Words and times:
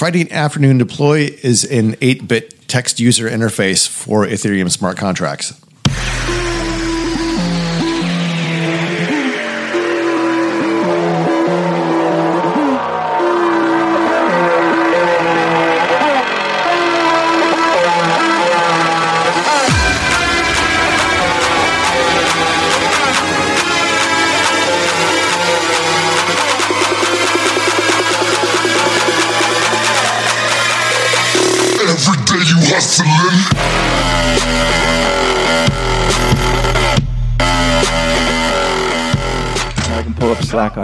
Friday 0.00 0.32
afternoon 0.32 0.78
deploy 0.78 1.28
is 1.42 1.62
an 1.62 1.94
8 2.00 2.26
bit 2.26 2.66
text 2.68 3.00
user 3.00 3.28
interface 3.28 3.86
for 3.86 4.24
Ethereum 4.24 4.70
smart 4.70 4.96
contracts. 4.96 5.59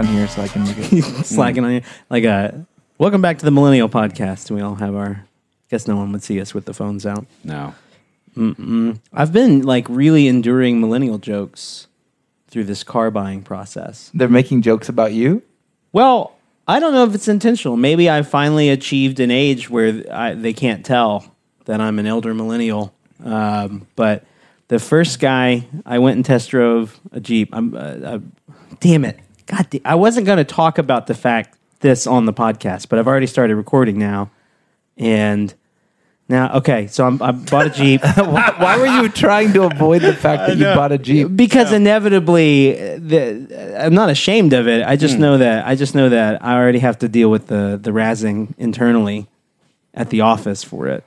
Here 0.07 0.27
so 0.27 0.41
I 0.41 0.47
can 0.47 0.65
look 0.65 0.77
at 0.77 1.25
slacking 1.25 1.63
on 1.63 1.71
you. 1.73 1.81
Like, 2.09 2.23
uh, 2.23 2.51
welcome 2.97 3.21
back 3.21 3.39
to 3.39 3.45
the 3.45 3.51
Millennial 3.51 3.89
Podcast. 3.89 4.49
We 4.51 4.61
all 4.61 4.75
have 4.75 4.95
our. 4.95 5.25
Guess 5.69 5.87
no 5.87 5.97
one 5.97 6.13
would 6.13 6.23
see 6.23 6.39
us 6.39 6.53
with 6.53 6.63
the 6.63 6.73
phones 6.73 7.05
out. 7.05 7.25
No. 7.43 7.75
Mm-mm. 8.37 8.99
I've 9.11 9.33
been 9.33 9.63
like 9.63 9.85
really 9.89 10.27
enduring 10.27 10.79
millennial 10.79 11.17
jokes 11.17 11.87
through 12.47 12.63
this 12.63 12.83
car 12.83 13.11
buying 13.11 13.41
process. 13.41 14.09
They're 14.13 14.29
making 14.29 14.61
jokes 14.61 14.87
about 14.87 15.11
you. 15.11 15.43
Well, 15.91 16.37
I 16.67 16.79
don't 16.79 16.93
know 16.93 17.03
if 17.03 17.13
it's 17.13 17.27
intentional. 17.27 17.75
Maybe 17.75 18.09
I 18.09 18.21
finally 18.21 18.69
achieved 18.69 19.19
an 19.19 19.31
age 19.31 19.69
where 19.69 20.03
I, 20.11 20.33
they 20.33 20.53
can't 20.53 20.85
tell 20.85 21.35
that 21.65 21.81
I'm 21.81 21.99
an 21.99 22.05
elder 22.05 22.33
millennial. 22.33 22.93
Um, 23.23 23.87
but 23.95 24.25
the 24.69 24.79
first 24.79 25.19
guy 25.19 25.67
I 25.85 25.99
went 25.99 26.15
and 26.15 26.25
test 26.25 26.49
drove 26.49 26.99
a 27.11 27.19
Jeep. 27.19 27.49
I'm, 27.51 27.73
uh, 27.73 27.77
uh, 27.77 28.19
damn 28.79 29.03
it, 29.03 29.19
God, 29.47 29.67
I 29.85 29.95
wasn't 29.95 30.25
going 30.25 30.37
to 30.37 30.43
talk 30.43 30.77
about 30.77 31.07
the 31.07 31.13
fact 31.13 31.57
this 31.79 32.05
on 32.05 32.25
the 32.25 32.33
podcast, 32.33 32.89
but 32.89 32.99
I've 32.99 33.07
already 33.07 33.27
started 33.27 33.55
recording 33.55 33.97
now, 33.97 34.29
and 34.97 35.53
now 36.27 36.57
okay. 36.57 36.87
So 36.87 37.05
I'm, 37.05 37.21
I 37.21 37.31
bought 37.31 37.67
a 37.67 37.69
Jeep. 37.69 38.01
Why 38.15 38.77
were 38.77 39.01
you 39.01 39.09
trying 39.09 39.53
to 39.53 39.63
avoid 39.63 40.01
the 40.01 40.13
fact 40.13 40.47
that 40.47 40.57
you 40.57 40.65
bought 40.65 40.91
a 40.91 40.97
Jeep? 40.97 41.35
because 41.35 41.71
inevitably 41.71 42.77
uh, 42.77 42.99
the, 42.99 43.75
I'm 43.83 43.93
not 43.93 44.09
ashamed 44.09 44.53
of 44.53 44.67
it. 44.67 44.85
I 44.85 44.95
just 44.95 45.17
know 45.17 45.37
that 45.37 45.65
I 45.65 45.75
just 45.75 45.95
know 45.95 46.09
that 46.09 46.43
I 46.43 46.55
already 46.55 46.79
have 46.79 46.99
to 46.99 47.07
deal 47.07 47.29
with 47.31 47.47
the 47.47 47.79
the 47.81 47.91
razzing 47.91 48.53
internally 48.57 49.27
at 49.93 50.09
the 50.09 50.21
office 50.21 50.63
for 50.63 50.87
it. 50.87 51.03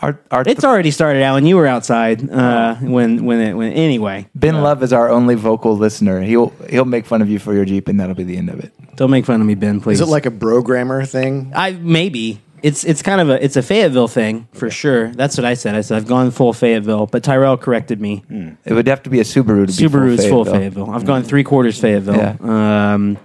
Our, 0.00 0.20
our 0.30 0.42
It's 0.46 0.64
already 0.64 0.90
started, 0.90 1.22
Alan. 1.22 1.46
You 1.46 1.56
were 1.56 1.66
outside 1.66 2.28
uh, 2.30 2.76
when 2.76 3.24
when 3.24 3.40
it 3.40 3.54
when 3.54 3.72
anyway. 3.72 4.28
Ben 4.34 4.62
Love 4.62 4.82
is 4.82 4.92
our 4.92 5.08
only 5.10 5.34
vocal 5.34 5.76
listener. 5.76 6.20
He'll 6.20 6.50
he'll 6.68 6.84
make 6.84 7.06
fun 7.06 7.22
of 7.22 7.28
you 7.28 7.38
for 7.38 7.54
your 7.54 7.64
Jeep, 7.64 7.88
and 7.88 7.98
that'll 8.00 8.14
be 8.14 8.24
the 8.24 8.36
end 8.36 8.50
of 8.50 8.60
it. 8.60 8.72
Don't 8.96 9.10
make 9.10 9.24
fun 9.24 9.40
of 9.40 9.46
me, 9.46 9.54
Ben. 9.54 9.80
Please. 9.80 10.00
Is 10.00 10.08
it 10.08 10.10
like 10.10 10.26
a 10.26 10.30
programmer 10.30 11.04
thing? 11.04 11.52
I 11.54 11.72
maybe 11.72 12.40
it's 12.62 12.84
it's 12.84 13.02
kind 13.02 13.20
of 13.20 13.30
a 13.30 13.44
it's 13.44 13.56
a 13.56 13.62
Fayetteville 13.62 14.08
thing 14.08 14.48
for 14.52 14.70
sure. 14.70 15.08
That's 15.12 15.36
what 15.36 15.44
I 15.44 15.54
said. 15.54 15.74
I 15.74 15.80
said 15.82 15.96
I've 15.96 16.08
gone 16.08 16.30
full 16.30 16.52
Fayetteville, 16.52 17.06
but 17.06 17.22
Tyrell 17.22 17.56
corrected 17.56 18.00
me. 18.00 18.24
It 18.64 18.72
would 18.72 18.86
have 18.86 19.02
to 19.04 19.10
be 19.10 19.20
a 19.20 19.24
Subaru 19.24 19.66
to 19.66 19.66
be 19.66 19.72
Subaru 19.72 20.10
is 20.10 20.26
full 20.26 20.44
Fayetteville. 20.44 20.86
Fayetteville. 20.86 20.90
I've 20.90 21.06
gone 21.06 21.22
three 21.22 21.44
quarters 21.44 21.80
Fayetteville. 21.80 22.16
Yeah. 22.16 22.92
Um, 22.94 23.18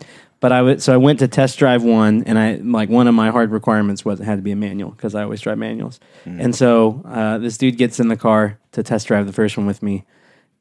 but 0.43 0.51
I 0.51 0.61
would 0.61 0.83
so 0.83 0.93
I 0.93 0.97
went 0.97 1.19
to 1.19 1.29
test 1.29 1.57
drive 1.57 1.83
one, 1.83 2.25
and 2.25 2.37
I 2.37 2.55
like 2.55 2.89
one 2.89 3.07
of 3.07 3.15
my 3.15 3.31
hard 3.31 3.51
requirements 3.51 4.03
was 4.03 4.19
it 4.19 4.25
had 4.25 4.35
to 4.35 4.41
be 4.41 4.51
a 4.51 4.57
manual 4.57 4.91
because 4.91 5.15
I 5.15 5.23
always 5.23 5.39
drive 5.39 5.57
manuals. 5.57 6.01
And 6.25 6.53
so 6.53 7.01
uh, 7.05 7.37
this 7.37 7.57
dude 7.57 7.77
gets 7.77 7.97
in 7.97 8.09
the 8.09 8.17
car 8.17 8.59
to 8.73 8.83
test 8.83 9.07
drive 9.07 9.25
the 9.25 9.31
first 9.31 9.55
one 9.55 9.65
with 9.65 9.81
me, 9.81 10.03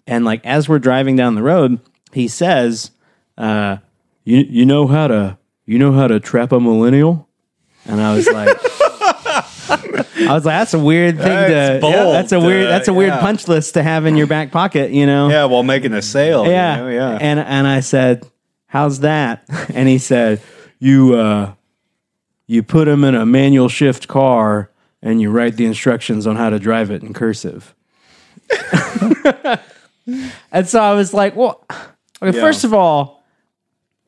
and 0.07 0.25
like 0.25 0.47
as 0.47 0.69
we're 0.69 0.79
driving 0.79 1.17
down 1.17 1.35
the 1.35 1.43
road, 1.43 1.81
he 2.13 2.29
says, 2.29 2.93
uh, 3.37 3.79
"You 4.23 4.47
you 4.49 4.65
know 4.65 4.87
how 4.87 5.09
to 5.09 5.37
you 5.67 5.81
know 5.81 5.91
how 5.91 6.07
to 6.07 6.21
trap 6.21 6.53
a 6.53 6.61
millennial?" 6.61 7.29
And 7.85 8.01
I 8.01 8.15
was 8.15 8.29
like. 8.29 8.57
I 9.73 10.35
was 10.35 10.45
like, 10.45 10.61
"That's 10.61 10.75
a 10.75 10.79
weird 10.79 11.17
thing 11.17 11.27
That's 11.27 11.77
to. 11.77 11.81
bold, 11.81 12.15
that's 12.15 12.33
a 12.33 12.39
weird. 12.39 12.67
uh, 12.67 12.71
that's 12.71 12.89
a 12.89 12.93
weird 12.93 13.15
yeah. 13.15 13.21
punch 13.21 13.49
list 13.49 13.75
to 13.75 13.83
have 13.83 14.07
in 14.07 14.17
your 14.17 14.27
back 14.29 14.53
pocket, 14.53 14.93
you 14.93 15.07
know." 15.07 15.29
Yeah, 15.29 15.47
while 15.47 15.63
making 15.65 15.93
a 15.93 16.03
sale. 16.03 16.45
you 16.45 16.53
yeah, 16.53 16.77
know, 16.77 16.89
yeah. 16.89 17.19
And 17.21 17.41
and 17.41 17.67
I 17.67 17.81
said, 17.81 18.31
"How's 18.73 19.01
that?" 19.01 19.45
And 19.75 19.87
he 19.89 19.99
said, 19.99 20.41
"You 20.81 21.15
uh, 21.15 21.53
you 22.47 22.63
put 22.63 22.89
him 22.89 23.05
in 23.05 23.15
a 23.15 23.25
manual 23.27 23.69
shift 23.69 24.09
car 24.09 24.71
and 25.03 25.21
you 25.21 25.31
write 25.31 25.57
the 25.57 25.67
instructions 25.67 26.27
on 26.27 26.37
how 26.37 26.51
to 26.51 26.59
drive 26.59 26.91
it 26.91 27.03
in 27.03 27.13
cursive." 27.13 27.75
and 30.53 30.69
so 30.69 30.81
I 30.81 30.95
was 30.95 31.15
like, 31.15 31.37
"Well, 31.37 31.65
okay, 32.23 32.37
Yeah. 32.37 32.43
first 32.43 32.65
of 32.65 32.75
all, 32.75 33.25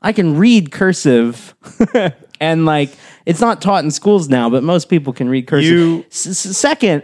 I 0.02 0.12
can 0.12 0.36
read 0.36 0.70
cursive." 0.72 1.54
and 2.40 2.64
like 2.66 2.90
it's 3.26 3.40
not 3.40 3.62
taught 3.62 3.84
in 3.84 3.90
schools 3.90 4.28
now, 4.28 4.50
but 4.50 4.62
most 4.62 4.88
people 4.88 5.12
can 5.12 5.28
read 5.28 5.46
cursive. 5.46 5.70
You- 5.72 6.04
s- 6.10 6.38
second, 6.58 7.02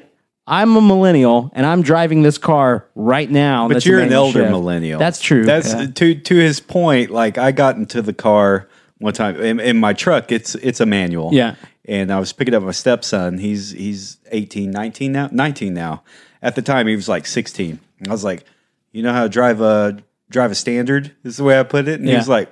I'm 0.50 0.76
a 0.76 0.80
millennial 0.80 1.50
and 1.54 1.64
I'm 1.64 1.80
driving 1.82 2.22
this 2.22 2.36
car 2.36 2.86
right 2.94 3.30
now. 3.30 3.68
but 3.68 3.86
you're 3.86 4.00
an 4.00 4.12
elder 4.12 4.40
shift. 4.40 4.50
millennial. 4.50 4.98
That's 4.98 5.20
true. 5.20 5.44
That's 5.44 5.72
Yeah. 5.72 5.86
to 5.86 6.14
to 6.14 6.34
his 6.34 6.60
point. 6.60 7.10
Like 7.10 7.38
I 7.38 7.52
got 7.52 7.76
into 7.76 8.02
the 8.02 8.12
car 8.12 8.68
one 8.98 9.12
time 9.14 9.40
in, 9.40 9.60
in 9.60 9.78
my 9.78 9.92
truck. 9.92 10.32
It's 10.32 10.56
it's 10.56 10.80
a 10.80 10.86
manual. 10.86 11.30
Yeah. 11.32 11.54
And 11.86 12.12
I 12.12 12.18
was 12.18 12.32
picking 12.32 12.52
up 12.54 12.62
my 12.64 12.72
stepson. 12.72 13.38
He's 13.38 13.70
he's 13.70 14.18
18, 14.32 14.70
19 14.70 15.12
now, 15.12 15.28
19 15.32 15.72
now. 15.72 16.02
At 16.42 16.54
the 16.56 16.62
time, 16.62 16.86
he 16.86 16.96
was 16.96 17.08
like 17.08 17.26
16. 17.26 17.78
I 18.08 18.10
was 18.12 18.24
like, 18.24 18.44
you 18.92 19.02
know 19.02 19.12
how 19.12 19.22
to 19.22 19.28
drive 19.28 19.60
a 19.60 19.98
drive 20.30 20.50
a 20.50 20.54
standard? 20.54 21.12
Is 21.24 21.36
the 21.36 21.44
way 21.44 21.58
I 21.60 21.62
put 21.62 21.86
it. 21.88 22.00
And 22.00 22.08
he 22.08 22.14
was 22.14 22.28
like, 22.28 22.48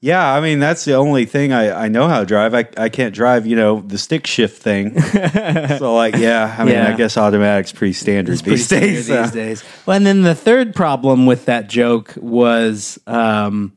yeah. 0.00 0.32
I 0.32 0.40
mean, 0.40 0.58
that's 0.58 0.84
the 0.84 0.94
only 0.94 1.24
thing 1.26 1.52
I, 1.52 1.84
I 1.84 1.88
know 1.88 2.08
how 2.08 2.20
to 2.20 2.26
drive. 2.26 2.54
I, 2.54 2.66
I 2.76 2.88
can't 2.88 3.14
drive, 3.14 3.46
you 3.46 3.56
know, 3.56 3.80
the 3.80 3.98
stick 3.98 4.26
shift 4.26 4.62
thing. 4.62 4.98
so 5.78 5.94
like, 5.94 6.16
yeah. 6.16 6.54
I 6.58 6.64
mean, 6.64 6.74
Yeah. 6.74 6.88
I 6.88 6.96
guess 6.96 7.16
automatic's 7.16 7.72
pretty 7.72 7.92
standard 7.92 8.38
pretty 8.38 8.50
these 8.50 8.66
standard 8.66 8.88
days. 8.88 9.06
so. 9.06 9.22
these 9.22 9.30
days. 9.32 9.64
Well, 9.86 9.96
and 9.96 10.06
then 10.06 10.22
the 10.22 10.34
third 10.34 10.74
problem 10.74 11.26
with 11.26 11.44
that 11.46 11.68
joke 11.68 12.14
was, 12.16 12.98
um, 13.06 13.76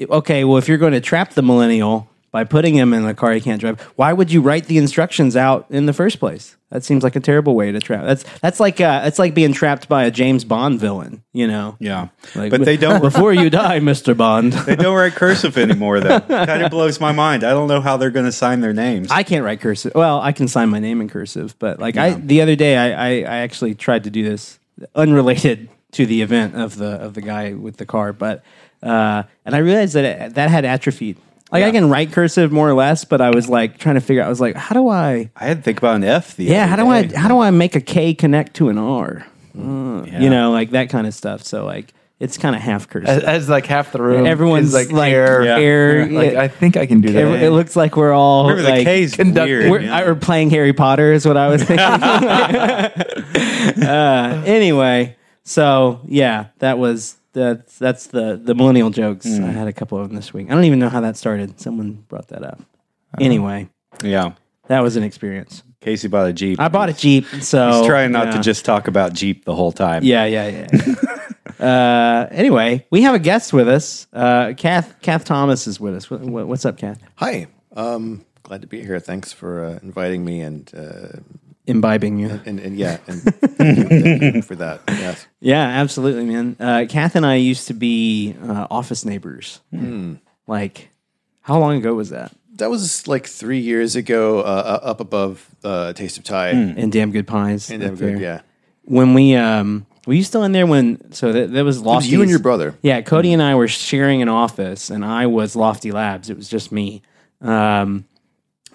okay, 0.00 0.44
well, 0.44 0.58
if 0.58 0.68
you're 0.68 0.78
going 0.78 0.92
to 0.94 1.00
trap 1.00 1.34
the 1.34 1.42
millennial 1.42 2.08
by 2.34 2.42
putting 2.42 2.74
him 2.74 2.92
in 2.92 3.04
a 3.04 3.14
car 3.14 3.32
he 3.32 3.40
can't 3.40 3.60
drive, 3.60 3.80
why 3.94 4.12
would 4.12 4.32
you 4.32 4.40
write 4.40 4.64
the 4.66 4.76
instructions 4.76 5.36
out 5.36 5.66
in 5.70 5.86
the 5.86 5.92
first 5.92 6.18
place? 6.18 6.56
That 6.70 6.82
seems 6.82 7.04
like 7.04 7.14
a 7.14 7.20
terrible 7.20 7.54
way 7.54 7.70
to 7.70 7.78
trap. 7.78 8.04
That's 8.04 8.24
that's 8.40 8.58
like 8.58 8.80
uh, 8.80 9.02
that's 9.02 9.20
like 9.20 9.34
being 9.34 9.52
trapped 9.52 9.88
by 9.88 10.02
a 10.02 10.10
James 10.10 10.42
Bond 10.42 10.80
villain. 10.80 11.22
You 11.32 11.46
know, 11.46 11.76
Yeah. 11.78 12.08
Like, 12.34 12.50
but 12.50 12.64
they 12.64 12.76
don't 12.76 13.00
before 13.10 13.32
you 13.32 13.50
die, 13.50 13.78
Mister 13.78 14.16
Bond. 14.16 14.52
They 14.66 14.74
don't 14.74 14.96
write 14.96 15.12
cursive 15.12 15.56
anymore, 15.56 16.00
though. 16.00 16.18
kind 16.28 16.64
of 16.64 16.72
blows 16.72 16.98
my 16.98 17.12
mind. 17.12 17.44
I 17.44 17.50
don't 17.50 17.68
know 17.68 17.80
how 17.80 17.96
they're 17.96 18.10
going 18.10 18.26
to 18.26 18.32
sign 18.32 18.62
their 18.62 18.72
names. 18.72 19.12
I 19.12 19.22
can't 19.22 19.44
write 19.44 19.60
cursive. 19.60 19.92
Well, 19.94 20.20
I 20.20 20.32
can 20.32 20.48
sign 20.48 20.70
my 20.70 20.80
name 20.80 21.00
in 21.00 21.08
cursive, 21.08 21.56
but 21.60 21.78
like 21.78 21.96
I 21.96 22.14
the 22.14 22.40
other 22.40 22.56
day 22.56 22.76
I, 22.76 22.88
I 22.90 23.10
I 23.18 23.36
actually 23.46 23.76
tried 23.76 24.02
to 24.04 24.10
do 24.10 24.24
this 24.28 24.58
unrelated 24.96 25.68
to 25.92 26.04
the 26.04 26.22
event 26.22 26.56
of 26.56 26.78
the 26.78 27.00
of 27.00 27.14
the 27.14 27.22
guy 27.22 27.52
with 27.52 27.76
the 27.76 27.86
car, 27.86 28.12
but 28.12 28.42
uh, 28.82 29.22
and 29.44 29.54
I 29.54 29.58
realized 29.58 29.94
that 29.94 30.04
it, 30.04 30.34
that 30.34 30.50
had 30.50 30.64
atrophied. 30.64 31.16
Like 31.52 31.62
I 31.64 31.70
can 31.70 31.88
write 31.88 32.10
cursive 32.12 32.50
more 32.50 32.68
or 32.68 32.74
less, 32.74 33.04
but 33.04 33.20
I 33.20 33.30
was 33.30 33.48
like 33.48 33.78
trying 33.78 33.94
to 33.94 34.00
figure 34.00 34.22
out. 34.22 34.26
I 34.26 34.30
was 34.30 34.40
like, 34.40 34.56
how 34.56 34.74
do 34.74 34.88
I? 34.88 35.30
I 35.36 35.44
had 35.46 35.58
to 35.58 35.62
think 35.62 35.78
about 35.78 35.96
an 35.96 36.04
F. 36.04 36.36
The 36.36 36.44
Yeah, 36.44 36.64
other 36.64 36.70
how 36.70 36.76
do 36.76 36.88
I? 36.88 37.16
How 37.16 37.28
do 37.28 37.38
I 37.38 37.50
make 37.50 37.76
a 37.76 37.80
K 37.80 38.14
connect 38.14 38.54
to 38.56 38.68
an 38.70 38.78
R? 38.78 39.24
Uh, 39.56 40.02
Yeah. 40.04 40.20
You 40.20 40.30
know, 40.30 40.50
like 40.50 40.70
that 40.70 40.90
kind 40.90 41.06
of 41.06 41.14
stuff. 41.14 41.42
So 41.44 41.64
like 41.64 41.92
it's 42.18 42.38
kind 42.38 42.56
of 42.56 42.62
half 42.62 42.88
cursive. 42.88 43.08
As, 43.08 43.22
as 43.22 43.48
like 43.48 43.66
half 43.66 43.92
the 43.92 44.02
room, 44.02 44.26
Everyone's 44.26 44.68
is 44.68 44.74
like, 44.74 44.90
like 44.90 45.12
air. 45.12 45.44
Yeah. 45.44 45.58
air. 45.58 46.06
Like. 46.08 46.34
I 46.34 46.48
think 46.48 46.76
I 46.76 46.86
can 46.86 47.00
do 47.00 47.12
that. 47.12 47.24
it, 47.24 47.42
it 47.44 47.50
looks 47.50 47.76
like 47.76 47.96
we're 47.96 48.12
all 48.12 48.48
Remember, 48.48 48.62
the 48.62 48.76
like, 48.76 48.86
K's 48.86 49.14
conduct- 49.14 49.46
weird. 49.46 49.70
We're, 49.70 49.80
yeah. 49.82 49.96
I- 49.96 50.04
we're 50.06 50.14
playing 50.16 50.50
Harry 50.50 50.72
Potter 50.72 51.12
is 51.12 51.24
what 51.26 51.36
I 51.36 51.48
was 51.48 51.62
thinking. 51.62 51.78
uh, 53.86 54.42
anyway, 54.46 55.16
so 55.44 56.00
yeah, 56.06 56.46
that 56.58 56.78
was 56.78 57.16
that's 57.34 57.78
that's 57.78 58.06
the 58.06 58.40
the 58.42 58.54
millennial 58.54 58.90
jokes. 58.90 59.26
I 59.26 59.46
had 59.46 59.68
a 59.68 59.72
couple 59.72 59.98
of 59.98 60.08
them 60.08 60.16
this 60.16 60.32
week. 60.32 60.50
I 60.50 60.54
don't 60.54 60.64
even 60.64 60.78
know 60.78 60.88
how 60.88 61.00
that 61.00 61.16
started. 61.16 61.60
Someone 61.60 62.04
brought 62.08 62.28
that 62.28 62.42
up. 62.42 62.60
Anyway, 63.20 63.68
yeah. 64.02 64.32
that 64.68 64.82
was 64.82 64.96
an 64.96 65.02
experience. 65.02 65.62
Casey 65.80 66.08
bought 66.08 66.28
a 66.28 66.32
Jeep. 66.32 66.58
I 66.58 66.68
bought 66.68 66.88
a 66.88 66.94
Jeep, 66.94 67.26
so 67.26 67.70
He's 67.70 67.86
trying 67.86 68.10
not 68.10 68.28
yeah. 68.28 68.32
to 68.32 68.40
just 68.40 68.64
talk 68.64 68.88
about 68.88 69.12
Jeep 69.12 69.44
the 69.44 69.54
whole 69.54 69.70
time. 69.70 70.02
Yeah, 70.02 70.24
yeah, 70.24 70.66
yeah. 70.72 71.04
uh, 71.64 72.28
anyway, 72.30 72.86
we 72.90 73.02
have 73.02 73.14
a 73.14 73.18
guest 73.18 73.52
with 73.52 73.68
us. 73.68 74.06
Uh, 74.12 74.54
Cath 74.56 75.00
Cath 75.02 75.24
Thomas 75.24 75.66
is 75.66 75.78
with 75.78 75.94
us. 75.94 76.10
What, 76.10 76.22
what, 76.22 76.48
what's 76.48 76.64
up, 76.64 76.78
Cath? 76.78 77.00
Hi. 77.16 77.48
Um, 77.76 78.24
glad 78.44 78.62
to 78.62 78.66
be 78.66 78.82
here. 78.82 78.98
Thanks 78.98 79.32
for 79.32 79.64
uh, 79.64 79.78
inviting 79.82 80.24
me 80.24 80.40
and, 80.40 80.70
uh, 80.74 81.18
Imbibing 81.66 82.18
you. 82.18 82.40
and, 82.44 82.60
and 82.60 82.76
yeah, 82.76 82.98
and 83.06 83.22
thank 83.22 84.34
you 84.34 84.42
for 84.42 84.54
that. 84.56 84.82
Yes. 84.88 85.26
Yeah, 85.40 85.62
absolutely, 85.62 86.24
man. 86.24 86.56
Uh, 86.60 86.84
Cath 86.88 87.16
and 87.16 87.24
I 87.24 87.36
used 87.36 87.68
to 87.68 87.74
be 87.74 88.34
uh, 88.42 88.66
office 88.70 89.04
neighbors. 89.06 89.60
Like, 90.46 90.90
How 91.40 91.58
long 91.58 91.76
ago 91.78 91.94
was 91.94 92.10
that? 92.10 92.32
That 92.56 92.68
was 92.70 93.08
like 93.08 93.26
three 93.26 93.58
years 93.60 93.96
ago, 93.96 94.40
uh, 94.40 94.78
up 94.82 95.00
above 95.00 95.48
uh, 95.64 95.92
Taste 95.94 96.18
of 96.18 96.24
Thai. 96.24 96.50
And 96.50 96.92
damn 96.92 97.10
good 97.10 97.26
pies. 97.26 97.70
And 97.70 97.80
damn 97.82 97.96
good, 97.96 98.16
there. 98.16 98.20
yeah. 98.20 98.40
When 98.84 99.14
we 99.14 99.34
um, 99.34 99.86
were 100.06 100.12
you 100.12 100.22
still 100.22 100.44
in 100.44 100.52
there 100.52 100.66
when? 100.66 101.12
So 101.12 101.32
that 101.32 101.50
that 101.52 101.64
was 101.64 101.80
Lofty. 101.80 102.10
you 102.10 102.20
and 102.20 102.28
your 102.30 102.38
brother. 102.40 102.74
Yeah, 102.82 103.00
Cody 103.00 103.32
and 103.32 103.42
I 103.42 103.54
were 103.54 103.66
sharing 103.68 104.20
an 104.20 104.28
office, 104.28 104.90
and 104.90 105.02
I 105.02 105.26
was 105.26 105.56
Lofty 105.56 105.90
Labs. 105.90 106.28
It 106.28 106.36
was 106.36 106.48
just 106.50 106.70
me, 106.70 107.00
um, 107.40 108.04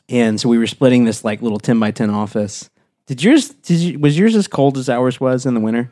and 0.10 0.42
so 0.42 0.50
we 0.50 0.58
were 0.58 0.66
splitting 0.68 1.06
this 1.06 1.24
like 1.24 1.44
little 1.44 1.60
ten 1.60 1.80
by 1.80 1.92
ten 1.92 2.10
office. 2.10 2.70
Did 3.10 3.24
yours? 3.24 3.50
Did 3.50 3.80
you, 3.80 3.98
was 3.98 4.20
yours 4.20 4.36
as 4.36 4.48
cold 4.48 4.78
as 4.78 4.88
ours 4.88 5.20
was 5.20 5.48
in 5.48 5.56
the 5.56 5.60
winter? 5.60 5.92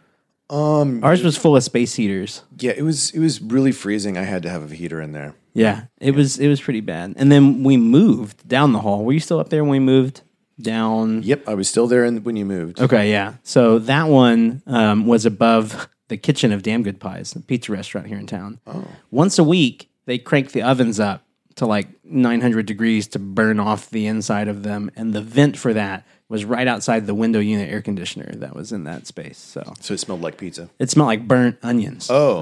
Um, 0.51 1.03
ours 1.03 1.23
was 1.23 1.35
full 1.35 1.55
of 1.55 1.63
space 1.63 1.95
heaters. 1.95 2.43
Yeah, 2.59 2.73
it 2.77 2.83
was 2.83 3.09
it 3.09 3.17
was 3.17 3.41
really 3.41 3.71
freezing. 3.71 4.19
I 4.19 4.21
had 4.21 4.43
to 4.43 4.49
have 4.51 4.71
a 4.71 4.75
heater 4.75 5.01
in 5.01 5.13
there. 5.13 5.33
Yeah, 5.51 5.85
it 5.99 6.13
was 6.13 6.37
it 6.37 6.47
was 6.47 6.61
pretty 6.61 6.81
bad. 6.81 7.15
And 7.17 7.31
then 7.31 7.63
we 7.63 7.75
moved 7.75 8.47
down 8.47 8.71
the 8.71 8.81
hall. 8.81 9.03
Were 9.03 9.13
you 9.13 9.19
still 9.19 9.39
up 9.39 9.49
there 9.49 9.63
when 9.63 9.71
we 9.71 9.79
moved 9.79 10.21
down? 10.61 11.23
Yep, 11.23 11.49
I 11.49 11.55
was 11.55 11.67
still 11.67 11.87
there 11.87 12.05
in, 12.05 12.23
when 12.23 12.35
you 12.35 12.45
moved. 12.45 12.79
Okay, 12.79 13.09
yeah. 13.09 13.33
So 13.41 13.79
that 13.79 14.09
one 14.09 14.61
um, 14.67 15.07
was 15.07 15.25
above 15.25 15.89
the 16.09 16.17
kitchen 16.17 16.51
of 16.51 16.61
Damn 16.61 16.83
Good 16.83 16.99
Pies, 16.99 17.35
a 17.35 17.39
pizza 17.39 17.71
restaurant 17.71 18.05
here 18.05 18.19
in 18.19 18.27
town. 18.27 18.59
Oh. 18.67 18.85
Once 19.09 19.39
a 19.39 19.43
week, 19.43 19.89
they 20.05 20.19
crank 20.19 20.51
the 20.51 20.61
ovens 20.61 20.99
up 20.99 21.23
to 21.55 21.65
like 21.65 21.87
900 22.05 22.67
degrees 22.67 23.07
to 23.07 23.17
burn 23.19 23.59
off 23.59 23.89
the 23.89 24.05
inside 24.05 24.47
of 24.47 24.61
them, 24.61 24.91
and 24.95 25.13
the 25.13 25.21
vent 25.21 25.57
for 25.57 25.73
that 25.73 26.05
was 26.29 26.43
right 26.43 26.67
outside 26.67 27.07
the 27.07 27.15
window 27.15 27.39
unit 27.39 27.69
air 27.71 27.81
conditioner 27.81 28.29
that 28.35 28.53
was 28.55 28.71
in 28.73 28.83
that 28.83 29.07
space. 29.07 29.37
So 29.37 29.63
So 29.79 29.93
it 29.93 29.99
smelled 29.99 30.21
like 30.21 30.37
pizza. 30.37 30.69
it 30.77 30.89
smelled 30.89 31.07
like 31.07 31.27
burnt 31.27 31.57
onions. 31.63 32.07
Oh, 32.09 32.41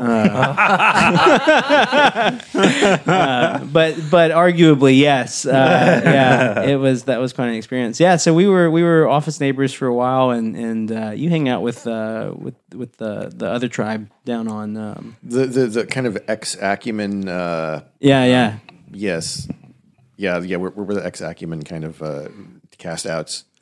but 3.71 3.95
but 4.09 4.31
arguably 4.31 4.97
yes, 4.97 5.45
uh, 5.45 5.51
yeah, 6.03 6.61
it 6.63 6.75
was 6.77 7.03
that 7.05 7.19
was 7.19 7.33
quite 7.33 7.47
an 7.49 7.55
experience. 7.55 7.99
Yeah, 7.99 8.15
so 8.17 8.33
we 8.33 8.47
were 8.47 8.69
we 8.71 8.83
were 8.83 9.07
office 9.07 9.39
neighbors 9.39 9.73
for 9.73 9.87
a 9.87 9.93
while, 9.93 10.31
and 10.31 10.55
and 10.55 10.91
uh, 10.91 11.11
you 11.11 11.29
hang 11.29 11.49
out 11.49 11.61
with 11.61 11.85
uh, 11.87 12.33
with 12.35 12.55
with 12.73 12.97
the 12.97 13.31
the 13.35 13.49
other 13.49 13.67
tribe 13.67 14.09
down 14.25 14.47
on 14.47 14.77
um, 14.77 15.15
the, 15.23 15.45
the 15.45 15.67
the 15.67 15.85
kind 15.85 16.07
of 16.07 16.17
ex 16.27 16.55
acumen. 16.61 17.27
Uh, 17.27 17.83
yeah 17.99 18.25
yeah 18.25 18.57
yes, 18.91 19.47
yeah, 20.17 20.39
yeah. 20.39 20.57
We're, 20.57 20.69
we're 20.71 20.93
the 20.95 21.05
ex 21.05 21.21
acumen 21.21 21.63
kind 21.63 21.83
of 21.83 22.01
uh, 22.01 22.29
cast 22.77 23.05
outs. 23.05 23.45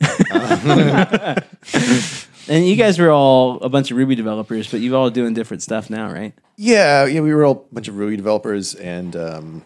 and 2.48 2.66
you 2.66 2.76
guys 2.76 2.98
were 2.98 3.10
all 3.10 3.60
a 3.60 3.68
bunch 3.68 3.90
of 3.90 3.96
Ruby 3.96 4.14
developers, 4.14 4.70
but 4.70 4.80
you're 4.80 4.96
all 4.96 5.10
doing 5.10 5.34
different 5.34 5.62
stuff 5.62 5.90
now, 5.90 6.12
right? 6.12 6.34
Yeah, 6.56 7.06
yeah. 7.06 7.20
We 7.20 7.34
were 7.34 7.44
all 7.44 7.66
a 7.70 7.74
bunch 7.74 7.88
of 7.88 7.96
Ruby 7.96 8.16
developers, 8.16 8.74
and 8.74 9.16
um, 9.16 9.64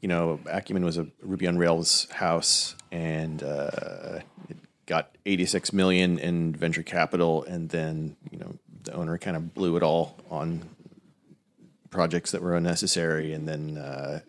you 0.00 0.08
know, 0.08 0.40
Acumen 0.46 0.84
was 0.84 0.98
a 0.98 1.06
Ruby 1.22 1.46
on 1.46 1.58
Rails 1.58 2.08
house, 2.10 2.76
and 2.90 3.42
uh, 3.42 4.20
it 4.48 4.56
got 4.86 5.16
86 5.26 5.72
million 5.72 6.18
in 6.18 6.54
venture 6.54 6.82
capital, 6.82 7.44
and 7.44 7.68
then 7.68 8.16
you 8.30 8.38
know 8.38 8.54
the 8.82 8.94
owner 8.94 9.18
kind 9.18 9.36
of 9.36 9.54
blew 9.54 9.76
it 9.76 9.82
all 9.82 10.18
on 10.30 10.68
projects 11.90 12.32
that 12.32 12.42
were 12.42 12.56
unnecessary, 12.56 13.32
and 13.32 13.48
then 13.48 13.78
uh, 13.78 14.20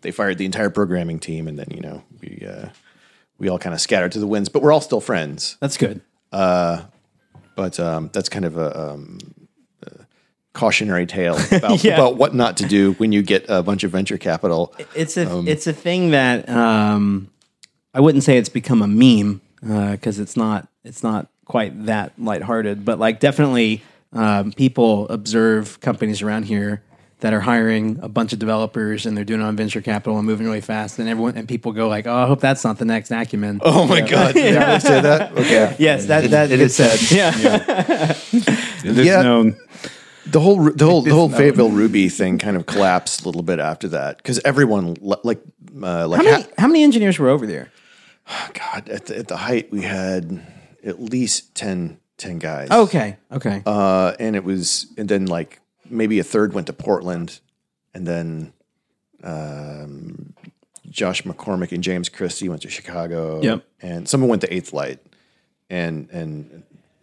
they 0.00 0.10
fired 0.10 0.38
the 0.38 0.44
entire 0.44 0.70
programming 0.70 1.18
team, 1.18 1.46
and 1.48 1.58
then 1.58 1.68
you 1.70 1.80
know 1.80 2.02
we 2.20 2.46
uh, 2.46 2.68
we 3.38 3.48
all 3.48 3.58
kind 3.58 3.74
of 3.74 3.80
scattered 3.80 4.12
to 4.12 4.18
the 4.20 4.26
winds, 4.26 4.48
but 4.48 4.62
we're 4.62 4.72
all 4.72 4.80
still 4.80 5.00
friends. 5.00 5.56
That's 5.60 5.76
good. 5.76 6.00
But 7.56 7.78
um, 7.78 8.10
that's 8.12 8.28
kind 8.28 8.44
of 8.44 8.56
a, 8.56 8.80
um, 8.92 9.18
a 9.86 10.06
cautionary 10.54 11.06
tale 11.06 11.36
about, 11.52 11.84
Yeah. 11.84 11.94
about 11.94 12.16
what 12.16 12.34
not 12.34 12.56
to 12.58 12.66
do 12.66 12.92
when 12.94 13.12
you 13.12 13.22
get 13.22 13.46
a 13.48 13.62
bunch 13.62 13.84
of 13.84 13.92
venture 13.92 14.18
capital. 14.18 14.74
It's 14.94 15.16
a 15.16 15.44
it's 15.46 15.66
a 15.68 15.72
thing 15.72 16.10
that 16.10 16.48
um, 16.48 17.30
I 17.92 18.00
wouldn't 18.00 18.24
say 18.24 18.38
it's 18.38 18.48
become 18.48 18.82
a 18.82 18.88
meme 18.88 19.40
because 19.60 20.18
it's 20.18 20.36
not 20.36 20.68
it's 20.82 21.02
not 21.02 21.28
quite 21.44 21.86
that 21.86 22.12
lighthearted, 22.18 22.84
but 22.84 22.98
like 22.98 23.20
definitely 23.20 23.82
um, 24.12 24.52
people 24.52 25.08
observe 25.08 25.80
companies 25.80 26.22
around 26.22 26.44
here 26.44 26.82
that 27.24 27.32
are 27.32 27.40
hiring 27.40 27.98
a 28.02 28.08
bunch 28.08 28.34
of 28.34 28.38
developers 28.38 29.06
and 29.06 29.16
they're 29.16 29.24
doing 29.24 29.40
it 29.40 29.44
on 29.44 29.56
venture 29.56 29.80
capital 29.80 30.18
and 30.18 30.26
moving 30.26 30.44
really 30.46 30.60
fast, 30.60 30.98
and 30.98 31.08
everyone 31.08 31.38
and 31.38 31.48
people 31.48 31.72
go 31.72 31.88
like, 31.88 32.06
"Oh, 32.06 32.14
I 32.14 32.26
hope 32.26 32.40
that's 32.40 32.62
not 32.64 32.76
the 32.76 32.84
next 32.84 33.10
Acumen." 33.10 33.60
Oh 33.62 33.86
my 33.86 34.02
god! 34.02 34.34
Did 34.34 34.58
I 34.58 34.76
say 34.76 35.00
that? 35.00 35.32
Okay. 35.32 35.74
yes, 35.78 36.04
that 36.06 36.28
that 36.30 36.50
it 36.52 36.60
is 36.60 36.76
said. 36.76 37.00
Yeah, 37.10 37.32
It 38.84 38.98
is 38.98 39.06
Yeah. 39.06 39.22
known. 39.22 39.56
The 40.26 40.40
whole 40.40 40.70
the 40.70 40.84
whole 40.84 41.00
the 41.00 41.14
whole 41.14 41.30
Fayetteville 41.30 41.70
Ruby 41.70 42.10
thing 42.10 42.36
kind 42.38 42.56
of 42.58 42.66
collapsed 42.66 43.22
a 43.22 43.24
little 43.26 43.42
bit 43.42 43.58
after 43.58 43.88
that 43.88 44.18
because 44.18 44.38
everyone 44.44 44.96
like 45.00 45.40
uh, 45.82 46.06
like 46.06 46.18
how 46.18 46.24
many 46.30 46.42
ha- 46.42 46.48
how 46.58 46.66
many 46.66 46.82
engineers 46.84 47.18
were 47.18 47.30
over 47.30 47.46
there? 47.46 47.72
God 48.52 48.88
at 48.90 49.06
the, 49.06 49.16
at 49.18 49.28
the 49.28 49.36
height 49.38 49.70
we 49.72 49.80
had 49.82 50.44
at 50.84 51.00
least 51.00 51.54
10, 51.54 51.98
10 52.18 52.38
guys. 52.38 52.70
Okay, 52.70 53.16
okay. 53.32 53.62
uh, 53.66 54.12
and 54.18 54.34
it 54.36 54.44
was 54.44 54.86
and 54.98 55.08
then 55.08 55.24
like 55.26 55.60
maybe 55.88 56.18
a 56.18 56.24
third 56.24 56.52
went 56.54 56.66
to 56.68 56.72
Portland, 56.72 57.40
and 57.94 58.06
then 58.06 58.52
um, 59.22 60.34
Josh 60.90 61.22
McCormick 61.22 61.72
and 61.72 61.82
James 61.82 62.08
Christie 62.08 62.48
went 62.48 62.62
to 62.62 62.70
Chicago. 62.70 63.40
Yep. 63.42 63.64
and 63.80 64.08
someone 64.08 64.28
went 64.30 64.42
to 64.42 64.52
Eighth 64.54 64.72
Light, 64.72 65.00
and 65.70 66.08
and 66.10 66.62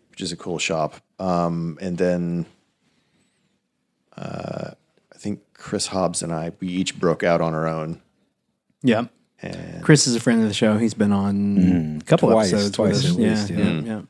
which 0.09 0.21
is 0.21 0.31
a 0.31 0.37
cool 0.37 0.59
shop. 0.59 0.95
Um, 1.19 1.77
and 1.81 1.97
then 1.97 2.45
uh, 4.17 4.71
I 5.13 5.17
think 5.17 5.41
Chris 5.53 5.87
Hobbs 5.87 6.21
and 6.23 6.33
I 6.33 6.51
we 6.59 6.67
each 6.67 6.99
broke 6.99 7.23
out 7.23 7.41
on 7.41 7.53
our 7.53 7.67
own. 7.67 8.01
yeah. 8.81 9.05
And 9.43 9.81
Chris 9.83 10.05
is 10.05 10.13
a 10.15 10.19
friend 10.19 10.43
of 10.43 10.47
the 10.47 10.53
show. 10.53 10.77
He's 10.77 10.93
been 10.93 11.11
on 11.11 11.97
a 11.99 12.05
couple 12.05 12.29
Twice, 12.29 12.53
episodes. 12.53 12.75
twice 12.75 13.03
with 13.03 13.05
us. 13.05 13.11
at 13.11 13.19
yeah, 13.19 13.29
least, 13.29 13.49
yeah, 13.49 13.81
yeah. 13.95 14.01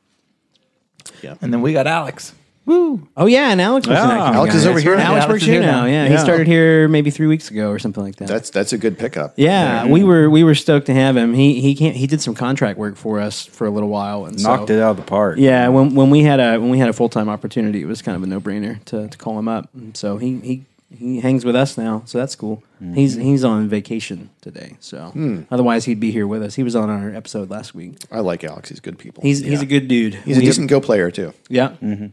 yeah. 1.22 1.36
And 1.42 1.54
then 1.54 1.62
we 1.62 1.72
got 1.72 1.88
Alex. 1.88 2.34
Oh 2.68 3.26
yeah, 3.26 3.52
and 3.52 3.60
Alex 3.60 3.88
was 3.88 3.98
an 3.98 4.10
Yeah. 4.10 4.16
Acumen 4.16 4.36
Alex 4.36 4.54
guy. 4.54 4.60
is 4.60 4.68
over 4.68 4.80
here 4.80 4.94
Alex 4.94 5.04
now. 5.04 5.14
works 5.14 5.26
Alex 5.26 5.42
is 5.42 5.48
here 5.48 5.62
here 5.62 5.72
now. 5.72 5.82
now. 5.82 5.86
Yeah, 5.88 6.08
he 6.08 6.14
Yeah. 6.14 6.24
started 6.24 6.48
here 6.48 6.88
maybe 6.88 7.10
three 7.10 7.28
weeks 7.28 7.50
ago 7.50 7.70
or 7.70 7.80
something 7.80 8.04
like 8.04 8.18
that. 8.18 8.28
that's 8.28 8.50
that's 8.50 8.72
a 8.72 8.78
good 8.78 8.98
pickup. 8.98 9.34
yeah, 9.36 9.86
we 9.86 10.04
were 10.04 10.30
we 10.30 10.44
were 10.44 10.56
stoked 10.56 10.86
to 10.86 10.94
have 10.94 11.18
him. 11.18 11.34
He 11.34 11.60
he 11.60 11.76
can't 11.76 11.96
he 11.96 12.08
did 12.08 12.22
some 12.22 12.36
contract 12.36 12.78
work 12.78 12.96
for 12.96 13.20
us 13.20 13.46
for 13.46 13.66
a 13.66 13.72
little 13.72 13.90
while 13.90 14.26
and 14.26 14.42
Knocked 14.42 14.70
so, 14.70 14.74
it 14.74 14.82
out 14.82 14.92
of 14.92 14.98
the 14.98 15.04
park. 15.04 15.38
Yeah, 15.40 15.68
when 15.70 15.96
when 15.96 16.10
we 16.10 16.24
had 16.24 16.40
a 16.40 16.60
when 16.60 16.70
we 16.70 16.78
had 16.78 16.90
a 16.90 16.94
full 16.94 17.10
time 17.10 17.30
opportunity, 17.30 17.82
it 17.82 17.88
was 17.88 18.02
kind 18.02 18.16
of 18.16 18.24
a 18.24 18.28
no 18.28 18.40
brainer 18.40 18.84
to, 18.86 19.08
to 19.08 19.18
call 19.18 19.38
him 19.38 19.48
up. 19.48 19.70
And 19.74 19.98
so 19.98 20.18
he 20.18 20.38
he 20.40 20.66
he 20.98 21.22
hangs 21.22 21.46
with 21.46 21.56
us 21.56 21.78
now, 21.78 22.04
so 22.06 22.18
that's 22.18 22.36
cool. 22.36 22.64
Mm-hmm. 22.82 22.94
He's 22.94 23.16
he's 23.16 23.44
on 23.44 23.70
vacation 23.70 24.30
today, 24.42 24.76
so 24.80 25.10
hmm. 25.12 25.42
otherwise 25.50 25.86
he'd 25.86 26.00
be 26.00 26.12
here 26.12 26.28
with 26.28 26.44
us. 26.44 26.56
He 26.56 26.64
was 26.64 26.76
on 26.76 26.90
our 26.90 27.10
episode 27.10 27.50
last 27.50 27.74
week. 27.74 27.96
I 28.12 28.20
like 28.20 28.44
Alex. 28.44 28.70
He's 28.70 28.82
good 28.82 29.00
people. 29.00 29.24
He's 29.24 29.40
he's 29.40 29.62
a 29.62 29.66
good 29.66 29.88
dude. 29.88 30.16
he's 30.16 30.38
a 30.38 30.42
decent 30.42 30.70
Go 30.70 30.82
player 30.82 31.10
too. 31.10 31.34
Yeah. 31.50 31.70
Mm-hmm. 31.82 32.08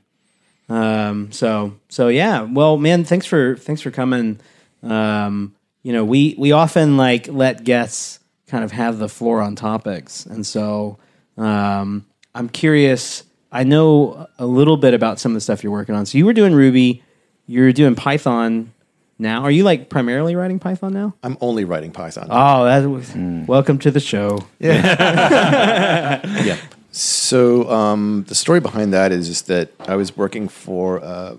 Um. 0.68 1.32
So 1.32 1.74
so 1.88 2.08
yeah. 2.08 2.42
Well, 2.42 2.76
man, 2.76 3.04
thanks 3.04 3.26
for 3.26 3.56
thanks 3.56 3.80
for 3.80 3.90
coming. 3.90 4.40
Um. 4.82 5.54
You 5.82 5.92
know, 5.92 6.04
we 6.04 6.34
we 6.38 6.52
often 6.52 6.96
like 6.96 7.28
let 7.28 7.64
guests 7.64 8.18
kind 8.46 8.64
of 8.64 8.72
have 8.72 8.98
the 8.98 9.08
floor 9.08 9.40
on 9.40 9.54
topics, 9.56 10.26
and 10.26 10.46
so 10.46 10.98
um, 11.36 12.04
I'm 12.34 12.48
curious. 12.48 13.22
I 13.50 13.64
know 13.64 14.26
a 14.38 14.44
little 14.44 14.76
bit 14.76 14.92
about 14.92 15.18
some 15.18 15.32
of 15.32 15.34
the 15.34 15.40
stuff 15.40 15.62
you're 15.62 15.72
working 15.72 15.94
on. 15.94 16.04
So 16.04 16.18
you 16.18 16.26
were 16.26 16.34
doing 16.34 16.52
Ruby, 16.54 17.02
you're 17.46 17.72
doing 17.72 17.94
Python 17.94 18.74
now. 19.18 19.42
Are 19.42 19.50
you 19.50 19.64
like 19.64 19.88
primarily 19.88 20.36
writing 20.36 20.58
Python 20.58 20.92
now? 20.92 21.14
I'm 21.22 21.38
only 21.40 21.64
writing 21.64 21.90
Python. 21.90 22.28
Now. 22.28 22.60
Oh, 22.60 22.64
that 22.66 22.86
was 22.86 23.14
welcome 23.48 23.78
to 23.78 23.90
the 23.90 24.00
show. 24.00 24.40
Yeah. 24.58 26.20
So 26.98 27.70
um, 27.70 28.24
the 28.26 28.34
story 28.34 28.58
behind 28.58 28.92
that 28.92 29.12
is 29.12 29.42
that 29.42 29.70
I 29.78 29.94
was 29.94 30.16
working 30.16 30.48
for 30.48 31.00
uh, 31.00 31.36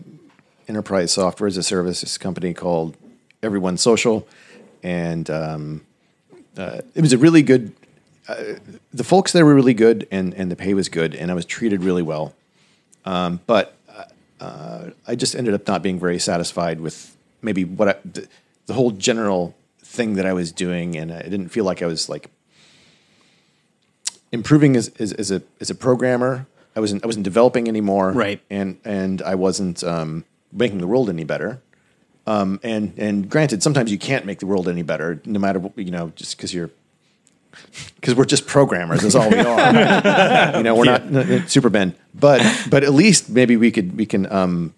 enterprise 0.69 1.11
software 1.11 1.49
as 1.49 1.57
a 1.57 1.63
service 1.63 2.17
company 2.17 2.53
called 2.53 2.95
Everyone 3.43 3.75
Social, 3.75 4.25
and 4.83 5.29
um, 5.29 5.85
uh, 6.57 6.79
it 6.95 7.01
was 7.01 7.11
a 7.11 7.17
really 7.17 7.41
good. 7.41 7.73
Uh, 8.29 8.53
the 8.93 9.03
folks 9.03 9.33
there 9.33 9.45
were 9.45 9.53
really 9.53 9.73
good, 9.73 10.07
and 10.11 10.33
and 10.35 10.49
the 10.49 10.55
pay 10.55 10.73
was 10.73 10.87
good, 10.87 11.13
and 11.13 11.29
I 11.29 11.33
was 11.33 11.43
treated 11.43 11.83
really 11.83 12.03
well. 12.03 12.33
Um, 13.03 13.41
but 13.45 13.75
uh, 14.39 14.91
I 15.05 15.15
just 15.15 15.35
ended 15.35 15.53
up 15.53 15.67
not 15.67 15.83
being 15.83 15.99
very 15.99 16.19
satisfied 16.19 16.79
with 16.79 17.17
maybe 17.41 17.65
what 17.65 17.89
I, 17.89 17.95
the, 18.05 18.29
the 18.67 18.75
whole 18.75 18.91
general 18.91 19.57
thing 19.83 20.13
that 20.13 20.25
I 20.25 20.31
was 20.31 20.53
doing, 20.53 20.95
and 20.95 21.11
I 21.11 21.23
didn't 21.23 21.49
feel 21.49 21.65
like 21.65 21.81
I 21.81 21.85
was 21.85 22.07
like 22.07 22.29
improving 24.31 24.75
as, 24.75 24.89
as, 24.99 25.13
as 25.13 25.31
a 25.31 25.41
as 25.59 25.69
a 25.69 25.75
programmer. 25.75 26.47
I 26.75 26.79
wasn't 26.79 27.03
I 27.03 27.07
wasn't 27.07 27.23
developing 27.23 27.67
anymore, 27.67 28.11
Right. 28.11 28.41
And 28.49 28.77
and 28.85 29.21
I 29.21 29.35
wasn't 29.35 29.83
um, 29.83 30.25
making 30.51 30.79
the 30.79 30.87
world 30.87 31.09
any 31.09 31.23
better. 31.23 31.61
Um, 32.27 32.59
and 32.63 32.93
and 32.97 33.29
granted, 33.29 33.63
sometimes 33.63 33.91
you 33.91 33.97
can't 33.97 34.25
make 34.25 34.39
the 34.39 34.45
world 34.45 34.67
any 34.67 34.83
better, 34.83 35.19
no 35.25 35.39
matter 35.39 35.59
what, 35.59 35.77
you 35.77 35.91
know, 35.91 36.11
just 36.15 36.37
because 36.37 36.53
you're 36.53 36.69
because 37.95 38.15
we're 38.15 38.25
just 38.25 38.45
programmers. 38.45 39.01
That's 39.01 39.15
all 39.15 39.29
we 39.29 39.39
are. 39.39 40.57
you 40.57 40.63
know, 40.63 40.75
we're 40.75 40.85
not 40.85 41.01
uh, 41.01 41.47
super 41.47 41.69
Ben, 41.69 41.95
but 42.13 42.41
but 42.69 42.83
at 42.83 42.93
least 42.93 43.29
maybe 43.29 43.57
we 43.57 43.71
could 43.71 43.97
we 43.97 44.05
can 44.05 44.31
um, 44.31 44.73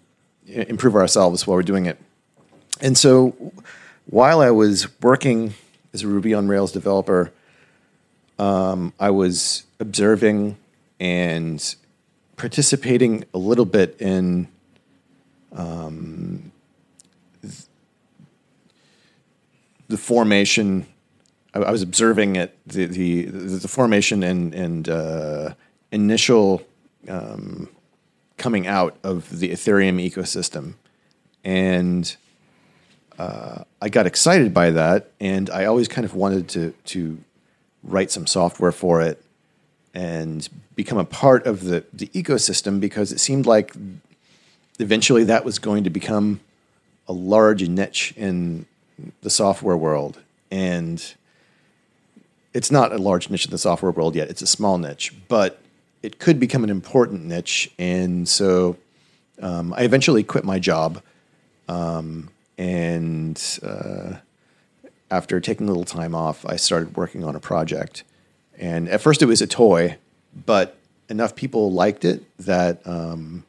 improve 0.46 0.96
ourselves 0.96 1.46
while 1.46 1.56
we're 1.56 1.62
doing 1.62 1.86
it. 1.86 1.98
And 2.80 2.96
so, 2.96 3.52
while 4.06 4.40
I 4.40 4.50
was 4.50 4.88
working 5.00 5.54
as 5.92 6.02
a 6.02 6.08
Ruby 6.08 6.34
on 6.34 6.48
Rails 6.48 6.72
developer, 6.72 7.32
um, 8.42 8.92
I 8.98 9.10
was 9.10 9.64
observing 9.78 10.56
and 10.98 11.76
participating 12.36 13.24
a 13.32 13.38
little 13.38 13.64
bit 13.64 13.96
in 14.00 14.48
the 19.88 19.96
formation. 19.96 20.86
I, 21.54 21.60
I 21.60 21.70
was 21.70 21.82
observing 21.82 22.34
it 22.34 22.58
the 22.66 22.86
the, 22.86 23.24
the 23.26 23.68
formation 23.68 24.24
and 24.24 24.52
and 24.54 24.88
uh, 24.88 25.54
initial 25.92 26.62
um, 27.08 27.68
coming 28.38 28.66
out 28.66 28.96
of 29.04 29.38
the 29.38 29.50
Ethereum 29.50 30.04
ecosystem, 30.04 30.74
and 31.44 32.16
uh, 33.20 33.62
I 33.80 33.88
got 33.88 34.06
excited 34.06 34.52
by 34.52 34.70
that, 34.72 35.12
and 35.20 35.48
I 35.50 35.66
always 35.66 35.86
kind 35.86 36.04
of 36.04 36.16
wanted 36.16 36.48
to 36.48 36.74
to 36.86 37.18
write 37.82 38.10
some 38.10 38.26
software 38.26 38.72
for 38.72 39.00
it 39.00 39.22
and 39.94 40.48
become 40.74 40.98
a 40.98 41.04
part 41.04 41.46
of 41.46 41.64
the 41.64 41.84
the 41.92 42.08
ecosystem 42.08 42.80
because 42.80 43.12
it 43.12 43.18
seemed 43.18 43.46
like 43.46 43.74
eventually 44.78 45.24
that 45.24 45.44
was 45.44 45.58
going 45.58 45.84
to 45.84 45.90
become 45.90 46.40
a 47.08 47.12
large 47.12 47.68
niche 47.68 48.14
in 48.16 48.66
the 49.22 49.30
software 49.30 49.76
world. 49.76 50.20
And 50.50 51.14
it's 52.54 52.70
not 52.70 52.92
a 52.92 52.98
large 52.98 53.30
niche 53.30 53.46
in 53.46 53.50
the 53.50 53.58
software 53.58 53.92
world 53.92 54.14
yet. 54.14 54.28
It's 54.30 54.42
a 54.42 54.46
small 54.46 54.78
niche 54.78 55.14
but 55.28 55.58
it 56.02 56.18
could 56.18 56.40
become 56.40 56.64
an 56.64 56.70
important 56.70 57.24
niche. 57.24 57.70
And 57.78 58.28
so 58.28 58.76
um, 59.40 59.72
i 59.74 59.82
eventually 59.82 60.22
quit 60.22 60.44
my 60.44 60.58
job 60.58 61.02
um, 61.68 62.28
and 62.58 63.40
uh, 63.62 64.14
after 65.12 65.40
taking 65.40 65.66
a 65.66 65.70
little 65.70 65.84
time 65.84 66.14
off 66.14 66.44
i 66.46 66.56
started 66.56 66.96
working 66.96 67.22
on 67.22 67.36
a 67.36 67.40
project 67.40 68.02
and 68.58 68.88
at 68.88 69.00
first 69.00 69.22
it 69.22 69.26
was 69.26 69.40
a 69.40 69.46
toy 69.46 69.96
but 70.46 70.76
enough 71.08 71.36
people 71.36 71.70
liked 71.72 72.04
it 72.04 72.24
that 72.38 72.84
um, 72.86 73.44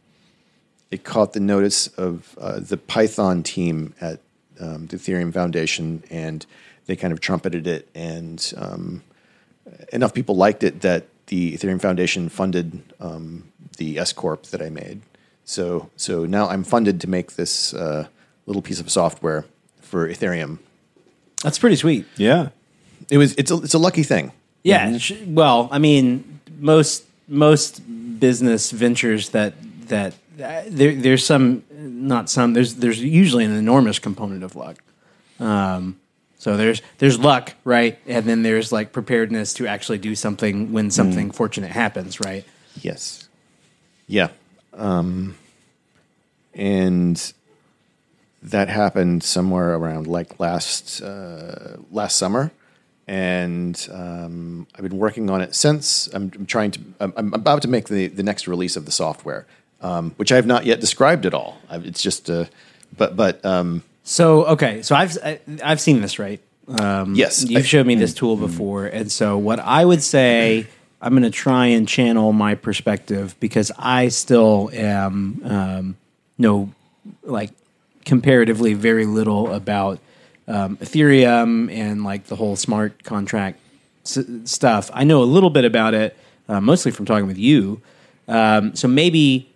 it 0.91 1.03
caught 1.03 1.34
the 1.34 1.39
notice 1.39 1.88
of 1.88 2.38
uh, 2.39 2.60
the 2.60 2.77
Python 2.77 3.41
team 3.41 3.96
at 4.00 4.20
um, 4.60 4.86
the 4.88 4.98
Ethereum 4.98 5.34
Foundation, 5.34 6.03
and 6.12 6.46
they 6.86 6.96
kind 6.96 7.12
of 7.12 7.20
trumpeted 7.20 7.65
it, 7.65 7.89
and 7.96 8.53
um, 8.58 9.01
enough 9.91 10.13
people 10.13 10.36
liked 10.36 10.63
it 10.63 10.82
that 10.82 11.08
the 11.27 11.58
Ethereum 11.58 11.82
Foundation 11.82 12.29
funded 12.29 12.84
um, 13.00 13.51
the 13.77 13.98
S 13.98 14.13
corp 14.13 14.43
that 14.48 14.62
I 14.62 14.70
made. 14.70 15.01
So, 15.46 15.89
so 15.96 16.25
now 16.25 16.48
I'm 16.48 16.63
funded 16.63 17.01
to 17.01 17.10
make 17.10 17.34
this 17.34 17.74
uh, 17.74 18.08
little 18.46 18.62
piece 18.62 18.79
of 18.79 18.91
software 18.91 19.46
for 19.82 20.08
Ethereum. 20.08 20.60
That's 21.43 21.59
pretty 21.59 21.75
sweet. 21.75 22.05
Yeah. 22.17 22.50
It 23.12 23.17
was 23.19 23.33
it's 23.35 23.51
a, 23.51 23.57
it's 23.57 23.73
a 23.75 23.77
lucky 23.79 24.03
thing. 24.03 24.31
Yeah. 24.63 24.97
sh- 24.97 25.13
Well, 25.27 25.67
I 25.71 25.77
mean, 25.77 26.39
most 26.59 27.03
most 27.27 27.81
business 28.19 28.71
ventures 28.71 29.29
that 29.29 29.53
that 29.88 30.13
uh, 30.41 30.63
there, 30.67 30.95
there's 30.95 31.23
some, 31.25 31.63
not 31.71 32.29
some. 32.29 32.53
There's 32.53 32.75
there's 32.75 33.00
usually 33.03 33.43
an 33.45 33.51
enormous 33.51 34.00
component 34.00 34.43
of 34.43 34.55
luck. 34.55 34.77
Um, 35.39 36.00
so 36.39 36.57
there's 36.57 36.81
there's 36.97 37.19
luck, 37.19 37.53
right, 37.65 38.00
and 38.07 38.25
then 38.25 38.41
there's 38.43 38.71
like 38.71 38.91
preparedness 38.93 39.53
to 39.55 39.67
actually 39.67 39.97
do 40.00 40.15
something 40.15 40.71
when 40.71 40.89
something 40.91 41.29
fortunate 41.31 41.71
happens, 41.71 42.19
right? 42.19 42.45
Yes. 42.81 43.27
Yeah. 44.07 44.29
Um, 44.73 45.35
and 46.55 47.33
that 48.43 48.67
happened 48.67 49.23
somewhere 49.23 49.75
around 49.75 50.07
like 50.07 50.39
last 50.39 51.01
uh, 51.01 51.77
last 51.91 52.17
summer, 52.17 52.51
and 53.07 53.88
um, 53.91 54.67
I've 54.75 54.83
been 54.83 54.97
working 54.97 55.29
on 55.29 55.41
it 55.41 55.55
since. 55.55 56.07
I'm, 56.13 56.31
I'm 56.35 56.45
trying 56.45 56.71
to. 56.71 56.79
I'm, 57.00 57.13
I'm 57.15 57.33
about 57.33 57.62
to 57.63 57.67
make 57.67 57.88
the 57.88 58.07
the 58.07 58.23
next 58.23 58.47
release 58.47 58.75
of 58.75 58.85
the 58.85 58.91
software, 58.91 59.45
um, 59.81 60.12
which 60.17 60.31
I 60.31 60.35
have 60.35 60.45
not 60.45 60.65
yet 60.65 60.79
described 60.79 61.25
at 61.25 61.33
all. 61.33 61.57
It's 61.71 62.01
just, 62.01 62.29
uh, 62.29 62.45
but 62.97 63.15
but 63.15 63.43
um, 63.45 63.83
So 64.03 64.45
okay, 64.45 64.81
so 64.81 64.95
I've 64.95 65.17
I, 65.23 65.39
I've 65.63 65.79
seen 65.79 66.01
this 66.01 66.19
right. 66.19 66.41
Um, 66.67 67.15
Yes, 67.15 67.43
you've 67.43 67.65
showed 67.65 67.85
me 67.85 67.95
this 67.95 68.13
tool 68.13 68.35
before, 68.35 68.85
and 68.85 69.12
so 69.12 69.38
what 69.38 69.59
I 69.59 69.83
would 69.85 70.03
say, 70.03 70.67
I'm 71.01 71.12
going 71.12 71.23
to 71.23 71.29
try 71.29 71.67
and 71.67 71.88
channel 71.88 72.31
my 72.33 72.55
perspective 72.55 73.35
because 73.39 73.71
I 73.77 74.09
still 74.09 74.69
am 74.73 75.41
um, 75.43 75.97
know 76.38 76.71
like 77.23 77.51
comparatively 78.05 78.74
very 78.74 79.05
little 79.05 79.51
about 79.53 80.00
um, 80.48 80.77
Ethereum 80.77 81.72
and 81.72 82.03
like 82.03 82.25
the 82.25 82.36
whole 82.36 82.55
smart 82.55 83.03
contract 83.03 83.60
s- 84.05 84.19
stuff. 84.45 84.89
I 84.93 85.03
know 85.03 85.22
a 85.22 85.25
little 85.25 85.50
bit 85.50 85.65
about 85.65 85.93
it, 85.93 86.17
uh, 86.50 86.60
mostly 86.60 86.91
from 86.91 87.05
talking 87.05 87.27
with 87.27 87.38
you. 87.38 87.81
Um, 88.27 88.75
so 88.75 88.88
maybe 88.88 89.50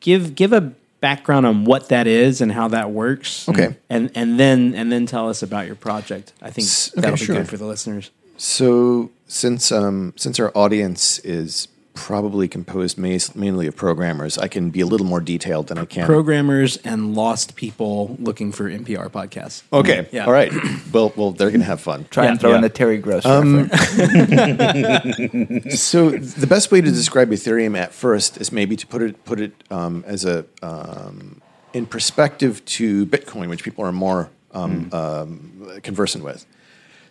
give 0.00 0.34
give 0.34 0.52
a 0.52 0.72
background 1.00 1.44
on 1.46 1.64
what 1.64 1.88
that 1.90 2.06
is 2.06 2.40
and 2.40 2.50
how 2.52 2.68
that 2.68 2.90
works. 2.90 3.48
Okay. 3.48 3.76
and 3.90 4.10
and 4.14 4.38
then 4.40 4.74
and 4.74 4.90
then 4.92 5.06
tell 5.06 5.28
us 5.28 5.42
about 5.42 5.66
your 5.66 5.76
project. 5.76 6.32
I 6.42 6.50
think 6.50 6.66
S- 6.66 6.90
okay, 6.92 7.00
that'll 7.02 7.16
be 7.18 7.24
sure. 7.24 7.36
good 7.36 7.48
for 7.48 7.56
the 7.56 7.66
listeners. 7.66 8.10
So 8.36 9.10
since 9.26 9.70
um, 9.72 10.12
since 10.16 10.38
our 10.40 10.50
audience 10.56 11.18
is 11.20 11.68
probably 11.94 12.48
composed 12.48 12.98
mainly 12.98 13.66
of 13.66 13.76
programmers, 13.76 14.36
I 14.36 14.48
can 14.48 14.70
be 14.70 14.80
a 14.80 14.86
little 14.86 15.06
more 15.06 15.20
detailed 15.20 15.68
than 15.68 15.78
I 15.78 15.84
can. 15.84 16.04
Programmers 16.06 16.76
and 16.78 17.14
lost 17.14 17.54
people 17.56 18.16
looking 18.18 18.52
for 18.52 18.68
NPR 18.68 19.08
podcasts. 19.10 19.62
okay, 19.72 20.08
Yeah. 20.10 20.26
all 20.26 20.32
right. 20.32 20.52
well, 20.92 21.12
well, 21.16 21.30
they're 21.30 21.50
gonna 21.50 21.64
have 21.64 21.80
fun. 21.80 22.06
Try 22.10 22.24
Yeah, 22.24 22.30
and 22.32 22.40
throw 22.40 22.50
in 22.50 22.56
yeah. 22.56 22.60
the 22.62 22.68
Terry 22.68 22.98
Gross 22.98 23.24
Um. 23.24 23.70
So 25.70 26.10
the 26.10 26.46
best 26.46 26.70
way 26.72 26.80
to 26.80 26.90
describe 26.90 27.30
Ethereum 27.30 27.76
at 27.76 27.92
first 27.92 28.40
is 28.40 28.50
maybe 28.52 28.76
to 28.76 28.86
put 28.86 29.02
it 29.02 29.24
put 29.24 29.40
it 29.40 29.52
um, 29.70 30.04
as 30.06 30.24
a 30.24 30.44
um, 30.62 31.40
in 31.72 31.86
perspective 31.86 32.64
to 32.64 33.06
Bitcoin, 33.06 33.48
which 33.48 33.62
people 33.64 33.84
are 33.84 33.92
more 33.92 34.30
um, 34.52 34.88
um, 34.92 35.80
conversant 35.82 36.24
with. 36.24 36.44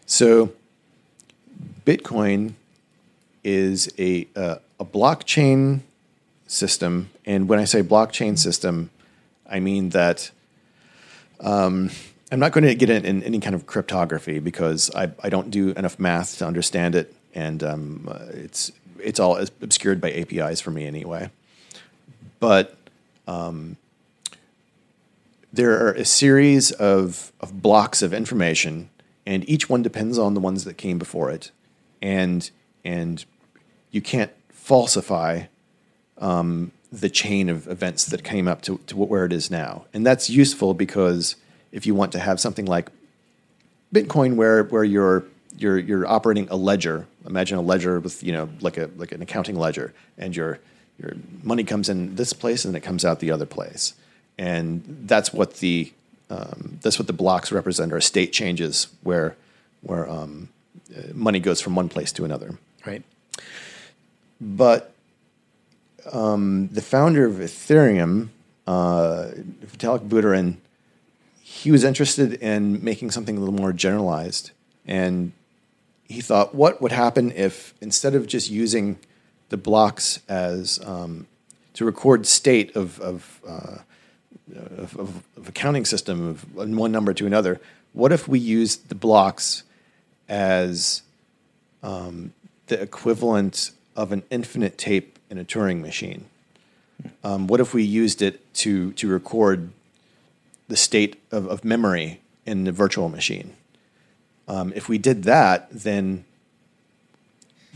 So 0.05 0.53
Bitcoin 1.85 2.53
is 3.43 3.93
a 3.97 4.27
uh, 4.35 4.55
a 4.79 4.85
blockchain 4.85 5.81
system, 6.47 7.09
and 7.25 7.47
when 7.47 7.59
I 7.59 7.65
say 7.65 7.81
blockchain 7.83 8.37
system, 8.37 8.89
I 9.47 9.59
mean 9.59 9.89
that 9.89 10.31
I'm 12.33 12.39
not 12.39 12.51
going 12.51 12.63
to 12.63 12.73
get 12.73 12.89
in, 12.89 13.05
in 13.05 13.21
any 13.21 13.39
kind 13.39 13.53
of 13.53 13.67
cryptography 13.67 14.39
because 14.39 14.89
I, 14.95 15.11
I 15.21 15.29
don't 15.29 15.51
do 15.51 15.69
enough 15.69 15.99
math 15.99 16.39
to 16.39 16.47
understand 16.47 16.95
it, 16.95 17.13
and 17.35 17.63
um, 17.63 18.07
uh, 18.09 18.25
it's 18.29 18.71
it's 18.97 19.19
all 19.19 19.37
obscured 19.37 20.01
by 20.01 20.11
APIs 20.11 20.59
for 20.59 20.71
me 20.71 20.87
anyway. 20.87 21.29
But 22.39 22.75
um, 23.27 23.77
there 25.51 25.85
are 25.85 25.91
a 25.91 26.05
series 26.05 26.71
of, 26.71 27.31
of 27.39 27.61
blocks 27.61 28.01
of 28.01 28.13
information, 28.13 28.89
and 29.27 29.47
each 29.47 29.69
one 29.69 29.83
depends 29.83 30.17
on 30.17 30.33
the 30.33 30.39
ones 30.39 30.63
that 30.63 30.75
came 30.75 30.97
before 30.97 31.29
it, 31.29 31.51
and 32.01 32.49
and 32.83 33.25
you 33.93 34.01
can't 34.01 34.31
falsify 34.49 35.43
um, 36.17 36.71
the 36.91 37.09
chain 37.09 37.47
of 37.47 37.67
events 37.67 38.05
that 38.07 38.23
came 38.23 38.47
up 38.47 38.61
to, 38.63 38.79
to 38.87 38.97
where 38.97 39.23
it 39.23 39.31
is 39.31 39.49
now. 39.49 39.85
And 39.93 40.05
that's 40.05 40.29
useful 40.29 40.73
because 40.73 41.37
if 41.71 41.85
you 41.85 41.95
want 41.95 42.11
to 42.11 42.19
have 42.19 42.39
something 42.39 42.65
like 42.65 42.89
Bitcoin 43.93 44.35
where, 44.35 44.63
where 44.63 44.83
you're, 44.83 45.23
you're, 45.57 45.77
you're 45.77 46.07
operating 46.07 46.49
a 46.49 46.55
ledger, 46.55 47.07
imagine 47.25 47.57
a 47.57 47.61
ledger 47.61 47.99
with, 47.99 48.23
you 48.23 48.31
know, 48.31 48.49
like 48.61 48.77
a, 48.77 48.89
like 48.97 49.11
an 49.11 49.21
accounting 49.21 49.55
ledger 49.55 49.93
and 50.17 50.35
your, 50.35 50.59
your 50.97 51.13
money 51.43 51.63
comes 51.63 51.87
in 51.87 52.15
this 52.15 52.33
place 52.33 52.65
and 52.65 52.75
it 52.75 52.81
comes 52.81 53.05
out 53.05 53.19
the 53.19 53.31
other 53.31 53.45
place. 53.45 53.93
And 54.39 54.83
that's 55.05 55.31
what 55.31 55.55
the, 55.57 55.93
um, 56.31 56.79
that's 56.81 56.97
what 56.97 57.05
the 57.05 57.13
blocks 57.13 57.51
represent 57.51 57.93
are 57.93 58.01
state 58.01 58.33
changes 58.33 58.87
where, 59.03 59.35
where 59.81 60.09
um, 60.09 60.49
uh, 60.95 61.01
money 61.13 61.39
goes 61.39 61.61
from 61.61 61.75
one 61.75 61.89
place 61.89 62.11
to 62.13 62.25
another. 62.25 62.57
Right. 62.85 63.03
But 64.43 64.93
um, 66.11 66.67
the 66.67 66.81
founder 66.81 67.25
of 67.25 67.35
Ethereum, 67.35 68.27
uh, 68.67 69.29
Vitalik 69.65 70.07
Buterin, 70.09 70.57
he 71.41 71.71
was 71.71 71.85
interested 71.85 72.33
in 72.33 72.83
making 72.83 73.11
something 73.11 73.37
a 73.37 73.39
little 73.39 73.55
more 73.55 73.71
generalized. 73.71 74.51
And 74.85 75.31
he 76.03 76.19
thought, 76.19 76.53
what 76.53 76.81
would 76.81 76.91
happen 76.91 77.31
if 77.31 77.73
instead 77.79 78.15
of 78.15 78.27
just 78.27 78.49
using 78.49 78.99
the 79.47 79.55
blocks 79.55 80.19
as 80.27 80.79
um, 80.85 81.27
to 81.75 81.85
record 81.85 82.25
state 82.27 82.75
of, 82.75 82.99
of, 82.99 83.41
uh, 83.47 83.77
of, 84.55 84.97
of, 84.97 85.23
of 85.37 85.47
accounting 85.47 85.85
system 85.85 86.27
of 86.27 86.53
one 86.53 86.91
number 86.91 87.13
to 87.13 87.25
another, 87.25 87.61
what 87.93 88.11
if 88.11 88.27
we 88.27 88.39
used 88.39 88.89
the 88.89 88.95
blocks 88.95 89.63
as 90.27 91.01
the 92.67 92.81
equivalent 92.81 93.71
of 93.95 94.11
an 94.11 94.23
infinite 94.29 94.77
tape 94.77 95.19
in 95.29 95.37
a 95.37 95.43
Turing 95.43 95.81
machine. 95.81 96.25
Um, 97.23 97.47
what 97.47 97.59
if 97.59 97.73
we 97.73 97.83
used 97.83 98.21
it 98.21 98.53
to 98.55 98.93
to 98.93 99.07
record 99.07 99.69
the 100.67 100.77
state 100.77 101.21
of, 101.31 101.47
of 101.47 101.65
memory 101.65 102.21
in 102.45 102.63
the 102.63 102.71
virtual 102.71 103.09
machine? 103.09 103.55
Um, 104.47 104.73
if 104.75 104.89
we 104.89 104.97
did 104.97 105.23
that, 105.23 105.69
then 105.71 106.25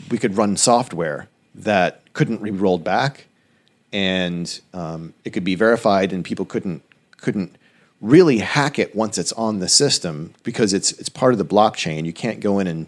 we 0.09 0.17
could 0.17 0.37
run 0.37 0.57
software 0.57 1.27
that 1.55 2.01
couldn't 2.13 2.43
be 2.43 2.51
rolled 2.51 2.83
back, 2.83 3.25
and 3.91 4.59
um, 4.73 5.13
it 5.25 5.31
could 5.31 5.43
be 5.43 5.55
verified, 5.55 6.13
and 6.13 6.23
people 6.23 6.45
couldn't 6.45 6.83
couldn't 7.17 7.55
really 7.99 8.39
hack 8.39 8.77
it 8.77 8.95
once 8.95 9.17
it's 9.17 9.33
on 9.33 9.59
the 9.59 9.67
system 9.67 10.33
because 10.43 10.73
it's 10.73 10.91
it's 10.93 11.09
part 11.09 11.33
of 11.33 11.37
the 11.37 11.45
blockchain. 11.45 12.05
You 12.05 12.13
can't 12.13 12.39
go 12.39 12.59
in 12.59 12.67
and 12.67 12.87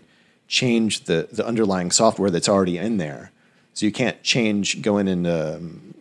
change 0.50 1.06
the 1.06 1.30
the 1.32 1.46
underlying 1.48 1.92
software 1.92 2.30
that's 2.32 2.50
already 2.50 2.78
in 2.78 2.98
there. 2.98 3.32
So 3.74 3.86
you 3.86 3.94
can't 3.94 4.22
change 4.24 4.82
go 4.82 4.98
in 4.98 5.08
and 5.08 5.26
um, 5.26 5.94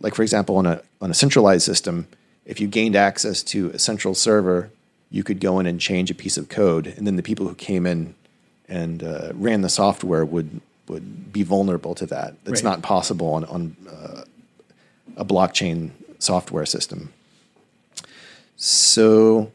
like 0.00 0.14
for 0.16 0.22
example 0.22 0.56
on 0.56 0.66
a 0.66 0.80
on 1.00 1.10
a 1.10 1.14
centralized 1.14 1.64
system, 1.64 2.08
if 2.44 2.60
you 2.60 2.66
gained 2.66 2.96
access 2.96 3.42
to 3.44 3.70
a 3.70 3.78
central 3.78 4.14
server, 4.14 4.70
you 5.10 5.22
could 5.22 5.38
go 5.38 5.60
in 5.60 5.66
and 5.66 5.78
change 5.80 6.10
a 6.10 6.14
piece 6.14 6.36
of 6.40 6.48
code, 6.48 6.86
and 6.96 7.06
then 7.06 7.16
the 7.16 7.22
people 7.22 7.46
who 7.46 7.54
came 7.54 7.86
in 7.86 8.14
and 8.68 9.04
uh, 9.04 9.30
ran 9.34 9.60
the 9.60 9.68
software 9.68 10.24
would 10.24 10.60
would 10.88 11.32
be 11.32 11.42
vulnerable 11.44 11.94
to 11.94 12.06
that. 12.06 12.34
It's 12.46 12.62
Right. 12.62 12.70
not 12.70 12.82
possible 12.82 13.28
on 13.34 13.44
on 13.44 13.76
uh, 13.88 14.22
a 15.16 15.24
blockchain 15.24 15.90
software 16.18 16.66
system. 16.66 17.12
So 18.56 19.52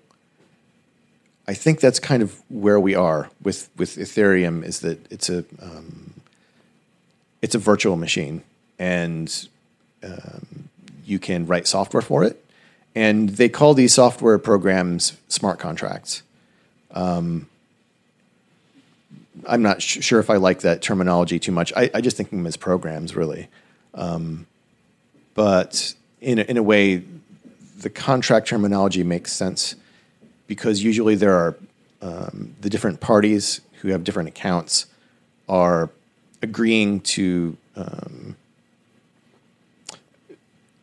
I 1.48 1.54
think 1.54 1.80
that's 1.80 2.00
kind 2.00 2.24
of 2.24 2.42
where 2.50 2.80
we 2.80 2.96
are 2.96 3.30
with 3.42 3.70
with 3.78 3.98
Ethereum 3.98 4.64
is 4.64 4.80
that 4.82 5.12
it's 5.12 5.30
a 5.30 5.40
um, 5.62 6.14
it's 7.42 7.56
a 7.56 7.60
virtual 7.60 7.96
machine 7.96 8.44
and 8.78 9.48
um, 10.04 10.70
you 11.06 11.20
can 11.20 11.46
write 11.48 11.68
software 11.68 12.02
for 12.02 12.24
it 12.24 12.44
and 12.96 13.30
they 13.30 13.50
call 13.50 13.74
these 13.74 13.94
software 13.94 14.38
programs 14.38 15.18
smart 15.28 15.60
contracts. 15.60 16.24
Um, 16.92 17.48
I'm 19.48 19.62
not 19.62 19.82
sh- 19.82 20.04
sure 20.04 20.20
if 20.20 20.30
I 20.30 20.36
like 20.36 20.62
that 20.62 20.82
terminology 20.82 21.40
too 21.40 21.52
much. 21.52 21.72
I, 21.76 21.90
I 21.94 22.02
just 22.02 22.18
think 22.18 22.28
of 22.28 22.38
them 22.38 22.46
as 22.46 22.58
programs, 22.58 23.16
really. 23.16 23.48
Um, 23.94 24.46
but 25.34 25.94
in 26.20 26.40
a, 26.40 26.44
in 26.44 26.58
a 26.58 26.64
way, 26.64 27.04
the 27.78 27.90
contract 27.90 28.48
terminology 28.48 29.04
makes 29.04 29.32
sense 29.32 29.76
because 30.52 30.84
usually 30.84 31.16
there 31.16 31.34
are 31.34 31.56
um, 32.02 32.54
the 32.60 32.70
different 32.70 33.00
parties 33.00 33.62
who 33.80 33.88
have 33.88 34.04
different 34.04 34.28
accounts 34.28 34.86
are 35.48 35.90
agreeing 36.42 37.00
to 37.00 37.56
um, 37.78 38.36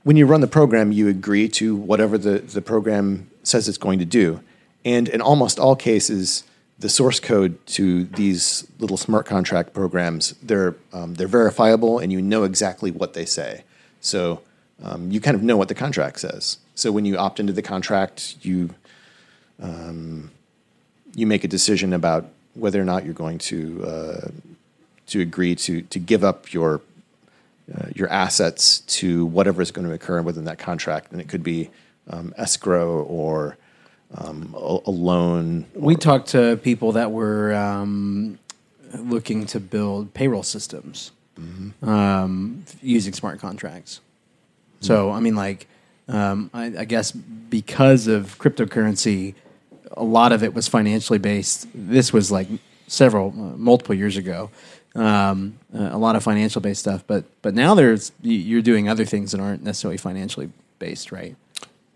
when 0.04 0.16
you 0.16 0.25
run 0.25 0.40
the 0.40 0.46
program 0.46 0.90
you 0.90 1.06
agree 1.06 1.50
to 1.50 1.76
whatever 1.76 2.16
the, 2.16 2.38
the 2.38 2.62
program 2.62 3.28
says 3.42 3.68
it's 3.68 3.76
going 3.76 3.98
to 3.98 4.06
do. 4.06 4.40
And 4.87 5.06
in 5.06 5.20
almost 5.20 5.58
all 5.58 5.76
cases 5.76 6.44
the 6.78 6.88
source 6.88 7.20
code 7.20 7.58
to 7.66 8.04
these 8.04 8.66
little 8.78 8.96
smart 8.96 9.26
contract 9.26 9.75
programs 9.75 10.30
they're 10.42 10.76
um, 10.94 11.12
they're 11.16 11.28
verifiable 11.28 11.98
and 11.98 12.10
you 12.10 12.22
know 12.22 12.44
exactly 12.44 12.90
what 12.90 13.12
they 13.12 13.26
say. 13.26 13.64
So 14.00 14.40
um, 14.82 15.10
you 15.10 15.20
kind 15.20 15.34
of 15.34 15.42
know 15.42 15.58
what 15.58 15.68
the 15.68 15.75
contract 15.75 16.20
says. 16.20 16.56
So 16.75 16.90
when 16.90 17.04
you 17.04 17.18
opt 17.18 17.38
into 17.38 17.52
the 17.52 17.60
contract 17.60 18.37
you 18.40 18.70
you 21.15 21.27
make 21.27 21.45
a 21.45 21.49
decision 21.49 21.93
about 21.93 22.27
whether 22.55 22.81
or 22.81 22.85
not 22.85 23.05
you're 23.05 23.15
going 23.15 23.38
to 23.38 23.85
uh, 23.85 24.29
to 25.07 25.21
agree 25.21 25.55
to 25.57 25.83
to 25.83 25.99
give 25.99 26.25
up 26.25 26.53
your 26.53 26.81
uh, 27.75 27.87
your 27.95 28.09
assets 28.09 28.81
to 28.81 29.27
whatever 29.27 29.61
is 29.61 29.71
going 29.71 29.87
to 29.87 29.93
occur 29.93 30.23
within 30.23 30.45
that 30.45 30.59
contract, 30.59 31.12
and 31.12 31.21
it 31.21 31.29
could 31.29 31.43
be 31.43 31.71
um, 32.11 32.33
escrow 32.37 33.03
or 33.03 33.57
um, 34.15 34.55
a, 34.57 34.79
a 34.87 34.91
loan. 34.91 35.67
We 35.75 35.97
talked 35.97 36.29
to 36.29 36.57
people 36.57 36.93
that 36.93 37.12
were 37.12 37.55
um, 37.55 38.38
looking 38.95 39.47
to 39.47 39.61
build 39.61 40.15
payroll 40.15 40.43
systems 40.43 41.12
um, 41.83 42.65
using 42.83 43.12
smart 43.12 43.38
contracts. 43.38 44.01
So, 44.81 45.11
I 45.11 45.21
mean, 45.21 45.35
like, 45.35 45.66
um, 46.09 46.51
I, 46.55 46.66
I 46.79 46.85
guess 46.85 47.12
because 47.12 48.07
of 48.07 48.38
cryptocurrency, 48.38 49.35
a 49.96 50.05
lot 50.05 50.33
of 50.33 50.42
it 50.42 50.55
was 50.55 50.68
financially 50.68 51.18
based. 51.18 51.66
This 51.74 52.12
was 52.12 52.31
like 52.31 52.48
several, 52.87 53.29
uh, 53.31 53.57
multiple 53.57 53.94
years 53.94 54.16
ago. 54.16 54.51
Um, 54.94 55.59
uh, 55.74 55.90
a 55.92 55.98
lot 55.98 56.16
of 56.16 56.22
financial 56.24 56.61
based 56.61 56.81
stuff, 56.81 57.05
but 57.07 57.24
but 57.42 57.55
now 57.55 57.74
there's 57.74 58.11
you're 58.22 58.62
doing 58.62 58.88
other 58.88 59.05
things 59.05 59.33
that 59.33 59.40
aren't 59.40 59.62
necessarily 59.62 59.98
financially 59.98 60.51
based, 60.79 61.12
right? 61.12 61.37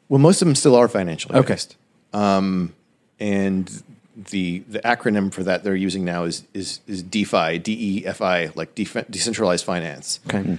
Well, 0.09 0.19
most 0.21 0.43
of 0.43 0.47
them 0.47 0.55
still 0.55 0.77
are 0.77 0.89
financially 0.89 1.35
Okay. 1.37 1.55
based. 1.55 1.77
Um, 2.13 2.75
and 3.19 3.83
the 4.31 4.59
the 4.69 4.81
acronym 4.81 5.33
for 5.33 5.43
that 5.43 5.65
they're 5.65 5.75
using 5.75 6.05
now 6.05 6.25
is 6.25 6.45
is 6.53 6.81
is 6.87 7.03
DeFi, 7.03 7.59
D 7.59 7.73
E 7.73 8.07
F 8.07 8.21
I, 8.21 8.51
like 8.55 8.75
def- 8.75 9.09
decentralized 9.11 9.65
finance. 9.65 10.21
Okay. 10.29 10.59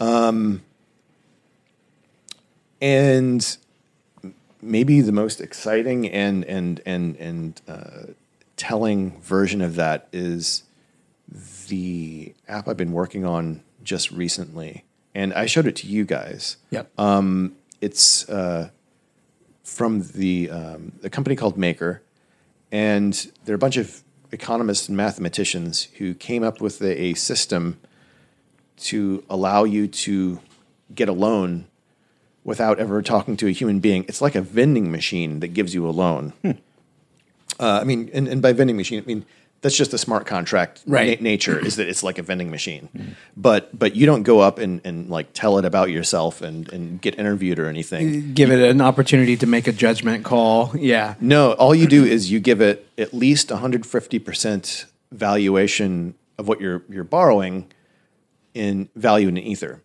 Um, 0.00 0.60
and 2.80 3.56
maybe 4.64 5.00
the 5.00 5.12
most 5.12 5.40
exciting 5.40 6.08
and 6.08 6.44
and 6.44 6.80
and 6.86 7.16
and 7.16 7.62
uh, 7.68 8.12
telling 8.56 9.20
version 9.20 9.60
of 9.60 9.76
that 9.76 10.08
is 10.12 10.64
the 11.68 12.34
app 12.48 12.68
I've 12.68 12.76
been 12.76 12.92
working 12.92 13.24
on 13.24 13.62
just 13.82 14.10
recently, 14.10 14.84
and 15.14 15.32
I 15.34 15.46
showed 15.46 15.66
it 15.66 15.76
to 15.76 15.86
you 15.86 16.04
guys. 16.04 16.56
Yep. 16.70 16.98
It's 17.80 18.26
uh, 18.30 18.70
from 19.62 20.02
the 20.14 20.50
um, 20.50 20.92
a 21.02 21.10
company 21.10 21.36
called 21.36 21.58
Maker, 21.58 22.00
and 22.72 23.30
they're 23.44 23.56
a 23.56 23.58
bunch 23.58 23.76
of 23.76 24.02
economists 24.32 24.88
and 24.88 24.96
mathematicians 24.96 25.84
who 25.98 26.14
came 26.14 26.42
up 26.42 26.60
with 26.60 26.80
a, 26.80 26.98
a 26.98 27.14
system 27.14 27.78
to 28.76 29.22
allow 29.28 29.64
you 29.64 29.86
to 29.86 30.40
get 30.94 31.08
a 31.08 31.12
loan 31.12 31.66
without 32.44 32.78
ever 32.78 33.00
talking 33.02 33.36
to 33.38 33.46
a 33.48 33.50
human 33.50 33.80
being. 33.80 34.04
It's 34.06 34.20
like 34.20 34.34
a 34.34 34.42
vending 34.42 34.90
machine 34.92 35.40
that 35.40 35.48
gives 35.48 35.74
you 35.74 35.88
a 35.88 35.90
loan. 35.90 36.32
Hmm. 36.42 36.50
Uh, 37.58 37.78
I 37.80 37.84
mean, 37.84 38.10
and, 38.12 38.28
and 38.28 38.42
by 38.42 38.52
vending 38.52 38.76
machine, 38.76 39.00
I 39.00 39.06
mean 39.06 39.24
that's 39.60 39.76
just 39.78 39.94
a 39.94 39.98
smart 39.98 40.26
contract 40.26 40.82
Right. 40.86 41.18
na- 41.18 41.24
nature 41.24 41.58
is 41.58 41.76
that 41.76 41.88
it's 41.88 42.02
like 42.02 42.18
a 42.18 42.22
vending 42.22 42.50
machine. 42.50 42.88
Hmm. 42.94 43.02
But 43.36 43.76
but 43.78 43.96
you 43.96 44.04
don't 44.06 44.22
go 44.24 44.40
up 44.40 44.58
and, 44.58 44.80
and 44.84 45.08
like 45.08 45.28
tell 45.32 45.56
it 45.58 45.64
about 45.64 45.88
yourself 45.90 46.42
and, 46.42 46.70
and 46.72 47.00
get 47.00 47.18
interviewed 47.18 47.58
or 47.58 47.68
anything. 47.68 48.08
Uh, 48.08 48.30
give 48.34 48.50
it 48.50 48.60
an 48.60 48.80
opportunity 48.82 49.36
to 49.38 49.46
make 49.46 49.66
a 49.66 49.72
judgment 49.72 50.24
call. 50.24 50.72
Yeah. 50.76 51.14
No, 51.20 51.52
all 51.52 51.74
you 51.74 51.86
do 51.86 52.04
is 52.04 52.30
you 52.30 52.40
give 52.40 52.60
it 52.60 52.86
at 52.98 53.14
least 53.14 53.48
150% 53.48 54.84
valuation 55.12 56.14
of 56.36 56.48
what 56.48 56.60
you're 56.60 56.82
you're 56.90 57.04
borrowing 57.04 57.70
in 58.52 58.88
value 58.96 59.28
in 59.28 59.38
ether. 59.38 59.80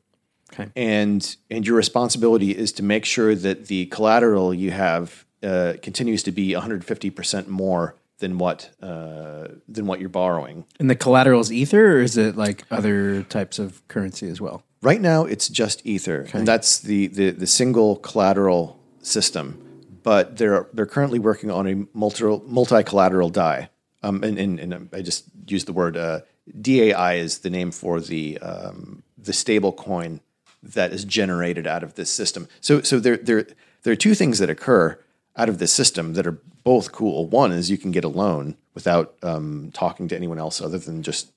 Okay. 0.54 0.70
and 0.76 1.36
and 1.50 1.66
your 1.66 1.76
responsibility 1.76 2.52
is 2.52 2.72
to 2.74 2.84
make 2.84 3.06
sure 3.06 3.36
that 3.36 3.68
the 3.68 3.86
collateral 3.88 4.54
you 4.54 4.72
have 4.72 5.26
uh, 5.44 5.74
continues 5.82 6.24
to 6.24 6.32
be 6.32 6.54
150 6.54 7.10
percent 7.12 7.48
more 7.48 7.96
than 8.20 8.38
what 8.38 8.70
uh, 8.82 9.48
than 9.68 9.86
what 9.88 10.00
you're 10.00 10.10
borrowing. 10.10 10.66
And 10.80 10.90
the 10.90 10.96
collateral 10.96 11.40
is 11.40 11.52
ether, 11.52 11.98
or 11.98 12.02
is 12.02 12.18
it 12.18 12.36
like 12.36 12.64
other 12.70 13.24
types 13.24 13.60
of 13.60 13.86
currency 13.88 14.30
as 14.30 14.40
well? 14.40 14.64
Right 14.82 15.02
now, 15.02 15.26
it's 15.26 15.50
just 15.50 15.86
ether, 15.86 16.28
and 16.34 16.48
that's 16.48 16.80
the, 16.80 17.08
the 17.08 17.32
the 17.32 17.48
single 17.48 17.98
collateral 17.98 18.80
system. 19.02 19.66
But 20.04 20.38
they're 20.38 20.68
they're 20.74 20.86
currently 20.86 21.20
working 21.20 21.52
on 21.52 21.68
a 21.68 21.86
multi 21.94 22.24
multi 22.46 22.84
collateral 22.84 23.30
DAI. 23.30 23.70
Um, 24.02 24.24
and, 24.24 24.40
and, 24.40 24.60
and 24.62 24.90
I 24.94 25.02
just 25.02 25.26
used 25.46 25.68
the 25.68 25.74
word 25.74 25.98
uh, 25.98 26.22
DAI 26.62 27.16
is 27.16 27.40
the 27.40 27.50
name 27.50 27.72
for 27.72 28.00
the 28.00 28.38
um, 28.40 29.04
the 29.18 29.34
stable 29.34 29.74
coin 29.74 30.22
that 30.62 30.91
is 30.91 31.06
generated 31.06 31.65
out 31.65 31.84
of 31.84 31.95
this 31.95 32.10
system. 32.10 32.48
So 32.62 32.82
so 32.82 33.00
there 33.00 33.17
there 33.17 33.48
there 33.84 33.93
are 33.93 33.98
two 33.98 34.15
things 34.15 34.39
that 34.39 34.50
occur 34.50 35.00
out 35.36 35.50
of 35.50 35.58
this 35.58 35.72
system 35.72 36.13
that 36.13 36.28
are 36.28 36.39
both 36.63 36.91
cool. 36.91 37.26
One 37.26 37.52
is 37.52 37.72
you 37.72 37.78
can 37.78 37.91
get 37.91 38.04
a 38.04 38.10
loan 38.10 38.58
without 38.74 39.15
um, 39.24 39.72
talking 39.74 40.08
to 40.10 40.15
anyone 40.15 40.39
else 40.39 40.62
other 40.62 40.78
than 40.78 41.02
just 41.02 41.32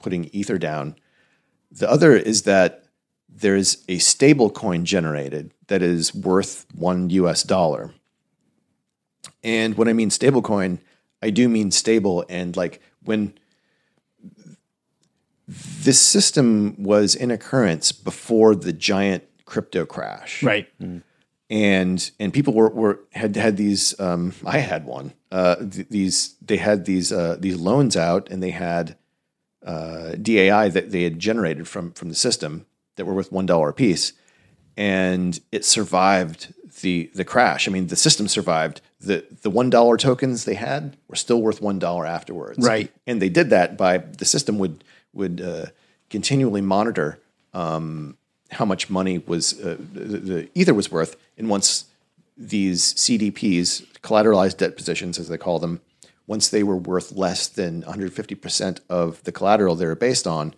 putting 0.00 0.26
ether 0.26 0.58
down. 0.58 0.96
The 1.70 1.90
other 1.90 2.14
is 2.16 2.42
that 2.42 2.84
there's 3.28 3.84
a 3.88 3.98
stable 3.98 4.50
coin 4.50 4.84
generated 4.84 5.52
that 5.66 5.82
is 5.82 6.14
worth 6.14 6.66
one 6.74 7.10
US 7.10 7.42
dollar. 7.42 7.92
And 9.42 9.76
when 9.76 9.88
I 9.88 9.92
mean 9.92 10.10
stable 10.10 10.42
coin, 10.42 10.78
I 11.22 11.30
do 11.30 11.48
mean 11.48 11.70
stable. 11.70 12.24
And 12.28 12.56
like 12.56 12.80
when 13.04 13.34
this 15.48 16.00
system 16.00 16.74
was 16.82 17.14
in 17.14 17.30
occurrence 17.30 17.92
before 17.92 18.54
the 18.54 18.72
giant 18.72 19.24
crypto 19.44 19.86
crash 19.86 20.42
Right. 20.42 20.68
and 21.48 22.10
and 22.18 22.32
people 22.32 22.52
were, 22.52 22.68
were 22.70 23.00
had 23.12 23.36
had 23.36 23.56
these 23.56 23.98
um, 24.00 24.32
I 24.44 24.58
had 24.58 24.84
one 24.86 25.12
uh, 25.30 25.56
th- 25.56 25.88
these 25.88 26.34
they 26.42 26.56
had 26.56 26.84
these 26.84 27.12
uh, 27.12 27.36
these 27.38 27.56
loans 27.56 27.96
out 27.96 28.28
and 28.30 28.42
they 28.42 28.50
had 28.50 28.96
uh, 29.64 30.12
DAI 30.20 30.68
that 30.68 30.90
they 30.90 31.02
had 31.04 31.18
generated 31.18 31.68
from 31.68 31.92
from 31.92 32.08
the 32.08 32.14
system 32.14 32.66
that 32.96 33.04
were 33.04 33.14
worth 33.14 33.30
one 33.30 33.46
dollar 33.46 33.68
a 33.68 33.72
piece 33.74 34.12
and 34.76 35.38
it 35.52 35.64
survived 35.64 36.52
the 36.82 37.10
the 37.14 37.24
crash. 37.24 37.68
I 37.68 37.70
mean 37.70 37.86
the 37.86 37.96
system 37.96 38.26
survived 38.28 38.80
the 39.00 39.24
the 39.42 39.50
one 39.50 39.70
dollar 39.70 39.96
tokens 39.96 40.44
they 40.44 40.54
had 40.54 40.96
were 41.08 41.14
still 41.16 41.40
worth 41.40 41.62
one 41.62 41.78
dollar 41.78 42.04
afterwards. 42.04 42.58
Right. 42.66 42.92
and 43.06 43.22
they 43.22 43.28
did 43.28 43.50
that 43.50 43.76
by 43.78 43.98
the 43.98 44.24
system 44.24 44.58
would 44.58 44.82
would 45.16 45.40
uh, 45.40 45.66
continually 46.10 46.60
monitor 46.60 47.18
um, 47.52 48.16
how 48.50 48.64
much 48.64 48.88
money 48.88 49.18
was 49.18 49.58
uh, 49.60 49.76
the, 49.78 50.18
the 50.18 50.48
ether 50.54 50.74
was 50.74 50.90
worth, 50.90 51.16
and 51.36 51.48
once 51.48 51.86
these 52.36 52.94
CDPs, 52.94 53.84
collateralized 54.02 54.58
debt 54.58 54.76
positions, 54.76 55.18
as 55.18 55.28
they 55.28 55.38
call 55.38 55.58
them, 55.58 55.80
once 56.26 56.48
they 56.48 56.62
were 56.62 56.76
worth 56.76 57.12
less 57.12 57.48
than 57.48 57.82
150% 57.82 58.80
of 58.90 59.22
the 59.24 59.32
collateral 59.32 59.74
they 59.74 59.86
were 59.86 59.94
based 59.94 60.26
on, 60.26 60.54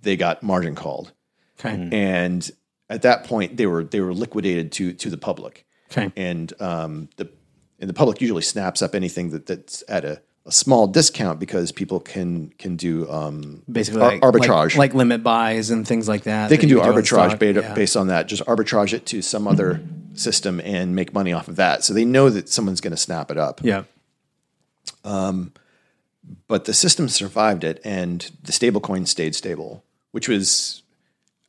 they 0.00 0.16
got 0.16 0.42
margin 0.42 0.74
called. 0.74 1.12
Okay. 1.58 1.88
And 1.90 2.48
at 2.90 3.02
that 3.02 3.24
point, 3.24 3.56
they 3.56 3.66
were 3.66 3.82
they 3.82 4.00
were 4.00 4.12
liquidated 4.12 4.72
to 4.72 4.92
to 4.92 5.10
the 5.10 5.16
public. 5.16 5.64
Okay. 5.90 6.12
And 6.16 6.52
um, 6.60 7.08
the 7.16 7.30
and 7.78 7.88
the 7.88 7.94
public 7.94 8.20
usually 8.20 8.42
snaps 8.42 8.82
up 8.82 8.94
anything 8.94 9.30
that, 9.30 9.46
that's 9.46 9.82
at 9.88 10.04
a, 10.04 10.20
a 10.46 10.52
small 10.52 10.86
discount 10.86 11.40
because 11.40 11.72
people 11.72 11.98
can 12.00 12.50
can 12.58 12.76
do 12.76 13.10
um, 13.10 13.62
Basically, 13.70 14.00
ar- 14.00 14.12
like, 14.12 14.20
arbitrage. 14.22 14.70
like, 14.76 14.76
like 14.76 14.94
limit 14.94 15.22
buys 15.22 15.70
and 15.70 15.86
things 15.86 16.08
like 16.08 16.22
that. 16.24 16.48
they 16.48 16.56
that 16.56 16.60
can 16.60 16.68
do 16.68 16.78
arbitrage 16.80 17.38
based, 17.38 17.58
Yeah. 17.60 17.74
based 17.74 17.96
on 17.96 18.06
that. 18.08 18.28
Just 18.28 18.44
arbitrage 18.46 18.92
it 18.92 19.06
to 19.06 19.22
some 19.22 19.48
other 19.48 19.80
system 20.14 20.60
and 20.60 20.94
make 20.94 21.12
money 21.12 21.32
off 21.32 21.48
of 21.48 21.56
that. 21.56 21.82
So 21.84 21.92
they 21.92 22.04
know 22.04 22.30
that 22.30 22.48
someone's 22.48 22.80
going 22.80 22.92
to 22.92 22.96
snap 22.96 23.30
it 23.30 23.36
up. 23.38 23.60
Yeah. 23.62 23.82
Um, 25.04 25.52
But 26.48 26.64
the 26.64 26.74
system 26.74 27.08
survived 27.08 27.62
it, 27.62 27.80
and 27.84 28.28
the 28.42 28.50
stablecoin 28.52 29.06
stayed 29.06 29.34
stable, 29.36 29.84
which 30.10 30.28
was, 30.28 30.82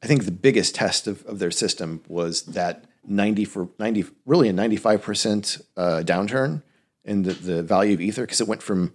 I 0.04 0.08
think, 0.08 0.26
the 0.26 0.32
biggest 0.32 0.76
test 0.76 1.08
of, 1.08 1.26
of 1.26 1.40
their 1.40 1.50
system 1.52 2.02
was 2.08 2.44
that 2.44 2.86
ninety 3.08 3.44
for 3.46 3.70
ninety, 3.80 4.06
really 4.26 4.50
a 4.50 4.54
ninety 4.54 4.76
five 4.78 5.02
percent 5.02 5.58
uh, 5.76 6.04
downturn 6.06 6.62
in 7.08 7.24
the, 7.24 7.34
the 7.34 7.64
value 7.64 7.94
of 7.94 8.02
ether 8.02 8.22
because 8.22 8.42
it 8.42 8.48
went 8.48 8.62
from 8.62 8.94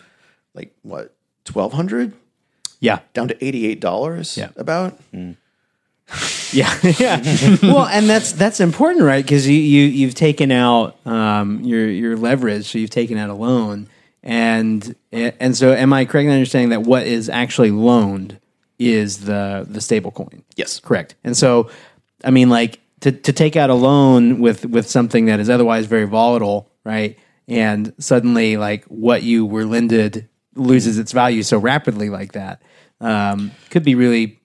like 0.55 0.75
what 0.83 1.15
twelve 1.45 1.73
hundred 1.73 2.13
Yeah. 2.81 3.01
down 3.15 3.29
to 3.29 3.45
eighty 3.45 3.67
eight 3.67 3.81
dollars. 3.81 4.37
Yeah. 4.37 4.51
about. 4.57 4.99
Yeah, 6.53 6.77
yeah. 6.99 7.23
well, 7.63 7.87
and 7.87 8.09
that's 8.09 8.33
that's 8.33 8.61
important, 8.61 9.05
right? 9.05 9.25
Because 9.25 9.49
you, 9.49 9.57
you 9.57 9.85
you've 9.87 10.15
taken 10.15 10.51
out 10.51 10.97
um, 11.07 11.61
your 11.65 11.89
your 11.89 12.17
leverage, 12.17 12.67
so 12.71 12.79
you've 12.79 12.91
taken 12.91 13.17
out 13.17 13.31
a 13.31 13.35
loan, 13.35 13.89
and 14.23 14.95
and 15.13 15.57
so 15.57 15.73
am 15.73 15.93
I 15.93 16.05
correct 16.05 16.27
in 16.27 16.33
understanding 16.33 16.69
that 16.71 16.83
what 16.83 17.07
is 17.07 17.31
actually 17.31 17.71
loaned 17.71 18.39
is 18.79 19.21
the 19.25 19.67
the 19.69 19.81
stable 19.81 20.11
coin? 20.11 20.43
Yes. 20.57 20.81
correct. 20.81 21.15
And 21.25 21.35
so, 21.37 21.71
I 22.25 22.31
mean, 22.31 22.51
like 22.51 22.81
to 23.01 23.13
to 23.13 23.33
take 23.33 23.57
out 23.57 23.71
a 23.71 23.75
loan 23.75 24.39
with 24.41 24.67
with 24.67 24.91
something 24.91 25.27
that 25.27 25.41
is 25.41 25.49
otherwise 25.49 25.87
very 25.87 26.05
volatile, 26.07 26.69
right? 26.85 27.19
And 27.49 27.93
suddenly, 27.99 28.57
like 28.57 28.85
what 28.85 29.23
you 29.23 29.45
were 29.45 29.65
lended 29.65 30.29
loses 30.55 30.99
its 30.99 31.13
value 31.13 31.43
so 31.43 31.59
rapidly, 31.59 32.09
like 32.11 32.33
that, 32.33 32.63
um, 33.01 33.51
could 33.71 33.83
be 33.85 33.95
really 33.95 34.41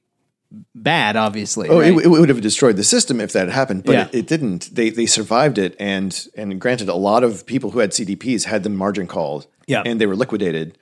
bad. 0.73 1.15
Obviously, 1.15 1.69
Oh, 1.69 1.79
right? 1.79 1.93
it, 1.93 2.05
it 2.05 2.07
would 2.09 2.29
have 2.29 2.41
destroyed 2.41 2.75
the 2.77 2.83
system 2.83 3.19
if 3.21 3.33
that 3.33 3.41
had 3.47 3.49
happened, 3.49 3.83
but 3.83 3.93
Yeah. 3.93 4.07
it, 4.07 4.15
it 4.15 4.27
didn't. 4.27 4.73
They 4.73 4.89
they 4.89 5.05
survived 5.05 5.57
it, 5.57 5.75
and 5.79 6.27
and 6.35 6.59
granted, 6.59 6.89
a 6.89 6.95
lot 6.95 7.23
of 7.23 7.45
people 7.45 7.71
who 7.71 7.79
had 7.79 7.91
CDPs 7.91 8.45
had 8.45 8.63
them 8.63 8.75
margin 8.75 9.07
called, 9.07 9.47
Yeah. 9.67 9.83
and 9.85 10.01
they 10.01 10.05
were 10.05 10.15
liquidated, 10.15 10.77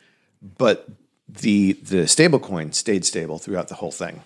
but 0.58 0.88
the 1.28 1.73
the 1.73 2.04
stablecoin 2.06 2.73
stayed 2.73 3.04
stable 3.06 3.39
throughout 3.39 3.67
the 3.67 3.75
whole 3.75 3.91
thing. 3.91 4.21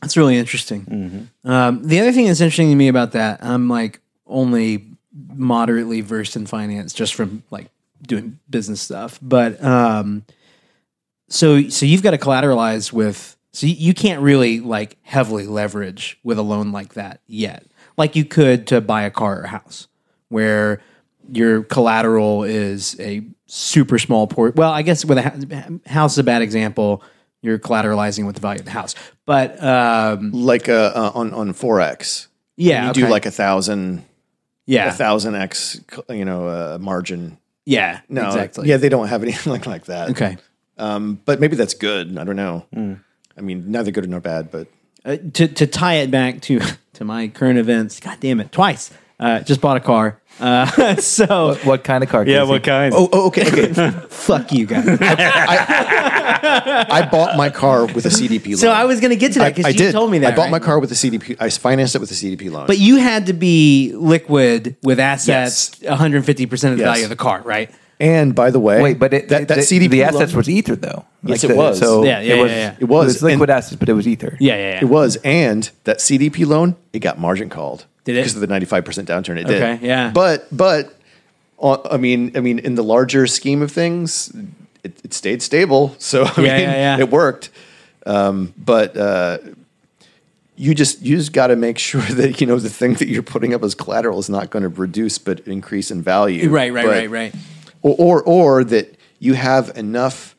That's 0.00 0.16
really 0.16 0.36
interesting. 0.36 1.28
Um, 1.44 1.82
the 1.82 2.00
other 2.00 2.12
thing 2.12 2.26
that's 2.26 2.40
interesting 2.40 2.68
to 2.70 2.76
me 2.76 2.88
about 2.88 3.12
that, 3.12 3.42
I'm 3.42 3.68
like 3.68 4.00
only 4.26 4.93
moderately 5.14 6.00
versed 6.00 6.36
in 6.36 6.46
finance 6.46 6.92
just 6.92 7.14
from 7.14 7.42
like 7.50 7.68
doing 8.02 8.38
business 8.50 8.80
stuff. 8.80 9.18
But 9.22 9.62
um, 9.62 10.24
so 11.28 11.68
so 11.68 11.86
you've 11.86 12.02
got 12.02 12.10
to 12.12 12.18
collateralize 12.18 12.92
with 12.92 13.36
so 13.52 13.66
you, 13.66 13.74
you 13.74 13.94
can't 13.94 14.20
really 14.20 14.60
like 14.60 14.98
heavily 15.02 15.46
leverage 15.46 16.18
with 16.24 16.38
a 16.38 16.42
loan 16.42 16.72
like 16.72 16.94
that 16.94 17.20
yet, 17.26 17.64
like 17.96 18.16
you 18.16 18.24
could 18.24 18.66
to 18.68 18.80
buy 18.80 19.02
a 19.02 19.10
car 19.10 19.40
or 19.40 19.42
a 19.42 19.48
house, 19.48 19.86
where 20.28 20.80
your 21.32 21.62
collateral 21.62 22.42
is 22.42 22.98
a 23.00 23.22
super 23.46 23.98
small 23.98 24.26
port. 24.26 24.56
Well, 24.56 24.72
I 24.72 24.82
guess 24.82 25.04
with 25.04 25.18
a 25.18 25.22
hou- 25.22 25.80
house 25.86 26.12
is 26.12 26.18
a 26.18 26.24
bad 26.24 26.42
example. 26.42 27.02
You're 27.42 27.58
collateralizing 27.58 28.26
with 28.26 28.34
the 28.34 28.40
value 28.40 28.60
of 28.60 28.64
the 28.64 28.70
house, 28.70 28.94
but 29.26 29.62
um, 29.62 30.32
Like 30.32 30.68
uh, 30.68 30.92
uh, 30.94 31.12
on 31.14 31.32
on 31.34 31.52
forex, 31.52 32.26
yeah, 32.56 32.88
you 32.88 32.92
do 32.94 33.06
like 33.06 33.26
a 33.26 33.30
thousand 33.30 34.04
yeah, 34.66 34.88
a 34.88 34.92
thousand 34.92 35.34
x, 35.36 35.80
you 36.08 36.24
know, 36.24 36.48
uh, 36.48 36.78
margin. 36.80 37.38
yeah, 37.66 38.00
No, 38.08 38.26
exactly. 38.26 38.68
Yeah, 38.68 38.76
they 38.78 38.88
don't 38.88 39.08
have 39.08 39.22
anything 39.22 39.52
like 39.52 39.66
like 39.74 39.84
that. 39.86 40.10
Okay. 40.10 40.36
um, 40.78 41.20
but 41.24 41.40
maybe 41.40 41.56
that's 41.56 41.74
good. 41.74 42.16
I 42.18 42.24
don't 42.24 42.36
know. 42.36 42.66
I 43.36 43.40
mean, 43.40 43.70
neither 43.70 43.90
good 43.90 44.08
nor 44.08 44.20
bad, 44.20 44.50
but 44.50 44.68
Uh, 45.04 45.16
to 45.34 45.48
to 45.48 45.66
tie 45.66 45.96
it 45.96 46.10
back 46.10 46.40
to 46.42 46.60
to 46.94 47.04
my 47.04 47.28
current 47.28 47.58
events. 47.58 48.00
God 48.00 48.18
damn 48.20 48.40
it, 48.40 48.50
twice. 48.52 48.90
Uh, 49.20 49.40
just 49.40 49.60
bought 49.60 49.76
a 49.76 49.80
car. 49.80 50.20
Uh, 50.40 50.96
so 50.96 51.54
What 51.64 51.84
kind 51.84 52.02
of 52.04 52.10
car? 52.10 52.26
Yeah, 52.26 52.40
Casey? 52.40 52.50
what 52.50 52.62
kind? 52.64 52.94
oh, 52.96 53.08
oh 53.12 53.26
okay, 53.28 53.46
okay. 53.48 53.90
fuck 54.08 54.52
you 54.52 54.66
guys. 54.66 54.86
I 55.96 57.08
bought 57.10 57.36
my 57.36 57.50
car 57.50 57.86
with 57.86 58.06
a 58.06 58.10
CDP 58.10 58.48
loan. 58.48 58.56
so 58.56 58.70
I 58.70 58.84
was 58.84 59.00
going 59.00 59.10
to 59.10 59.16
get 59.16 59.32
to 59.34 59.38
that 59.40 59.46
I, 59.46 59.50
because 59.50 59.66
I 59.66 59.70
you 59.70 59.78
did. 59.78 59.92
told 59.92 60.10
me 60.10 60.18
that. 60.20 60.32
I 60.32 60.36
bought 60.36 60.42
right? 60.44 60.50
my 60.52 60.58
car 60.58 60.78
with 60.78 60.90
a 60.92 60.94
CDP. 60.94 61.36
I 61.40 61.50
financed 61.50 61.94
it 61.94 62.00
with 62.00 62.10
a 62.10 62.14
CDP 62.14 62.50
loan. 62.50 62.66
but 62.66 62.78
you 62.78 62.96
had 62.96 63.26
to 63.26 63.32
be 63.32 63.92
liquid 63.94 64.76
with 64.82 64.98
assets, 65.00 65.78
Yes. 65.80 65.90
150 65.90 66.46
percent 66.46 66.72
of 66.72 66.78
the 66.78 66.84
Yes. 66.84 66.92
value 66.92 67.04
of 67.04 67.10
the 67.10 67.16
car, 67.16 67.40
right? 67.42 67.70
and 68.00 68.34
by 68.34 68.50
the 68.50 68.58
way, 68.58 68.82
Wait, 68.82 68.98
but 68.98 69.14
it, 69.14 69.28
that, 69.28 69.46
that 69.46 69.54
the, 69.54 69.60
CDP 69.60 69.88
the 69.90 70.02
assets 70.02 70.32
loan, 70.32 70.38
was 70.38 70.50
ether 70.50 70.74
though. 70.74 71.04
Yes, 71.22 71.44
it 71.44 71.48
the- 71.48 71.54
was. 71.54 71.78
So 71.78 72.02
Yeah, 72.04 72.20
yeah, 72.20 72.34
it 72.34 72.42
was, 72.42 72.50
yeah, 72.50 72.56
yeah. 72.56 72.76
It 72.80 72.84
was, 72.86 73.22
liquid 73.22 73.48
and- 73.50 73.56
assets, 73.56 73.76
but 73.76 73.88
it 73.88 73.92
was 73.92 74.08
ether. 74.08 74.36
Yeah, 74.40 74.54
yeah, 74.56 74.70
yeah. 74.72 74.78
It 74.82 74.86
was, 74.88 75.16
and 75.24 75.70
that 75.84 75.98
CDP 75.98 76.44
loan 76.44 76.74
it 76.92 76.98
got 76.98 77.20
margin 77.20 77.48
called. 77.48 77.86
Did 78.04 78.16
it? 78.16 78.20
because 78.20 78.34
of 78.34 78.40
the 78.40 78.46
ninety 78.46 78.66
five 78.66 78.84
percent 78.84 79.08
downturn? 79.08 79.38
It 79.38 79.46
did. 79.46 79.62
Okay, 79.62 79.86
yeah. 79.86 80.10
But 80.14 80.46
but 80.54 80.94
uh, 81.60 81.78
I 81.90 81.96
mean 81.96 82.36
I 82.36 82.40
mean 82.40 82.58
in 82.58 82.74
the 82.74 82.84
larger 82.84 83.26
scheme 83.26 83.62
of 83.62 83.72
things, 83.72 84.32
it, 84.82 84.92
it 85.04 85.14
stayed 85.14 85.42
stable. 85.42 85.94
So 85.98 86.24
I 86.24 86.28
Yeah, 86.36 86.42
mean 86.42 86.46
yeah, 86.46 86.72
yeah. 86.72 86.98
it 86.98 87.10
worked. 87.10 87.50
Um, 88.06 88.52
but 88.58 88.96
uh, 88.96 89.38
you 90.56 90.74
just 90.74 91.00
you 91.02 91.16
just 91.16 91.32
got 91.32 91.48
to 91.48 91.56
make 91.56 91.78
sure 91.78 92.02
that 92.02 92.40
you 92.40 92.46
know 92.46 92.58
the 92.58 92.68
thing 92.70 92.94
that 92.94 93.08
you're 93.08 93.22
putting 93.22 93.54
up 93.54 93.62
as 93.62 93.74
collateral 93.74 94.18
is 94.18 94.28
not 94.28 94.50
going 94.50 94.62
to 94.62 94.68
reduce 94.68 95.18
but 95.18 95.40
increase 95.40 95.90
in 95.90 96.02
value. 96.02 96.50
Right, 96.50 96.72
right, 96.72 96.84
But- 96.84 96.90
right, 96.90 97.10
right. 97.10 97.34
or 97.82 97.94
or, 97.98 98.22
or 98.22 98.64
that 98.64 98.94
you 99.18 99.34
have 99.34 99.76
enough 99.76 100.36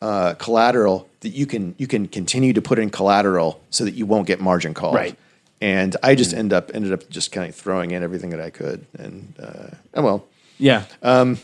uh, 0.00 0.34
collateral 0.34 1.06
that 1.20 1.28
you 1.30 1.44
can 1.46 1.74
you 1.76 1.86
can 1.86 2.08
continue 2.08 2.54
to 2.54 2.62
put 2.62 2.78
in 2.78 2.88
collateral 2.88 3.60
so 3.68 3.84
that 3.84 3.92
you 3.92 4.06
won't 4.06 4.26
get 4.26 4.40
margin 4.40 4.72
called. 4.72 4.94
Right. 4.94 5.16
And 5.60 5.96
I 6.02 6.14
just 6.14 6.32
end 6.32 6.52
up 6.52 6.70
ended 6.74 6.92
up 6.92 7.08
just 7.10 7.32
kind 7.32 7.48
of 7.48 7.54
throwing 7.54 7.90
in 7.90 8.02
everything 8.02 8.30
that 8.30 8.40
I 8.40 8.50
could, 8.50 8.86
and 8.98 9.34
uh, 9.42 9.76
oh 9.94 10.02
well. 10.02 10.26
Yeah. 10.58 10.84
Um, 11.02 11.38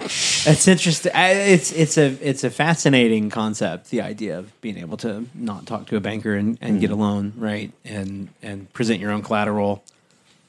it's 0.00 0.68
interesting. 0.68 1.12
It's 1.14 1.72
it's 1.72 1.98
a 1.98 2.16
it's 2.26 2.44
a 2.44 2.50
fascinating 2.50 3.30
concept. 3.30 3.90
The 3.90 4.00
idea 4.00 4.38
of 4.38 4.60
being 4.60 4.78
able 4.78 4.96
to 4.98 5.26
not 5.34 5.66
talk 5.66 5.86
to 5.88 5.96
a 5.96 6.00
banker 6.00 6.34
and, 6.34 6.56
and 6.60 6.80
get 6.80 6.90
a 6.90 6.94
loan, 6.94 7.34
right, 7.36 7.72
and 7.84 8.28
and 8.42 8.72
present 8.72 9.00
your 9.00 9.10
own 9.10 9.22
collateral, 9.22 9.82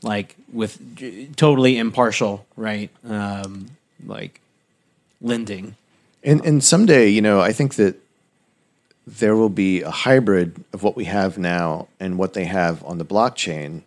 like 0.02 0.36
with 0.52 1.36
totally 1.36 1.78
impartial, 1.78 2.45
right, 2.56 2.89
um, 3.08 3.71
like 4.06 4.39
lending. 5.21 5.76
And 6.23 6.45
and 6.45 6.63
someday, 6.63 7.10
you 7.10 7.21
know, 7.21 7.41
I 7.41 7.52
think 7.52 7.76
that 7.76 7.99
there 9.05 9.35
will 9.35 9.49
be 9.49 9.81
a 9.81 9.91
hybrid 9.91 10.63
of 10.71 10.83
what 10.83 10.95
we 10.95 11.05
have 11.05 11.37
now 11.37 11.87
and 11.99 12.17
what 12.17 12.33
they 12.33 12.45
have 12.45 12.83
on 12.85 12.97
the 12.97 13.05
blockchain. 13.05 13.81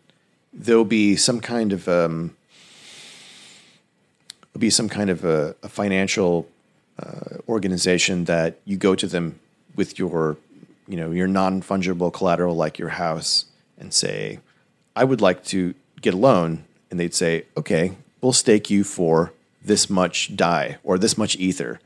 There'll 0.53 0.85
be 0.85 1.17
some 1.17 1.41
kind 1.41 1.73
of 1.73 1.89
um, 1.89 2.37
there'll 4.53 4.61
be 4.61 4.71
some 4.71 4.89
kind 4.89 5.11
of 5.11 5.25
a, 5.25 5.55
a 5.63 5.69
financial 5.69 6.49
uh, 6.99 7.39
organization 7.49 8.25
that 8.25 8.59
you 8.65 8.77
go 8.77 8.95
to 8.95 9.07
them 9.07 9.39
with 9.75 9.99
your, 9.99 10.37
you 10.89 10.97
know, 10.97 11.11
your 11.11 11.27
non 11.27 11.63
fungible 11.63 12.13
collateral 12.13 12.57
like 12.57 12.79
your 12.79 12.89
house 12.91 13.47
and 13.79 13.93
say, 13.93 14.41
I 14.95 15.05
would 15.05 15.21
like 15.21 15.45
to 15.47 15.75
get 16.01 16.15
a 16.15 16.17
loan, 16.17 16.65
and 16.91 16.99
they'd 16.99 17.15
say, 17.15 17.45
okay, 17.57 17.93
we'll 18.23 18.33
stake 18.33 18.71
you 18.71 18.83
for 18.85 19.33
this 19.63 19.91
much 19.91 20.35
DAI 20.35 20.79
or 20.83 20.97
this 20.97 21.19
much 21.19 21.37
ether, 21.37 21.81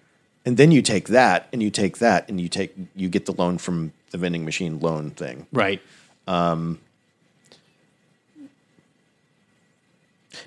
and 0.45 0.57
then 0.57 0.71
you 0.71 0.83
take 0.83 1.09
that 1.09 1.49
and 1.53 1.63
you 1.63 1.71
take 1.71 1.99
that 1.99 2.29
and 2.29 2.41
you 2.41 2.49
take 2.49 2.75
you 2.95 3.09
get 3.09 3.27
the 3.27 3.33
loan 3.33 3.59
from 3.59 3.93
the 4.11 4.19
vending 4.19 4.45
machine 4.45 4.81
loan 4.81 5.11
thing. 5.11 5.47
Right. 5.53 5.81
Um, 6.27 6.79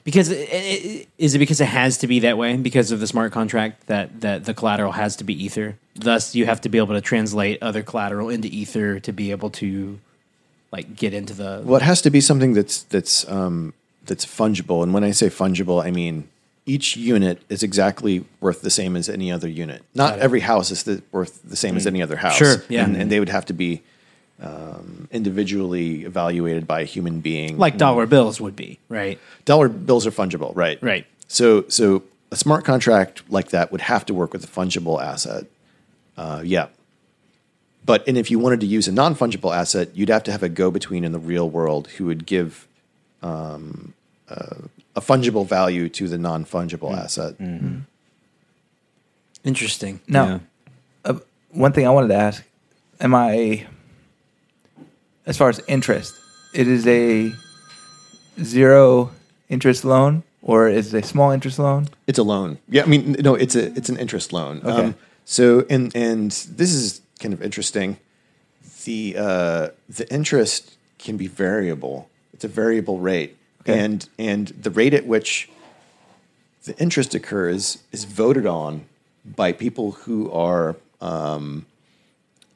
because 0.04 0.30
it, 0.30 0.50
it, 0.52 1.08
is 1.18 1.36
it 1.36 1.40
because 1.40 1.62
it 1.62 1.68
has 1.68 1.98
to 2.00 2.08
be 2.08 2.20
that 2.22 2.38
way 2.38 2.56
because 2.58 2.92
of 2.92 3.00
the 3.00 3.08
smart 3.08 3.32
contract 3.32 3.88
that 3.88 4.22
that 4.22 4.46
the 4.46 4.54
collateral 4.54 4.92
has 4.92 5.16
to 5.18 5.24
be 5.24 5.44
ether. 5.44 5.78
Thus, 5.96 6.36
you 6.36 6.46
have 6.46 6.62
to 6.62 6.70
be 6.70 6.78
able 6.78 6.96
to 6.96 7.02
translate 7.02 7.62
other 7.62 7.84
collateral 7.84 8.30
into 8.30 8.48
ether 8.48 9.00
to 9.00 9.14
be 9.14 9.32
able 9.32 9.52
to 9.52 10.00
like 10.72 10.96
get 10.96 11.14
into 11.14 11.34
the 11.34 11.62
Well, 11.64 11.76
it 11.76 11.84
has 11.84 12.02
to 12.02 12.10
be 12.10 12.20
something 12.20 12.54
that's 12.54 12.84
that's 12.84 13.30
um, 13.30 13.74
that's 14.06 14.26
fungible, 14.26 14.84
and 14.84 14.94
when 14.94 15.04
I 15.04 15.12
say 15.12 15.28
fungible, 15.28 15.84
I 15.84 15.92
mean 15.92 16.28
each 16.66 16.96
unit 16.96 17.42
is 17.50 17.64
exactly 17.64 18.26
worth 18.40 18.62
the 18.62 18.70
same 18.70 18.96
as 18.96 19.10
any 19.10 19.32
other 19.32 19.48
unit. 19.48 19.84
Not 19.94 20.20
every 20.20 20.40
house 20.40 20.72
is 20.72 20.84
the, 20.84 21.04
worth 21.12 21.42
the 21.44 21.56
same 21.56 21.76
as 21.76 21.86
any 21.86 22.02
other 22.02 22.16
house. 22.16 22.36
Sure, 22.36 22.64
yeah. 22.70 22.84
and, 22.86 22.96
and 22.96 23.12
they 23.12 23.20
would 23.20 23.30
have 23.30 23.46
to 23.48 23.54
be 23.54 23.84
um, 24.42 25.08
individually 25.12 26.04
evaluated 26.06 26.66
by 26.68 26.82
a 26.82 26.86
human 26.86 27.20
being, 27.20 27.58
Like 27.58 27.78
dollar 27.78 28.06
bills 28.06 28.40
would 28.42 28.56
be, 28.56 28.80
right? 28.90 29.20
dollar 29.46 29.70
bills 29.70 30.08
are 30.08 30.12
fungible, 30.12 30.56
right? 30.56 30.82
Right. 30.82 31.06
So, 31.28 31.66
so 31.68 32.04
a 32.32 32.36
smart 32.36 32.66
contract 32.66 33.24
like 33.30 33.50
that 33.50 33.72
would 33.72 33.82
have 33.82 34.06
to 34.06 34.14
work 34.14 34.34
with 34.34 34.44
a 34.44 34.48
fungible 34.48 35.02
asset. 35.02 35.46
Uh, 36.18 36.42
yeah. 36.44 36.68
But 37.86 38.08
and 38.08 38.18
if 38.18 38.32
you 38.32 38.40
wanted 38.40 38.62
to 38.62 38.66
use 38.66 38.88
a 38.88 38.92
non 38.92 39.14
fungible 39.16 39.56
asset, 39.56 39.90
you'd 39.94 40.10
have 40.10 40.24
to 40.24 40.32
have 40.32 40.42
a 40.42 40.50
go 40.50 40.72
between 40.72 41.04
in 41.04 41.12
the 41.12 41.20
real 41.20 41.50
world 41.50 41.88
who 41.90 42.06
would 42.06 42.26
give 42.26 42.68
um, 43.22 43.94
uh, 44.30 44.56
a 44.96 45.02
fungible 45.02 45.46
value 45.48 45.90
to 45.90 46.08
the 46.08 46.18
non 46.18 46.46
fungible 46.46 46.96
asset. 46.98 47.36
Interesting. 49.44 50.00
Now, 50.08 50.26
Yeah. 50.26 50.40
uh, 51.06 51.20
one 51.52 51.72
thing 51.74 51.86
I 51.86 51.90
wanted 51.90 52.10
to 52.10 52.16
ask: 52.16 52.44
Am 53.02 53.14
I, 53.14 53.66
as 55.26 55.38
far 55.38 55.50
as 55.50 55.60
interest, 55.68 56.14
it 56.54 56.68
is 56.68 56.88
a 56.88 57.34
zero 58.42 59.12
interest 59.50 59.84
loan 59.86 60.24
or 60.42 60.68
is 60.70 60.94
it 60.94 61.04
a 61.04 61.08
small 61.08 61.32
interest 61.32 61.60
loan? 61.60 61.90
It's 62.08 62.18
a 62.20 62.24
loan. 62.24 62.58
Yeah, 62.70 62.84
I 62.84 62.86
mean, 62.86 63.16
no, 63.20 63.36
it's 63.36 63.56
a 63.56 63.66
it's 63.78 63.90
an 63.90 63.98
interest 63.98 64.32
loan. 64.34 64.62
Um, 64.64 64.72
Okay. 64.72 64.94
so 65.26 65.66
and 65.70 65.94
and 65.96 66.32
this 66.32 66.74
is 66.74 67.02
kind 67.20 67.34
of 67.34 67.42
interesting. 67.42 67.98
The 68.86 69.16
uh, 69.18 69.68
the 69.90 70.06
interest 70.14 70.76
can 71.00 71.18
be 71.18 71.28
variable. 71.28 72.10
It's 72.34 72.44
a 72.46 72.48
variable 72.48 73.00
rate, 73.00 73.36
Okay. 73.64 73.80
and 73.80 74.10
and 74.18 74.48
the 74.50 74.70
rate 74.70 74.94
at 74.94 75.06
which 75.06 75.50
the 76.66 76.78
interest 76.80 77.16
occurs 77.16 77.80
is 77.92 78.04
voted 78.04 78.46
on 78.46 78.86
by 79.26 79.52
people 79.52 79.92
who 79.92 80.32
are 80.32 80.76
um, 81.02 81.66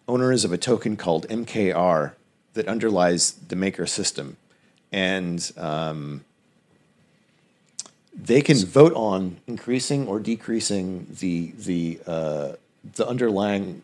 owners 0.07 0.43
of 0.43 0.51
a 0.51 0.57
token 0.57 0.95
called 0.97 1.27
MKR 1.27 2.13
that 2.53 2.67
underlies 2.67 3.31
the 3.31 3.55
Maker 3.55 3.85
system, 3.85 4.37
and 4.91 5.51
um, 5.57 6.25
they 8.13 8.41
can 8.41 8.57
vote 8.65 8.93
on 8.93 9.37
increasing 9.47 10.07
or 10.07 10.19
decreasing 10.19 11.07
the 11.19 11.53
the 11.57 11.99
uh, 12.05 12.51
the 12.95 13.07
underlying 13.07 13.81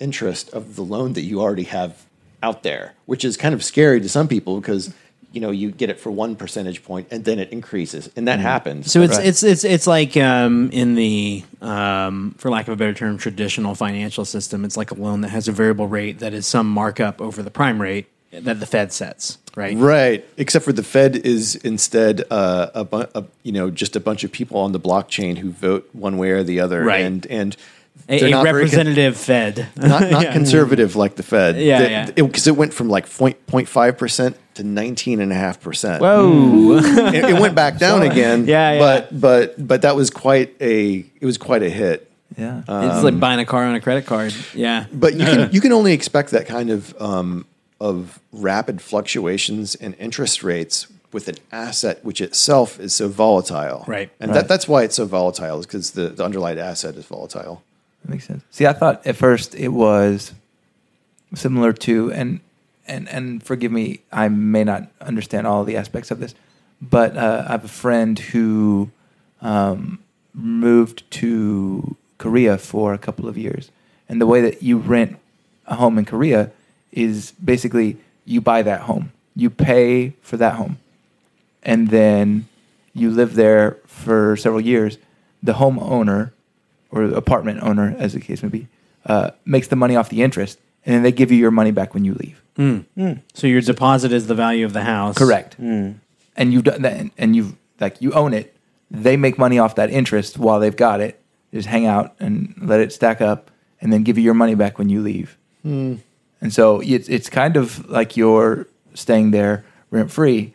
interest 0.00 0.52
of 0.52 0.76
the 0.76 0.82
loan 0.82 1.12
that 1.12 1.22
you 1.22 1.40
already 1.40 1.64
have 1.64 2.04
out 2.42 2.62
there, 2.62 2.94
which 3.06 3.24
is 3.24 3.36
kind 3.36 3.54
of 3.54 3.64
scary 3.64 4.00
to 4.00 4.08
some 4.08 4.28
people 4.28 4.60
because 4.60 4.92
you 5.34 5.40
know 5.40 5.50
you 5.50 5.70
get 5.70 5.90
it 5.90 5.98
for 6.00 6.10
one 6.10 6.36
percentage 6.36 6.84
point 6.84 7.08
and 7.10 7.24
then 7.24 7.38
it 7.38 7.50
increases, 7.50 8.08
and 8.16 8.28
that 8.28 8.38
happens. 8.40 8.90
So 8.92 9.02
it's 9.02 9.16
Right. 9.18 9.26
it's 9.26 9.42
it's 9.42 9.64
it's 9.64 9.86
like 9.86 10.16
um, 10.16 10.70
in 10.70 10.94
the 10.94 11.42
um, 11.60 12.34
for 12.38 12.50
lack 12.50 12.68
of 12.68 12.74
a 12.74 12.76
better 12.76 12.94
term, 12.94 13.18
traditional 13.18 13.74
financial 13.74 14.24
system. 14.24 14.64
It's 14.64 14.76
like 14.76 14.90
a 14.90 14.94
loan 14.94 15.20
that 15.22 15.28
has 15.30 15.48
a 15.48 15.52
variable 15.52 15.88
rate 15.88 16.20
that 16.20 16.32
is 16.32 16.46
some 16.46 16.68
markup 16.68 17.20
over 17.20 17.42
the 17.42 17.50
prime 17.50 17.80
rate 17.82 18.06
that 18.32 18.58
the 18.60 18.66
Fed 18.66 18.92
sets, 18.92 19.38
right? 19.56 19.76
Right, 19.76 20.24
except 20.36 20.64
for 20.64 20.72
the 20.72 20.82
Fed 20.82 21.14
is 21.16 21.54
instead 21.56 22.24
uh, 22.30 22.70
a, 22.74 22.84
bu- 22.84 23.06
a 23.14 23.24
you 23.42 23.52
know 23.52 23.70
just 23.70 23.94
a 23.96 24.00
bunch 24.00 24.24
of 24.24 24.32
people 24.32 24.58
on 24.60 24.72
the 24.72 24.80
blockchain 24.80 25.38
who 25.38 25.50
vote 25.50 25.88
one 25.92 26.16
way 26.18 26.30
or 26.30 26.42
the 26.42 26.60
other, 26.60 26.82
Right. 26.82 27.04
and 27.04 27.24
and 27.26 27.56
A, 28.08 28.16
a 28.16 28.20
very 28.20 28.32
con- 28.32 28.44
representative 28.44 29.16
Fed. 29.16 29.68
not 29.76 30.10
not 30.10 30.32
conservative 30.32 30.96
like 30.96 31.14
the 31.16 31.22
Fed. 31.22 31.56
Yeah, 31.56 31.82
yeah. 31.82 32.10
Because 32.10 32.46
it, 32.48 32.56
went 32.56 32.74
from 32.74 32.88
like 32.88 33.06
0.5 33.06 33.96
percent 33.98 34.36
to 34.54 34.62
nineteen 34.64 35.20
and 35.20 35.32
a 35.32 35.34
half 35.34 35.60
percent. 35.60 36.00
Whoa! 36.02 36.78
it, 36.78 37.24
it 37.30 37.40
went 37.40 37.54
back 37.54 37.78
down 37.78 38.02
again. 38.02 38.46
Yeah, 38.46 38.72
yeah. 38.74 38.78
But 38.78 39.20
but 39.20 39.66
but 39.68 39.82
that 39.82 39.96
was 39.96 40.10
quite 40.10 40.54
a 40.60 41.04
it 41.20 41.24
was 41.26 41.38
quite 41.38 41.62
a 41.62 41.70
hit. 41.70 42.10
Yeah. 42.36 42.62
it's 42.66 43.04
like 43.04 43.20
buying 43.20 43.38
a 43.38 43.44
car 43.46 43.64
on 43.64 43.74
a 43.76 43.80
credit 43.80 44.06
card. 44.06 44.34
Yeah, 44.54 44.86
But 44.92 45.14
you 45.14 45.24
can 45.24 45.50
you 45.52 45.60
can 45.60 45.72
only 45.72 45.92
expect 45.92 46.30
that 46.32 46.46
kind 46.46 46.70
of 46.70 47.00
um, 47.00 47.46
of 47.80 48.18
rapid 48.32 48.80
fluctuations 48.82 49.74
in 49.76 49.94
interest 49.94 50.42
rates 50.42 50.88
with 51.12 51.28
an 51.28 51.36
asset 51.52 52.04
which 52.04 52.20
itself 52.20 52.80
is 52.80 52.92
so 52.92 53.06
volatile. 53.08 53.84
Right. 53.86 54.10
And 54.18 54.30
Right. 54.32 54.40
that 54.40 54.48
that's 54.48 54.66
why 54.66 54.82
it's 54.82 54.96
so 54.96 55.04
volatile 55.06 55.60
is 55.60 55.66
because 55.66 55.92
the, 55.92 56.08
the 56.08 56.24
underlying 56.24 56.58
asset 56.58 56.96
is 56.96 57.04
volatile. 57.06 57.62
That 58.02 58.10
makes 58.10 58.26
sense. 58.26 58.42
See, 58.50 58.66
I 58.66 58.72
thought 58.72 59.06
at 59.06 59.14
first 59.14 59.54
it 59.54 59.68
was 59.68 60.32
similar 61.36 61.72
to, 61.72 62.12
and 62.12 62.40
and 62.86 63.08
and 63.08 63.42
forgive 63.42 63.72
me, 63.72 64.00
I 64.12 64.28
may 64.28 64.64
not 64.64 64.90
understand 65.00 65.46
all 65.46 65.64
the 65.64 65.76
aspects 65.76 66.10
of 66.10 66.20
this, 66.20 66.34
but 66.80 67.16
uh, 67.16 67.44
I 67.48 67.52
have 67.52 67.64
a 67.64 67.68
friend 67.68 68.18
who 68.18 68.90
um, 69.40 70.00
moved 70.32 71.10
to 71.12 71.96
Korea 72.18 72.58
for 72.58 72.94
a 72.94 72.98
couple 72.98 73.28
of 73.28 73.36
years, 73.38 73.70
and 74.08 74.20
the 74.20 74.26
way 74.26 74.40
that 74.40 74.62
you 74.62 74.78
rent 74.78 75.18
a 75.66 75.76
home 75.76 75.98
in 75.98 76.04
Korea 76.04 76.50
is 76.92 77.32
basically 77.32 77.96
you 78.24 78.40
buy 78.40 78.62
that 78.62 78.82
home, 78.82 79.12
you 79.34 79.50
pay 79.50 80.14
for 80.22 80.36
that 80.36 80.54
home, 80.54 80.78
and 81.62 81.88
then 81.88 82.48
you 82.92 83.10
live 83.10 83.34
there 83.34 83.78
for 83.86 84.36
several 84.36 84.60
years. 84.60 84.98
The 85.42 85.54
homeowner 85.54 86.30
or 86.90 87.02
apartment 87.04 87.62
owner, 87.62 87.94
as 87.98 88.14
the 88.14 88.20
case 88.20 88.42
may 88.42 88.48
be, 88.48 88.68
uh, 89.04 89.32
makes 89.44 89.68
the 89.68 89.76
money 89.76 89.96
off 89.96 90.08
the 90.08 90.22
interest, 90.22 90.58
and 90.84 90.94
then 90.94 91.02
they 91.02 91.12
give 91.12 91.30
you 91.30 91.38
your 91.38 91.50
money 91.50 91.70
back 91.70 91.94
when 91.94 92.04
you 92.04 92.14
leave. 92.14 92.40
Mm. 92.56 92.84
Mm. 92.96 93.20
so 93.32 93.48
your 93.48 93.60
deposit 93.60 94.12
is 94.12 94.28
the 94.28 94.34
value 94.34 94.64
of 94.64 94.72
the 94.72 94.84
house. 94.84 95.18
Correct. 95.18 95.60
Mm. 95.60 95.96
And 96.36 96.52
you've 96.52 96.62
done 96.62 96.82
that, 96.82 97.10
and 97.18 97.34
you've 97.34 97.54
like 97.80 98.00
you 98.00 98.12
own 98.12 98.32
it. 98.32 98.56
They 98.90 99.16
make 99.16 99.38
money 99.38 99.58
off 99.58 99.74
that 99.74 99.90
interest 99.90 100.38
while 100.38 100.60
they've 100.60 100.76
got 100.76 101.00
it. 101.00 101.20
Just 101.52 101.66
hang 101.66 101.86
out 101.86 102.14
and 102.20 102.54
let 102.60 102.80
it 102.80 102.92
stack 102.92 103.20
up, 103.20 103.50
and 103.80 103.92
then 103.92 104.02
give 104.02 104.18
you 104.18 104.24
your 104.24 104.34
money 104.34 104.54
back 104.54 104.78
when 104.78 104.88
you 104.88 105.00
leave. 105.00 105.36
Hmm. 105.62 105.96
And 106.40 106.52
so 106.52 106.80
it's 106.80 107.08
it's 107.08 107.28
kind 107.28 107.56
of 107.56 107.88
like 107.88 108.16
you're 108.16 108.68
staying 108.94 109.30
there 109.30 109.64
rent 109.90 110.10
free, 110.10 110.54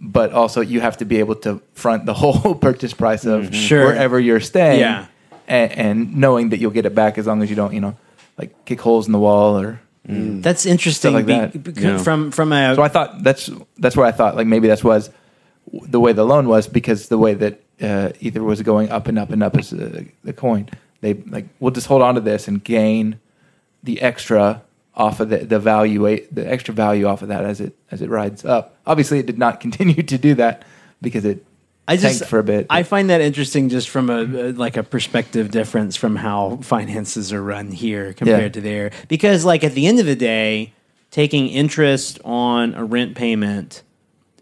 but 0.00 0.32
also 0.32 0.60
you 0.60 0.80
have 0.80 0.96
to 0.98 1.04
be 1.04 1.18
able 1.18 1.36
to 1.36 1.62
front 1.74 2.06
the 2.06 2.14
whole 2.22 2.54
purchase 2.54 2.92
price 2.92 3.24
of 3.24 3.44
mm-hmm. 3.44 3.54
Sure. 3.54 3.86
wherever 3.86 4.18
you're 4.18 4.40
staying. 4.40 4.80
Yeah. 4.80 5.06
and, 5.46 5.72
and 5.72 6.16
knowing 6.16 6.50
that 6.50 6.58
you'll 6.58 6.72
get 6.72 6.86
it 6.86 6.94
back 6.94 7.18
as 7.18 7.26
long 7.26 7.42
as 7.42 7.50
you 7.50 7.56
don't, 7.56 7.72
you 7.72 7.80
know, 7.80 7.96
like 8.38 8.64
kick 8.64 8.80
holes 8.80 9.06
in 9.06 9.12
the 9.12 9.18
wall 9.18 9.58
or. 9.58 9.80
That's 10.04 10.66
interesting. 10.66 11.12
Stuff 11.12 11.14
like 11.14 11.26
be- 11.26 11.58
that. 11.60 11.74
be- 11.74 11.80
Yeah. 11.80 11.98
From 11.98 12.32
from 12.32 12.52
a 12.52 12.74
So 12.74 12.82
I 12.82 12.88
thought 12.88 13.22
that's 13.22 13.48
that's 13.78 13.96
where 13.96 14.04
I 14.06 14.10
thought 14.10 14.34
like 14.34 14.48
maybe 14.48 14.66
that 14.66 14.82
was 14.82 15.10
the 15.72 16.00
way 16.00 16.12
the 16.12 16.24
loan 16.24 16.48
was 16.48 16.66
because 16.66 17.06
the 17.08 17.18
way 17.18 17.34
that 17.34 17.60
uh, 17.80 18.10
ether 18.20 18.42
was 18.42 18.60
going 18.62 18.90
up 18.90 19.06
and 19.06 19.16
up 19.18 19.30
and 19.30 19.42
up 19.44 19.56
as 19.56 19.70
the, 19.70 20.06
the 20.24 20.32
coin. 20.32 20.68
They 21.02 21.14
like 21.14 21.46
we'll 21.60 21.70
just 21.70 21.86
hold 21.86 22.02
on 22.02 22.16
to 22.16 22.20
this 22.20 22.48
and 22.48 22.62
gain 22.64 23.20
the 23.84 24.00
extra 24.02 24.62
off 24.96 25.20
of 25.20 25.28
the 25.28 25.38
the 25.38 25.60
value 25.60 26.00
the 26.32 26.50
extra 26.50 26.74
value 26.74 27.06
off 27.06 27.22
of 27.22 27.28
that 27.28 27.44
as 27.44 27.60
it 27.60 27.76
as 27.92 28.02
it 28.02 28.10
rides 28.10 28.44
up. 28.44 28.76
Obviously, 28.86 29.20
it 29.20 29.26
did 29.26 29.38
not 29.38 29.60
continue 29.64 30.02
to 30.02 30.18
do 30.18 30.34
that 30.34 30.64
because 31.00 31.24
it 31.24 31.44
I 31.88 31.96
just 31.96 32.18
tanked 32.20 32.30
for 32.30 32.38
a 32.38 32.44
bit. 32.44 32.66
I 32.70 32.84
find 32.84 33.10
that 33.10 33.20
interesting, 33.20 33.68
just 33.68 33.88
from 33.88 34.08
a 34.08 34.22
a- 34.22 34.52
like 34.52 34.76
a 34.76 34.82
perspective 34.82 35.50
difference 35.50 35.96
from 35.96 36.16
how 36.16 36.56
finances 36.62 37.32
are 37.32 37.42
run 37.42 37.70
here 37.72 38.12
compared 38.12 38.54
to 38.54 38.60
there. 38.60 38.90
Because, 39.08 39.44
like 39.44 39.64
at 39.64 39.72
the 39.74 39.86
end 39.86 39.98
of 39.98 40.06
the 40.06 40.14
day, 40.16 40.72
taking 41.10 41.48
interest 41.48 42.20
on 42.24 42.74
a 42.74 42.84
rent 42.84 43.14
payment 43.16 43.82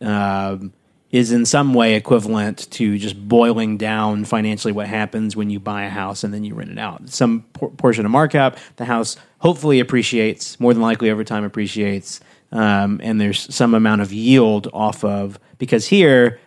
um, 0.00 0.72
is 1.10 1.32
in 1.32 1.44
some 1.44 1.74
way 1.74 1.94
equivalent 1.94 2.70
to 2.70 2.96
just 2.98 3.16
boiling 3.28 3.76
down 3.76 4.24
financially 4.24 4.72
what 4.72 4.86
happens 4.86 5.34
when 5.34 5.50
you 5.50 5.58
buy 5.58 5.82
a 5.84 5.90
house 5.90 6.22
and 6.22 6.32
then 6.32 6.44
you 6.44 6.54
rent 6.54 6.70
it 6.70 6.78
out. 6.78 7.08
Some 7.08 7.44
por- 7.54 7.70
portion 7.70 8.04
of 8.04 8.12
markup, 8.12 8.56
the 8.76 8.84
house 8.84 9.16
hopefully 9.38 9.80
appreciates, 9.80 10.60
more 10.60 10.72
than 10.72 10.82
likely 10.82 11.10
over 11.10 11.24
time 11.24 11.42
appreciates, 11.44 12.20
um, 12.52 13.00
and 13.02 13.20
there's 13.20 13.52
some 13.52 13.74
amount 13.74 14.02
of 14.02 14.12
yield 14.12 14.68
off 14.72 15.02
of 15.04 15.38
because 15.58 15.86
here 15.88 16.38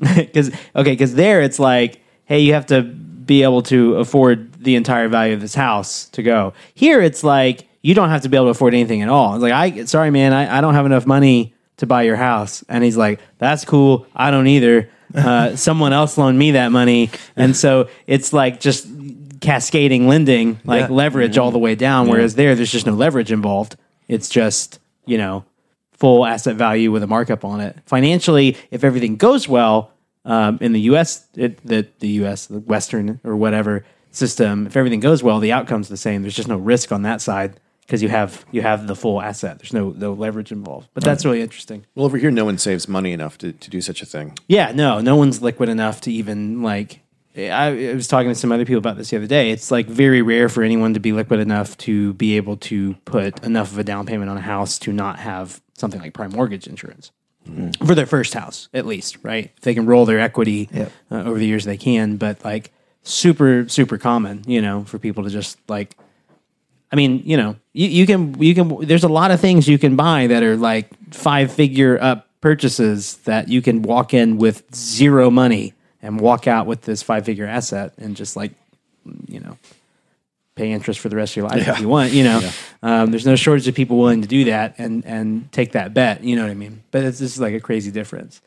because 0.16 0.50
okay 0.74 0.92
because 0.92 1.14
there 1.14 1.40
it's 1.42 1.58
like 1.58 2.00
hey 2.24 2.40
you 2.40 2.54
have 2.54 2.66
to 2.66 2.82
be 2.82 3.42
able 3.42 3.62
to 3.62 3.96
afford 3.96 4.52
the 4.62 4.74
entire 4.74 5.08
value 5.08 5.34
of 5.34 5.40
this 5.40 5.54
house 5.54 6.08
to 6.10 6.22
go. 6.22 6.52
Here 6.74 7.00
it's 7.00 7.22
like 7.22 7.68
you 7.82 7.94
don't 7.94 8.08
have 8.08 8.22
to 8.22 8.28
be 8.28 8.36
able 8.36 8.46
to 8.46 8.50
afford 8.50 8.74
anything 8.74 9.02
at 9.02 9.08
all. 9.08 9.34
It's 9.34 9.42
like 9.42 9.52
i 9.52 9.84
sorry 9.84 10.10
man 10.10 10.32
i, 10.32 10.58
I 10.58 10.60
don't 10.60 10.74
have 10.74 10.86
enough 10.86 11.06
money 11.06 11.54
to 11.78 11.86
buy 11.86 12.02
your 12.02 12.16
house. 12.16 12.64
And 12.68 12.82
he's 12.82 12.96
like 12.96 13.20
that's 13.38 13.64
cool. 13.64 14.06
I 14.14 14.30
don't 14.30 14.46
either. 14.46 14.90
Uh, 15.14 15.56
someone 15.68 15.92
else 15.92 16.16
loaned 16.18 16.38
me 16.38 16.52
that 16.52 16.70
money. 16.72 17.10
And 17.36 17.56
so 17.56 17.88
it's 18.06 18.32
like 18.32 18.60
just 18.60 18.86
cascading 19.40 20.06
lending 20.08 20.60
like 20.64 20.88
Yeah. 20.88 20.94
leverage 20.94 21.38
all 21.38 21.50
the 21.50 21.58
way 21.58 21.74
down. 21.74 22.08
Whereas 22.08 22.34
there 22.34 22.54
there's 22.54 22.70
just 22.72 22.86
no 22.86 22.92
leverage 22.94 23.32
involved. 23.32 23.76
It's 24.08 24.28
just 24.28 24.78
you 25.06 25.18
know 25.18 25.44
full 26.00 26.26
asset 26.26 26.56
value 26.56 26.90
with 26.90 27.02
a 27.02 27.06
markup 27.06 27.44
on 27.44 27.60
it. 27.60 27.76
Financially, 27.86 28.56
if 28.70 28.82
everything 28.82 29.16
goes 29.16 29.46
well 29.46 29.92
um, 30.24 30.58
in 30.60 30.72
the 30.72 30.80
U.S., 30.80 31.28
it, 31.36 31.64
the 31.64 31.86
the 32.00 32.08
U.S. 32.08 32.46
the 32.46 32.58
Western 32.60 33.20
or 33.22 33.36
whatever 33.36 33.84
system, 34.10 34.66
if 34.66 34.76
everything 34.76 35.00
goes 35.00 35.22
well, 35.22 35.38
the 35.38 35.52
outcome's 35.52 35.88
the 35.88 35.96
same. 35.96 36.22
There's 36.22 36.34
just 36.34 36.48
no 36.48 36.56
risk 36.56 36.90
on 36.90 37.02
that 37.02 37.20
side 37.20 37.60
because 37.82 38.02
you 38.02 38.08
have 38.08 38.44
you 38.50 38.62
have 38.62 38.86
the 38.86 38.96
full 38.96 39.20
asset. 39.20 39.58
There's 39.58 39.72
no 39.72 39.90
no 39.90 40.12
leverage 40.12 40.50
involved. 40.50 40.88
But 40.94 41.04
that's 41.04 41.24
really 41.24 41.42
interesting. 41.42 41.84
Well, 41.94 42.06
over 42.06 42.16
here, 42.18 42.30
no 42.30 42.44
one 42.44 42.58
saves 42.58 42.88
money 42.88 43.12
enough 43.12 43.38
to, 43.38 43.52
to 43.52 43.70
do 43.70 43.80
such 43.80 44.00
a 44.02 44.06
thing. 44.06 44.38
Yeah, 44.48 44.72
no, 44.72 45.00
no 45.00 45.16
one's 45.16 45.42
liquid 45.42 45.68
enough 45.68 46.00
to 46.02 46.12
even 46.12 46.62
like. 46.62 47.00
I, 47.48 47.90
I 47.90 47.94
was 47.94 48.08
talking 48.08 48.28
to 48.28 48.34
some 48.34 48.52
other 48.52 48.64
people 48.64 48.78
about 48.78 48.96
this 48.96 49.10
the 49.10 49.16
other 49.16 49.26
day. 49.26 49.50
It's 49.50 49.70
like 49.70 49.86
very 49.86 50.20
rare 50.22 50.48
for 50.48 50.62
anyone 50.62 50.94
to 50.94 51.00
be 51.00 51.12
liquid 51.12 51.40
enough 51.40 51.76
to 51.78 52.12
be 52.14 52.36
able 52.36 52.56
to 52.58 52.94
put 53.04 53.42
enough 53.44 53.72
of 53.72 53.78
a 53.78 53.84
down 53.84 54.06
payment 54.06 54.30
on 54.30 54.36
a 54.36 54.40
house 54.42 54.78
to 54.80 54.92
not 54.92 55.18
have 55.18 55.60
something 55.76 56.00
like 56.00 56.12
prime 56.12 56.30
mortgage 56.32 56.66
insurance 56.66 57.12
for 57.84 57.94
their 57.94 58.06
first 58.06 58.34
house, 58.34 58.68
at 58.74 58.86
least, 58.86 59.16
right? 59.22 59.50
If 59.56 59.62
they 59.62 59.74
can 59.74 59.86
roll 59.86 60.04
their 60.04 60.20
equity 60.20 60.68
Yep. 60.72 60.92
uh, 61.10 61.22
over 61.24 61.38
the 61.38 61.46
years, 61.46 61.64
they 61.64 61.78
can. 61.78 62.16
But 62.16 62.44
like 62.44 62.70
super, 63.02 63.66
super 63.68 63.96
common, 63.98 64.42
you 64.46 64.60
know, 64.60 64.84
for 64.84 64.98
people 64.98 65.24
to 65.24 65.30
just 65.30 65.58
like 65.68 65.96
I 66.92 66.96
mean, 66.96 67.22
you 67.24 67.36
know, 67.36 67.56
you, 67.72 67.86
you 67.88 68.06
can 68.06 68.40
you 68.42 68.54
can. 68.54 68.86
There's 68.86 69.04
a 69.04 69.08
lot 69.08 69.30
of 69.30 69.40
things 69.40 69.68
you 69.68 69.78
can 69.78 69.96
buy 69.96 70.26
that 70.26 70.42
are 70.42 70.56
like 70.56 70.90
five 71.14 71.52
figure 71.52 71.98
up 72.00 72.28
purchases 72.40 73.16
that 73.18 73.48
you 73.48 73.62
can 73.62 73.82
walk 73.82 74.12
in 74.12 74.38
with 74.38 74.64
zero 74.74 75.30
money 75.30 75.72
and 76.02 76.20
walk 76.20 76.46
out 76.46 76.66
with 76.66 76.82
this 76.82 77.02
five 77.02 77.24
figure 77.24 77.46
asset 77.46 77.94
and 77.98 78.16
just 78.16 78.36
like, 78.36 78.52
you 79.28 79.40
know, 79.40 79.58
pay 80.54 80.72
interest 80.72 81.00
for 81.00 81.08
the 81.08 81.16
rest 81.16 81.32
of 81.32 81.36
your 81.36 81.48
life 81.48 81.66
if 81.66 81.80
you 81.80 81.88
want. 81.88 82.12
You 82.12 82.24
know, 82.24 82.50
um, 82.82 83.10
there's 83.10 83.26
no 83.26 83.36
shortage 83.36 83.66
of 83.68 83.74
people 83.74 83.98
willing 83.98 84.22
to 84.22 84.28
do 84.28 84.44
that 84.44 84.74
and 84.78 85.04
and 85.06 85.50
take 85.52 85.72
that 85.72 85.94
bet. 85.94 86.22
You 86.22 86.36
know 86.36 86.42
what 86.42 86.50
I 86.50 86.54
mean? 86.54 86.82
But 86.90 87.04
it's 87.04 87.18
just 87.18 87.38
like 87.38 87.54
a 87.54 87.60
crazy 87.60 87.90
difference. 87.90 88.40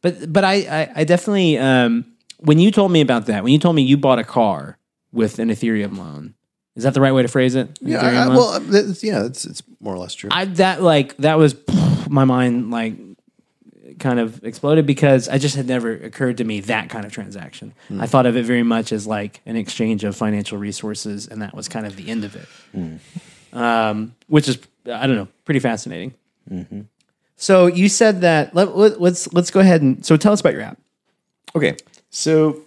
But 0.00 0.32
but 0.32 0.44
I 0.44 0.54
I, 0.54 0.92
I 0.96 1.04
definitely 1.04 1.58
um, 1.58 2.06
when 2.38 2.58
you 2.58 2.70
told 2.70 2.92
me 2.92 3.00
about 3.00 3.26
that 3.26 3.42
when 3.44 3.52
you 3.52 3.58
told 3.58 3.76
me 3.76 3.82
you 3.82 3.96
bought 3.96 4.18
a 4.18 4.24
car 4.24 4.78
with 5.12 5.38
an 5.38 5.48
Ethereum 5.48 5.96
loan. 5.98 6.34
Is 6.76 6.82
that 6.82 6.92
the 6.92 7.00
right 7.00 7.12
way 7.12 7.22
to 7.22 7.28
phrase 7.28 7.54
it? 7.54 7.78
An 7.80 7.88
Yeah, 7.88 8.02
Ethereum 8.02 8.16
I, 8.16 8.28
well, 8.28 8.60
that's, 8.60 9.04
yeah, 9.04 9.24
it's 9.24 9.44
it's 9.44 9.62
more 9.78 9.94
or 9.94 9.98
less 9.98 10.14
true. 10.14 10.30
I 10.32 10.44
that 10.46 10.82
like 10.82 11.16
that 11.18 11.38
was 11.38 11.54
my 12.08 12.24
mind 12.24 12.70
like 12.70 12.96
kind 13.98 14.18
of 14.18 14.42
exploded 14.44 14.86
because 14.86 15.28
I 15.28 15.38
just 15.38 15.56
had 15.56 15.66
never 15.66 15.92
occurred 15.92 16.38
to 16.38 16.44
me 16.44 16.60
that 16.60 16.90
kind 16.90 17.04
of 17.04 17.12
transaction. 17.12 17.74
I 17.98 18.06
thought 18.06 18.26
of 18.26 18.36
it 18.36 18.44
very 18.44 18.62
much 18.62 18.92
as 18.92 19.06
like 19.06 19.40
an 19.46 19.56
exchange 19.56 20.04
of 20.04 20.16
financial 20.16 20.58
resources, 20.58 21.26
and 21.26 21.42
that 21.42 21.54
was 21.54 21.68
kind 21.68 21.86
of 21.86 21.96
the 21.96 22.08
end 22.08 22.24
of 22.24 22.36
it. 22.36 22.48
Um, 23.52 24.14
which 24.26 24.48
is 24.48 24.58
I 24.86 25.06
don't 25.06 25.16
know, 25.16 25.28
pretty 25.44 25.60
fascinating. 25.60 26.14
So 27.36 27.66
you 27.66 27.88
said 27.88 28.20
that 28.22 28.54
let, 28.54 28.76
let, 28.76 29.00
let's 29.00 29.32
let's 29.32 29.50
go 29.50 29.60
ahead 29.60 29.82
and 29.82 30.04
so 30.04 30.16
tell 30.16 30.32
us 30.32 30.40
about 30.40 30.52
your 30.52 30.62
app. 30.62 30.78
okay, 31.54 31.76
so 32.10 32.60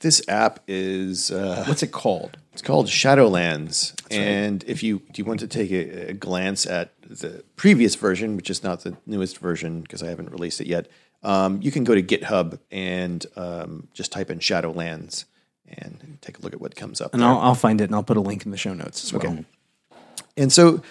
this 0.00 0.22
app 0.28 0.60
is 0.66 1.30
uh, 1.30 1.64
What's 1.66 1.82
it 1.82 1.92
called? 1.92 2.36
It's 2.52 2.62
called 2.62 2.86
Shadowlands, 2.86 3.94
and 4.10 4.62
if 4.66 4.82
you 4.82 5.00
do 5.10 5.22
you 5.22 5.24
want 5.24 5.40
to 5.40 5.46
take 5.46 5.70
a, 5.70 6.10
a 6.10 6.12
glance 6.12 6.66
at 6.66 6.92
the 7.02 7.42
previous 7.56 7.94
version, 7.94 8.36
which 8.36 8.50
is 8.50 8.62
not 8.62 8.80
the 8.80 8.96
newest 9.06 9.38
version 9.38 9.80
because 9.80 10.02
I 10.02 10.08
haven't 10.08 10.30
released 10.30 10.60
it 10.60 10.66
yet, 10.66 10.88
um, 11.22 11.60
you 11.62 11.70
can 11.70 11.84
go 11.84 11.94
to 11.94 12.02
GitHub 12.02 12.58
and 12.70 13.24
um, 13.36 13.88
just 13.94 14.12
type 14.12 14.30
in 14.30 14.38
Shadowlands 14.38 15.24
and 15.66 16.18
take 16.20 16.38
a 16.38 16.42
look 16.42 16.52
at 16.52 16.60
what 16.60 16.76
comes 16.76 17.00
up. 17.00 17.14
And. 17.14 17.24
I'll, 17.24 17.38
I'll 17.38 17.54
find 17.54 17.80
it 17.80 17.84
and 17.84 17.94
I'll 17.94 18.02
put 18.02 18.16
a 18.16 18.20
link 18.20 18.44
in 18.44 18.50
the 18.50 18.58
show 18.58 18.74
notes 18.74 19.04
as 19.04 19.12
well. 19.12 19.44
And 20.36 20.52
so 20.52 20.82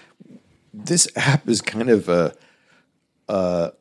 this 0.73 1.07
app 1.15 1.47
is 1.47 1.61
kind 1.61 1.89
of 1.89 2.09
a 2.09 2.33
a, 3.27 3.71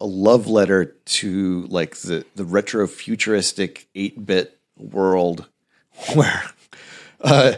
a 0.00 0.06
love 0.06 0.46
letter 0.46 0.84
to 1.04 1.66
like 1.68 1.96
the 1.96 2.24
the 2.34 2.44
retro 2.44 2.86
futuristic 2.86 3.88
8-bit 3.94 4.58
world 4.76 5.48
where 6.14 6.42
uh 7.22 7.52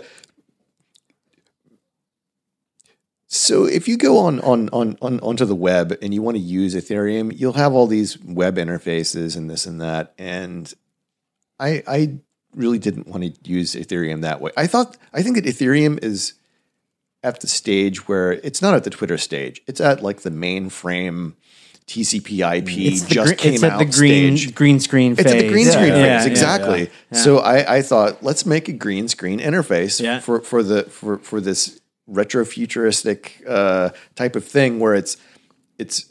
so 3.34 3.64
if 3.64 3.88
you 3.88 3.96
go 3.96 4.18
on, 4.18 4.38
on 4.40 4.68
on 4.68 4.96
on 5.02 5.18
onto 5.18 5.44
the 5.44 5.56
web 5.56 5.98
and 6.00 6.14
you 6.14 6.22
want 6.22 6.36
to 6.36 6.42
use 6.42 6.76
Ethereum, 6.76 7.36
you'll 7.36 7.54
have 7.54 7.72
all 7.72 7.88
these 7.88 8.16
web 8.22 8.56
interfaces 8.56 9.36
and 9.36 9.50
this 9.50 9.66
and 9.66 9.80
that. 9.80 10.14
And 10.18 10.72
I 11.58 11.82
I 11.88 12.18
really 12.54 12.78
didn't 12.78 13.08
want 13.08 13.24
to 13.24 13.50
use 13.50 13.74
Ethereum 13.74 14.22
that 14.22 14.40
way. 14.40 14.52
I 14.56 14.68
thought 14.68 14.96
I 15.12 15.22
think 15.22 15.34
that 15.34 15.46
Ethereum 15.46 16.02
is 16.02 16.34
at 17.24 17.40
the 17.40 17.48
stage 17.48 18.06
where 18.06 18.34
it's 18.34 18.62
not 18.62 18.74
at 18.74 18.84
the 18.84 18.90
Twitter 18.90 19.18
stage. 19.18 19.62
It's 19.66 19.80
at 19.80 20.00
like 20.00 20.20
the 20.20 20.30
mainframe 20.30 21.34
TCP/IP 21.86 22.68
It's 22.86 23.02
just 23.06 23.28
gre- 23.32 23.34
came 23.36 23.54
it's 23.54 23.62
at 23.62 23.72
out 23.72 23.78
the 23.78 23.84
green 23.84 24.36
stage. 24.36 24.54
green 24.54 24.80
screen 24.80 25.12
It's 25.12 25.22
phase. 25.22 25.32
at 25.32 25.38
the 25.38 25.48
green 25.48 25.66
screen 25.66 25.88
Yeah, 25.88 25.94
phase, 25.94 26.00
yeah, 26.06 26.24
yeah. 26.24 26.26
exactly. 26.26 26.90
So 27.12 27.38
I, 27.38 27.76
I 27.76 27.82
thought 27.82 28.22
let's 28.22 28.46
make 28.46 28.68
a 28.68 28.72
green 28.72 29.08
screen 29.08 29.38
interface 29.40 30.00
Yeah. 30.00 30.20
for 30.20 30.40
for 30.40 30.62
the 30.62 30.84
for 30.84 31.18
for 31.18 31.40
this 31.40 31.80
retro 32.06 32.44
futuristic 32.44 33.42
uh, 33.46 33.90
type 34.14 34.34
of 34.36 34.44
thing 34.46 34.78
where 34.80 34.94
it's 34.94 35.16
it's 35.78 36.10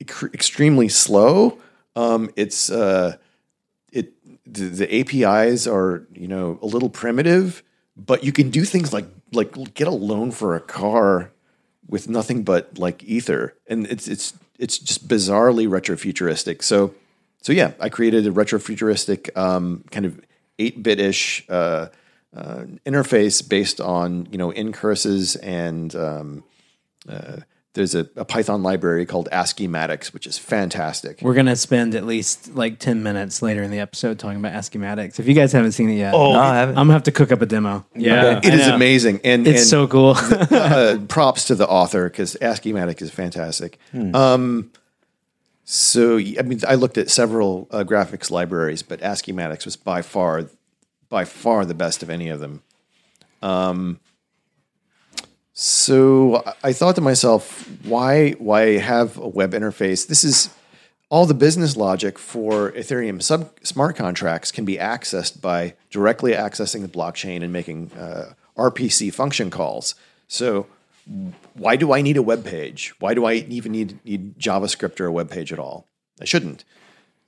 extremely 0.00 0.88
slow. 0.88 1.58
Um, 1.96 2.30
it's 2.36 2.70
uh, 2.70 3.16
it 3.92 4.12
the, 4.46 4.64
the 4.66 5.00
APIs 5.00 5.66
are 5.66 6.06
you 6.14 6.28
know 6.28 6.58
a 6.62 6.66
little 6.66 6.88
primitive, 6.90 7.62
but 7.96 8.22
you 8.24 8.32
can 8.32 8.50
do 8.50 8.64
things 8.64 8.92
like 8.92 9.06
like 9.32 9.74
get 9.74 9.88
a 9.88 9.92
loan 9.92 10.30
for 10.30 10.54
a 10.54 10.60
car 10.60 11.32
with 11.88 12.08
nothing 12.08 12.44
but 12.44 12.78
like 12.78 13.02
ether, 13.04 13.54
and 13.66 13.86
it's 13.86 14.06
it's 14.08 14.34
it's 14.58 14.78
just 14.78 15.08
bizarrely 15.08 15.68
retrofuturistic. 15.68 16.62
So 16.62 16.94
so 17.42 17.52
yeah, 17.52 17.72
I 17.80 17.88
created 17.88 18.26
a 18.26 18.30
retrofuturistic 18.30 19.36
um, 19.36 19.84
kind 19.90 20.06
of 20.06 20.20
eight 20.58 20.82
bit 20.82 21.00
ish. 21.00 21.44
Uh, 21.48 21.88
uh, 22.36 22.64
interface 22.84 23.46
based 23.46 23.80
on 23.80 24.28
you 24.30 24.36
know 24.36 24.50
in 24.50 24.70
curses 24.70 25.34
and 25.36 25.94
um, 25.96 26.44
uh, 27.08 27.38
there's 27.78 27.94
a, 27.94 28.08
a 28.16 28.24
Python 28.24 28.64
library 28.64 29.06
called 29.06 29.28
Asciimatics, 29.30 30.12
which 30.12 30.26
is 30.26 30.36
fantastic. 30.36 31.20
We're 31.22 31.34
gonna 31.34 31.54
spend 31.54 31.94
at 31.94 32.04
least 32.04 32.52
like 32.56 32.80
ten 32.80 33.04
minutes 33.04 33.40
later 33.40 33.62
in 33.62 33.70
the 33.70 33.78
episode 33.78 34.18
talking 34.18 34.40
about 34.40 34.52
Asciimatics. 34.52 35.20
If 35.20 35.28
you 35.28 35.34
guys 35.34 35.52
haven't 35.52 35.72
seen 35.72 35.88
it 35.88 35.94
yet, 35.94 36.10
No, 36.12 36.32
I 36.32 36.56
haven't. 36.56 36.76
I'm 36.76 36.86
gonna 36.88 36.94
have 36.94 37.04
to 37.04 37.12
cook 37.12 37.30
up 37.30 37.40
a 37.40 37.46
demo. 37.46 37.86
Yeah, 37.94 38.38
It 38.38 38.46
I 38.46 38.54
is 38.54 38.66
know. 38.66 38.74
amazing, 38.74 39.20
and 39.22 39.46
It's 39.46 39.60
and, 39.60 39.68
so 39.68 39.86
cool. 39.86 40.14
uh, 40.16 40.98
props 41.06 41.44
to 41.44 41.54
the 41.54 41.68
author 41.68 42.08
because 42.10 42.36
Asciimatic 42.42 43.00
is 43.00 43.12
fantastic. 43.12 43.78
Um, 44.12 44.72
so 45.64 46.18
I 46.18 46.42
mean, 46.42 46.60
I 46.66 46.74
looked 46.74 46.98
at 46.98 47.10
several 47.10 47.68
uh, 47.70 47.84
graphics 47.84 48.28
libraries, 48.28 48.82
but 48.82 48.98
Asciimatics 49.00 49.64
was 49.64 49.76
by 49.76 50.02
far, 50.02 50.50
by 51.08 51.24
far 51.24 51.64
the 51.64 51.74
best 51.74 52.02
of 52.02 52.10
any 52.10 52.28
of 52.28 52.40
them. 52.40 52.62
Um, 53.40 54.00
so 55.60 56.40
I- 56.62 56.72
thought 56.72 56.94
to 56.94 57.00
myself, 57.00 57.68
why 57.84 58.30
why 58.32 58.78
have 58.78 59.18
a 59.18 59.26
web 59.26 59.54
interface? 59.54 60.06
This 60.06 60.22
is 60.22 60.50
all 61.10 61.26
the 61.26 61.34
business 61.34 61.76
logic 61.76 62.16
for 62.16 62.70
Ethereum 62.72 63.20
sub 63.20 63.50
smart 63.64 63.96
contracts 63.96 64.52
can 64.52 64.64
be 64.64 64.76
accessed 64.76 65.40
by 65.40 65.74
directly 65.90 66.30
accessing 66.32 66.82
the 66.82 66.88
blockchain 66.88 67.42
and 67.42 67.52
making 67.52 67.90
uh, 67.98 68.34
RPC 68.56 69.12
function 69.12 69.50
calls. 69.50 69.96
So 70.28 70.68
why 71.54 71.74
do 71.74 71.92
I 71.92 72.02
need 72.02 72.16
a 72.16 72.22
web 72.22 72.44
page? 72.44 72.94
Why 73.00 73.14
do 73.14 73.24
I 73.24 73.32
even 73.34 73.72
need, 73.72 73.98
need 74.04 74.38
JavaScript 74.38 75.00
or 75.00 75.06
a 75.06 75.12
web 75.12 75.28
page 75.28 75.52
at 75.52 75.58
all? 75.58 75.88
I 76.20 76.24
shouldn't. 76.24 76.62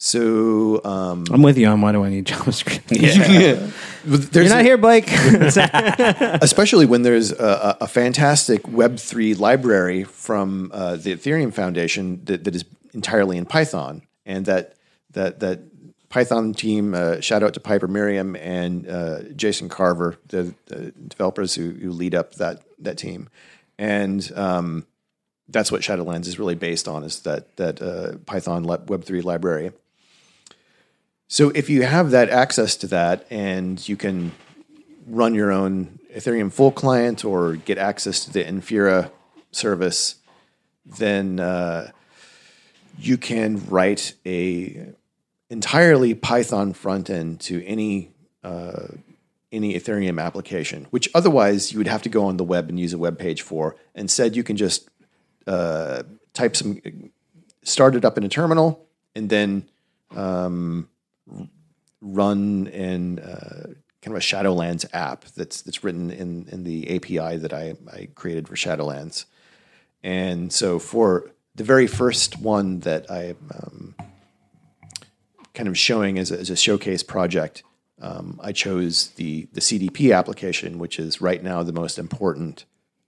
So 0.03 0.83
um, 0.83 1.27
I'm 1.31 1.43
with 1.43 1.59
you 1.59 1.67
on 1.67 1.83
why 1.83 1.93
do 1.93 2.03
I 2.03 2.09
need 2.09 2.25
JavaScript? 2.25 2.85
there's 4.05 4.35
You're 4.35 4.49
not 4.49 4.61
a- 4.61 4.65
here, 4.65 4.79
Blake. 4.79 5.05
especially 6.43 6.87
when 6.87 7.03
there's 7.03 7.33
a, 7.33 7.77
a 7.79 7.85
a 7.85 7.87
fantastic 7.87 8.63
Web3 8.63 9.39
library 9.39 10.05
from 10.05 10.71
uh, 10.73 10.97
the 10.97 11.15
Ethereum 11.15 11.53
Foundation 11.53 12.25
that, 12.25 12.45
that 12.45 12.55
is 12.55 12.65
entirely 12.95 13.37
in 13.37 13.45
Python, 13.45 14.01
and 14.25 14.47
that 14.47 14.75
that 15.11 15.41
that 15.41 15.61
Python 16.09 16.55
team. 16.55 16.95
Uh, 16.95 17.21
shout 17.21 17.43
out 17.43 17.53
to 17.53 17.61
Piper 17.61 17.87
Merriam 17.87 18.37
and 18.37 18.89
uh, 18.89 19.23
Jason 19.37 19.69
Carver, 19.69 20.17
the, 20.29 20.55
the 20.67 20.93
developers 20.93 21.55
who, 21.55 21.73
who 21.73 21.91
lead 21.91 22.15
up 22.15 22.37
that 22.37 22.63
that 22.79 22.97
team, 22.97 23.29
and 23.79 24.33
um, 24.35 24.87
that's 25.47 25.71
what 25.71 25.83
Shadowlands 25.83 26.27
is 26.27 26.39
really 26.39 26.55
based 26.55 26.89
on. 26.89 27.05
Is 27.05 27.21
that 27.21 27.55
that 27.57 27.83
uh, 27.83 28.17
Python 28.25 28.65
Web3 28.65 29.23
library. 29.23 29.73
So 31.33 31.50
if 31.50 31.70
you 31.70 31.85
have 31.85 32.10
that 32.10 32.28
access 32.28 32.74
to 32.78 32.88
that, 32.88 33.24
and 33.31 33.88
you 33.88 33.96
can 33.96 34.33
run 35.06 35.33
your 35.33 35.52
own 35.52 36.00
Ethereum 36.12 36.52
full 36.52 36.72
client 36.72 37.24
or 37.24 37.54
get 37.54 37.78
access 37.78 38.24
to 38.24 38.33
the 38.33 38.42
Infura 38.42 39.12
service, 39.52 40.16
then 40.85 41.38
uh, 41.38 41.92
you 42.98 43.16
can 43.16 43.64
write 43.68 44.14
a 44.26 44.88
entirely 45.48 46.14
Python 46.14 46.72
front 46.72 47.08
end 47.08 47.38
to 47.42 47.64
any 47.64 48.10
uh, 48.42 48.88
any 49.52 49.74
Ethereum 49.74 50.20
application, 50.20 50.88
which 50.90 51.08
otherwise 51.14 51.70
you 51.70 51.78
would 51.78 51.87
have 51.87 52.02
to 52.02 52.08
go 52.08 52.24
on 52.24 52.38
the 52.38 52.44
web 52.44 52.68
and 52.68 52.81
use 52.81 52.92
a 52.92 52.98
web 52.98 53.20
page 53.20 53.42
for. 53.42 53.76
Instead, 53.94 54.35
you 54.35 54.42
can 54.42 54.56
just 54.56 54.90
uh, 55.46 56.02
type 56.35 56.56
some, 56.56 56.81
start 57.62 57.94
it 57.94 58.04
up 58.04 58.18
in 58.18 58.24
a 58.24 58.28
terminal, 58.28 58.85
and 59.14 59.31
then 59.31 59.68
um, 60.16 60.88
run 62.01 62.69
and 62.69 63.21
uh, 63.21 63.75
kind 64.03 64.17
of 64.17 64.17
a 64.17 64.21
Shadowlands 64.21 64.87
app 64.92 65.25
that's 65.37 65.63
that's 65.63 65.85
written 65.85 66.11
in 66.11 66.46
in 66.51 66.65
the 66.65 66.96
API 66.96 67.37
that 67.37 67.53
I 67.53 67.75
I 67.92 68.09
created 68.15 68.48
for 68.48 68.57
Shadowlands. 68.57 69.27
And 70.03 70.53
so 70.53 70.79
for 70.79 71.31
the 71.55 71.65
very 71.65 71.87
first 71.87 72.40
one 72.40 72.81
that 72.81 73.11
I 73.11 73.35
um, 73.55 73.94
kind 75.53 75.69
of 75.69 75.77
showing 75.77 76.19
as 76.19 76.31
a, 76.31 76.38
as 76.38 76.48
a 76.48 76.57
showcase 76.57 77.03
project, 77.03 77.63
um, 78.01 78.40
I 78.42 78.53
chose 78.53 79.09
the 79.11 79.48
the 79.53 79.61
CDP 79.61 80.17
application, 80.17 80.79
which 80.79 80.98
is 80.98 81.21
right 81.21 81.42
now 81.42 81.63
the 81.63 81.73
most 81.73 81.98
important 81.98 82.65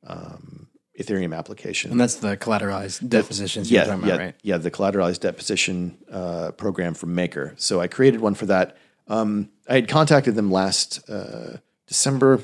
um, 0.07 0.69
Ethereum 1.03 1.37
application. 1.37 1.91
And 1.91 2.01
that's 2.01 2.17
the 2.17 2.37
collateralized 2.37 3.09
debt 3.09 3.27
positions 3.27 3.71
yeah, 3.71 3.87
you're 3.87 3.95
talking 3.95 4.09
yeah, 4.09 4.17
right? 4.17 4.35
yeah, 4.43 4.59
the 4.59 4.71
collateralized 4.71 5.21
debt 5.21 5.37
position 5.37 5.99
uh, 6.11 6.53
program 6.53 6.95
from 6.95 7.15
Maker. 7.15 7.55
So 7.57 7.81
I 7.81 7.89
created 7.89 8.21
one 8.21 8.35
for 8.35 8.47
that. 8.47 8.77
Um, 9.09 9.51
I 9.69 9.75
had 9.75 9.89
contacted 9.89 10.35
them 10.35 10.51
last 10.51 11.09
uh, 11.09 11.59
December. 11.87 12.43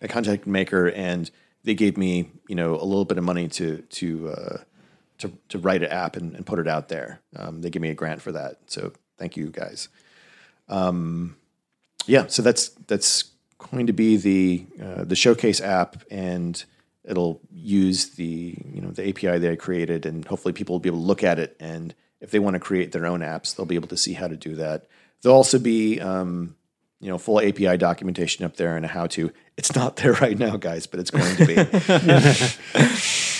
I 0.00 0.06
contacted 0.06 0.46
Maker, 0.46 0.88
and 0.88 1.30
they 1.64 1.74
gave 1.74 1.96
me, 1.96 2.30
you 2.48 2.54
know, 2.54 2.74
a 2.74 2.84
little 2.84 3.04
bit 3.04 3.18
of 3.18 3.24
money 3.24 3.48
to 3.48 3.78
to 3.78 4.28
uh, 4.28 4.56
to, 5.18 5.32
to 5.48 5.58
write 5.58 5.82
an 5.82 5.90
app 5.90 6.16
and, 6.16 6.34
and 6.34 6.46
put 6.46 6.58
it 6.58 6.68
out 6.68 6.88
there. 6.88 7.20
Um, 7.36 7.60
they 7.60 7.70
gave 7.70 7.82
me 7.82 7.90
a 7.90 7.94
grant 7.94 8.22
for 8.22 8.32
that. 8.32 8.58
So 8.66 8.92
thank 9.18 9.36
you 9.36 9.48
guys. 9.48 9.88
Um, 10.68 11.36
yeah, 12.06 12.26
so 12.28 12.42
that's 12.42 12.68
that's 12.86 13.24
going 13.58 13.86
to 13.86 13.92
be 13.92 14.16
the 14.16 14.66
uh, 14.82 15.04
the 15.04 15.16
showcase 15.16 15.60
app, 15.60 16.02
and 16.10 16.64
it'll 17.08 17.40
use 17.50 18.10
the 18.10 18.56
you 18.72 18.80
know 18.80 18.90
the 18.90 19.08
API 19.08 19.38
that 19.38 19.50
I 19.50 19.56
created, 19.56 20.06
and 20.06 20.24
hopefully 20.24 20.52
people 20.52 20.74
will 20.74 20.80
be 20.80 20.88
able 20.88 21.00
to 21.00 21.04
look 21.04 21.24
at 21.24 21.38
it, 21.38 21.56
and 21.58 21.94
if 22.20 22.30
they 22.30 22.38
want 22.38 22.54
to 22.54 22.60
create 22.60 22.92
their 22.92 23.06
own 23.06 23.20
apps, 23.20 23.56
they'll 23.56 23.66
be 23.66 23.76
able 23.76 23.88
to 23.88 23.96
see 23.96 24.12
how 24.12 24.28
to 24.28 24.36
do 24.36 24.56
that. 24.56 24.88
There'll 25.22 25.36
also 25.36 25.58
be 25.58 26.00
um, 26.00 26.54
you 27.00 27.08
know 27.08 27.18
full 27.18 27.40
API 27.40 27.76
documentation 27.76 28.44
up 28.44 28.56
there 28.56 28.76
and 28.76 28.84
a 28.84 28.88
how 28.88 29.06
to. 29.08 29.32
It's 29.56 29.74
not 29.74 29.96
there 29.96 30.12
right 30.20 30.38
now, 30.38 30.56
guys, 30.56 30.86
but 30.86 31.00
it's 31.00 31.10
going 31.10 31.36
to 31.36 31.46
be. 31.46 33.14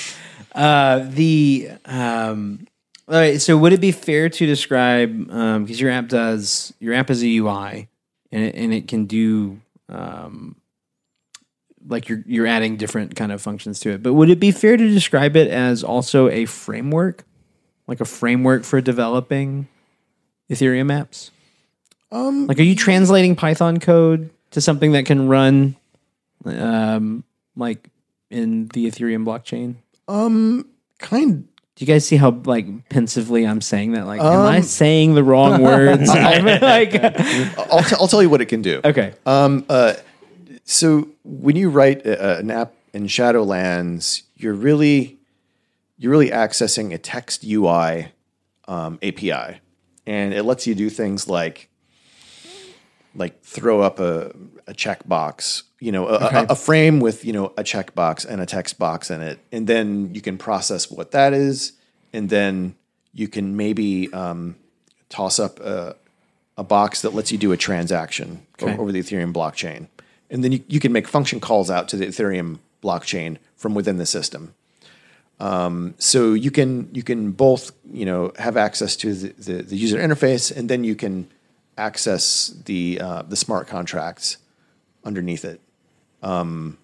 Uh, 0.55 1.07
the 1.11 1.71
um, 1.85 2.67
all 3.07 3.15
right. 3.15 3.41
So 3.41 3.57
would 3.57 3.73
it 3.73 3.81
be 3.81 3.93
fair 3.93 4.29
to 4.29 4.47
describe 4.47 5.27
because 5.27 5.81
your 5.81 5.91
app 5.91 6.09
does 6.09 6.73
your 6.81 6.95
app 6.95 7.11
is 7.11 7.23
a 7.23 7.37
UI 7.37 7.89
and 8.33 8.45
it, 8.45 8.55
and 8.57 8.75
it 8.75 8.89
can 8.89 9.07
do 9.07 9.61
um, 9.89 10.57
like 11.89 12.09
you're 12.09 12.23
you're 12.27 12.47
adding 12.47 12.77
different 12.77 13.17
kind 13.17 13.33
of 13.33 13.41
functions 13.43 13.81
to 13.81 13.91
it. 13.91 14.03
But 14.03 14.13
would 14.15 14.31
it 14.31 14.39
be 14.39 14.51
fair 14.51 14.77
to 14.77 14.89
describe 14.91 15.37
it 15.37 15.49
as 15.49 15.83
also 15.83 16.29
a 16.29 16.45
framework, 16.45 17.25
like 17.87 18.01
a 18.01 18.05
framework 18.05 18.65
for 18.65 18.81
developing 18.81 19.69
Ethereum 20.51 20.93
apps? 20.93 21.31
Um, 22.11 22.47
like, 22.47 22.59
are 22.59 22.63
you 22.63 22.75
translating 22.75 23.37
Python 23.37 23.81
code 23.81 24.31
to 24.53 24.61
something 24.61 24.93
that 24.93 25.05
can 25.05 25.29
run, 25.29 25.77
um, 26.47 27.25
like 27.57 27.91
in 28.31 28.69
the 28.69 28.87
Ethereum 28.87 29.25
blockchain? 29.25 29.77
Um, 30.09 30.67
kind 30.99 31.47
Do 31.77 31.85
you 31.85 31.87
guys 31.87 32.07
see 32.07 32.17
how 32.17 32.31
like 32.31 32.89
pensively 32.89 33.47
I'm 33.47 33.61
saying 33.61 33.93
that? 33.93 34.07
Like, 34.07 34.21
am 34.21 34.47
I 34.47 34.63
saying 34.63 35.15
the 35.15 35.23
wrong 35.23 35.61
words? 35.63 36.09
Like, 36.15 36.95
I'll, 37.59 37.83
t- 37.83 37.97
I'll 38.01 38.09
tell 38.09 38.23
you 38.23 38.31
what 38.31 38.41
it 38.41 38.47
can 38.47 38.63
do. 38.63 38.81
okay, 38.85 39.13
So 40.71 41.09
when 41.25 41.57
you 41.57 41.71
write 41.71 42.05
a, 42.05 42.41
an 42.41 42.51
app 42.51 42.75
in 42.93 43.07
Shadowlands, 43.07 44.25
you're 44.37 44.53
really 44.53 45.19
you're 45.97 46.11
really 46.11 46.29
accessing 46.29 46.93
a 46.93 46.99
text 46.99 47.43
UI 47.43 48.09
um, 48.69 48.99
API, 49.03 49.61
and 50.07 50.35
it 50.35 50.43
lets 50.43 50.67
you 50.67 50.75
do 50.75 50.91
things 50.91 51.27
like 51.27 51.71
like 53.15 53.43
throw 53.43 53.81
up 53.81 53.99
a, 53.99 54.31
a 54.67 54.75
checkbox, 54.75 55.63
you 55.81 55.91
know, 55.91 56.07
a, 56.07 56.17
a, 56.19 56.47
a 56.51 56.55
frame 56.55 57.01
with 57.01 57.25
you 57.25 57.33
know 57.33 57.47
a 57.57 57.65
checkbox 57.65 58.27
and 58.27 58.43
a 58.43 58.47
text 58.47 58.79
box 58.79 59.11
in 59.11 59.23
it, 59.23 59.39
and 59.51 59.67
then 59.67 60.15
you 60.15 60.21
can 60.21 60.37
process 60.37 60.91
what 60.91 61.13
that 61.13 61.33
is, 61.33 61.73
and 62.13 62.29
then 62.29 62.75
you 63.15 63.27
can 63.27 63.57
maybe 63.57 64.13
um, 64.13 64.55
toss 65.09 65.39
up 65.39 65.61
a, 65.61 65.97
a 66.59 66.63
box 66.63 67.01
that 67.01 67.15
lets 67.15 67.33
you 67.33 67.39
do 67.39 67.53
a 67.53 67.57
transaction 67.57 68.47
Okay. 68.63 68.77
over 68.77 68.93
the 68.93 69.01
Ethereum 69.01 69.33
blockchain. 69.33 69.89
And 70.31 70.45
then 70.45 70.53
you, 70.53 70.65
you 70.69 70.81
can 70.81 70.93
make 70.93 71.09
function 71.09 71.41
calls 71.41 71.71
out 71.71 71.89
to 71.89 71.97
the 71.97 72.07
Ethereum 72.07 72.59
blockchain 72.83 73.39
from 73.57 73.75
within 73.75 73.97
the 73.99 74.07
system. 74.07 74.55
Um, 75.41 75.95
so 75.99 76.33
you 76.33 76.51
can 76.51 76.89
you 76.93 77.03
can 77.03 77.31
both 77.31 77.71
you 77.93 78.05
know 78.05 78.33
have 78.39 78.57
access 78.57 78.97
to 78.97 79.15
the, 79.15 79.29
the, 79.39 79.63
the 79.63 79.77
user 79.77 79.99
interface, 79.99 80.55
and 80.55 80.69
then 80.69 80.83
you 80.85 80.97
can 80.97 81.29
access 81.77 82.49
the 82.65 83.01
uh, 83.01 83.23
the 83.23 83.37
smart 83.37 83.69
contracts 83.69 84.39
underneath 85.05 85.45
it. 85.45 85.61
Um, 86.23 86.79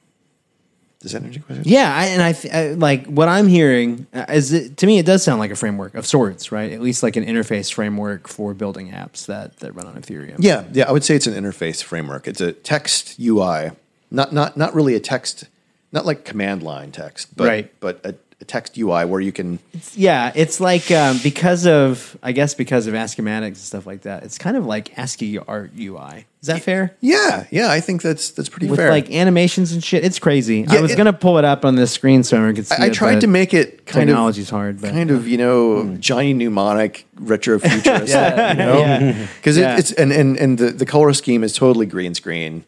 does 1.05 1.13
that 1.13 1.23
answer 1.23 1.35
your 1.39 1.45
question? 1.45 1.63
yeah, 1.67 1.95
I, 1.95 2.05
and 2.07 2.23
I, 2.23 2.33
th- 2.33 2.53
I 2.55 2.69
like 2.73 3.07
what 3.07 3.29
I'm 3.29 3.47
hearing 3.47 4.07
uh, 4.15 4.25
is 4.31 4.53
it, 4.53 4.79
to 4.79 4.87
me 4.87 4.99
it 4.99 5.05
does 5.07 5.23
sound 5.23 5.39
like 5.39 5.51
a 5.51 5.57
framework 5.57 5.95
of 5.95 6.07
sorts, 6.07 6.51
right? 6.51 6.73
At 6.73 6.81
least 6.81 7.03
like 7.03 7.17
an 7.17 7.25
interface 7.27 7.73
framework 7.73 8.27
for 8.27 8.55
building 8.55 8.91
apps 8.91 9.27
that 9.27 9.59
that 9.59 9.75
run 9.75 9.87
on 9.87 9.95
Ethereum. 10.01 10.37
Yeah, 10.39 10.65
yeah, 10.73 10.89
I 10.89 10.93
would 10.93 11.05
say 11.05 11.15
it's 11.15 11.27
an 11.27 11.35
interface 11.35 11.83
framework. 11.83 12.27
It's 12.27 12.41
a 12.41 12.53
text 12.53 13.21
UI, 13.21 13.73
not 14.11 14.33
not 14.33 14.57
not 14.57 14.75
really 14.75 14.95
a 14.95 15.01
text, 15.01 15.45
not 15.93 16.07
like 16.07 16.25
command 16.25 16.63
line 16.63 16.91
text, 16.91 17.37
but 17.37 17.47
Right. 17.47 17.81
but 17.81 18.01
a, 18.05 18.15
a 18.45 18.47
text 18.47 18.77
UI 18.79 19.05
where 19.07 19.21
you 19.21 19.33
can. 19.33 19.59
Yeah, 19.95 20.33
it's 20.35 20.61
like 20.61 20.91
um, 20.91 21.19
because 21.23 21.67
of 21.67 22.17
I 22.23 22.33
guess 22.33 22.55
because 22.55 22.87
of 22.87 22.95
Asciimatics 22.95 23.47
and 23.47 23.57
stuff 23.57 23.87
like 23.87 24.03
that. 24.03 24.23
It's 24.23 24.39
kind 24.39 24.57
of 24.57 24.67
like 24.67 24.97
ASCII 24.99 25.39
art 25.39 25.73
UI. 25.79 26.27
Is 26.43 26.49
that 26.49 26.61
fair? 26.63 26.95
Yeah, 27.01 27.47
yeah, 27.51 27.71
I 27.71 27.81
think 27.81 28.03
that's 28.03 28.31
that's 28.31 28.51
pretty 28.51 28.69
With 28.69 28.79
fair. 28.79 28.91
like 28.91 29.11
animations 29.11 29.73
and 29.73 29.83
shit, 29.83 30.05
it's 30.05 30.19
crazy. 30.19 30.67
I 30.69 30.81
was 30.83 30.93
it- 30.93 30.97
gonna 30.97 31.15
pull 31.15 31.39
it 31.39 31.45
up 31.45 31.65
on 31.65 31.75
this 31.77 31.91
screen 31.91 32.23
so 32.23 32.37
everyone 32.37 32.55
could 32.57 32.67
see. 32.67 32.75
I, 32.79 32.87
I 32.87 32.91
tried 32.91 33.23
to 33.23 33.27
make 33.27 33.55
it 33.55 33.87
kind 33.87 34.03
of 34.11 34.15
technology's 34.15 34.51
hard, 34.51 34.81
but 34.81 34.91
kind 34.93 35.11
of 35.11 35.27
you 35.27 35.39
know 35.39 35.97
Johnny 35.97 36.35
Mnemonic 36.35 37.07
retro 37.19 37.59
futurist, 37.61 38.09
Yeah, 38.13 38.51
you 38.53 38.59
know, 38.59 39.27
because 39.37 39.57
Yeah. 39.57 39.75
it, 39.77 39.79
it's 39.79 39.93
and 39.93 40.13
and 40.13 40.37
and 40.37 40.59
the, 40.59 40.71
the 40.71 40.85
color 40.87 41.15
scheme 41.15 41.43
is 41.43 41.55
totally 41.55 41.87
green 41.87 42.15
screen, 42.15 42.67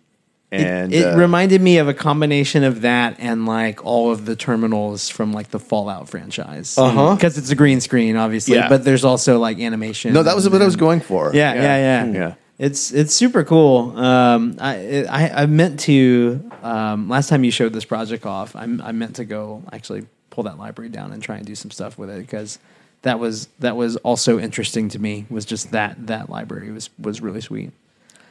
and 0.60 0.92
it 0.92 1.04
uh, 1.04 1.16
reminded 1.16 1.60
me 1.60 1.78
of 1.78 1.88
a 1.88 1.94
combination 1.94 2.64
of 2.64 2.82
that 2.82 3.16
and 3.18 3.46
like 3.46 3.84
all 3.84 4.10
of 4.12 4.24
the 4.26 4.36
terminals 4.36 5.08
from 5.08 5.32
like 5.32 5.50
the 5.50 5.58
Fallout 5.58 6.08
franchise. 6.08 6.76
Uh-huh. 6.78 7.14
Because 7.14 7.38
it's 7.38 7.50
a 7.50 7.54
green 7.56 7.80
screen, 7.80 8.16
obviously, 8.16 8.56
Yeah. 8.56 8.68
but 8.68 8.84
there's 8.84 9.04
also 9.04 9.38
like 9.38 9.58
animation. 9.58 10.12
no, 10.12 10.22
that 10.22 10.34
was 10.34 10.48
what 10.48 10.60
I 10.62 10.64
was 10.64 10.76
going 10.76 11.00
for. 11.00 11.30
Yeah, 11.34 11.54
yeah, 11.54 11.62
yeah, 11.62 12.12
yeah. 12.12 12.34
It's 12.58 12.90
it's 12.90 13.12
super 13.12 13.44
cool. 13.44 13.96
Um, 13.98 14.56
I, 14.58 15.04
I 15.04 15.42
I 15.42 15.46
meant 15.46 15.80
to 15.80 16.50
um, 16.62 17.08
last 17.08 17.28
time 17.28 17.44
you 17.44 17.50
showed 17.50 17.74
this 17.74 17.84
project 17.84 18.24
off. 18.24 18.56
I 18.56 18.62
I 18.62 18.92
meant 18.92 19.16
to 19.16 19.24
go 19.26 19.62
actually 19.72 20.06
pull 20.30 20.44
that 20.44 20.58
library 20.58 20.88
down 20.88 21.12
and 21.12 21.22
try 21.22 21.36
and 21.36 21.44
do 21.46 21.54
some 21.54 21.70
stuff 21.70 21.98
with 21.98 22.08
it 22.08 22.18
because 22.18 22.58
that 23.02 23.18
was 23.18 23.48
that 23.58 23.76
was 23.76 23.96
also 23.96 24.38
interesting 24.38 24.88
to 24.88 24.98
me. 24.98 25.26
Was 25.28 25.44
just 25.44 25.72
that 25.72 26.06
that 26.06 26.30
library 26.30 26.70
was 26.70 26.88
was 26.98 27.20
really 27.20 27.42
sweet. 27.42 27.72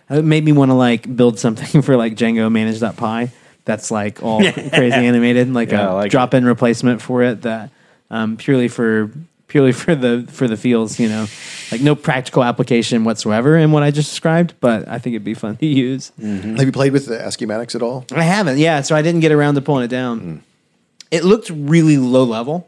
It 0.10 0.24
made 0.24 0.44
me 0.44 0.52
want 0.52 0.70
to 0.72 0.76
like 0.76 1.16
build 1.16 1.40
something 1.40 1.82
for 1.84 1.98
like 1.98 2.16
Django 2.16 2.52
manage.py 2.52 3.32
that's 3.66 3.90
like 3.92 4.22
all 4.24 4.40
crazy 4.52 4.94
animated, 4.94 5.52
like 5.54 5.72
Yeah, 5.72 5.90
I 5.90 5.92
a 5.92 5.96
like 5.96 6.12
drop 6.12 6.34
in 6.34 6.46
replacement 6.46 7.02
for 7.02 7.24
it 7.24 7.42
that 7.42 7.72
um, 8.10 8.38
purely 8.38 8.68
for 8.68 9.12
purely 9.48 9.72
for 9.72 9.96
the 9.96 10.26
for 10.30 10.48
the 10.48 10.56
feels, 10.58 11.00
you 11.00 11.10
know, 11.10 11.26
like 11.72 11.82
no 11.82 11.96
practical 11.96 12.44
application 12.44 13.04
whatsoever 13.04 13.58
in 13.58 13.72
what 13.72 13.84
I 13.84 13.92
just 13.92 14.10
described, 14.12 14.54
but 14.60 14.88
I 14.88 15.00
think 15.00 15.16
it'd 15.16 15.24
be 15.24 15.34
fun 15.34 15.58
to 15.58 15.66
use. 15.66 16.12
Have 16.22 16.62
you 16.62 16.72
played 16.72 16.94
with 16.94 17.08
the 17.08 17.18
Asciimatics 17.18 17.76
at 17.76 17.82
all? 17.82 18.06
I 18.12 18.24
haven't, 18.24 18.60
yeah, 18.60 18.82
so 18.82 18.96
I 18.96 19.02
didn't 19.02 19.22
get 19.22 19.32
around 19.32 19.56
to 19.56 19.62
pulling 19.62 19.84
it 19.84 19.90
down. 19.90 20.44
It 21.12 21.24
looked 21.24 21.50
really 21.50 21.98
low 21.98 22.24
level 22.24 22.68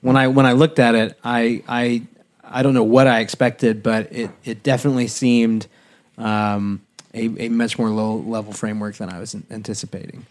when 0.00 0.16
I 0.16 0.28
when 0.28 0.46
I 0.46 0.52
looked 0.52 0.78
at 0.78 0.94
it. 0.94 1.18
I 1.22 1.62
I 1.68 2.02
I 2.44 2.62
don't 2.62 2.74
know 2.74 2.82
what 2.82 3.06
I 3.06 3.20
expected, 3.20 3.82
but 3.82 4.12
it 4.12 4.30
it 4.44 4.62
definitely 4.62 5.06
seemed 5.06 5.66
um, 6.18 6.82
a, 7.14 7.44
a 7.46 7.48
much 7.48 7.78
more 7.78 7.90
low 7.90 8.16
level 8.16 8.52
framework 8.52 8.96
than 8.96 9.08
I 9.10 9.18
was 9.18 9.36
anticipating. 9.50 10.26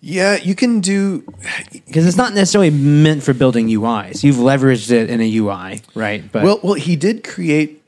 Yeah, 0.00 0.36
you 0.36 0.54
can 0.54 0.80
do. 0.80 1.24
Because 1.72 2.06
it's 2.06 2.16
not 2.16 2.34
necessarily 2.34 2.70
meant 2.70 3.22
for 3.22 3.32
building 3.32 3.68
UIs. 3.68 4.22
You've 4.22 4.36
leveraged 4.36 4.90
it 4.90 5.08
in 5.08 5.20
a 5.22 5.36
UI, 5.38 5.80
right? 5.94 6.30
But 6.30 6.42
Well, 6.44 6.60
well, 6.62 6.74
he 6.74 6.94
did 6.94 7.24
create. 7.24 7.82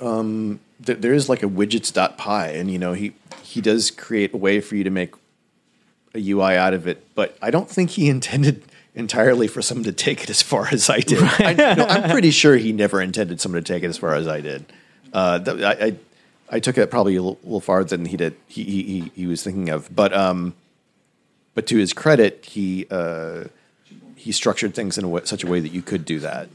Um, 0.00 0.58
th- 0.84 0.98
there 0.98 1.12
is 1.14 1.28
like 1.28 1.44
a 1.44 1.46
widgets.py, 1.46 2.58
and 2.58 2.70
you 2.70 2.78
know 2.80 2.92
he 2.92 3.12
he 3.42 3.60
does 3.60 3.92
create 3.92 4.34
a 4.34 4.36
way 4.36 4.60
for 4.60 4.74
you 4.74 4.82
to 4.82 4.90
make 4.90 5.14
a 6.12 6.18
UI 6.30 6.56
out 6.56 6.74
of 6.74 6.88
it, 6.88 7.06
but 7.14 7.38
I 7.40 7.52
don't 7.52 7.70
think 7.70 7.90
he 7.90 8.08
intended 8.16 8.64
entirely 8.96 9.46
for 9.46 9.62
someone 9.62 9.84
to 9.84 9.92
take 9.92 10.24
it 10.24 10.30
as 10.30 10.42
far 10.42 10.68
as 10.72 10.90
I 10.90 10.98
did. 11.00 11.22
I, 11.22 11.52
no, 11.76 11.86
I'm 11.86 12.10
pretty 12.10 12.32
sure 12.32 12.56
he 12.56 12.72
never 12.72 13.00
intended 13.00 13.40
someone 13.40 13.62
to 13.62 13.72
take 13.72 13.82
it 13.84 13.88
as 13.88 13.98
far 13.98 14.14
as 14.14 14.26
I 14.26 14.40
did. 14.40 14.64
Uh, 15.12 15.38
th- 15.38 15.62
I, 15.62 15.86
I 15.86 15.96
I 16.50 16.60
took 16.60 16.76
it 16.78 16.90
probably 16.90 17.16
a 17.16 17.22
little, 17.22 17.38
little 17.42 17.60
farther 17.60 17.96
than 17.96 18.06
he 18.06 18.16
did. 18.16 18.36
He, 18.48 18.62
he 18.64 18.82
he 18.82 19.12
he 19.14 19.26
was 19.26 19.42
thinking 19.42 19.70
of, 19.70 19.94
but 19.94 20.12
um, 20.12 20.54
but 21.54 21.66
to 21.68 21.76
his 21.78 21.92
credit, 21.92 22.44
he 22.44 22.86
uh, 22.90 23.44
he 24.16 24.32
structured 24.32 24.74
things 24.74 24.98
in 24.98 25.04
a 25.04 25.08
way, 25.08 25.22
such 25.24 25.42
a 25.44 25.46
way 25.46 25.60
that 25.60 25.72
you 25.72 25.82
could 25.82 26.04
do 26.04 26.20
that. 26.20 26.48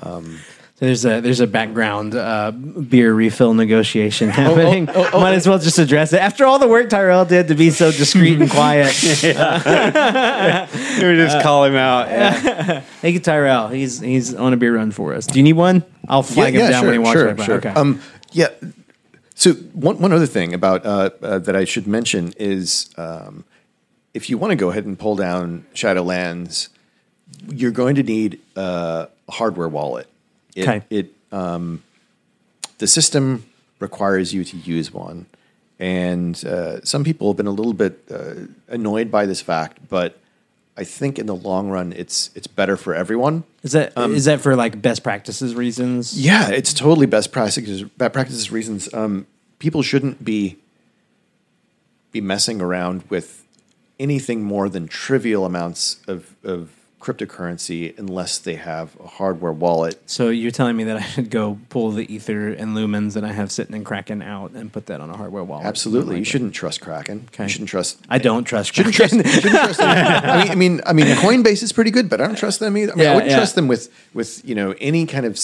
Um, 0.00 0.38
There's 0.78 1.04
a 1.04 1.20
there's 1.20 1.40
a 1.40 1.46
background 1.48 2.14
uh, 2.14 2.52
beer 2.52 3.12
refill 3.12 3.52
negotiation 3.52 4.28
happening. 4.40 4.84
Might 4.86 5.34
as 5.34 5.48
well 5.48 5.58
just 5.58 5.78
address 5.80 6.12
it. 6.12 6.20
After 6.20 6.44
all 6.46 6.60
the 6.60 6.68
work 6.68 6.88
Tyrell 6.88 7.24
did 7.24 7.48
to 7.48 7.56
be 7.56 7.70
so 7.70 7.90
discreet 7.90 8.40
and 8.40 8.48
quiet. 8.50 8.94
We 10.98 11.14
just 11.16 11.42
call 11.42 11.64
him 11.64 11.74
out. 11.74 12.08
Yeah. 12.08 12.80
Thank 13.00 13.14
you, 13.14 13.20
Tyrell. 13.20 13.68
He's 13.68 13.98
he's 14.00 14.34
on 14.34 14.52
a 14.52 14.56
beer 14.56 14.76
run 14.76 14.90
for 14.92 15.14
us. 15.14 15.26
Do 15.26 15.38
you 15.38 15.42
need 15.42 15.54
one? 15.54 15.82
I'll 16.08 16.22
flag 16.22 16.54
him 16.54 16.70
down 16.70 16.84
when 16.84 16.92
he 16.94 16.98
walks 16.98 17.12
sure, 17.18 17.26
right 17.26 17.36
by. 17.36 17.44
sure. 17.44 17.56
Okay. 17.56 17.70
Um, 17.70 18.00
yeah. 18.32 18.48
So 19.38 19.52
one 19.52 20.00
one 20.00 20.12
other 20.12 20.26
thing 20.26 20.52
about 20.52 20.84
uh, 20.84 21.10
uh, 21.22 21.38
that 21.38 21.54
I 21.54 21.64
should 21.64 21.86
mention 21.86 22.34
is 22.38 22.90
um, 22.96 23.44
if 24.12 24.28
you 24.28 24.36
want 24.36 24.50
to 24.50 24.56
go 24.56 24.70
ahead 24.70 24.84
and 24.84 24.98
pull 24.98 25.14
down 25.14 25.64
Shadowlands, 25.74 26.70
you're 27.48 27.70
going 27.70 27.94
to 27.94 28.02
need 28.02 28.40
uh, 28.56 29.06
a 29.28 29.32
hardware 29.32 29.68
wallet. 29.68 30.08
It, 30.56 30.68
Okay. 30.68 30.82
It 30.90 31.12
um, 31.30 31.84
the 32.78 32.88
system 32.88 33.44
requires 33.78 34.34
you 34.34 34.42
to 34.42 34.56
use 34.56 34.92
one, 34.92 35.26
and 35.78 36.44
uh, 36.44 36.84
some 36.84 37.04
people 37.04 37.28
have 37.28 37.36
been 37.36 37.46
a 37.46 37.52
little 37.52 37.74
bit 37.74 38.02
uh, 38.10 38.34
annoyed 38.66 39.08
by 39.08 39.24
this 39.24 39.40
fact, 39.40 39.78
but 39.88 40.18
I 40.78 40.84
think 40.84 41.18
in 41.18 41.26
the 41.26 41.34
long 41.34 41.70
run, 41.70 41.92
it's 41.92 42.30
it's 42.36 42.46
better 42.46 42.76
for 42.76 42.94
everyone. 42.94 43.42
Is 43.64 43.72
that 43.72 43.92
is 43.98 44.26
that 44.26 44.40
for 44.40 44.54
like 44.54 44.80
best 44.80 45.02
practices 45.02 45.56
reasons? 45.56 46.16
um, 46.16 46.24
Yeah, 46.24 46.50
it's 46.50 46.72
totally 46.72 47.06
best 47.06 47.32
practices. 47.32 47.82
Best 47.82 48.12
practices 48.12 48.52
reasons. 48.52 48.88
Um, 48.94 49.26
people 49.58 49.82
shouldn't 49.82 50.24
be 50.24 50.56
be 52.12 52.20
messing 52.20 52.60
around 52.60 53.02
with 53.10 53.44
anything 53.98 54.42
more 54.44 54.68
than 54.68 54.86
trivial 54.86 55.44
amounts 55.44 56.00
of, 56.06 56.36
of 56.44 56.70
cryptocurrency 57.00 57.96
unless 57.98 58.38
they 58.38 58.54
have 58.56 58.96
a 59.02 59.06
hardware 59.06 59.52
wallet. 59.52 60.00
So 60.06 60.28
you're 60.28 60.50
telling 60.50 60.76
me 60.76 60.84
that 60.84 60.96
I 60.96 61.02
should 61.02 61.30
go 61.30 61.58
pull 61.68 61.90
the 61.92 62.12
ether 62.12 62.48
and 62.48 62.76
lumens 62.76 63.14
that 63.14 63.24
I 63.24 63.32
have 63.32 63.50
sitting 63.52 63.74
in 63.76 63.84
Kraken 63.84 64.20
out 64.22 64.52
and 64.52 64.72
put 64.72 64.86
that 64.86 65.00
on 65.00 65.08
a 65.10 65.16
hardware 65.16 65.44
wallet? 65.44 65.66
Absolutely, 65.66 66.14
Like 66.14 66.18
you 66.20 66.24
shouldn't 66.24 66.54
trust 66.54 66.80
Kraken. 66.80 67.24
Okay. 67.28 67.44
You 67.44 67.48
shouldn't 67.48 67.70
trust. 67.70 67.98
I 68.08 68.18
don't 68.18 68.44
trust 68.44 68.74
Shouldn't 68.74 68.94
Kraken. 68.96 69.22
trust. 69.22 69.34
shouldn't 69.42 69.54
trust. 69.54 69.80
I 69.82 70.42
mean, 70.44 70.50
I 70.50 70.54
mean, 70.54 70.80
I 70.86 70.92
mean, 70.92 71.06
Coinbase 71.16 71.62
is 71.62 71.72
pretty 71.72 71.90
good, 71.90 72.08
but 72.10 72.20
I 72.20 72.26
don't 72.26 72.36
trust 72.38 72.60
them 72.60 72.76
either. 72.76 72.92
I 72.92 72.94
mean, 72.96 73.04
Yeah, 73.04 73.12
I 73.12 73.14
wouldn't 73.14 73.30
yeah. 73.30 73.36
trust 73.38 73.54
them 73.54 73.68
with 73.68 73.92
with 74.14 74.44
you 74.44 74.54
know 74.54 74.74
any 74.80 75.06
kind 75.06 75.24
of 75.24 75.38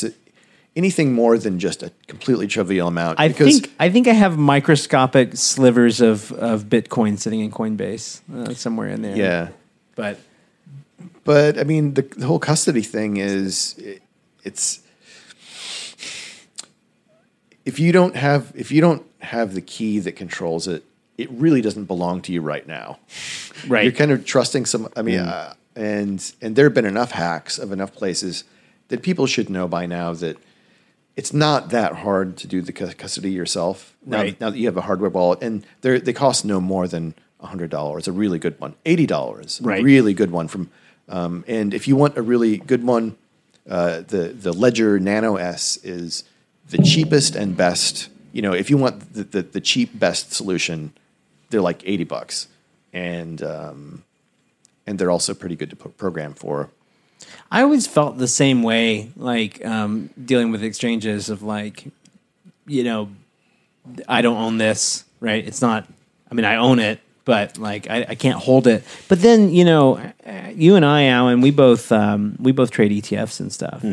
anything 0.76 1.12
more 1.12 1.38
than 1.38 1.58
just 1.58 1.82
a 1.82 1.92
completely 2.08 2.46
trivial 2.46 2.88
amount. 2.88 3.20
I 3.20 3.28
think 3.30 3.70
I 3.78 3.90
think 3.90 4.08
I 4.08 4.12
have 4.12 4.36
microscopic 4.38 5.36
slivers 5.36 6.00
of, 6.00 6.32
of 6.32 6.64
Bitcoin 6.64 7.18
sitting 7.18 7.40
in 7.40 7.50
Coinbase 7.50 8.20
uh, 8.34 8.54
somewhere 8.54 8.88
in 8.88 9.02
there. 9.02 9.16
Yeah. 9.16 9.48
but 9.94 10.18
But 11.24 11.58
I 11.58 11.64
mean, 11.64 11.94
the, 11.94 12.02
the 12.02 12.26
whole 12.26 12.38
custody 12.38 12.82
thing 12.82 13.16
is 13.16 13.74
it, 13.78 14.02
it's 14.44 14.80
if 17.64 17.78
you 17.78 17.92
don't 17.92 18.16
have 18.16 18.52
if 18.54 18.70
you 18.70 18.80
don't 18.80 19.04
have 19.20 19.54
the 19.54 19.60
key 19.62 19.98
that 20.00 20.12
controls 20.12 20.68
it, 20.68 20.84
it 21.16 21.30
really 21.30 21.60
doesn't 21.62 21.84
belong 21.86 22.20
to 22.22 22.32
you 22.32 22.40
right 22.42 22.66
now. 22.66 22.98
Right. 23.66 23.84
You're 23.84 23.92
kind 23.92 24.10
of 24.10 24.24
trusting 24.24 24.66
some. 24.66 24.88
I 24.96 25.02
mean, 25.02 25.20
uh, 25.20 25.54
and 25.74 26.32
and 26.42 26.56
there 26.56 26.66
have 26.66 26.74
been 26.74 26.84
enough 26.84 27.12
hacks 27.12 27.58
of 27.58 27.72
enough 27.72 27.94
places 27.94 28.44
that 28.88 29.02
people 29.02 29.26
should 29.26 29.48
know 29.48 29.66
by 29.66 29.86
now 29.86 30.12
that 30.12 30.36
it's 31.16 31.32
not 31.32 31.70
that 31.70 31.94
hard 31.96 32.36
to 32.38 32.46
do 32.46 32.60
the 32.60 32.72
custody 32.72 33.30
yourself. 33.30 33.96
Now, 34.04 34.18
Right. 34.18 34.40
now 34.40 34.50
that 34.50 34.58
you 34.58 34.66
have 34.66 34.76
a 34.76 34.82
hardware 34.82 35.10
wallet, 35.10 35.42
and 35.42 35.64
they 35.80 35.98
they 36.00 36.12
cost 36.12 36.44
no 36.44 36.60
more 36.60 36.86
than 36.86 37.14
hundred 37.40 37.70
dollars. 37.70 38.08
A 38.08 38.12
really 38.12 38.38
good 38.38 38.58
one, 38.60 38.74
eighty 38.86 39.06
dollars. 39.06 39.60
Right. 39.62 39.82
really 39.82 40.12
good 40.14 40.30
one 40.30 40.48
from. 40.48 40.70
Um, 41.08 41.44
and 41.46 41.74
if 41.74 41.86
you 41.86 41.96
want 41.96 42.16
a 42.16 42.22
really 42.22 42.58
good 42.58 42.84
one, 42.84 43.16
uh, 43.68 44.00
the 44.00 44.28
the 44.28 44.52
Ledger 44.52 44.98
Nano 44.98 45.36
S 45.36 45.78
is 45.78 46.24
the 46.68 46.78
cheapest 46.78 47.36
and 47.36 47.56
best. 47.56 48.08
You 48.32 48.42
know, 48.42 48.52
if 48.52 48.68
you 48.68 48.76
want 48.76 49.14
the, 49.14 49.24
the, 49.24 49.42
the 49.42 49.60
cheap 49.60 49.98
best 49.98 50.32
solution, 50.32 50.92
they're 51.50 51.60
like 51.60 51.82
eighty 51.86 52.04
bucks, 52.04 52.48
and 52.92 53.42
um, 53.42 54.04
and 54.86 54.98
they're 54.98 55.10
also 55.10 55.34
pretty 55.34 55.56
good 55.56 55.70
to 55.70 55.76
pro- 55.76 55.92
program 55.92 56.34
for. 56.34 56.70
I 57.50 57.62
always 57.62 57.86
felt 57.86 58.18
the 58.18 58.28
same 58.28 58.62
way, 58.62 59.10
like 59.16 59.64
um, 59.64 60.10
dealing 60.22 60.50
with 60.50 60.62
exchanges 60.62 61.30
of 61.30 61.42
like, 61.42 61.84
you 62.66 62.84
know, 62.84 63.10
I 64.08 64.22
don't 64.22 64.36
own 64.36 64.58
this, 64.58 65.04
right? 65.20 65.46
It's 65.46 65.62
not. 65.62 65.86
I 66.30 66.34
mean, 66.34 66.44
I 66.44 66.56
own 66.56 66.80
it, 66.80 67.00
but 67.24 67.58
like, 67.58 67.88
I, 67.90 68.06
I 68.10 68.14
can't 68.14 68.38
hold 68.38 68.66
it. 68.66 68.84
But 69.08 69.22
then, 69.22 69.50
you 69.50 69.64
know, 69.64 70.00
you 70.54 70.76
and 70.76 70.84
I, 70.84 71.06
Alan, 71.06 71.40
we 71.40 71.50
both 71.50 71.90
um, 71.92 72.36
we 72.38 72.52
both 72.52 72.70
trade 72.70 72.92
ETFs 72.92 73.40
and 73.40 73.52
stuff. 73.52 73.84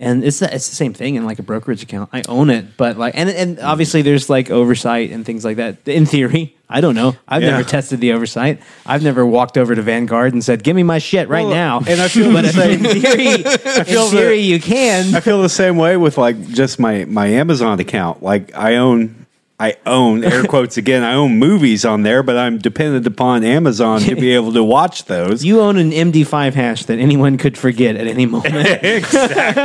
And 0.00 0.24
it's 0.24 0.40
the, 0.40 0.52
it's 0.52 0.68
the 0.68 0.74
same 0.74 0.92
thing 0.92 1.14
in 1.14 1.24
like 1.24 1.38
a 1.38 1.42
brokerage 1.44 1.82
account. 1.84 2.10
I 2.12 2.22
own 2.28 2.50
it, 2.50 2.76
but 2.76 2.98
like, 2.98 3.14
and 3.16 3.30
and 3.30 3.60
obviously 3.60 4.02
there's 4.02 4.28
like 4.28 4.50
oversight 4.50 5.10
and 5.12 5.24
things 5.24 5.44
like 5.44 5.56
that. 5.58 5.86
In 5.86 6.04
theory, 6.04 6.56
I 6.68 6.80
don't 6.80 6.96
know. 6.96 7.14
I've 7.28 7.42
Yeah. 7.44 7.50
never 7.52 7.62
tested 7.62 8.00
the 8.00 8.12
oversight. 8.12 8.60
I've 8.84 9.04
never 9.04 9.24
walked 9.24 9.56
over 9.56 9.72
to 9.72 9.80
Vanguard 9.82 10.32
and 10.32 10.42
said, 10.42 10.64
"Give 10.64 10.74
me 10.74 10.82
my 10.82 10.98
shit 10.98 11.28
right 11.28 11.46
Well, 11.46 11.54
now." 11.54 11.78
and 11.86 12.00
I 12.02 12.08
feel 12.08 12.28
the 12.42 12.48
same- 12.48 12.84
in 12.84 13.00
theory, 13.00 13.26
in 13.36 13.84
feel 13.84 14.08
that- 14.08 14.10
theory, 14.10 14.38
you 14.40 14.58
can. 14.60 15.14
I 15.14 15.20
feel 15.20 15.40
the 15.40 15.48
same 15.48 15.76
way 15.76 15.96
with 15.96 16.18
like 16.18 16.48
just 16.48 16.80
my 16.80 17.04
my 17.04 17.28
Amazon 17.28 17.78
account. 17.78 18.20
Like 18.20 18.52
I 18.56 18.76
own 18.76 19.23
I 19.60 19.76
own 19.86 20.24
air 20.24 20.42
quotes 20.48 20.76
again. 20.76 21.02
I 21.04 21.14
own 21.14 21.38
movies 21.38 21.84
on 21.84 22.02
there, 22.02 22.22
but 22.22 22.36
I'm 22.36 22.58
dependent 22.58 23.06
upon 23.06 23.44
Amazon 23.44 24.00
to 24.00 24.16
be 24.16 24.30
able 24.34 24.52
to 24.52 24.64
watch 24.64 25.04
those. 25.04 25.44
You 25.44 25.60
own 25.60 25.76
an 25.76 25.90
MD5 25.92 26.54
hash 26.54 26.84
that 26.86 26.98
anyone 26.98 27.38
could 27.38 27.56
forget 27.56 27.94
at 27.96 28.06
any 28.06 28.26
moment. 28.26 28.54
exactly. 28.82 29.62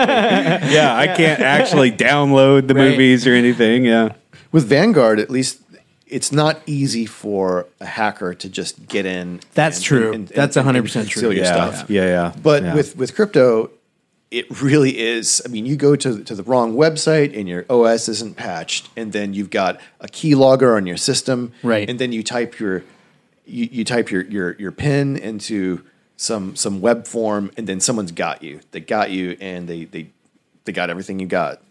yeah, 0.73 0.95
I 0.95 1.07
can't 1.07 1.41
actually 1.41 1.91
download 1.91 2.67
the 2.67 2.75
Right. 2.75 2.91
movies 2.91 3.25
or 3.25 3.33
anything. 3.33 3.85
Yeah. 3.85 4.13
With 4.51 4.65
Vanguard, 4.67 5.19
at 5.19 5.29
least, 5.29 5.59
it's 6.07 6.31
not 6.31 6.61
easy 6.65 7.05
for 7.05 7.65
a 7.79 7.85
hacker 7.85 8.33
to 8.35 8.49
just 8.49 8.87
get 8.87 9.05
in. 9.05 9.39
That's 9.55 9.77
and- 9.77 9.85
true. 9.85 10.05
and- 10.07 10.15
and- 10.15 10.27
That's 10.29 10.55
and- 10.55 10.67
100% 10.67 10.95
and 11.01 11.09
true. 11.09 11.19
steal 11.21 11.33
your 11.33 11.45
yeah, 11.45 11.71
stuff. 11.71 11.89
yeah, 11.89 12.03
yeah. 12.05 12.31
But 12.41 12.63
Yeah. 12.63 12.75
with 12.75 12.95
with 12.95 13.15
crypto, 13.15 13.69
it 14.32 14.61
really 14.61 14.97
is. 14.97 15.41
I 15.45 15.49
mean, 15.49 15.65
you 15.65 15.75
go 15.75 15.95
to 15.95 16.23
to 16.23 16.36
the 16.36 16.43
wrong 16.43 16.75
website 16.75 17.38
and 17.38 17.47
your 17.47 17.65
OS 17.69 18.07
isn't 18.09 18.36
patched, 18.36 18.89
and 18.95 19.11
then 19.11 19.34
you've 19.34 19.49
got 19.49 19.80
a 19.99 20.07
keylogger 20.07 20.75
on 20.75 20.86
your 20.86 20.97
system, 20.97 21.51
Right. 21.63 21.89
And 21.89 21.99
then 21.99 22.11
you 22.11 22.23
type 22.23 22.59
your 22.59 22.84
you, 23.45 23.67
you 23.71 23.84
type 23.84 24.11
your 24.11 24.23
your 24.23 24.55
your 24.59 24.71
pin 24.71 25.17
into 25.17 25.84
some 26.17 26.55
some 26.55 26.82
web 26.82 27.07
form, 27.07 27.51
and 27.57 27.65
then 27.65 27.80
someone's 27.80 28.11
got 28.11 28.43
you. 28.43 28.59
They 28.71 28.82
got 28.82 29.09
you, 29.11 29.38
and 29.39 29.67
they 29.67 29.86
they 29.86 30.09
they 30.65 30.71
got 30.71 30.89
everything 30.89 31.19
you 31.19 31.27
got. 31.27 31.61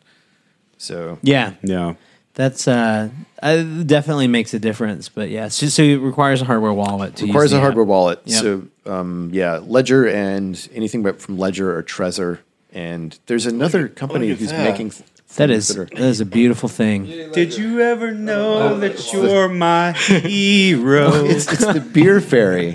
So 0.79 1.19
yeah, 1.23 1.55
yeah. 1.63 1.95
that's 2.35 2.67
uh, 2.67 3.11
uh, 3.43 3.63
definitely 3.85 4.27
makes 4.27 4.55
a 4.55 4.59
difference. 4.59 5.09
But 5.09 5.31
yeah, 5.31 5.49
so, 5.49 5.67
so 5.67 5.83
it 5.83 5.97
requires 5.97 6.43
a 6.43 6.45
hardware 6.45 6.73
wallet. 6.73 7.17
To 7.17 7.27
requires 7.27 7.53
use 7.53 7.59
a 7.59 7.61
hardware 7.61 7.85
app. 7.85 7.89
wallet. 7.89 8.23
Yep. 8.25 8.41
So 8.41 8.67
um, 8.87 9.31
yeah, 9.33 9.59
Ledger 9.59 10.09
and 10.09 10.69
anything 10.73 11.03
but 11.03 11.21
from 11.21 11.39
Ledger 11.39 11.77
or 11.77 11.83
Trezor. 11.83 12.39
And 12.79 13.19
there's 13.27 13.47
another 13.47 13.89
company 13.89 14.29
who's 14.29 14.51
that. 14.51 14.71
making 14.71 14.91
th- 14.91 15.03
that 15.37 15.51
is 15.51 15.69
that, 15.69 15.79
are, 15.81 15.85
that 15.87 15.99
is 16.01 16.21
a 16.21 16.25
beautiful 16.25 16.69
thing. 16.69 17.05
Did 17.33 17.57
you 17.57 17.81
ever 17.81 18.13
know 18.13 18.79
that 18.79 19.13
you're 19.13 19.49
my 19.49 19.93
hero? 19.97 21.25
it's, 21.25 21.53
it's 21.53 21.67
the 21.67 21.81
beer 21.81 22.21
fairy. 22.21 22.69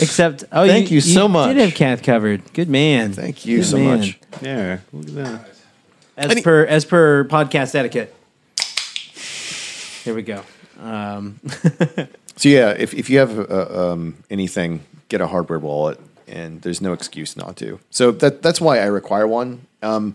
Except, 0.00 0.44
oh, 0.52 0.66
Thank 0.66 0.90
you 0.90 1.00
so 1.02 1.28
much. 1.28 1.54
Did 1.54 1.62
have 1.62 1.74
Kath 1.74 2.02
covered. 2.02 2.50
Good 2.54 2.70
man. 2.70 3.12
Thank 3.12 3.44
you 3.44 3.58
Good 3.58 3.66
so 3.66 3.76
man. 3.76 3.98
much. 4.00 4.18
yeah, 4.40 4.78
look 4.92 5.08
at 5.08 5.14
that. 5.14 5.48
As 6.16 6.30
Any- 6.30 6.42
per 6.42 6.64
as 6.64 6.84
per 6.86 7.24
podcast 7.24 7.74
etiquette. 7.74 8.14
Here 10.04 10.14
we 10.14 10.22
go. 10.22 10.42
Um, 10.80 11.40
So 12.38 12.50
yeah, 12.50 12.74
if, 12.76 12.92
if 12.92 13.08
you 13.08 13.18
have 13.18 13.50
uh, 13.50 13.92
um, 13.92 14.14
anything, 14.30 14.80
get 15.08 15.22
a 15.22 15.26
hardware 15.26 15.58
wallet, 15.58 15.98
and 16.28 16.62
there's 16.62 16.80
no 16.80 16.92
excuse 16.92 17.36
not 17.36 17.56
to. 17.56 17.78
So 17.90 18.10
that 18.12 18.42
that's 18.42 18.60
why 18.60 18.78
I 18.78 18.86
require 18.86 19.26
one. 19.26 19.66
Um, 19.82 20.14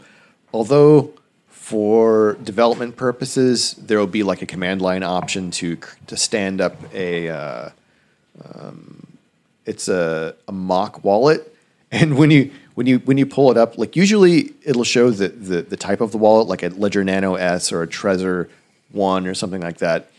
although 0.53 1.14
for 1.47 2.34
development 2.43 2.95
purposes, 2.97 3.74
there 3.76 3.97
will 3.97 4.07
be 4.07 4.24
like 4.24 4.41
a 4.41 4.45
command 4.45 4.82
line 4.82 5.03
option 5.03 5.51
to 5.51 5.78
to 6.07 6.18
stand 6.18 6.62
up 6.62 6.76
a. 6.93 7.30
Uh, 7.30 7.70
um, 8.43 9.07
it's 9.66 9.88
a, 9.88 10.36
a 10.47 10.51
mock 10.51 11.03
wallet, 11.03 11.55
and 11.91 12.18
when 12.18 12.32
you 12.32 12.51
when 12.76 12.88
you 12.88 12.99
when 12.99 13.18
you 13.18 13.26
pull 13.26 13.51
it 13.51 13.57
up, 13.57 13.78
like 13.78 13.95
usually 13.95 14.53
it'll 14.64 14.84
show 14.84 15.12
the, 15.12 15.30
the 15.30 15.62
the 15.62 15.78
type 15.78 16.01
of 16.01 16.12
the 16.12 16.18
wallet, 16.18 16.47
like 16.47 16.64
a 16.64 16.70
Ledger 16.70 17.03
Nano 17.03 17.36
S 17.36 17.72
or 17.72 17.84
a 17.84 17.88
Trezor 17.88 18.49
One 18.91 19.28
or 19.28 19.34
something 19.34 19.62
like 19.62 19.78
that. 19.78 20.12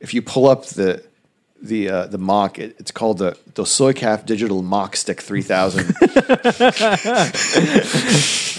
If 0.00 0.12
you 0.12 0.22
pull 0.22 0.46
up 0.46 0.66
the 0.66 1.02
the 1.64 1.88
uh, 1.88 2.06
the 2.06 2.18
mock, 2.18 2.58
it, 2.58 2.76
it's 2.78 2.90
called 2.90 3.18
the 3.18 3.36
the 3.54 3.62
Soycaf 3.64 4.26
Digital 4.26 4.62
Mock 4.62 4.96
Stick 4.96 5.20
Three 5.20 5.42
Thousand. 5.42 5.94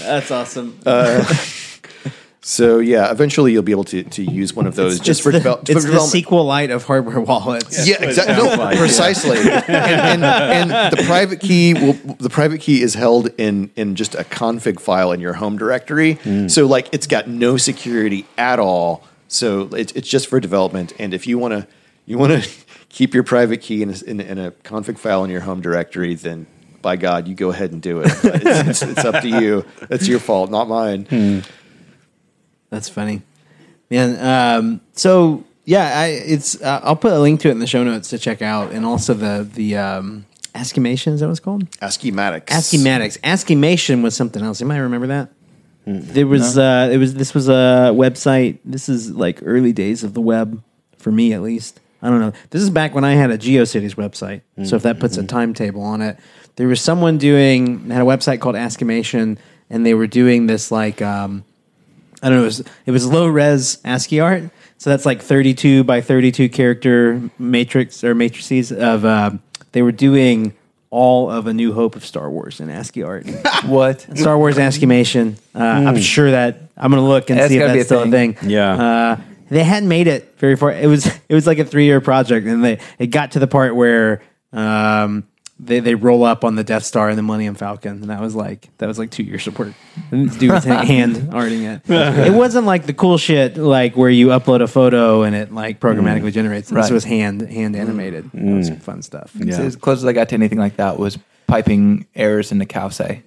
that's 0.05 0.31
awesome. 0.31 0.79
So 2.47 2.77
yeah, 2.77 3.09
eventually 3.09 3.53
you'll 3.53 3.63
be 3.63 3.71
able 3.71 3.85
to, 3.85 4.03
to 4.03 4.23
use 4.23 4.53
one 4.53 4.67
of 4.67 4.75
those 4.75 4.99
just 4.99 5.23
for, 5.23 5.31
the, 5.31 5.39
devel- 5.39 5.65
for 5.65 5.71
it's 5.71 5.83
the 5.83 5.89
development. 5.91 6.25
SQLite 6.27 6.75
of 6.75 6.83
hardware 6.83 7.19
wallets. 7.19 7.87
Yeah, 7.87 8.03
exactly. 8.03 8.35
No, 8.35 8.43
like, 8.55 8.75
yeah. 8.75 8.79
precisely. 8.79 9.39
and, 9.39 10.23
and, 10.23 10.71
and 10.71 10.95
the 10.95 11.03
private 11.05 11.39
key 11.39 11.73
will 11.73 11.93
the 11.93 12.29
private 12.29 12.61
key 12.61 12.83
is 12.83 12.93
held 12.93 13.29
in 13.39 13.71
in 13.75 13.95
just 13.95 14.13
a 14.13 14.23
config 14.23 14.79
file 14.79 15.11
in 15.11 15.19
your 15.21 15.33
home 15.33 15.57
directory. 15.57 16.19
So 16.47 16.67
like 16.67 16.87
it's 16.91 17.07
got 17.07 17.27
no 17.27 17.57
security 17.57 18.27
at 18.37 18.59
all. 18.59 19.03
So 19.27 19.61
it's 19.73 19.91
it's 19.93 20.07
just 20.07 20.27
for 20.27 20.39
development. 20.39 20.93
And 20.99 21.15
if 21.15 21.25
you 21.25 21.39
want 21.39 21.53
to 21.53 21.67
you 22.05 22.19
want 22.19 22.43
to 22.43 22.49
keep 22.95 23.13
your 23.13 23.23
private 23.23 23.59
key 23.61 23.81
in 23.81 23.89
a, 23.89 24.03
in, 24.05 24.21
in 24.21 24.39
a 24.39 24.51
config 24.51 24.97
file 24.97 25.25
in 25.25 25.29
your 25.29 25.41
home 25.41 25.59
directory, 25.59 26.15
then 26.15 26.47
by 26.81 26.95
God, 26.95 27.27
you 27.27 27.35
go 27.35 27.49
ahead 27.49 27.73
and 27.73 27.81
do 27.81 27.99
it. 27.99 28.05
It's, 28.23 28.23
it's, 28.23 28.81
it's 28.83 29.05
up 29.05 29.21
to 29.21 29.27
you. 29.27 29.65
It's 29.89 30.07
your 30.07 30.19
fault, 30.19 30.49
not 30.49 30.69
mine. 30.69 31.43
That's 32.69 32.87
funny, 32.87 33.21
man. 33.89 34.17
Um, 34.25 34.81
so 34.93 35.43
yeah, 35.65 35.99
I, 35.99 36.05
it's 36.07 36.61
uh, 36.61 36.79
I'll 36.83 36.95
put 36.95 37.11
a 37.11 37.19
link 37.19 37.41
to 37.41 37.49
it 37.49 37.51
in 37.51 37.59
the 37.59 37.67
show 37.67 37.83
notes 37.83 38.09
to 38.11 38.17
check 38.17 38.41
out, 38.41 38.71
and 38.71 38.85
also 38.85 39.13
the 39.13 39.49
the 39.51 39.75
um, 39.77 40.25
Asciimation 40.53 41.13
is 41.13 41.19
that 41.19 41.27
what 41.27 41.31
it's 41.31 41.39
called? 41.41 41.69
Asciimatics. 41.81 42.45
Asciimatics. 42.45 43.19
Asciimation 43.19 44.03
was 44.03 44.15
something 44.15 44.41
else. 44.41 44.61
You 44.61 44.67
might 44.67 44.77
remember 44.77 45.07
that. 45.07 45.29
There 45.85 46.27
was 46.27 46.57
uh, 46.57 46.89
it 46.91 46.97
was 46.97 47.13
this 47.13 47.33
was 47.33 47.49
a 47.49 47.91
website. 47.93 48.59
This 48.63 48.87
is 48.87 49.11
like 49.11 49.39
early 49.43 49.73
days 49.73 50.03
of 50.03 50.13
the 50.13 50.21
web 50.21 50.63
for 50.97 51.11
me 51.11 51.33
at 51.33 51.41
least. 51.41 51.81
I 52.05 52.09
don't 52.09 52.19
know. 52.19 52.33
This 52.51 52.61
is 52.61 52.69
back 52.69 52.93
when 52.93 53.03
I 53.03 53.13
had 53.13 53.31
a 53.31 53.37
GeoCities 53.37 53.95
website. 53.95 54.41
So 54.67 54.75
if 54.75 54.83
that 54.83 54.99
puts 54.99 55.17
a 55.17 55.23
timetable 55.23 55.81
on 55.81 56.01
it, 56.01 56.17
there 56.55 56.67
was 56.67 56.79
someone 56.79 57.17
doing 57.17 57.89
had 57.89 58.01
a 58.01 58.05
website 58.05 58.41
called 58.41 58.53
Asciimation, 58.55 59.37
and 59.71 59.83
they 59.83 59.95
were 59.95 60.05
doing 60.05 60.45
this 60.45 60.71
like 60.71 61.01
um, 61.01 61.43
I 62.21 62.29
don't 62.29 62.37
know. 62.37 62.43
It 62.43 62.45
was, 62.45 62.63
it 62.85 62.91
was 62.91 63.07
low 63.07 63.27
res 63.27 63.79
ASCII 63.83 64.19
art. 64.19 64.43
So 64.77 64.91
that's 64.91 65.05
like 65.05 65.21
32 65.21 65.83
by 65.83 66.01
32 66.01 66.49
character 66.49 67.21
matrix 67.39 68.03
or 68.03 68.13
matrices 68.13 68.71
of. 68.71 69.03
Uh, 69.03 69.31
they 69.71 69.81
were 69.81 69.91
doing 69.91 70.53
all 70.91 71.29
of 71.31 71.47
A 71.47 71.53
New 71.53 71.73
Hope 71.73 71.95
of 71.95 72.05
Star 72.05 72.29
Wars 72.29 72.59
in 72.59 72.69
ASCII 72.69 73.01
art. 73.03 73.25
What? 73.65 74.01
Star 74.15 74.37
Wars 74.37 74.57
Asciimation. 74.57 75.37
Uh, 75.55 75.59
I'm 75.59 75.99
sure 75.99 76.29
that 76.31 76.59
I'm 76.77 76.91
going 76.91 77.01
to 77.01 77.07
look 77.07 77.31
and 77.31 77.39
That's 77.39 77.49
see 77.49 77.57
if 77.57 77.67
that's 77.67 77.81
a 77.81 77.83
still 77.85 78.03
a 78.03 78.11
thing. 78.11 78.35
thing. 78.35 78.49
Yeah. 78.51 78.73
Uh, 79.17 79.21
they 79.49 79.63
hadn't 79.63 79.89
made 79.89 80.07
it 80.07 80.33
very 80.37 80.55
far. 80.55 80.71
It 80.71 80.87
was 80.87 81.05
it 81.29 81.33
was 81.33 81.47
like 81.47 81.59
a 81.59 81.65
three 81.65 81.85
year 81.85 82.01
project, 82.01 82.47
and 82.47 82.63
they 82.63 82.79
it 82.99 83.07
got 83.07 83.31
to 83.31 83.39
the 83.39 83.47
part 83.47 83.75
where 83.75 84.21
um, 84.53 85.27
they 85.59 85.79
they 85.79 85.95
roll 85.95 86.23
up 86.23 86.43
on 86.43 86.55
the 86.55 86.63
Death 86.63 86.83
Star 86.83 87.09
and 87.09 87.17
the 87.17 87.23
Millennium 87.23 87.55
Falcon, 87.55 87.93
and 88.01 88.09
that 88.09 88.19
was 88.21 88.35
like 88.35 88.69
that 88.77 88.87
was 88.87 88.99
like 88.99 89.11
two 89.11 89.23
years 89.23 89.47
of 89.47 89.57
work. 89.57 89.73
And 90.11 90.29
this 90.29 90.37
dude 90.37 90.51
was 90.51 90.63
hand 90.65 91.15
arting 91.31 91.63
it. 91.63 91.81
It 91.89 92.33
wasn't 92.33 92.65
like 92.65 92.85
the 92.85 92.93
cool 92.93 93.17
shit 93.17 93.57
like 93.57 93.95
where 93.95 94.09
you 94.09 94.27
upload 94.27 94.61
a 94.61 94.67
photo 94.67 95.23
and 95.23 95.35
it 95.35 95.53
like 95.53 95.79
programmatically 95.79 96.31
generates. 96.33 96.69
This 96.69 96.75
Right. 96.75 96.91
was 96.91 97.03
hand 97.03 97.41
hand 97.41 97.75
animated. 97.75 98.29
That 98.33 98.55
was 98.55 98.69
fun 98.83 99.01
stuff. 99.01 99.31
It's 99.39 99.57
As 99.57 99.75
close 99.75 99.99
as 99.99 100.05
I 100.05 100.13
got 100.13 100.29
to 100.29 100.35
anything 100.35 100.59
like 100.59 100.77
that 100.77 100.99
was 100.99 101.17
piping 101.47 102.05
errors 102.15 102.51
into 102.51 102.65
Cowsay. 102.65 103.21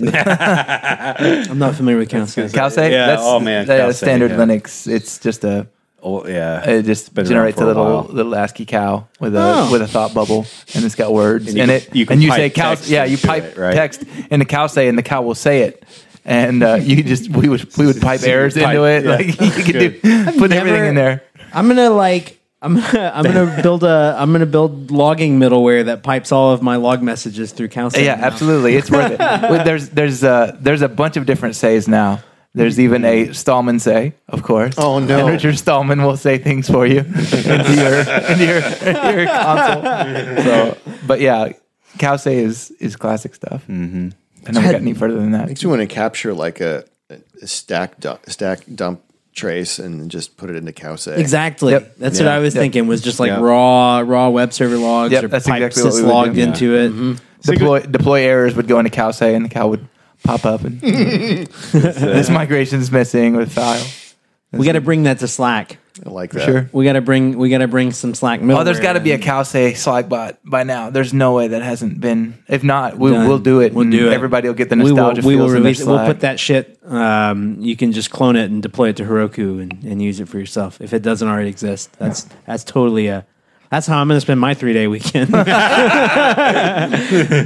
I'm 1.50 1.58
not 1.58 1.74
familiar 1.74 1.98
with 1.98 2.08
Council. 2.10 2.44
Cowsay? 2.44 2.90
Yeah, 2.90 3.06
That's 3.06 3.22
oh, 3.24 3.40
man, 3.40 3.66
the 3.66 3.72
Cowsay, 3.74 3.94
standard 3.94 4.30
yeah. 4.32 4.36
Linux. 4.38 4.86
It's 4.90 5.18
just 5.18 5.44
a 5.44 5.66
Oh 6.02 6.26
yeah, 6.26 6.66
it 6.66 6.84
just 6.86 7.12
Been 7.14 7.26
generates 7.26 7.60
a 7.60 7.64
a 7.64 7.66
little 7.66 7.84
while. 7.84 8.02
little 8.04 8.34
ASCII 8.34 8.64
cow 8.64 9.06
with 9.20 9.34
a 9.36 9.38
Oh. 9.38 9.68
with 9.70 9.82
a 9.82 9.86
thought 9.86 10.14
bubble, 10.14 10.46
and 10.74 10.82
it's 10.82 10.94
got 10.94 11.12
words 11.12 11.46
And 11.48 11.56
you 11.58 11.62
in 11.64 11.68
can- 11.68 11.76
it. 11.76 11.94
you 11.94 12.06
can 12.06 12.14
and 12.14 12.22
you 12.22 12.30
pipe 12.30 12.38
say 12.38 12.50
cow. 12.50 12.70
text 12.70 12.88
Yeah, 12.88 13.04
you 13.04 13.18
pipe 13.18 13.44
it, 13.44 13.58
right? 13.58 13.74
text 13.74 14.04
in 14.30 14.38
the 14.38 14.46
cow 14.46 14.66
say, 14.66 14.88
and 14.88 14.96
the 14.96 15.02
cow 15.02 15.20
will 15.20 15.34
say 15.34 15.60
it. 15.64 15.84
And 16.24 16.62
uh, 16.62 16.76
you 16.80 17.02
just 17.02 17.28
we 17.28 17.50
would 17.50 17.76
we 17.76 17.84
would 17.84 18.00
pipe 18.00 18.22
errors 18.24 18.54
pipe- 18.54 18.68
into 18.76 18.84
it. 18.84 19.04
yeah. 19.04 19.10
Like 19.10 19.26
you 19.58 19.62
could 19.62 19.78
do 19.78 19.90
put 20.38 20.52
everything 20.52 20.64
never- 20.72 20.84
in 20.86 20.94
there. 20.94 21.22
I'm 21.52 21.68
gonna 21.68 21.90
like 21.90 22.39
I'm 22.62 22.74
gonna 22.74 23.12
I'm 23.14 23.24
gonna 23.24 23.58
build 23.62 23.84
a 23.84 24.16
I'm 24.18 24.32
gonna 24.32 24.46
build 24.46 24.90
logging 24.90 25.38
middleware 25.38 25.86
that 25.86 26.02
pipes 26.02 26.30
all 26.30 26.52
of 26.52 26.62
my 26.62 26.76
log 26.76 27.02
messages 27.02 27.52
through 27.52 27.68
Cowsay. 27.68 28.04
Yeah, 28.04 28.18
absolutely. 28.20 28.76
It's 28.76 28.90
worth 28.90 29.12
it. 29.12 29.20
Well, 29.50 29.64
there's 29.64 29.88
there's 29.90 30.22
uh, 30.22 30.56
there's 30.60 30.82
a 30.82 30.88
bunch 30.88 31.16
of 31.16 31.26
different 31.26 31.56
says 31.56 31.88
now. 31.88 32.22
There's 32.52 32.80
even 32.80 33.04
a 33.04 33.32
Stallman 33.32 33.78
say, 33.78 34.14
of 34.28 34.42
course. 34.42 34.74
Oh, 34.76 34.98
no. 34.98 35.20
And 35.20 35.28
Richard 35.28 35.56
Stallman 35.56 36.02
will 36.02 36.16
say 36.16 36.36
things 36.38 36.68
for 36.68 36.84
you 36.84 36.98
into 36.98 37.38
your 37.38 38.00
into 38.00 38.44
your, 38.44 38.56
into 38.56 39.12
your 39.14 39.26
console. 39.26 40.44
So, 40.44 40.78
but 41.06 41.20
yeah, 41.20 41.52
cow 41.98 42.16
say 42.16 42.38
is 42.38 42.72
is 42.72 42.96
classic 42.96 43.34
stuff. 43.36 43.64
Mm-hmm. 43.68 44.08
I 44.46 44.50
never 44.50 44.72
got 44.72 44.80
any 44.80 44.94
further 44.94 45.14
than 45.14 45.30
that. 45.32 45.46
Makes 45.46 45.62
me 45.62 45.70
want 45.70 45.80
to 45.80 45.86
capture 45.86 46.34
like 46.34 46.60
a, 46.60 46.84
a 47.08 47.46
stack 47.46 48.00
dump, 48.00 48.28
stack 48.28 48.64
dump 48.74 49.02
trace 49.34 49.78
and 49.78 50.10
just 50.10 50.36
put 50.36 50.50
it 50.50 50.56
into 50.56 50.72
Cowsay. 50.72 51.16
Exactly. 51.16 51.72
Yep. 51.72 51.96
That's 51.98 52.18
Yeah. 52.18 52.26
what 52.26 52.32
I 52.32 52.38
was 52.40 52.54
Yep. 52.54 52.62
thinking 52.62 52.86
was 52.86 53.00
just 53.00 53.20
like 53.20 53.28
Yeah. 53.28 53.40
raw 53.40 54.00
raw 54.04 54.28
web 54.28 54.52
server 54.52 54.76
logs 54.76 55.12
Yep, 55.12 55.24
or 55.24 55.28
that's 55.28 55.46
pipes 55.46 55.76
exactly 55.76 55.82
what 55.82 55.88
just 55.88 55.96
we 55.98 56.02
would 56.06 56.12
logged 56.14 56.34
do. 56.34 56.40
into 56.42 56.74
it. 56.76 56.88
Mm-hmm. 56.90 57.12
Deploy 57.42 57.80
deploy 57.80 58.22
errors 58.22 58.54
would 58.56 58.68
go 58.68 58.78
into 58.78 58.90
cow 58.90 59.12
and 59.20 59.44
the 59.44 59.48
cow 59.48 59.68
would 59.68 59.86
pop 60.24 60.44
up 60.44 60.62
and 60.64 60.80
this 60.80 62.28
migration 62.28 62.80
is 62.80 62.90
missing 62.92 63.36
with 63.36 63.52
file. 63.52 63.82
We 64.52 64.66
got 64.66 64.72
to 64.72 64.80
bring 64.80 65.04
that 65.04 65.20
to 65.20 65.28
Slack. 65.28 65.78
I 66.06 66.08
like 66.08 66.30
that. 66.32 66.44
Sure. 66.44 66.70
We 66.72 66.84
got 66.84 66.92
to 66.94 67.00
bring 67.00 67.36
we 67.36 67.50
got 67.50 67.58
to 67.58 67.68
bring 67.68 67.90
some 67.92 68.14
Slack 68.14 68.40
middleware. 68.40 68.60
Oh, 68.60 68.64
there's 68.64 68.80
got 68.80 68.92
to 68.94 69.00
be 69.00 69.10
a 69.10 69.16
in. 69.16 69.20
cow 69.20 69.42
say 69.42 69.74
Slack 69.74 70.08
bot 70.08 70.38
by 70.44 70.62
now. 70.62 70.90
There's 70.90 71.12
no 71.12 71.34
way 71.34 71.48
that 71.48 71.62
hasn't 71.62 72.00
been. 72.00 72.42
If 72.48 72.62
not, 72.62 72.96
we, 72.96 73.10
Done. 73.10 73.26
we'll 73.28 73.38
do 73.40 73.60
it. 73.60 73.74
We'll 73.74 73.90
do 73.90 74.08
it. 74.08 74.12
Everybody 74.12 74.48
will 74.48 74.54
get 74.54 74.68
the 74.70 74.76
We 74.76 74.84
will, 74.84 74.90
nostalgia. 74.96 75.26
we 75.26 75.36
will 75.36 75.42
feels 75.46 75.50
in 75.50 75.54
their 75.56 75.62
release 75.62 75.80
it. 75.80 75.86
We'll 75.86 75.96
Slack. 75.96 76.06
put 76.06 76.20
that 76.20 76.40
shit. 76.40 76.78
Um, 76.84 77.56
you 77.60 77.76
can 77.76 77.92
just 77.92 78.10
clone 78.10 78.36
it 78.36 78.50
and 78.50 78.62
deploy 78.62 78.90
it 78.90 78.96
to 78.96 79.04
Heroku 79.04 79.60
and, 79.60 79.82
and 79.84 80.00
use 80.00 80.20
it 80.20 80.28
for 80.28 80.38
yourself 80.38 80.80
if 80.80 80.92
it 80.92 81.02
doesn't 81.02 81.26
already 81.28 81.48
exist. 81.50 81.92
That's 81.98 82.26
that's 82.46 82.64
totally 82.64 83.08
a. 83.08 83.26
That's 83.70 83.86
how 83.86 83.98
I'm 84.00 84.08
going 84.08 84.16
to 84.16 84.20
spend 84.20 84.40
my 84.40 84.54
three 84.54 84.72
day 84.72 84.86
weekend. 84.86 85.34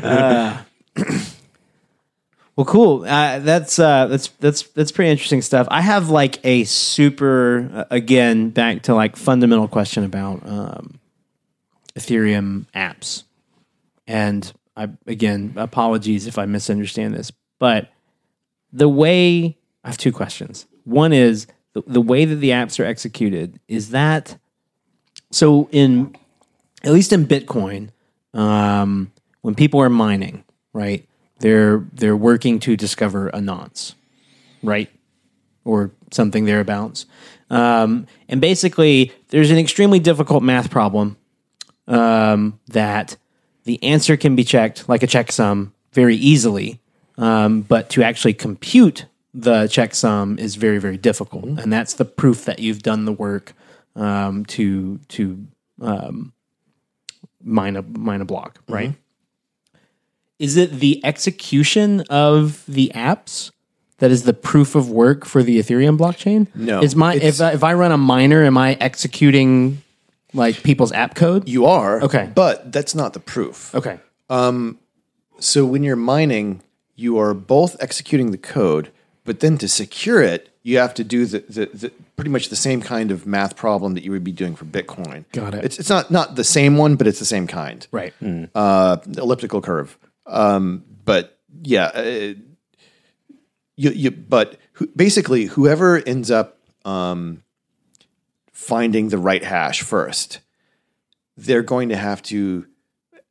Uh, 0.05 0.62
well, 2.57 2.64
cool. 2.64 3.05
Uh, 3.05 3.40
that's 3.40 3.78
uh, 3.78 4.07
that's 4.07 4.28
that's 4.38 4.62
that's 4.62 4.92
pretty 4.92 5.11
interesting 5.11 5.42
stuff. 5.42 5.66
I 5.70 5.80
have 5.80 6.09
like 6.09 6.44
a 6.44 6.64
super 6.64 7.68
uh, 7.72 7.84
again 7.90 8.50
back 8.50 8.82
to 8.82 8.94
like 8.94 9.16
fundamental 9.16 9.66
question 9.66 10.05
about 10.05 10.46
um, 10.48 11.00
Ethereum 11.96 12.66
apps, 12.74 13.24
and 14.07 14.52
I 14.76 14.88
again 15.07 15.55
apologies 15.57 16.28
if 16.28 16.38
I 16.38 16.46
misunderstand 16.46 17.14
this, 17.14 17.32
but 17.59 17.88
the 18.72 18.88
way 18.88 19.59
I 19.82 19.88
have 19.88 19.98
two 19.98 20.12
questions. 20.12 20.66
One 20.84 21.12
is 21.12 21.46
the, 21.72 21.82
the 21.86 22.00
way 22.00 22.24
that 22.24 22.36
the 22.36 22.50
apps 22.50 22.78
are 22.78 22.84
executed 22.84 23.59
is 23.66 23.90
that 23.90 24.36
so 25.32 25.68
in 25.72 26.14
at 26.84 26.92
least 26.92 27.12
in 27.12 27.26
Bitcoin, 27.26 27.90
um, 28.32 29.11
when 29.40 29.55
people 29.55 29.80
are 29.80 29.88
mining, 29.88 30.44
right? 30.72 31.09
They're 31.45 31.84
they're 31.92 32.16
working 32.16 32.59
to 32.61 32.74
discover 32.74 33.28
a 33.28 33.38
nonce, 33.38 33.95
right? 34.62 34.90
Or 35.66 35.90
something 36.11 36.47
thereabouts. 36.47 37.05
Um, 37.51 38.07
and 38.30 38.40
basically, 38.40 39.12
there's 39.28 39.51
an 39.51 39.59
extremely 39.59 39.99
difficult 39.99 40.42
math 40.42 40.70
problem 40.70 41.18
um, 41.86 42.59
that 42.68 43.18
the 43.64 43.82
answer 43.82 44.16
can 44.16 44.34
be 44.34 44.42
checked 44.42 44.88
like 44.88 45.03
a 45.03 45.07
checksum 45.07 45.72
very 45.92 46.16
easily, 46.16 46.80
um, 47.18 47.61
but 47.61 47.90
to 47.90 48.03
actually 48.03 48.32
compute 48.32 49.05
the 49.34 49.64
checksum 49.64 50.40
is 50.40 50.55
very 50.55 50.78
very 50.78 50.97
difficult, 50.97 51.45
and 51.45 51.70
that's 51.70 51.92
the 51.92 52.07
proof 52.07 52.47
that 52.47 52.59
you've 52.59 52.82
done 52.82 53.05
the 53.05 53.12
work 53.12 53.53
um, 53.97 54.47
to 54.47 54.97
to 55.09 55.47
um, 55.82 56.32
mine 57.42 57.76
a 57.76 57.82
mine 57.82 58.22
a 58.22 58.24
block, 58.24 58.61
right? 58.66 58.95
Is 60.45 60.57
it 60.57 60.70
the 60.80 61.05
execution 61.05 62.03
of 62.11 62.64
the 62.66 62.92
apps 62.95 63.51
that 63.99 64.11
is 64.11 64.22
the 64.24 64.32
proof 64.34 64.74
of 64.74 64.90
work 64.90 65.24
for 65.24 65.42
the 65.42 65.59
Ethereum 65.59 65.97
blockchain? 65.99 66.49
No, 66.55 66.82
is 66.82 66.95
my 66.95 67.14
if 67.14 67.40
I, 67.40 67.53
if 67.53 67.62
I 67.64 67.72
run 67.74 67.92
a 67.92 67.97
miner, 67.99 68.42
am 68.45 68.59
I 68.59 68.74
executing 68.80 69.82
like 70.32 70.62
people's 70.62 70.92
app 70.92 71.14
code? 71.14 71.49
You 71.49 71.66
are. 71.66 72.03
Okay. 72.03 72.28
But 72.34 72.72
that's 72.72 72.95
not 72.95 73.12
the 73.12 73.20
proof. 73.20 73.74
okay, 73.74 73.99
Um, 74.28 74.78
So 75.38 75.64
when 75.64 75.82
you're 75.82 75.97
mining, 76.14 76.61
you 76.97 77.18
are 77.18 77.34
both 77.34 77.76
executing 77.80 78.30
the 78.30 78.38
code, 78.38 78.90
but 79.24 79.40
then 79.40 79.59
to 79.59 79.68
secure 79.68 80.22
it, 80.22 80.49
you 80.62 80.78
have 80.78 80.95
to 80.95 81.05
do 81.05 81.26
the, 81.26 81.40
the, 81.49 81.66
the 81.72 81.90
pretty 82.16 82.30
much 82.30 82.49
the 82.49 82.57
same 82.57 82.80
kind 82.80 83.11
of 83.11 83.26
math 83.26 83.55
problem 83.57 83.95
that 83.95 84.03
you 84.05 84.11
would 84.12 84.24
be 84.24 84.32
doing 84.32 84.55
for 84.57 84.64
Bitcoin. 84.64 85.24
Got 85.32 85.55
it. 85.55 85.64
It's, 85.64 85.78
it's 85.78 85.90
not 85.90 86.11
not 86.11 86.36
the 86.36 86.45
same 86.45 86.76
one, 86.76 86.97
but 86.97 87.07
it's 87.07 87.18
the 87.18 87.24
same 87.36 87.47
kind. 87.47 87.86
right. 87.92 88.12
Uh, 88.55 88.97
elliptical 89.16 89.61
curve. 89.61 89.97
Um, 90.26 90.84
but 91.04 91.38
yeah, 91.62 91.86
uh, 91.86 92.34
you, 93.76 93.90
you 93.90 94.10
but 94.10 94.58
who, 94.74 94.86
basically 94.88 95.46
whoever 95.46 95.98
ends 96.06 96.30
up 96.30 96.58
um, 96.84 97.42
finding 98.52 99.08
the 99.08 99.18
right 99.18 99.44
hash 99.44 99.82
first, 99.82 100.40
they're 101.36 101.62
going 101.62 101.88
to 101.88 101.96
have 101.96 102.22
to 102.22 102.66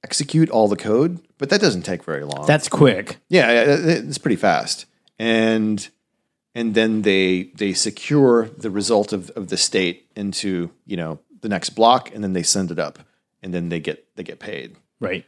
execute 0.03 0.49
all 0.49 0.67
the 0.67 0.75
code, 0.75 1.19
but 1.37 1.49
that 1.49 1.61
doesn't 1.61 1.83
take 1.83 2.03
very 2.03 2.23
long. 2.23 2.45
That's 2.45 2.67
quick. 2.67 3.17
yeah, 3.29 3.51
yeah, 3.51 3.77
it's 3.79 4.17
pretty 4.17 4.35
fast, 4.35 4.85
and 5.17 5.87
and 6.55 6.75
then 6.75 7.01
they 7.03 7.51
they 7.55 7.73
secure 7.73 8.49
the 8.57 8.69
result 8.69 9.13
of, 9.13 9.29
of 9.31 9.47
the 9.47 9.57
state 9.57 10.11
into 10.15 10.71
you 10.85 10.97
know 10.97 11.19
the 11.41 11.49
next 11.49 11.71
block, 11.71 12.13
and 12.13 12.23
then 12.23 12.33
they 12.33 12.43
send 12.43 12.71
it 12.71 12.79
up, 12.79 12.99
and 13.41 13.53
then 13.53 13.69
they 13.69 13.79
get 13.79 14.15
they 14.15 14.23
get 14.23 14.39
paid. 14.39 14.75
Right. 14.99 15.25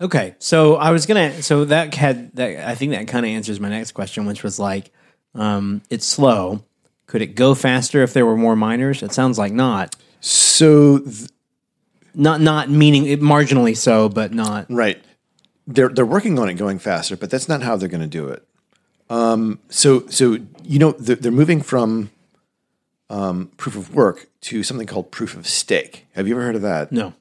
Okay, 0.00 0.34
so 0.38 0.76
I 0.76 0.90
was 0.90 1.06
gonna. 1.06 1.42
So 1.42 1.64
that 1.66 1.94
had 1.94 2.34
that. 2.36 2.68
I 2.68 2.74
think 2.74 2.92
that 2.92 3.06
kind 3.08 3.24
of 3.24 3.30
answers 3.30 3.60
my 3.60 3.68
next 3.68 3.92
question, 3.92 4.26
which 4.26 4.42
was 4.42 4.58
like, 4.58 4.90
um, 5.34 5.82
it's 5.90 6.06
slow. 6.06 6.64
Could 7.06 7.22
it 7.22 7.34
go 7.34 7.54
faster 7.54 8.02
if 8.02 8.12
there 8.12 8.26
were 8.26 8.36
more 8.36 8.56
miners? 8.56 9.02
It 9.02 9.12
sounds 9.12 9.38
like 9.38 9.52
not. 9.52 9.94
So 10.20 10.98
th- 11.00 11.28
Not 12.14 12.40
not 12.40 12.70
meaning 12.70 13.06
it 13.06 13.20
marginally 13.20 13.76
so, 13.76 14.08
but 14.08 14.32
not. 14.32 14.66
Right. 14.68 15.02
They're 15.66 15.88
they're 15.88 16.06
working 16.06 16.38
on 16.38 16.48
it 16.48 16.54
going 16.54 16.78
faster, 16.78 17.16
but 17.16 17.30
that's 17.30 17.48
not 17.48 17.62
how 17.62 17.76
they're 17.76 17.88
going 17.88 18.00
to 18.00 18.06
do 18.06 18.28
it. 18.28 18.46
Um, 19.10 19.58
so 19.68 20.06
so 20.08 20.38
you 20.62 20.78
know 20.78 20.92
they're, 20.92 21.16
they're 21.16 21.32
moving 21.32 21.60
from 21.62 22.10
um, 23.10 23.50
proof 23.56 23.76
of 23.76 23.94
work 23.94 24.28
to 24.42 24.62
something 24.62 24.86
called 24.86 25.10
proof 25.10 25.36
of 25.36 25.46
stake. 25.46 26.06
Have 26.14 26.26
you 26.26 26.34
ever 26.34 26.42
heard 26.44 26.56
of 26.56 26.62
that? 26.62 26.90
No. 26.90 27.12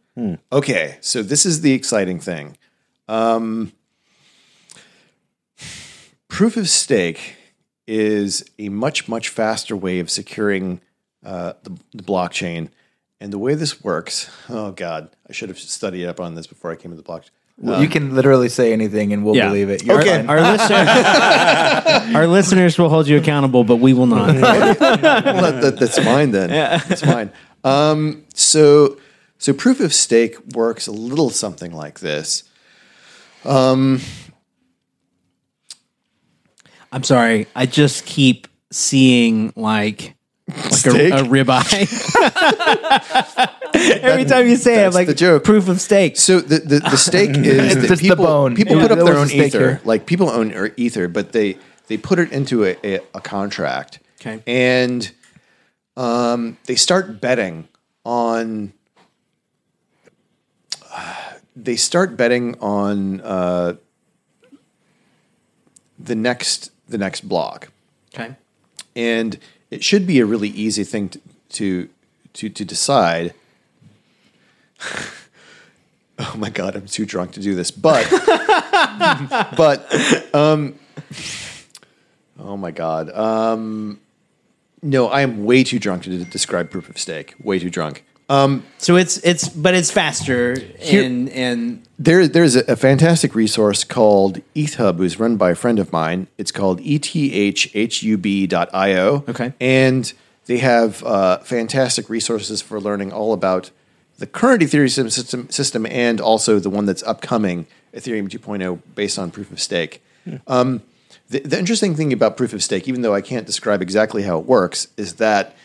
Okay, 0.52 0.98
so 1.02 1.24
this 1.24 1.46
is 1.46 1.62
the 1.62 1.74
exciting 1.74 2.20
thing. 2.20 2.58
Um, 3.08 3.72
proof 6.28 6.58
of 6.58 6.70
stake 6.70 7.36
is 7.88 8.46
a 8.60 8.70
much 8.70 9.08
much 9.10 9.30
faster 9.30 9.76
way 9.76 10.00
of 10.00 10.10
securing 10.10 10.82
uh, 11.26 11.54
the, 11.64 11.72
the 11.94 12.04
blockchain, 12.04 12.70
and 13.20 13.32
the 13.34 13.40
way 13.40 13.56
this 13.56 13.84
works. 13.84 14.30
Oh 14.50 14.72
God, 14.72 15.10
I 15.30 15.34
should 15.34 15.50
have 15.50 15.58
studied 15.60 16.06
up 16.08 16.20
on 16.20 16.36
this 16.36 16.48
before 16.48 16.72
I 16.72 16.76
came 16.76 16.92
to 16.92 16.98
the 16.98 17.04
blockchain. 17.04 17.32
you 17.82 17.88
can 17.88 18.14
literally 18.16 18.50
say 18.50 18.74
anything 18.74 19.14
and 19.14 19.24
we'll 19.24 19.36
Yeah. 19.36 19.48
believe 19.48 19.70
it. 19.70 19.84
You're 19.84 20.02
Okay. 20.02 20.18
fine. 20.18 20.30
Our 20.30 20.42
listeners, 20.42 20.88
our 22.16 22.28
listeners 22.28 22.78
will 22.80 22.90
hold 22.90 23.08
you 23.08 23.18
accountable, 23.18 23.64
but 23.64 23.76
we 23.78 23.94
will 23.94 24.08
not. 24.08 24.28
well, 24.36 24.74
that, 24.76 25.62
that- 25.62 25.78
that's 25.80 25.98
fine 26.00 26.32
then. 26.32 26.50
That's 26.50 27.02
fine. 27.02 27.32
Um, 27.64 28.26
so, 28.34 28.98
so 29.44 29.52
proof 29.52 29.82
of 29.82 29.94
stake 29.94 30.38
works 30.56 30.88
a 30.88 30.92
little 30.94 31.30
something 31.30 31.74
like 31.74 32.00
this. 32.00 32.44
I'm 36.94 37.04
sorry. 37.04 37.48
I 37.54 37.66
just 37.66 38.06
keep 38.06 38.48
seeing 38.72 39.52
like 39.58 40.16
like 40.48 40.86
a, 40.86 41.10
a 41.12 41.24
ribeye. 41.24 41.90
Every 44.02 44.24
time 44.24 44.48
you 44.48 44.56
say 44.56 44.82
it, 44.82 44.88
I'm 44.88 44.94
like 44.94 45.08
the 45.08 45.14
joke. 45.14 45.44
proof 45.44 45.68
of 45.68 45.82
stake. 45.82 46.16
So 46.16 46.40
the 46.40 46.60
the, 46.60 46.80
the 46.80 46.96
stake 46.96 47.32
is 47.36 47.86
that 47.90 48.00
people 48.00 48.50
people 48.56 48.78
Yeah, 48.78 48.82
put 48.88 48.92
up 48.98 49.06
their 49.06 49.18
own 49.18 49.30
ether. 49.30 49.60
here. 49.60 49.82
Like 49.84 50.06
people 50.06 50.30
own 50.30 50.54
er- 50.54 50.74
ether, 50.78 51.10
but 51.10 51.34
they 51.34 51.58
they 51.88 51.98
put 51.98 52.18
it 52.18 52.32
into 52.32 52.64
a, 52.64 52.78
a, 52.82 53.00
a 53.14 53.20
contract. 53.20 54.00
Okay. 54.22 54.42
and 54.48 55.12
um, 55.98 56.58
they 56.66 56.76
start 56.76 57.20
betting 57.20 57.68
on. 58.06 58.72
They 61.56 61.76
start 61.76 62.18
betting 62.18 62.60
on 62.60 63.22
uh, 63.22 63.76
the 66.00 66.16
next 66.16 66.72
the 66.88 66.98
next 66.98 67.22
block. 67.28 67.70
Okay. 68.16 68.36
and 68.96 69.40
it 69.72 69.84
should 69.84 70.06
be 70.06 70.20
a 70.20 70.26
really 70.26 70.50
easy 70.50 70.84
thing 70.84 71.10
to 71.10 71.20
to 71.50 71.90
to, 72.34 72.50
to 72.50 72.66
decide. 72.66 73.34
oh 76.20 76.36
my 76.36 76.50
god, 76.50 76.76
I'm 76.76 76.86
too 76.86 77.06
drunk 77.06 77.32
to 77.34 77.40
do 77.40 77.56
this, 77.56 77.72
but 77.72 78.08
but 79.58 80.36
um, 80.36 80.76
oh 82.40 82.58
my 82.58 82.72
god, 82.72 83.10
um, 83.12 84.00
no, 84.82 85.08
I 85.08 85.22
am 85.22 85.46
way 85.46 85.64
too 85.64 85.80
drunk 85.80 86.04
to 86.04 86.24
describe 86.26 86.70
proof 86.70 86.90
of 86.90 86.98
stake. 86.98 87.36
Way 87.42 87.60
too 87.60 87.70
drunk. 87.70 88.04
So 88.78 88.96
it's 88.96 89.18
it's 89.18 89.50
but 89.50 89.76
it's 89.76 89.92
faster 89.92 90.58
and 90.82 91.30
and 91.30 91.84
There, 92.00 92.28
there's 92.28 92.56
a, 92.56 92.64
a 92.72 92.76
fantastic 92.76 93.36
resource 93.36 93.84
called 93.84 94.42
EthHub, 94.56 94.98
who's 94.98 95.20
run 95.20 95.38
by 95.38 95.52
a 95.52 95.56
friend 95.56 95.80
of 95.80 95.94
mine. 95.94 96.28
It's 96.38 96.52
called 96.52 96.82
ethhub.io. 96.82 98.04
Okay. 99.30 99.54
And 99.60 100.14
they 100.46 100.58
have 100.58 101.04
uh, 101.04 101.38
fantastic 101.40 102.10
resources 102.10 102.62
for 102.62 102.80
learning 102.80 103.14
all 103.14 103.32
about 103.34 103.72
the 104.18 104.28
current 104.28 104.62
Ethereum 104.62 105.12
system, 105.12 105.50
system 105.50 105.86
and 105.86 106.20
also 106.20 106.60
the 106.60 106.70
one 106.70 106.86
that's 106.86 107.04
upcoming, 107.04 107.68
Ethereum 107.94 108.30
2.0, 108.30 108.80
based 108.96 109.18
on 109.18 109.32
proof 109.32 109.52
of 109.52 109.60
stake. 109.60 110.02
Um, 110.48 110.82
the, 111.30 111.40
the 111.40 111.58
interesting 111.58 111.96
thing 111.96 112.14
about 112.14 112.38
proof 112.38 112.54
of 112.54 112.64
stake, 112.64 112.88
even 112.88 113.02
though 113.02 113.14
I 113.14 113.22
can't 113.22 113.46
describe 113.46 113.82
exactly 113.82 114.24
how 114.24 114.40
it 114.40 114.46
works, 114.46 114.88
is 114.98 115.16
that 115.16 115.56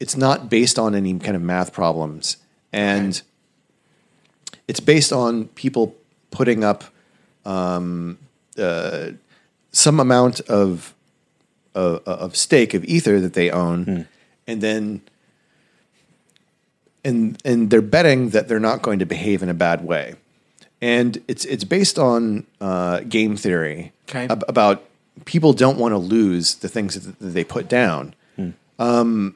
it's 0.00 0.16
not 0.16 0.48
based 0.50 0.78
on 0.78 0.94
any 0.94 1.18
kind 1.18 1.36
of 1.36 1.42
math 1.42 1.72
problems. 1.72 2.36
And 2.72 3.20
it's 4.68 4.80
based 4.80 5.12
on 5.12 5.48
people 5.48 5.94
putting 6.30 6.64
up 6.64 6.84
um, 7.44 8.18
uh, 8.58 9.10
some 9.72 10.00
amount 10.00 10.40
of, 10.40 10.94
of 11.74 12.02
of 12.06 12.36
stake 12.36 12.74
of 12.74 12.84
ether 12.84 13.20
that 13.20 13.34
they 13.34 13.50
own, 13.50 14.06
and 14.46 14.60
then 14.60 15.00
and 17.04 17.38
and 17.44 17.70
they're 17.70 17.80
betting 17.82 18.30
that 18.30 18.48
they're 18.48 18.60
not 18.60 18.82
going 18.82 18.98
to 18.98 19.06
behave 19.06 19.42
in 19.42 19.48
a 19.48 19.54
bad 19.54 19.84
way, 19.84 20.14
and 20.80 21.22
it's 21.28 21.44
it's 21.44 21.64
based 21.64 21.98
on 21.98 22.46
uh, 22.60 23.00
game 23.00 23.36
theory 23.36 23.92
Okay. 24.08 24.26
ab- 24.28 24.44
about 24.48 24.84
people 25.24 25.52
don't 25.52 25.78
want 25.78 25.92
to 25.92 25.98
lose 25.98 26.56
the 26.56 26.68
things 26.68 26.94
that, 26.94 27.18
that 27.18 27.28
they 27.28 27.44
put 27.44 27.68
down. 27.68 28.14
Um, 28.78 29.34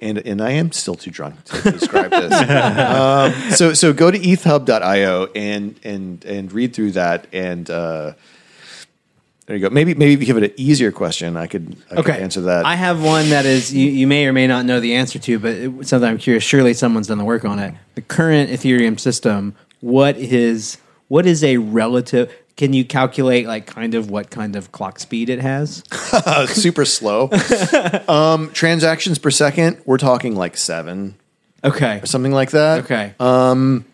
and 0.00 0.18
and 0.18 0.40
I 0.40 0.52
am 0.52 0.72
still 0.72 0.94
too 0.94 1.10
drunk 1.10 1.44
to 1.44 1.70
describe 1.70 2.10
this. 2.10 2.32
um, 2.50 3.32
so 3.52 3.74
so 3.74 3.92
go 3.92 4.10
to 4.10 4.18
ethhub.io 4.18 5.28
and 5.34 5.78
and 5.84 6.24
and 6.24 6.52
read 6.52 6.74
through 6.74 6.92
that 6.92 7.26
and 7.32 7.70
uh, 7.70 8.12
there 9.50 9.56
you 9.56 9.68
go. 9.68 9.70
Maybe 9.74 9.94
maybe 9.94 10.12
if 10.12 10.20
you 10.20 10.26
give 10.26 10.36
it 10.36 10.44
an 10.44 10.52
easier 10.56 10.92
question, 10.92 11.36
I 11.36 11.48
could, 11.48 11.76
I 11.90 11.96
could 11.96 11.98
okay. 12.08 12.22
answer 12.22 12.42
that. 12.42 12.64
I 12.66 12.76
have 12.76 13.02
one 13.02 13.30
that 13.30 13.46
is 13.46 13.74
you, 13.74 13.90
you 13.90 14.06
may 14.06 14.26
or 14.26 14.32
may 14.32 14.46
not 14.46 14.64
know 14.64 14.78
the 14.78 14.94
answer 14.94 15.18
to, 15.18 15.38
but 15.40 15.50
it, 15.50 15.88
something 15.88 16.08
I'm 16.08 16.18
curious. 16.18 16.44
Surely 16.44 16.72
someone's 16.72 17.08
done 17.08 17.18
the 17.18 17.24
work 17.24 17.44
on 17.44 17.58
it. 17.58 17.74
The 17.96 18.02
current 18.02 18.50
Ethereum 18.50 19.00
system. 19.00 19.56
What 19.80 20.16
is 20.16 20.78
what 21.08 21.26
is 21.26 21.42
a 21.42 21.56
relative? 21.56 22.32
Can 22.60 22.74
you 22.74 22.84
calculate 22.84 23.46
like 23.46 23.64
kind 23.64 23.94
of 23.94 24.10
what 24.10 24.28
kind 24.28 24.54
of 24.54 24.70
clock 24.70 24.98
speed 24.98 25.30
it 25.30 25.38
has? 25.40 25.82
Super 26.48 26.84
slow. 26.84 27.30
um, 28.06 28.50
transactions 28.52 29.18
per 29.18 29.30
second, 29.30 29.80
we're 29.86 29.96
talking 29.96 30.36
like 30.36 30.58
seven 30.58 31.14
Okay. 31.64 32.00
or 32.02 32.04
something 32.04 32.32
like 32.32 32.50
that. 32.50 32.84
Okay. 32.84 33.14
Um, 33.18 33.86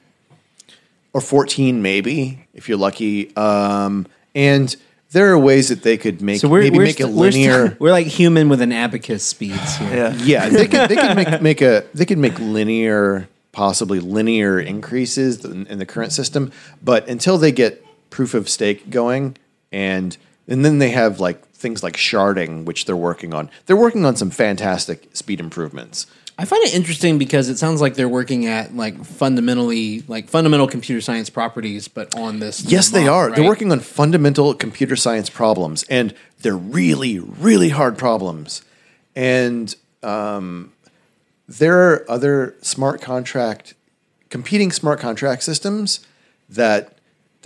or 1.13 1.21
14 1.21 1.81
maybe 1.81 2.45
if 2.55 2.69
you're 2.69 2.77
lucky 2.77 3.37
um, 3.37 4.05
and 4.35 4.75
there 5.13 5.31
are 5.31 5.39
ways 5.39 5.69
that 5.69 5.85
they 5.85 5.97
could 5.97 6.21
make 6.21 6.41
so 6.41 6.49
we're 6.49 6.63
maybe 6.63 6.79
we're, 6.79 6.85
make 6.87 6.99
a 6.99 7.05
st- 7.05 7.15
we're, 7.15 7.31
st- 7.31 7.47
linear 7.47 7.77
we're 7.81 7.93
like 7.93 8.09
human 8.09 8.49
with 8.49 8.61
an 8.63 8.73
abacus 8.73 9.23
speeds 9.23 9.77
here. 9.77 9.95
Yeah. 9.95 10.15
yeah 10.25 10.49
they 10.49 10.67
could 10.67 10.91
they 10.91 10.97
could 10.97 11.15
make, 11.15 11.41
make 11.41 11.63
a 11.63 11.85
they 11.95 12.05
could 12.05 12.19
make 12.19 12.37
linear 12.41 13.29
possibly 13.53 14.01
linear 14.01 14.59
increases 14.59 15.45
in, 15.45 15.69
in 15.69 15.79
the 15.79 15.87
current 15.87 16.11
system 16.13 16.51
but 16.83 17.07
until 17.09 17.39
they 17.39 17.53
get 17.53 17.86
proof 18.17 18.33
of 18.33 18.49
stake 18.49 18.89
going 18.89 19.37
and 19.71 20.17
and 20.49 20.65
then 20.65 20.79
they 20.79 20.89
have 20.89 21.21
like 21.21 21.47
things 21.49 21.83
like 21.83 21.99
sharding 21.99 22.65
which 22.65 22.87
they're 22.87 22.97
working 22.97 23.35
on 23.35 23.51
they're 23.67 23.77
working 23.77 24.07
on 24.07 24.17
some 24.17 24.31
fantastic 24.31 25.15
speed 25.15 25.39
improvements 25.39 26.07
I 26.39 26.47
find 26.47 26.65
it 26.65 26.75
interesting 26.75 27.19
because 27.19 27.51
it 27.51 27.59
sounds 27.59 27.83
like 27.83 27.95
they're 27.95 28.09
working 28.09 28.47
at 28.47 28.75
like 28.75 29.05
fundamentally 29.05 30.03
like 30.09 30.29
fundamental 30.29 30.67
computer 30.67 31.01
science 31.01 31.31
properties, 31.31 31.89
but 31.89 32.15
on 32.15 32.41
this. 32.41 32.63
Yes, 32.63 32.91
they 32.91 33.05
model, 33.07 33.15
are. 33.15 33.31
They're 33.35 33.49
working 33.49 33.73
on 33.73 33.81
fundamental 33.81 34.53
computer 34.53 34.97
science 34.97 35.31
problems, 35.31 35.85
and 35.85 36.13
they're 36.43 36.55
really, 36.55 37.19
really 37.19 37.71
hard 37.71 37.97
problems. 37.97 38.61
And 39.15 39.75
um, 40.03 40.75
there 41.49 41.79
are 41.79 42.11
other 42.11 42.55
smart 42.61 43.01
contract, 43.01 43.73
competing 44.29 44.71
smart 44.71 45.01
contract 45.01 45.43
systems 45.43 46.01
that 46.51 46.96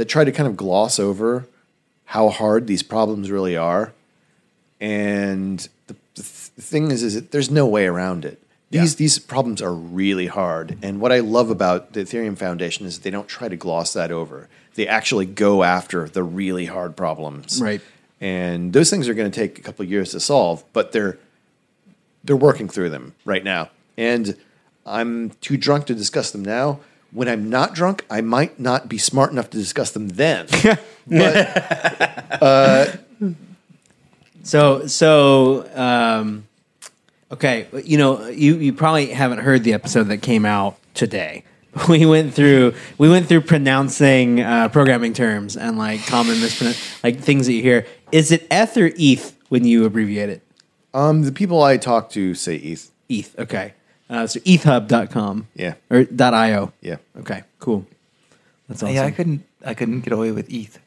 that 0.01 0.09
try 0.09 0.25
to 0.25 0.33
kind 0.33 0.47
of 0.47 0.57
gloss 0.57 0.99
over 0.99 1.47
how 2.07 2.31
hard 2.31 2.67
these 2.67 2.83
problems 2.83 3.31
really 3.31 3.55
are. 3.55 3.93
And 4.81 5.59
the, 5.89 5.95
the 6.15 6.23
th- 6.23 6.25
thing 6.25 6.91
is, 6.91 7.03
is 7.03 7.13
that 7.17 7.33
there's 7.33 7.51
no 7.51 7.67
way 7.67 7.85
around 7.85 8.25
it. 8.25 8.43
These 8.71 8.97
these 8.97 9.19
problems 9.19 9.61
are 9.61 9.75
really 9.75 10.29
hard, 10.29 10.79
and 10.81 11.01
what 11.03 11.13
I 11.13 11.19
love 11.19 11.51
about 11.51 11.93
the 11.93 12.01
Ethereum 12.01 12.39
Foundation 12.39 12.87
is 12.87 13.01
they 13.01 13.11
don't 13.11 13.29
try 13.29 13.49
to 13.49 13.57
gloss 13.57 13.93
that 13.93 14.11
over. 14.11 14.49
They 14.75 14.87
actually 14.87 15.27
go 15.27 15.65
after 15.65 16.09
the 16.09 16.23
really 16.23 16.65
hard 16.67 16.97
problems, 16.97 17.61
Right. 17.61 17.83
And 18.23 18.73
those 18.73 18.89
things 18.89 19.07
are 19.07 19.15
going 19.15 19.31
to 19.31 19.39
take 19.39 19.59
a 19.59 19.63
couple 19.63 19.83
of 19.83 19.91
years 19.91 20.13
to 20.13 20.21
solve, 20.21 20.65
but 20.73 20.93
they're 20.93 21.19
they're 22.25 22.37
working 22.37 22.69
through 22.69 22.89
them 22.89 23.15
right 23.27 23.45
now. 23.45 23.69
And 23.99 24.35
I'm 24.87 25.31
too 25.43 25.59
drunk 25.59 25.85
to 25.87 25.95
discuss 25.95 26.31
them 26.31 26.45
now. 26.45 26.81
When 27.13 27.29
I'm 27.29 27.51
not 27.51 27.75
drunk, 27.75 28.05
I 28.09 28.21
might 28.21 28.61
not 28.61 28.89
be 28.89 28.99
smart 28.99 29.33
enough 29.33 29.51
to 29.51 29.59
discuss 29.59 29.91
them 29.91 30.09
then. 30.11 30.47
but 31.09 32.39
uh, 32.43 32.87
So 34.43 34.87
so 34.87 35.69
um, 35.75 36.47
okay, 37.31 37.67
you 37.85 37.99
know 37.99 38.27
you 38.29 38.57
you 38.57 38.73
probably 38.73 39.07
haven't 39.07 39.39
heard 39.39 39.65
the 39.65 39.73
episode 39.75 40.05
that 40.05 40.19
came 40.19 40.45
out 40.45 40.77
today. 40.95 41.45
We 41.89 42.05
went 42.05 42.35
through 42.35 42.75
we 42.99 43.09
went 43.09 43.29
through 43.29 43.43
pronouncing 43.43 44.41
uh, 44.41 44.69
programming 44.71 45.13
terms 45.13 45.57
and 45.57 45.79
like 45.79 46.05
common 46.05 46.41
mispronoun 46.41 46.75
like 47.05 47.21
things 47.21 47.47
that 47.47 47.53
you 47.53 47.63
hear. 47.63 47.87
Is 48.11 48.33
it 48.33 48.45
eth 48.51 48.77
or 48.77 48.91
eth 48.99 49.37
when 49.51 49.65
you 49.65 49.85
abbreviate 49.85 50.31
it? 50.31 50.43
Um, 50.93 51.23
the 51.23 51.31
people 51.31 51.63
I 51.63 51.77
talk 51.77 52.11
to 52.11 52.35
say 52.35 52.57
ETH. 52.57 52.91
ETH. 53.09 53.39
Okay. 53.39 53.75
Uh, 54.11 54.27
so 54.27 54.41
ethhub.com. 54.41 55.47
Yeah. 55.55 55.75
Or 55.91 56.05
.io. 56.19 56.73
Yeah. 56.83 56.97
Okay. 57.21 57.45
Cool. 57.61 57.87
That's 58.69 58.83
awesome. 58.83 58.95
Yeah, 58.95 59.05
I 59.05 59.11
couldn't. 59.13 59.45
I 59.65 59.75
couldn't 59.75 60.01
get 60.01 60.13
away 60.13 60.33
with 60.33 60.51
ETH. 60.53 60.79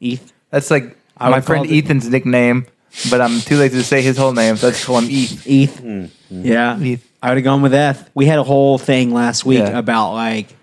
ETH. 0.00 0.32
That's 0.50 0.70
like 0.70 0.96
I 1.16 1.28
my 1.30 1.40
friend 1.40 1.66
call 1.66 1.74
it- 1.74 1.84
Ethan's 1.84 2.08
nickname, 2.08 2.66
but 3.10 3.20
I'm 3.20 3.40
too 3.40 3.56
lazy 3.56 3.78
to 3.78 3.84
say 3.84 4.00
his 4.02 4.16
whole 4.16 4.32
name, 4.32 4.56
so 4.56 4.68
I 4.68 4.70
just 4.70 4.84
call 4.86 4.98
him 4.98 5.08
ETH. 5.10 5.46
ETH. 5.46 6.10
Yeah. 6.30 6.78
ETH. 6.80 7.04
I 7.22 7.28
would 7.30 7.38
have 7.38 7.44
gone 7.44 7.62
with 7.62 7.74
eth. 7.74 8.08
We 8.14 8.26
had 8.26 8.38
a 8.38 8.44
whole 8.44 8.78
thing 8.78 9.12
last 9.12 9.44
week 9.44 9.58
Yeah. 9.58 9.76
about 9.76 10.12
like, 10.12 10.54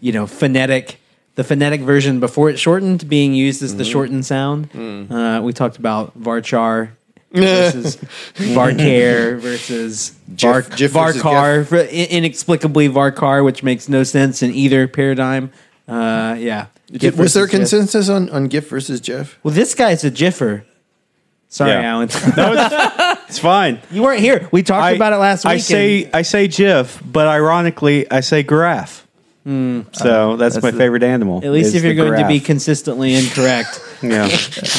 you 0.00 0.12
know, 0.12 0.26
phonetic, 0.26 0.98
the 1.34 1.44
phonetic 1.44 1.82
version 1.82 2.18
before 2.20 2.48
it 2.48 2.58
shortened 2.58 3.06
being 3.08 3.34
used 3.34 3.62
as 3.62 3.76
the 3.76 3.84
shortened 3.84 4.24
sound. 4.24 4.70
Uh, 5.10 5.40
we 5.42 5.52
talked 5.52 5.76
about 5.76 6.18
varchar 6.18 6.90
versus 7.32 7.96
varcare 8.34 9.38
versus 9.38 10.10
var, 10.28 10.62
Jif- 10.62 10.70
Jif 10.70 10.88
versus 10.90 11.22
varcar, 11.22 11.66
for- 11.66 11.76
in- 11.76 12.08
inexplicably 12.10 12.88
varcar, 12.88 13.44
which 13.44 13.62
makes 13.62 13.88
no 13.88 14.02
sense 14.02 14.42
in 14.42 14.52
either 14.54 14.88
paradigm. 14.88 15.50
Uh, 15.86 16.36
yeah. 16.38 16.66
GIF 16.92 17.16
was 17.18 17.34
there 17.34 17.42
versus 17.44 17.50
GIF. 17.50 17.58
consensus 17.60 18.08
on, 18.08 18.30
on 18.30 18.48
GIF 18.48 18.68
versus 18.70 19.00
Jeff? 19.00 19.38
Well, 19.42 19.52
this 19.52 19.74
guy's 19.74 20.04
a 20.04 20.10
jiffer. 20.10 20.64
Sorry, 21.50 21.70
Yeah. 21.70 21.80
Alan. 21.82 22.08
It's 23.28 23.38
fine. 23.38 23.80
you 23.90 24.02
weren't 24.02 24.20
here. 24.20 24.48
We 24.52 24.62
talked 24.62 24.96
about 24.96 25.12
it 25.12 25.16
last 25.16 25.44
week. 25.44 25.52
I 25.52 25.56
say 25.58 26.04
and- 26.04 26.14
I 26.16 26.22
say 26.22 26.48
GIF, 26.48 27.02
but 27.04 27.26
ironically, 27.26 28.10
I 28.10 28.20
say 28.20 28.42
giraffe. 29.48 29.94
so 29.96 30.36
that's, 30.36 30.54
that's 30.54 30.62
my 30.62 30.70
the- 30.70 30.78
favorite 30.78 31.02
animal. 31.02 31.38
At 31.44 31.50
least 31.50 31.74
if 31.74 31.82
you're 31.82 31.94
the 31.94 32.02
going 32.02 32.20
to 32.20 32.28
be 32.28 32.40
consistently 32.40 33.14
incorrect. 33.14 33.80
yeah, 34.02 34.28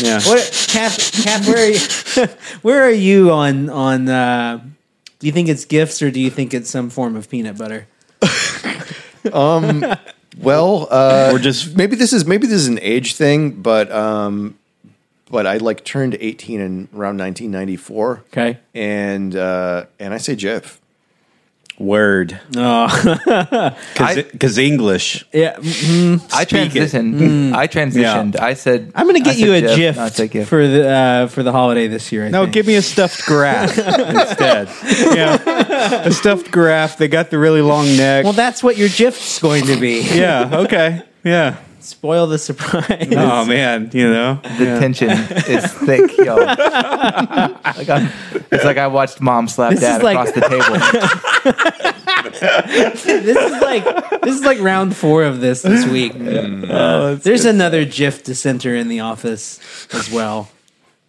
yeah. 0.02 0.20
what, 0.28 0.68
Kath, 0.68 1.24
Kath, 1.24 1.48
where 1.48 1.64
are 1.64 1.70
you, 1.70 2.28
where 2.62 2.84
are 2.84 2.92
you 2.92 3.32
on 3.32 3.70
on? 3.70 4.08
Uh, 4.10 4.62
do 5.20 5.28
you 5.28 5.34
think 5.34 5.50
it's 5.50 5.66
gifts 5.66 6.02
or 6.02 6.12
do 6.12 6.20
you 6.20 6.30
think 6.30 6.54
it's 6.54 6.70
some 6.70 6.90
form 6.90 7.16
of 7.16 7.30
peanut 7.30 7.58
butter? 7.58 7.88
um. 9.34 9.84
Well, 10.38 10.88
uh, 10.90 11.32
We're 11.34 11.40
just 11.40 11.76
maybe 11.76 11.98
this 11.98 12.14
is 12.14 12.26
maybe 12.26 12.48
this 12.48 12.62
is 12.62 12.68
an 12.68 12.80
age 12.82 13.16
thing, 13.16 13.62
but 13.62 13.92
um, 13.92 14.58
but 15.30 15.46
I 15.46 15.58
like 15.58 15.84
turned 15.84 16.16
18 16.18 16.62
in 16.62 16.88
around 16.96 17.18
1994. 17.18 18.24
Okay. 18.28 18.58
and 18.74 19.36
uh, 19.36 19.86
and 20.00 20.14
I 20.14 20.18
say 20.18 20.36
Jeff. 20.38 20.80
Word 21.80 22.40
Oh, 22.58 23.74
because 24.32 24.58
English. 24.58 25.26
yeah. 25.32 25.56
mm, 25.56 26.22
I 26.34 26.44
Speak 26.44 26.76
it. 26.76 26.80
transitioned. 26.92 27.54
I 27.54 27.68
transitioned. 27.68 28.40
I 28.40 28.54
said 28.54 28.92
I'm 28.96 29.08
going 29.08 29.24
to 29.24 29.30
I 29.30 29.34
get 29.34 29.40
you 29.40 29.54
a 29.54 29.62
said 29.62 29.78
GIF 29.78 29.96
not 29.96 30.12
say 30.14 30.28
GIF. 30.28 30.48
for 30.50 30.68
the 30.68 30.88
uh, 30.90 31.28
for 31.28 31.42
the 31.42 31.52
holiday 31.52 31.88
this 31.88 32.12
year. 32.12 32.26
I 32.26 32.30
No, 32.30 32.44
think. 32.44 32.54
give 32.54 32.68
me 32.68 32.76
a 32.76 32.82
stuffed 32.82 33.26
giraffe 33.26 33.78
instead. 33.78 34.68
Yeah, 35.16 36.06
a 36.06 36.12
stuffed 36.12 36.52
giraffe. 36.54 36.98
They 36.98 37.08
got 37.08 37.30
the 37.30 37.38
really 37.40 37.62
long 37.62 37.86
neck. 37.98 38.24
Well, 38.26 38.34
that's 38.34 38.62
what 38.62 38.78
your 38.78 38.90
GIF's 38.90 39.40
going 39.40 39.66
to 39.68 39.80
be. 39.80 40.02
yeah. 40.02 40.50
Okay. 40.52 41.02
Yeah. 41.24 41.58
Spoil 41.82 42.28
the 42.28 42.38
surprise. 42.38 43.08
Oh 43.16 43.46
man, 43.46 43.90
you 43.94 44.10
know. 44.10 44.36
the 44.58 44.78
tension 44.80 45.10
is 45.10 45.72
thick, 45.74 46.18
yo. 46.18 46.36
like 46.36 47.90
I, 47.90 48.12
it's 48.52 48.66
like 48.66 48.78
I 48.78 48.88
watched 48.88 49.22
mom 49.22 49.48
slap 49.48 49.72
This 49.72 49.80
is 49.80 49.86
dad 49.88 50.04
like- 50.04 50.18
across 50.18 50.32
the 50.34 50.42
table. 50.42 51.94
this 52.74 53.06
is 53.06 53.62
like 53.62 54.22
this 54.22 54.36
is 54.36 54.44
like 54.44 54.60
round 54.60 54.96
four 54.96 55.24
of 55.24 55.40
this 55.42 55.62
this 55.62 55.86
week. 55.88 56.14
Uh, 56.70 57.16
there's 57.16 57.46
another 57.46 57.84
GIF 57.86 58.24
dissenter 58.24 58.76
in 58.76 58.88
the 58.90 59.00
office 59.00 59.60
as 59.94 60.12
well. 60.12 60.50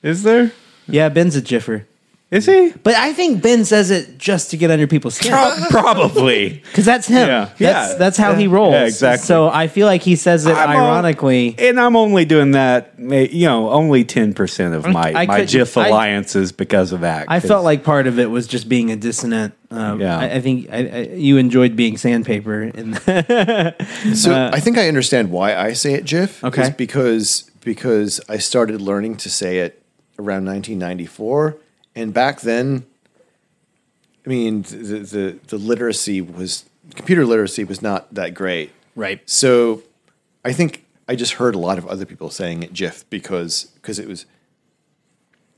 Is 0.03 0.23
there? 0.23 0.53
Yeah, 0.89 1.09
Ben's 1.09 1.37
a 1.37 1.43
GIFer. 1.43 1.85
Is 2.31 2.47
he? 2.47 2.73
But 2.85 2.95
I 2.95 3.13
think 3.13 3.43
Ben 3.43 3.65
says 3.65 3.91
it 3.91 4.17
just 4.17 4.51
to 4.53 4.57
get 4.57 4.71
under 4.71 4.87
people's 4.87 5.17
skin. 5.17 5.33
Probably. 5.69 6.63
Because 6.71 6.85
that's 6.85 7.09
him. 7.09 7.27
Yeah. 7.27 7.45
That's, 7.47 7.61
Yeah. 7.61 7.95
that's 7.99 8.17
how 8.17 8.35
he 8.37 8.47
rolls. 8.47 8.73
Yeah, 8.75 8.85
exactly. 8.87 9.27
So 9.27 9.49
I 9.49 9.67
feel 9.67 9.87
like 9.89 10.03
he 10.03 10.15
says 10.15 10.47
it 10.47 10.53
I'm 10.55 10.77
all- 10.77 10.87
ironically. 10.93 11.57
And 11.59 11.81
I'm 11.81 11.97
only 11.97 12.25
doing 12.25 12.53
that, 12.53 12.95
you 12.99 13.47
know, 13.47 13.71
only 13.71 14.05
10% 14.05 14.73
of 14.75 14.87
my, 14.87 15.13
I 15.13 15.27
my 15.27 15.41
could- 15.41 15.49
GIF 15.49 15.77
I- 15.77 15.89
alliances 15.89 16.53
because 16.53 16.93
of 16.93 17.01
that. 17.01 17.25
I 17.29 17.41
felt 17.41 17.65
like 17.65 17.83
part 17.83 18.07
of 18.07 18.21
it 18.21 18.31
was 18.31 18.47
just 18.47 18.69
being 18.69 18.93
a 18.93 18.97
dissonant. 18.97 19.55
Um, 19.73 20.01
Yeah. 20.01 20.17
I, 20.19 20.35
I 20.35 20.41
think 20.41 20.69
I, 20.71 20.77
I, 20.87 20.99
you 21.15 21.37
enjoyed 21.37 21.75
being 21.75 21.97
sandpaper. 21.97 22.63
In 22.63 22.95
So 24.15 24.51
I 24.53 24.61
think 24.61 24.79
I 24.79 24.87
understand 24.87 25.31
why 25.33 25.57
I 25.57 25.73
say 25.73 25.95
it 25.95 26.05
Jeff. 26.05 26.43
Uh, 26.45 26.49
Okay. 26.49 26.75
because 26.79 27.51
because 27.65 28.21
I 28.29 28.39
started 28.39 28.81
learning 28.81 29.17
to 29.19 29.29
say 29.31 29.59
it 29.59 29.83
around 30.19 30.45
1994, 30.47 31.57
and 32.01 32.13
back 32.15 32.41
then, 32.41 32.87
I 34.27 34.29
mean, 34.29 34.63
the 34.63 34.99
the, 35.01 35.39
the 35.49 35.59
literacy 35.59 36.21
was 36.21 36.65
computer 36.95 37.25
literacy 37.27 37.65
was 37.65 37.81
not 37.83 38.13
that 38.15 38.35
great. 38.35 38.71
right. 38.97 39.21
So 39.29 39.83
I 40.45 40.53
think 40.53 40.85
I 41.09 41.15
just 41.17 41.35
heard 41.35 41.55
a 41.55 41.59
lot 41.59 41.79
of 41.79 41.87
other 41.87 42.07
people 42.07 42.31
saying 42.31 42.63
it 42.63 42.73
GIF 42.73 43.09
because 43.11 43.65
because 43.77 43.99
it 43.99 44.09
was 44.09 44.27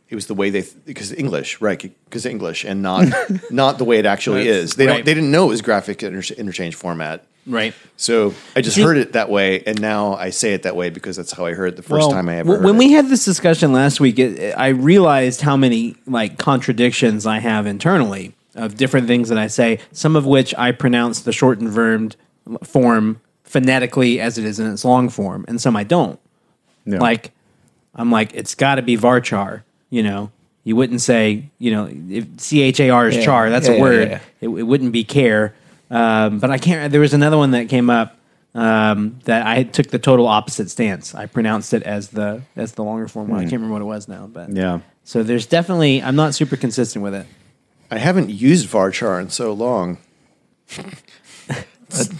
it 0.08 0.14
was 0.14 0.26
the 0.26 0.34
way 0.34 0.50
they 0.50 0.64
because 0.84 1.12
English 1.12 1.60
right 1.60 1.80
because 2.04 2.26
English 2.26 2.64
and 2.64 2.82
not 2.82 3.06
not 3.50 3.78
the 3.78 3.84
way 3.84 3.98
it 3.98 4.06
actually 4.06 4.46
is. 4.48 4.74
They 4.76 4.86
Right. 4.86 4.96
don't 4.96 5.04
they 5.06 5.14
didn't 5.14 5.30
know 5.30 5.44
it 5.46 5.48
was 5.48 5.62
graphic 5.62 6.02
inter- 6.02 6.34
interchange 6.34 6.74
format. 6.74 7.24
Right. 7.46 7.74
So 7.96 8.34
I 8.54 8.60
just 8.60 8.76
See- 8.76 8.82
heard 8.82 8.96
it 8.96 9.12
that 9.14 9.28
way, 9.28 9.62
and 9.66 9.80
now 9.80 10.14
I 10.14 10.30
say 10.30 10.54
it 10.54 10.62
that 10.62 10.76
way 10.76 10.90
because 10.90 11.16
that's 11.16 11.32
how 11.32 11.44
I 11.44 11.54
heard 11.54 11.70
it 11.70 11.76
the 11.76 11.82
first 11.82 11.90
Well, 12.06 12.10
time 12.12 12.28
I 12.28 12.36
ever. 12.36 12.48
Well, 12.50 12.56
heard 12.58 12.64
when 12.66 12.76
it. 12.76 12.78
we 12.78 12.92
had 12.92 13.08
this 13.08 13.24
discussion 13.24 13.72
last 13.72 13.98
week, 14.00 14.18
it, 14.20 14.54
I 14.56 14.68
realized 14.68 15.40
how 15.40 15.56
many 15.56 15.96
like 16.06 16.38
contradictions 16.38 17.26
I 17.26 17.38
have 17.40 17.66
internally 17.66 18.34
of 18.54 18.76
different 18.76 19.06
things 19.08 19.28
that 19.28 19.38
I 19.38 19.48
say. 19.48 19.80
Some 19.92 20.14
of 20.14 20.24
which 20.24 20.54
I 20.56 20.70
pronounce 20.72 21.20
the 21.20 21.32
shortened 21.32 21.70
verb 21.70 22.14
form 22.62 23.20
phonetically 23.44 24.20
as 24.20 24.38
it 24.38 24.44
is 24.44 24.58
in 24.60 24.70
its 24.72 24.84
long 24.84 25.08
form, 25.08 25.44
and 25.48 25.60
some 25.60 25.74
I 25.76 25.82
don't. 25.84 26.20
Yeah. 26.86 26.98
Like 27.00 27.32
I'm 27.94 28.10
like 28.12 28.34
it's 28.34 28.54
got 28.54 28.76
to 28.76 28.82
be 28.82 28.96
varchar. 28.96 29.62
You 29.90 30.02
know, 30.04 30.30
you 30.64 30.76
wouldn't 30.76 31.00
say 31.00 31.50
you 31.58 31.70
know 31.72 31.88
if 32.08 32.26
C 32.40 32.62
H 32.62 32.78
A 32.80 32.90
R 32.90 33.08
is 33.08 33.16
Yeah. 33.16 33.24
char. 33.24 33.50
That's 33.50 33.66
Yeah, 33.66 33.74
a 33.74 33.76
yeah, 33.76 33.82
word. 33.82 34.08
yeah. 34.10 34.20
It, 34.40 34.48
it 34.48 34.62
wouldn't 34.62 34.92
be 34.92 35.02
care. 35.04 35.54
Um, 35.92 36.38
but 36.38 36.50
I 36.50 36.58
can't. 36.58 36.90
There 36.90 37.00
was 37.00 37.12
another 37.14 37.36
one 37.36 37.50
that 37.52 37.68
came 37.68 37.90
up 37.90 38.16
um, 38.54 39.18
that 39.24 39.46
I 39.46 39.62
took 39.62 39.88
the 39.88 39.98
total 39.98 40.26
opposite 40.26 40.70
stance. 40.70 41.14
I 41.14 41.26
pronounced 41.26 41.74
it 41.74 41.82
as 41.82 42.08
the 42.08 42.42
as 42.56 42.72
the 42.72 42.82
longer 42.82 43.06
form 43.08 43.28
one. 43.28 43.38
I 43.38 43.42
can't 43.42 43.52
remember 43.52 43.74
what 43.74 43.82
it 43.82 43.86
was 43.86 44.08
now, 44.08 44.26
but 44.26 44.50
Yeah. 44.50 44.80
So 45.04 45.22
there's 45.22 45.46
definitely 45.46 46.02
I'm 46.02 46.16
not 46.16 46.34
super 46.34 46.56
consistent 46.56 47.02
with 47.02 47.14
it. 47.14 47.26
I 47.90 47.98
haven't 47.98 48.30
used 48.30 48.68
varchar 48.68 49.20
in 49.20 49.28
so 49.30 49.52
long, 49.52 49.98
That- 50.76 51.66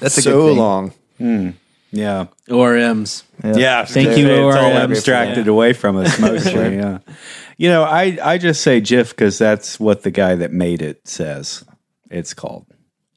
That's 0.01 0.19
a 0.19 0.23
so 0.23 0.41
good 0.43 0.49
thing. 0.51 0.59
long. 0.59 1.55
Yeah. 1.91 2.27
ORMs. 2.49 3.23
Yeah. 3.43 3.85
Thank 3.85 4.17
you, 4.19 4.27
It's 4.29 4.57
all 4.57 4.71
ORMs. 4.71 4.83
abstracted 4.91 5.47
Yeah. 5.47 5.53
away 5.53 5.73
from 5.73 5.97
us 5.97 6.19
mostly. 6.19 6.77
yeah. 6.77 6.99
You 7.59 7.69
know, 7.69 7.85
I, 7.85 8.19
I 8.23 8.39
just 8.39 8.63
say 8.63 8.81
GIF 8.81 9.11
because 9.11 9.39
that's 9.39 9.79
what 9.81 10.03
the 10.03 10.11
guy 10.11 10.35
that 10.35 10.53
made 10.53 10.83
it 10.83 11.07
says 11.07 11.65
it's 12.11 12.35
called. 12.35 12.67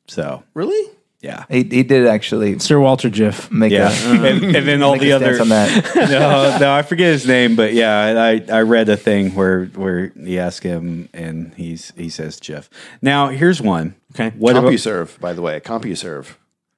So, 0.07 0.43
Really? 0.53 0.91
yeah. 1.21 1.45
He, 1.49 1.63
he 1.63 1.83
did 1.83 2.05
actually 2.07 2.59
Sir 2.59 2.79
Walter 2.79 3.09
Jiff. 3.09 3.49
make 3.51 3.71
Yeah. 3.71 3.89
a, 3.91 4.13
and, 4.25 4.55
and 4.55 4.67
then 4.67 4.83
all 4.83 4.97
the 4.99 5.09
a 5.11 5.15
other. 5.15 5.41
on 5.41 5.49
that. 5.49 5.95
no, 5.95 6.57
no, 6.59 6.71
I 6.73 6.81
forget 6.83 7.11
his 7.13 7.25
name, 7.27 7.55
but 7.55 7.73
yeah, 7.73 8.13
I, 8.15 8.45
I 8.57 8.61
read 8.61 8.89
a 8.89 8.97
thing 8.97 9.33
where 9.33 9.65
where 9.67 10.09
he 10.15 10.37
asked 10.37 10.61
him, 10.63 11.09
and 11.13 11.53
he's 11.55 11.91
he 11.97 12.09
says 12.09 12.39
Jeff. 12.39 12.69
Now 13.01 13.29
here's 13.29 13.61
one. 13.61 13.95
Okay. 14.13 14.35
what 14.37 14.55
about, 14.55 14.71
CompuServe, 14.71 15.19
by 15.19 15.33
the 15.33 15.41
way, 15.41 15.59
CompuServe. 15.59 16.27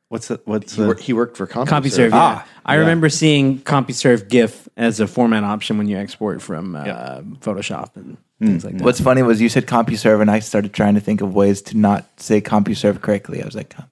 what's 0.08 0.30
the 0.30 0.40
what's 0.46 0.74
He, 0.76 0.82
the 0.82 0.88
wor- 0.88 0.96
he 0.96 1.12
worked 1.14 1.36
for 1.36 1.46
CompuServe. 1.46 1.68
CompuServe. 1.68 2.10
Yeah. 2.12 2.18
Ah, 2.18 2.48
I 2.66 2.76
yeah. 2.76 2.80
remember 2.80 3.10
seeing 3.10 3.60
CompuServe 3.60 4.30
GIF 4.30 4.70
as 4.78 5.00
a 5.02 5.08
format 5.08 5.44
option 5.44 5.78
when 5.78 5.88
you 5.90 5.98
export 5.98 6.42
from 6.42 6.76
uh, 6.76 6.86
Yeah. 6.86 7.22
Photoshop 7.42 7.96
and. 7.98 8.18
Things 8.40 8.64
like 8.66 8.78
that. 8.78 8.84
What's 8.84 9.02
funny 9.02 9.22
was 9.24 9.42
you 9.42 9.50
said 9.50 9.66
CompuServe, 9.68 10.22
and 10.22 10.30
I 10.32 10.40
started 10.40 10.74
trying 10.74 10.96
to 10.96 11.02
think 11.02 11.22
of 11.22 11.34
ways 11.34 11.62
to 11.64 11.78
not 11.78 12.06
say 12.18 12.40
CompuServe 12.42 13.02
correctly. 13.02 13.42
I 13.42 13.46
was 13.46 13.56
like, 13.56 13.70
Com- 13.70 13.86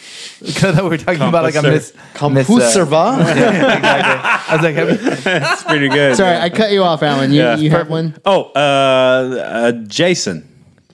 because 0.40 0.76
we 0.82 0.88
were 0.88 0.96
talking 0.98 1.22
about 1.22 1.44
like 1.44 1.54
a 1.54 1.62
miss. 1.62 1.92
miss, 1.94 1.96
uh, 2.14 2.18
CompuServe. 2.18 2.90
yeah, 3.36 3.76
exactly. 3.76 4.52
I 4.52 4.56
was 4.56 4.62
like, 4.62 4.74
have 4.74 4.90
you- 4.90 5.16
That's 5.40 5.62
pretty 5.64 5.88
good. 5.88 6.16
Sorry, 6.16 6.36
I 6.36 6.48
cut 6.50 6.72
you 6.72 6.82
off, 6.82 7.02
Alan. 7.02 7.30
You, 7.32 7.38
Yeah. 7.40 7.56
you 7.56 7.70
have 7.70 7.88
one? 7.88 8.16
Oh, 8.24 8.50
uh, 8.56 8.58
uh, 8.58 9.72
Jason, 9.86 10.48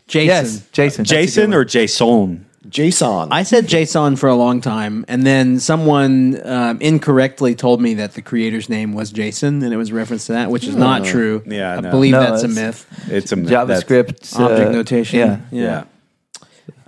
Jason. 0.08 0.26
yes, 0.26 0.66
Jason. 0.72 1.02
That's 1.04 1.10
a 1.10 1.14
good 1.14 1.20
Jason 1.20 1.50
one. 1.50 1.58
or 1.60 1.64
Jason? 1.64 2.46
JSON. 2.68 3.28
I 3.30 3.42
said 3.44 3.66
JSON 3.66 4.18
for 4.18 4.28
a 4.28 4.34
long 4.34 4.60
time, 4.60 5.04
and 5.08 5.24
then 5.26 5.58
someone 5.60 6.40
um, 6.46 6.80
incorrectly 6.80 7.54
told 7.54 7.80
me 7.80 7.94
that 7.94 8.14
the 8.14 8.22
creator's 8.22 8.68
name 8.68 8.92
was 8.92 9.10
Jason, 9.10 9.62
and 9.62 9.72
it 9.72 9.76
was 9.76 9.90
a 9.90 9.94
reference 9.94 10.26
to 10.26 10.32
that, 10.32 10.50
which 10.50 10.64
is 10.66 10.76
not 10.76 11.04
true. 11.04 11.42
Yeah, 11.46 11.76
I 11.76 11.80
no. 11.80 11.90
believe 11.90 12.12
No, 12.12 12.20
that's 12.20 12.42
a 12.42 12.46
it's- 12.50 12.54
myth. 12.56 13.08
It's 13.10 13.32
a 13.32 13.36
that's- 13.36 13.84
JavaScript 13.84 14.38
Object 14.40 14.68
uh, 14.68 14.72
notation. 14.72 15.18
Yeah, 15.18 15.40
Yeah. 15.50 15.84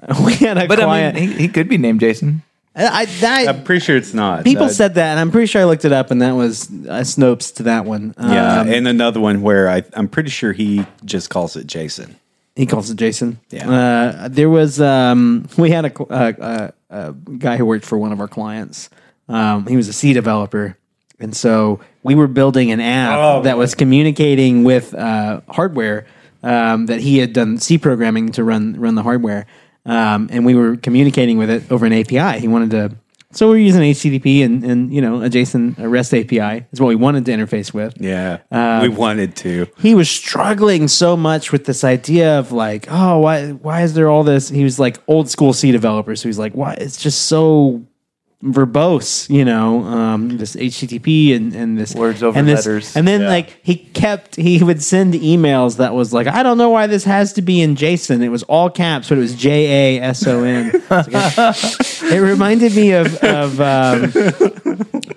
we 0.25 0.35
had 0.35 0.57
a 0.59 0.67
but 0.67 0.79
client. 0.79 1.17
I 1.17 1.21
mean, 1.21 1.31
he, 1.31 1.37
he 1.43 1.49
could 1.49 1.69
be 1.69 1.79
named 1.79 2.01
Jason. 2.01 2.43
I, 2.75 3.07
I, 3.23 3.47
I'm 3.49 3.65
pretty 3.65 3.85
sure 3.85 3.97
it's 3.97 4.15
not. 4.15 4.45
people 4.45 4.67
Uh, 4.67 4.69
said 4.69 4.95
that, 4.95 5.11
and 5.11 5.21
I'm 5.21 5.31
pretty 5.31 5.47
sure 5.47 5.61
I 5.61 5.65
looked 5.65 5.85
it 5.85 5.93
up, 5.93 6.11
and 6.11 6.23
that 6.23 6.33
was 6.33 6.67
uh, 6.71 7.01
Snopes 7.03 7.55
to 7.57 7.65
that 7.65 7.85
one. 7.85 8.15
Yeah, 8.19 8.61
Um, 8.61 8.69
and 8.69 8.87
another 8.89 9.19
one 9.21 9.43
where 9.43 9.69
I, 9.69 9.83
I'm 9.95 10.09
pretty 10.09 10.31
sure 10.31 10.53
he 10.53 10.87
just 11.05 11.31
calls 11.31 11.57
it 11.57 11.67
Jason. 11.67 12.17
He 12.61 12.67
calls 12.67 12.91
it 12.91 12.97
Jason. 12.99 13.41
Yeah. 13.49 13.71
Uh, 13.71 14.29
there 14.29 14.51
was 14.51 14.83
um, 14.83 15.49
we 15.57 15.71
had 15.71 15.87
a, 15.87 16.03
uh, 16.03 16.33
uh, 16.39 16.71
a 16.91 17.13
guy 17.39 17.57
who 17.57 17.65
worked 17.65 17.87
for 17.87 17.97
one 17.97 18.13
of 18.13 18.21
our 18.21 18.29
clients. 18.29 18.91
Um, 19.31 19.67
he 19.67 19.77
was 19.77 19.89
a 19.89 19.95
C 19.95 20.13
developer, 20.13 20.77
and 21.19 21.35
so 21.35 21.81
we 22.03 22.15
were 22.15 22.27
building 22.27 22.71
an 22.71 22.81
app 22.81 23.19
Oh, 23.19 23.43
that 23.45 23.57
was 23.57 23.75
communicating 23.75 24.63
with 24.63 24.93
uh, 24.95 25.41
hardware 25.49 26.05
um, 26.43 26.85
that 26.85 27.01
he 27.01 27.17
had 27.17 27.33
done 27.33 27.57
C 27.57 27.79
programming 27.79 28.33
to 28.33 28.45
run 28.45 28.79
run 28.79 28.95
the 28.95 29.03
hardware, 29.05 29.47
um, 29.87 30.29
and 30.31 30.45
we 30.45 30.55
were 30.55 30.77
communicating 30.77 31.39
with 31.39 31.49
it 31.49 31.73
over 31.73 31.87
an 31.87 31.95
API. 31.95 32.41
He 32.41 32.49
wanted 32.49 32.73
to. 32.73 32.97
So 33.33 33.47
we 33.47 33.53
we're 33.55 33.59
using 33.59 33.83
HTTP 33.83 34.45
and, 34.45 34.65
and 34.65 34.93
you 34.93 35.01
know 35.01 35.23
a 35.23 35.31
JSON 35.31 35.79
a 35.79 35.89
REST 35.89 36.15
API 36.15 36.67
is 36.73 36.81
what 36.81 36.89
we 36.89 36.97
wanted 36.97 37.25
to 37.27 37.33
interface 37.33 37.73
with 37.73 37.95
Yeah, 38.01 38.39
Uh, 38.51 38.81
we 38.83 38.89
wanted 38.89 39.37
to. 39.37 39.67
he 39.79 39.95
was 39.95 40.11
struggling 40.11 40.89
so 40.89 41.17
much 41.17 41.53
with 41.53 41.65
this 41.65 41.85
idea 41.85 42.39
of 42.39 42.51
like, 42.51 42.87
oh, 42.91 43.19
why 43.21 43.51
why 43.51 43.83
is 43.83 43.95
there 43.95 44.09
all 44.09 44.25
this? 44.25 44.49
He 44.49 44.65
was 44.65 44.79
like 44.81 44.99
old 45.07 45.31
school 45.31 45.53
C 45.53 45.71
developer, 45.71 46.17
so 46.17 46.29
he's 46.29 46.39
like, 46.39 46.55
why? 46.55 46.75
It's 46.75 47.01
just 47.01 47.23
so 47.27 47.85
verbose, 48.43 49.29
you 49.29 49.45
know, 49.45 49.85
um, 49.85 50.39
this 50.39 50.57
HTTP 50.57 51.37
and, 51.37 51.55
and 51.55 51.77
this 51.77 51.95
Words 51.95 52.23
over 52.23 52.39
and 52.39 52.49
this, 52.49 52.65
letters. 52.67 52.97
and 52.97 53.07
then 53.07 53.21
Yeah. 53.23 53.29
like 53.29 53.61
he 53.63 53.77
kept 53.77 54.37
he 54.37 54.65
would 54.65 54.83
send 54.83 55.13
emails 55.15 55.77
that 55.77 55.93
was 55.95 56.13
like, 56.15 56.27
I 56.27 56.43
don't 56.43 56.57
know 56.57 56.71
why 56.71 56.87
this 56.87 57.05
has 57.05 57.35
to 57.35 57.43
be 57.43 57.61
in 57.61 57.77
JSON. 57.77 58.23
It 58.23 58.31
was 58.31 58.43
all 58.45 58.71
caps, 58.71 59.11
but 59.11 59.19
it 59.19 59.21
was 59.21 59.35
J 59.35 59.99
A 59.99 60.03
S 60.03 60.27
O 60.27 60.43
N. 60.43 60.73
It 62.11 62.19
reminded 62.19 62.75
me 62.75 62.93
of 62.93 63.15
of 63.23 63.61
um, 63.61 64.13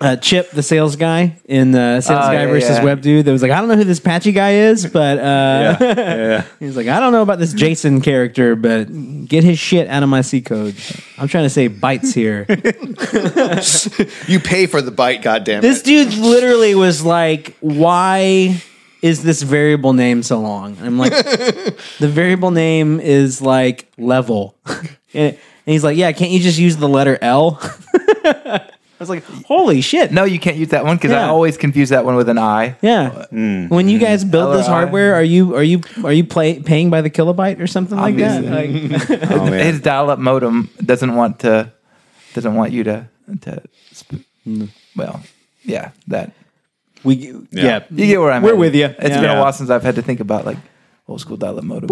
uh, 0.00 0.16
Chip, 0.16 0.50
the 0.52 0.62
sales 0.62 0.94
guy 0.96 1.36
in 1.46 1.74
uh, 1.74 2.00
Sales 2.00 2.20
Oh, 2.24 2.28
Guy 2.28 2.42
yeah, 2.42 2.46
versus 2.46 2.76
yeah. 2.78 2.84
Web 2.84 3.00
Dude. 3.00 3.24
That 3.24 3.32
was 3.32 3.42
like, 3.42 3.50
I 3.50 3.58
don't 3.58 3.68
know 3.68 3.76
who 3.76 3.82
this 3.84 3.98
patchy 4.00 4.30
guy 4.32 4.52
is, 4.52 4.86
but 4.86 5.18
uh, 5.18 5.76
Yeah, 5.80 6.44
he's 6.60 6.76
like, 6.76 6.86
I 6.86 7.00
don't 7.00 7.10
know 7.12 7.22
about 7.22 7.38
this 7.40 7.52
Jason 7.52 8.00
character, 8.00 8.54
but 8.54 8.84
get 9.26 9.42
his 9.44 9.58
shit 9.58 9.88
out 9.88 10.02
of 10.04 10.08
my 10.08 10.20
C 10.20 10.40
code. 10.40 10.76
I'm 11.18 11.26
trying 11.26 11.44
to 11.44 11.50
say 11.50 11.68
bytes 11.68 12.12
here. 12.14 12.46
you 14.28 14.40
pay 14.40 14.66
for 14.66 14.82
the 14.82 14.90
bite, 14.90 15.22
goddamn 15.22 15.60
this 15.60 15.82
dude 15.82 16.14
literally 16.14 16.74
was 16.74 17.04
like, 17.04 17.56
why 17.60 18.60
is 19.02 19.22
this 19.22 19.42
variable 19.42 19.92
name 19.92 20.22
so 20.22 20.40
long? 20.40 20.78
I'm 20.80 20.98
like, 20.98 21.12
the 21.98 22.08
variable 22.08 22.50
name 22.50 23.00
is 23.00 23.42
like 23.42 23.86
level. 23.98 24.56
and 25.14 25.36
he's 25.66 25.84
like, 25.84 25.96
yeah, 25.96 26.10
can't 26.12 26.30
you 26.30 26.40
just 26.40 26.58
use 26.58 26.78
the 26.78 26.88
letter 26.88 27.18
L? 27.20 27.58
I 27.62 28.62
was 28.98 29.10
like, 29.10 29.24
holy 29.44 29.80
shit. 29.80 30.12
No, 30.12 30.24
you 30.24 30.38
can't 30.38 30.56
use 30.56 30.68
that 30.68 30.84
one 30.84 30.96
because 30.96 31.10
I 31.10 31.24
always 31.24 31.56
confuse 31.58 31.90
that 31.90 32.04
one 32.04 32.14
with 32.14 32.28
an 32.28 32.38
I. 32.38 32.76
Yeah. 32.80 33.26
Mm. 33.32 33.68
When 33.68 33.88
you 33.88 33.98
mm. 33.98 34.02
guys 34.02 34.24
build 34.24 34.56
this 34.56 34.66
LRI. 34.66 34.70
hardware, 34.70 35.14
are 35.14 35.22
you 35.22 35.54
are 35.56 35.62
you 35.62 35.82
are 36.02 36.12
you 36.12 36.24
play, 36.24 36.60
paying 36.60 36.90
by 36.90 37.02
the 37.02 37.10
kilobyte 37.10 37.60
or 37.60 37.66
something 37.66 37.98
like 37.98 38.16
that? 38.16 38.44
Obviously. 38.44 38.88
Like, 38.88 39.30
Oh, 39.30 39.50
man. 39.50 39.66
His 39.66 39.80
dial-up 39.80 40.18
modem 40.18 40.70
doesn't 40.82 41.14
want 41.14 41.40
to 41.40 41.72
doesn't 42.34 42.54
want 42.54 42.72
you 42.72 42.84
to 42.84 43.08
to 43.42 43.62
sp- 43.94 44.26
well, 44.96 45.22
yeah, 45.64 45.90
that 46.08 46.32
we 47.02 47.14
yeah. 47.14 47.40
Yeah. 47.50 47.80
you 47.90 48.06
get 48.06 48.20
where 48.20 48.32
I'm. 48.32 48.42
We're 48.42 48.52
at. 48.52 48.58
with 48.58 48.74
you. 48.74 48.86
It's 48.86 49.08
Yeah. 49.08 49.20
been 49.20 49.30
a 49.30 49.40
while 49.40 49.52
since 49.52 49.70
I've 49.70 49.82
had 49.82 49.94
to 49.96 50.02
think 50.02 50.20
about 50.20 50.44
like 50.44 50.58
old 51.08 51.20
school 51.20 51.36
dial-up 51.36 51.64
modems. 51.64 51.90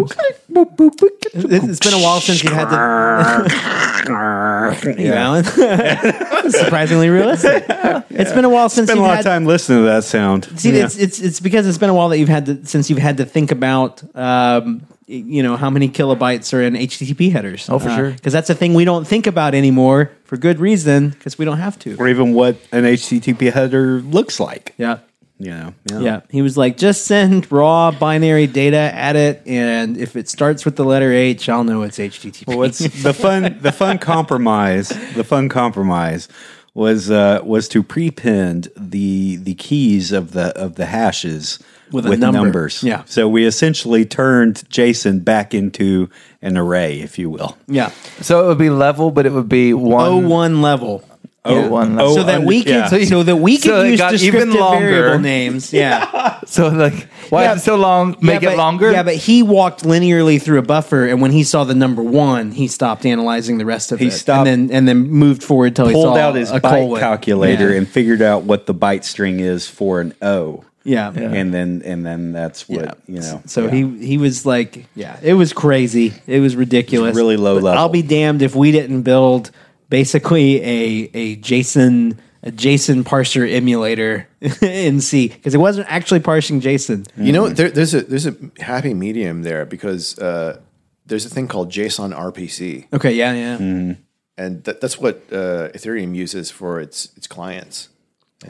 It's 0.55 1.69
it's 1.69 1.79
been 1.79 1.93
a 1.99 2.03
while 2.03 2.19
since 2.19 2.43
you've 2.43 2.53
had 2.53 2.69
to. 2.69 4.03
you, 5.01 5.13
Alan. 5.13 5.43
Surprisingly 6.51 7.09
realistic. 7.09 7.65
It's 8.09 8.31
been 8.33 8.45
a 8.45 8.49
while 8.49 8.69
since 8.69 8.87
Spent 8.89 8.99
a 8.99 9.01
you've 9.01 9.07
lot 9.07 9.17
had. 9.17 9.25
of 9.25 9.31
time 9.31 9.45
listening 9.45 9.79
to 9.79 9.85
that 9.85 10.03
sound. 10.03 10.45
See, 10.59 10.75
Yeah. 10.75 10.85
it's 10.85 10.97
it's 10.97 11.19
it's 11.19 11.39
because 11.39 11.67
it's 11.67 11.77
been 11.77 11.89
a 11.89 11.93
while 11.93 12.09
that 12.09 12.17
you've 12.19 12.29
had 12.29 12.45
to 12.47 12.65
since 12.65 12.89
you've 12.89 12.99
had 12.99 13.17
to 13.17 13.25
think 13.25 13.51
about. 13.51 14.03
Um, 14.15 14.81
you 15.07 15.43
know 15.43 15.57
how 15.57 15.69
many 15.69 15.89
kilobytes 15.89 16.53
are 16.53 16.61
in 16.61 16.73
HTTP 16.73 17.31
headers? 17.31 17.69
Oh, 17.69 17.79
for 17.79 17.89
sure. 17.89 18.11
Because 18.11 18.33
that's 18.33 18.49
a 18.49 18.55
thing 18.55 18.73
we 18.73 18.85
don't 18.85 19.05
think 19.07 19.27
about 19.27 19.53
anymore 19.55 20.11
for 20.25 20.37
good 20.37 20.59
reason 20.59 21.09
because 21.09 21.37
we 21.37 21.45
don't 21.45 21.57
have 21.59 21.77
to. 21.79 21.95
or 21.97 22.07
even 22.07 22.33
what 22.33 22.55
an 22.71 22.83
HTTP 22.83 23.51
header 23.51 24.01
looks 24.01 24.39
like. 24.39 24.73
Yeah. 24.77 24.99
You 25.39 25.49
know, 25.49 25.73
Yeah, 25.99 26.21
he 26.29 26.41
was 26.41 26.57
like, 26.57 26.77
just 26.77 27.05
send 27.05 27.51
raw 27.51 27.91
binary 27.91 28.47
data 28.47 28.77
at 28.77 29.15
it, 29.17 29.41
and 29.45 29.97
if 29.97 30.15
it 30.15 30.29
starts 30.29 30.63
with 30.63 30.77
the 30.77 30.85
letter 30.85 31.11
H, 31.11 31.49
I'll 31.49 31.65
know 31.65 31.81
it's 31.81 31.97
HTTP. 31.97 32.47
Well, 32.47 32.59
what's 32.59 32.79
the 32.79 33.13
fun? 33.13 33.57
The 33.59 33.71
fun 33.73 33.97
compromise. 33.97 34.89
The 35.15 35.23
fun 35.25 35.49
compromise 35.49 36.29
was 36.75 37.11
uh, 37.11 37.41
was 37.43 37.67
to 37.69 37.83
prepend 37.83 38.69
the 38.77 39.35
the 39.37 39.55
keys 39.55 40.11
of 40.13 40.31
the 40.31 40.55
of 40.57 40.75
the 40.75 40.85
hashes 40.85 41.59
With 41.93 42.05
with, 42.07 42.19
number. 42.19 42.39
numbers. 42.41 42.83
Yeah. 42.83 43.03
So 43.05 43.27
we 43.29 43.45
essentially 43.45 44.03
turned 44.05 44.55
JSON 44.69 45.23
back 45.23 45.53
into 45.53 46.09
an 46.41 46.57
array, 46.57 46.99
if 46.99 47.17
you 47.19 47.29
will. 47.29 47.57
yeah, 47.67 47.91
So 48.19 48.43
it 48.43 48.47
would 48.47 48.57
be 48.57 48.69
level, 48.69 49.11
but 49.11 49.25
it 49.25 49.31
would 49.31 49.47
be 49.49 49.73
one 49.73 50.05
O 50.07 50.17
one 50.17 50.61
level. 50.61 51.03
Oh, 51.45 51.67
one 51.69 51.97
level. 51.97 52.11
oh, 52.13 52.15
so 52.15 52.23
that 52.23 52.43
we 52.43 52.63
can 52.63 52.71
yeah. 52.73 52.87
so, 52.87 52.95
you- 52.95 53.23
that 53.23 53.35
we 53.35 53.57
can 53.57 53.71
so 53.71 53.83
use 53.83 53.99
descriptive 53.99 54.33
even 54.33 54.53
longer. 54.53 54.87
variable 54.89 55.19
names. 55.19 55.73
Yeah, 55.83 56.39
So 56.45 56.69
like, 56.69 57.09
why 57.29 57.43
Yeah. 57.43 57.53
is 57.55 57.61
it 57.61 57.65
so 57.65 57.75
long? 57.75 58.15
Make 58.21 58.41
Yeah, 58.41 58.49
it 58.49 58.51
but- 58.53 58.57
longer. 58.57 58.91
Yeah, 58.93 59.03
but 59.03 59.15
he 59.15 59.43
walked 59.43 59.83
linearly 59.83 60.41
through 60.41 60.59
a 60.59 60.61
buffer, 60.61 61.05
and 61.05 61.21
when 61.21 61.31
he 61.31 61.43
saw 61.43 61.65
the 61.65 61.75
number 61.75 62.01
one, 62.01 62.51
he 62.51 62.67
stopped 62.67 63.05
analyzing 63.05 63.57
the 63.57 63.65
rest 63.65 63.91
of 63.91 63.99
He 63.99 64.07
it. 64.07 64.11
stopped- 64.11 64.47
and 64.47 64.69
then 64.69 64.75
and 64.77 64.87
then 64.87 65.09
moved 65.09 65.43
forward 65.43 65.75
till 65.75 65.87
he 65.87 65.93
Pulled 65.93 66.17
out 66.17 66.35
his 66.35 66.49
a 66.49 66.61
byte 66.61 66.85
colon. 66.87 66.99
calculator 67.01 67.71
Yeah. 67.71 67.77
and 67.77 67.89
figured 67.89 68.21
out 68.21 68.43
what 68.43 68.65
the 68.65 68.73
byte 68.73 69.03
string 69.03 69.41
is 69.41 69.67
for 69.67 69.99
an 69.99 70.13
O. 70.21 70.63
yeah. 70.83 71.09
And 71.11 71.53
then 71.53 71.81
and 71.85 72.05
then 72.05 72.31
that's 72.33 72.67
what 72.69 72.81
Yeah. 72.85 72.93
you 73.07 73.21
know. 73.21 73.41
So 73.45 73.65
yeah. 73.65 73.71
he 73.71 74.05
he 74.05 74.17
was 74.17 74.45
like, 74.45 74.85
yeah, 74.95 75.19
it 75.23 75.33
was 75.33 75.53
crazy. 75.53 76.13
It 76.27 76.39
was 76.39 76.55
ridiculous. 76.55 77.07
It 77.09 77.11
was 77.11 77.17
really 77.17 77.37
low 77.37 77.55
But 77.55 77.63
level. 77.63 77.79
I'll 77.79 77.89
be 77.89 78.01
damned 78.01 78.41
if 78.41 78.55
we 78.55 78.71
didn't 78.71 79.03
build 79.03 79.51
basically 79.89 80.61
a 80.61 81.09
a 81.13 81.35
JSON 81.37 82.17
a 82.45 82.51
JSON 82.51 83.03
parser 83.03 83.49
emulator 83.49 84.27
in 84.61 84.99
C 84.99 85.29
because 85.29 85.55
it 85.55 85.59
wasn't 85.59 85.87
actually 85.89 86.19
parsing 86.19 86.59
JSON. 86.59 87.07
You 87.15 87.31
know, 87.31 87.47
there, 87.49 87.69
there's 87.71 87.93
a 87.93 88.01
there's 88.01 88.25
a 88.27 88.35
happy 88.59 88.93
medium 88.93 89.43
there 89.43 89.65
because 89.65 90.19
uh, 90.19 90.59
there's 91.05 91.25
a 91.25 91.29
thing 91.29 91.47
called 91.47 91.71
JSON 91.71 92.13
RPC, 92.13 92.87
Okay, 92.91 93.13
yeah, 93.13 93.33
yeah. 93.33 93.95
and 94.37 94.63
that, 94.65 94.81
that's 94.81 94.97
what 94.99 95.21
uh, 95.31 95.69
Ethereum 95.73 96.15
uses 96.15 96.51
for 96.51 96.81
its 96.81 97.09
its 97.15 97.27
clients. 97.27 97.87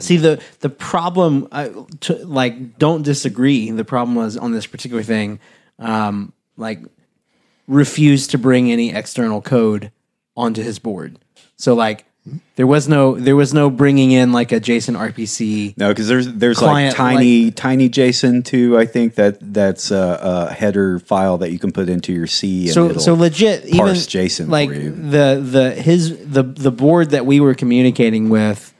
See 0.02 0.16
the 0.16 0.42
the 0.60 0.70
problem, 0.70 1.48
I, 1.52 1.70
to, 2.00 2.14
like, 2.26 2.78
don't 2.78 3.02
disagree. 3.02 3.70
The 3.70 3.84
problem 3.84 4.14
was 4.14 4.36
on 4.36 4.52
this 4.52 4.66
particular 4.66 5.02
thing, 5.02 5.40
um, 5.78 6.32
like, 6.56 6.80
refused 7.66 8.30
to 8.30 8.38
bring 8.38 8.70
any 8.70 8.94
external 8.94 9.40
code 9.40 9.90
onto 10.36 10.62
his 10.62 10.78
board. 10.78 11.18
So 11.56 11.74
like, 11.74 12.04
there 12.56 12.66
was 12.66 12.88
no 12.88 13.14
there 13.16 13.36
was 13.36 13.52
no 13.52 13.68
bringing 13.68 14.10
in 14.10 14.32
like 14.32 14.50
a 14.50 14.58
JSON 14.58 14.96
RPC. 14.96 15.76
No, 15.76 15.88
because 15.90 16.08
there's 16.08 16.32
there's 16.32 16.62
like 16.62 16.94
tiny 16.94 17.50
tiny 17.50 17.90
JSON 17.90 18.42
too. 18.44 18.78
I 18.78 18.86
think 18.86 19.16
that 19.16 19.36
that's 19.52 19.90
a, 19.90 20.18
a 20.22 20.52
header 20.52 20.98
file 20.98 21.38
that 21.38 21.52
you 21.52 21.58
can 21.58 21.70
put 21.70 21.90
into 21.90 22.14
your 22.14 22.26
C. 22.26 22.64
And 22.64 22.72
so 22.72 22.96
so 22.96 23.14
legit 23.14 23.66
even 23.66 23.84
JSON 23.84 24.48
like 24.48 24.70
for 24.70 24.74
you. 24.74 24.90
the 24.90 25.40
the 25.44 25.70
his 25.72 26.26
the 26.26 26.42
the 26.42 26.70
board 26.70 27.10
that 27.10 27.26
we 27.26 27.40
were 27.40 27.54
communicating 27.54 28.30
with 28.30 28.72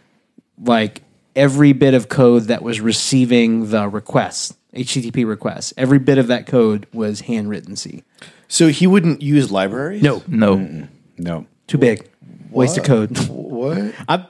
like 0.58 1.02
every 1.36 1.72
bit 1.72 1.94
of 1.94 2.08
code 2.08 2.44
that 2.44 2.62
was 2.62 2.80
receiving 2.80 3.70
the 3.70 3.88
requests 3.88 4.54
http 4.74 5.26
requests 5.26 5.72
every 5.76 5.98
bit 5.98 6.18
of 6.18 6.26
that 6.28 6.46
code 6.46 6.86
was 6.92 7.20
handwritten 7.22 7.76
c 7.76 8.02
So 8.48 8.68
he 8.68 8.86
wouldn't 8.86 9.22
use 9.22 9.50
libraries. 9.50 10.02
no 10.02 10.22
no. 10.26 10.86
no. 11.18 11.46
too 11.66 11.78
big 11.78 12.08
waste 12.50 12.78
of 12.78 12.84
code 12.84 13.16
What? 13.28 13.94
I, 14.08 14.26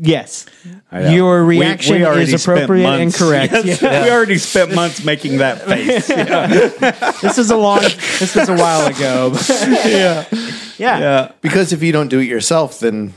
yes 0.00 0.46
know. 0.90 1.08
your 1.08 1.44
reaction 1.44 1.96
we 1.96 2.04
already 2.04 2.32
is 2.32 2.42
spent 2.42 2.58
appropriate 2.58 2.84
and 2.86 3.00
months- 3.02 3.18
correct 3.18 3.52
Yes, 3.64 3.80
Yeah. 3.82 4.04
We 4.04 4.10
already 4.10 4.38
spent 4.38 4.74
months 4.74 5.04
making 5.04 5.38
that 5.38 5.62
face. 5.62 6.08
this 7.22 7.36
was 7.38 7.50
a 7.52 7.56
long 7.56 7.82
this 7.82 8.34
was 8.34 8.48
a 8.48 8.56
while 8.56 8.86
ago 8.88 9.32
yeah 9.86 10.24
yeah 10.78 10.98
yeah. 10.98 11.32
Because 11.42 11.72
if 11.72 11.82
you 11.82 11.92
don't 11.92 12.08
do 12.08 12.18
it 12.18 12.24
yourself, 12.26 12.80
then 12.80 13.14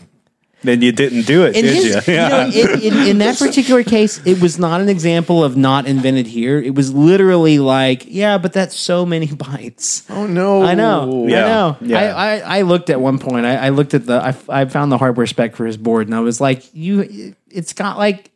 Then 0.62 0.82
you 0.82 0.92
didn't 0.92 1.26
do 1.26 1.46
it, 1.46 1.56
in 1.56 1.64
did 1.64 1.76
his, 1.76 2.08
you? 2.08 2.14
you 2.14 2.20
know, 2.30 2.52
in, 2.54 2.82
in, 2.82 3.08
in 3.08 3.18
that 3.20 3.40
particular 3.40 3.84
case, 3.84 4.20
it 4.26 4.42
was 4.42 4.60
not 4.60 4.82
an 4.82 4.90
example 4.90 5.42
of 5.44 5.56
not 5.56 5.88
invented 5.88 6.28
here. 6.28 6.60
It 6.60 6.76
was 6.76 6.94
literally 6.94 7.60
like, 7.60 8.04
yeah, 8.06 8.38
but 8.38 8.52
that's 8.52 8.76
so 8.76 9.06
many 9.06 9.28
bytes. 9.28 10.04
Oh 10.10 10.28
no! 10.28 10.64
I 10.64 10.76
know. 10.76 11.28
Yeah. 11.28 11.46
I 11.46 11.48
know. 11.48 11.78
Yeah. 11.82 11.98
I, 11.98 12.06
I, 12.08 12.58
I 12.58 12.62
looked 12.64 12.90
at 12.90 13.00
one 13.00 13.20
point. 13.20 13.46
I, 13.46 13.56
I 13.56 13.70
looked 13.70 13.94
at 13.94 14.06
the. 14.06 14.16
I, 14.16 14.36
I 14.50 14.66
found 14.66 14.92
the 14.92 14.98
hardware 14.98 15.28
spec 15.28 15.56
for 15.56 15.66
his 15.66 15.78
board, 15.78 16.08
and 16.08 16.16
I 16.16 16.20
was 16.20 16.42
like, 16.42 16.64
"You, 16.74 17.36
it's 17.50 17.72
got 17.74 17.98
like, 17.98 18.32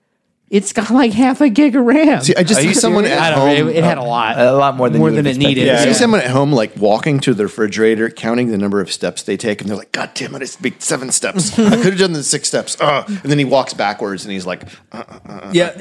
it's 0.54 0.72
got 0.72 0.92
like 0.92 1.12
half 1.12 1.42
a 1.42 1.50
gig 1.50 1.76
of 1.76 1.84
RAM." 1.84 2.22
See, 2.22 2.36
I 2.36 2.44
just 2.44 2.60
Are 2.60 2.64
see 2.64 2.74
someone 2.74 3.04
serious? 3.04 3.20
at 3.22 3.34
I 3.34 3.36
don't 3.36 3.40
know. 3.40 3.56
home. 3.58 3.70
It, 3.70 3.78
it 3.78 3.84
had 3.84 3.98
a 3.98 4.02
uh, 4.02 4.06
lot, 4.06 4.40
a 4.40 4.52
lot 4.54 4.76
more 4.78 4.90
than 4.90 5.00
more 5.00 5.10
you 5.10 5.16
than 5.16 5.26
would 5.26 5.36
it 5.36 5.40
needed. 5.40 5.68
expect. 5.68 5.90
I 5.90 5.92
see 5.92 6.00
someone 6.00 6.22
at 6.22 6.30
home 6.30 6.52
like 6.54 6.78
walking 6.78 7.20
to 7.22 7.34
the 7.34 7.44
refrigerator, 7.44 8.10
counting 8.10 8.52
the 8.52 8.58
number 8.58 8.80
of 8.80 8.92
steps 8.92 9.24
they 9.24 9.36
take, 9.36 9.62
and 9.62 9.70
they're 9.70 9.78
like, 9.78 9.92
"God 9.92 10.12
damn 10.14 10.36
it! 10.36 10.42
It's 10.44 10.56
big 10.56 10.80
seven 10.82 11.12
steps. 11.12 11.58
I 11.60 11.76
could 11.78 11.86
have 11.86 11.98
done 11.98 12.14
the 12.14 12.24
six 12.24 12.48
steps." 12.48 12.78
Ugh. 12.80 13.06
And 13.08 13.32
then 13.32 13.40
he 13.40 13.46
walks 13.46 13.74
backwards, 13.74 14.24
and 14.26 14.32
he's 14.32 14.46
like, 14.46 14.64
uh, 14.92 15.04
uh, 15.10 15.20
uh 15.26 15.50
Yeah. 15.54 15.74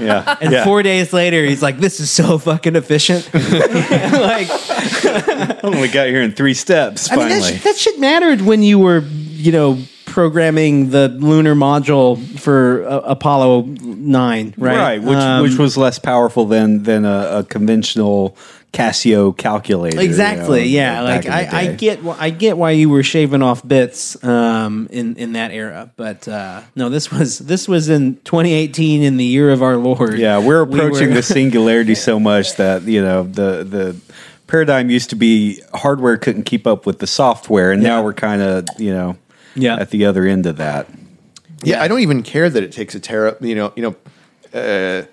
yeah. 0.00 0.36
And 0.40 0.52
yeah. 0.52 0.64
four 0.64 0.82
days 0.82 1.12
later, 1.12 1.44
he's 1.44 1.62
like, 1.62 1.78
"This 1.78 1.98
is 2.00 2.10
so 2.10 2.38
fucking 2.38 2.76
efficient." 2.76 3.28
like, 3.34 4.48
Oh, 5.62 5.80
we 5.80 5.88
got 5.88 6.06
here 6.06 6.22
in 6.22 6.32
three 6.32 6.54
steps. 6.54 7.10
I 7.10 7.16
mean, 7.16 7.28
Finally, 7.28 7.50
that, 7.52 7.60
sh- 7.60 7.64
that 7.64 7.76
shit 7.76 7.98
mattered 7.98 8.40
when 8.42 8.62
you 8.62 8.78
were, 8.78 9.00
you 9.00 9.52
know, 9.52 9.78
programming 10.20 10.88
the 10.88 11.08
lunar 11.08 11.54
module 11.54 12.16
for 12.40 12.88
uh, 12.88 13.00
Apollo 13.00 13.64
Nine, 13.82 14.54
right? 14.56 14.76
right? 14.78 15.02
Which 15.02 15.18
Um, 15.18 15.42
which 15.42 15.58
was 15.58 15.76
less 15.76 15.98
powerful 15.98 16.46
than 16.46 16.84
than 16.84 17.04
a, 17.04 17.40
a 17.40 17.44
conventional 17.44 18.34
Casio 18.72 19.36
calculator. 19.36 19.98
you 20.00 20.08
Exactly. 20.08 20.60
know, 20.60 20.64
yeah. 20.80 21.02
Like 21.02 21.26
I, 21.26 21.48
I 21.60 21.66
get 21.74 22.00
I 22.18 22.30
get 22.30 22.56
why 22.56 22.70
you 22.70 22.88
were 22.88 23.02
shaving 23.02 23.42
off 23.42 23.60
bits 23.68 24.16
um, 24.24 24.88
in 24.90 25.16
in 25.16 25.34
that 25.34 25.50
era, 25.50 25.90
but 25.96 26.26
uh, 26.26 26.62
no, 26.74 26.88
this 26.88 27.12
was 27.12 27.38
this 27.40 27.68
was 27.68 27.90
in 27.90 28.14
2018 28.24 29.02
in 29.02 29.18
the 29.18 29.24
year 29.24 29.50
of 29.50 29.62
our 29.62 29.76
Lord. 29.76 30.18
Yeah, 30.18 30.38
we're 30.38 30.64
We 30.64 30.78
approaching 30.78 31.08
were- 31.10 31.16
the 31.16 31.22
singularity 31.22 31.94
so 31.94 32.18
much 32.18 32.56
that 32.56 32.84
you 32.84 33.02
know 33.02 33.22
the 33.24 33.64
the 33.64 33.96
paradigm 34.46 34.88
used 34.88 35.10
to 35.10 35.16
be 35.16 35.60
hardware 35.74 36.16
couldn't 36.16 36.44
keep 36.44 36.66
up 36.66 36.86
with 36.86 37.00
the 37.00 37.06
software, 37.06 37.70
and 37.70 37.82
Yeah. 37.82 37.88
now 37.90 38.02
we're 38.02 38.14
kind 38.14 38.40
of 38.40 38.64
you 38.78 38.94
know 38.94 39.16
Yeah. 39.56 39.76
at 39.76 39.90
the 39.90 40.04
other 40.06 40.24
end 40.26 40.46
of 40.46 40.56
that. 40.58 40.86
"Yeah, 41.64 41.82
I 41.82 41.88
don't 41.88 42.00
even 42.00 42.22
care 42.22 42.48
that 42.48 42.62
it 42.62 42.70
takes 42.72 42.94
a 42.94 43.00
tera. 43.00 43.36
You 43.40 43.54
know, 43.54 43.72
you 43.76 43.82
know, 43.82 43.96
uh, 44.58 45.06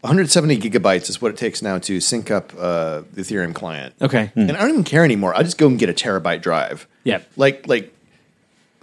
170 0.00 0.58
gigabytes 0.58 1.08
is 1.08 1.22
what 1.22 1.30
it 1.30 1.36
takes 1.38 1.62
now 1.62 1.78
to 1.78 1.98
sync 2.00 2.30
up 2.30 2.52
uh, 2.58 3.02
the 3.14 3.22
Ethereum 3.22 3.54
client. 3.54 3.94
Okay. 4.02 4.30
and 4.36 4.50
I 4.52 4.60
don't 4.60 4.70
even 4.70 4.84
care 4.84 5.02
anymore. 5.04 5.34
I 5.34 5.42
just 5.42 5.56
go 5.56 5.66
and 5.66 5.78
get 5.78 5.88
a 5.88 5.94
terabyte 5.94 6.42
drive. 6.42 6.86
Yeah. 7.04 7.20
like 7.36 7.66
like 7.66 7.94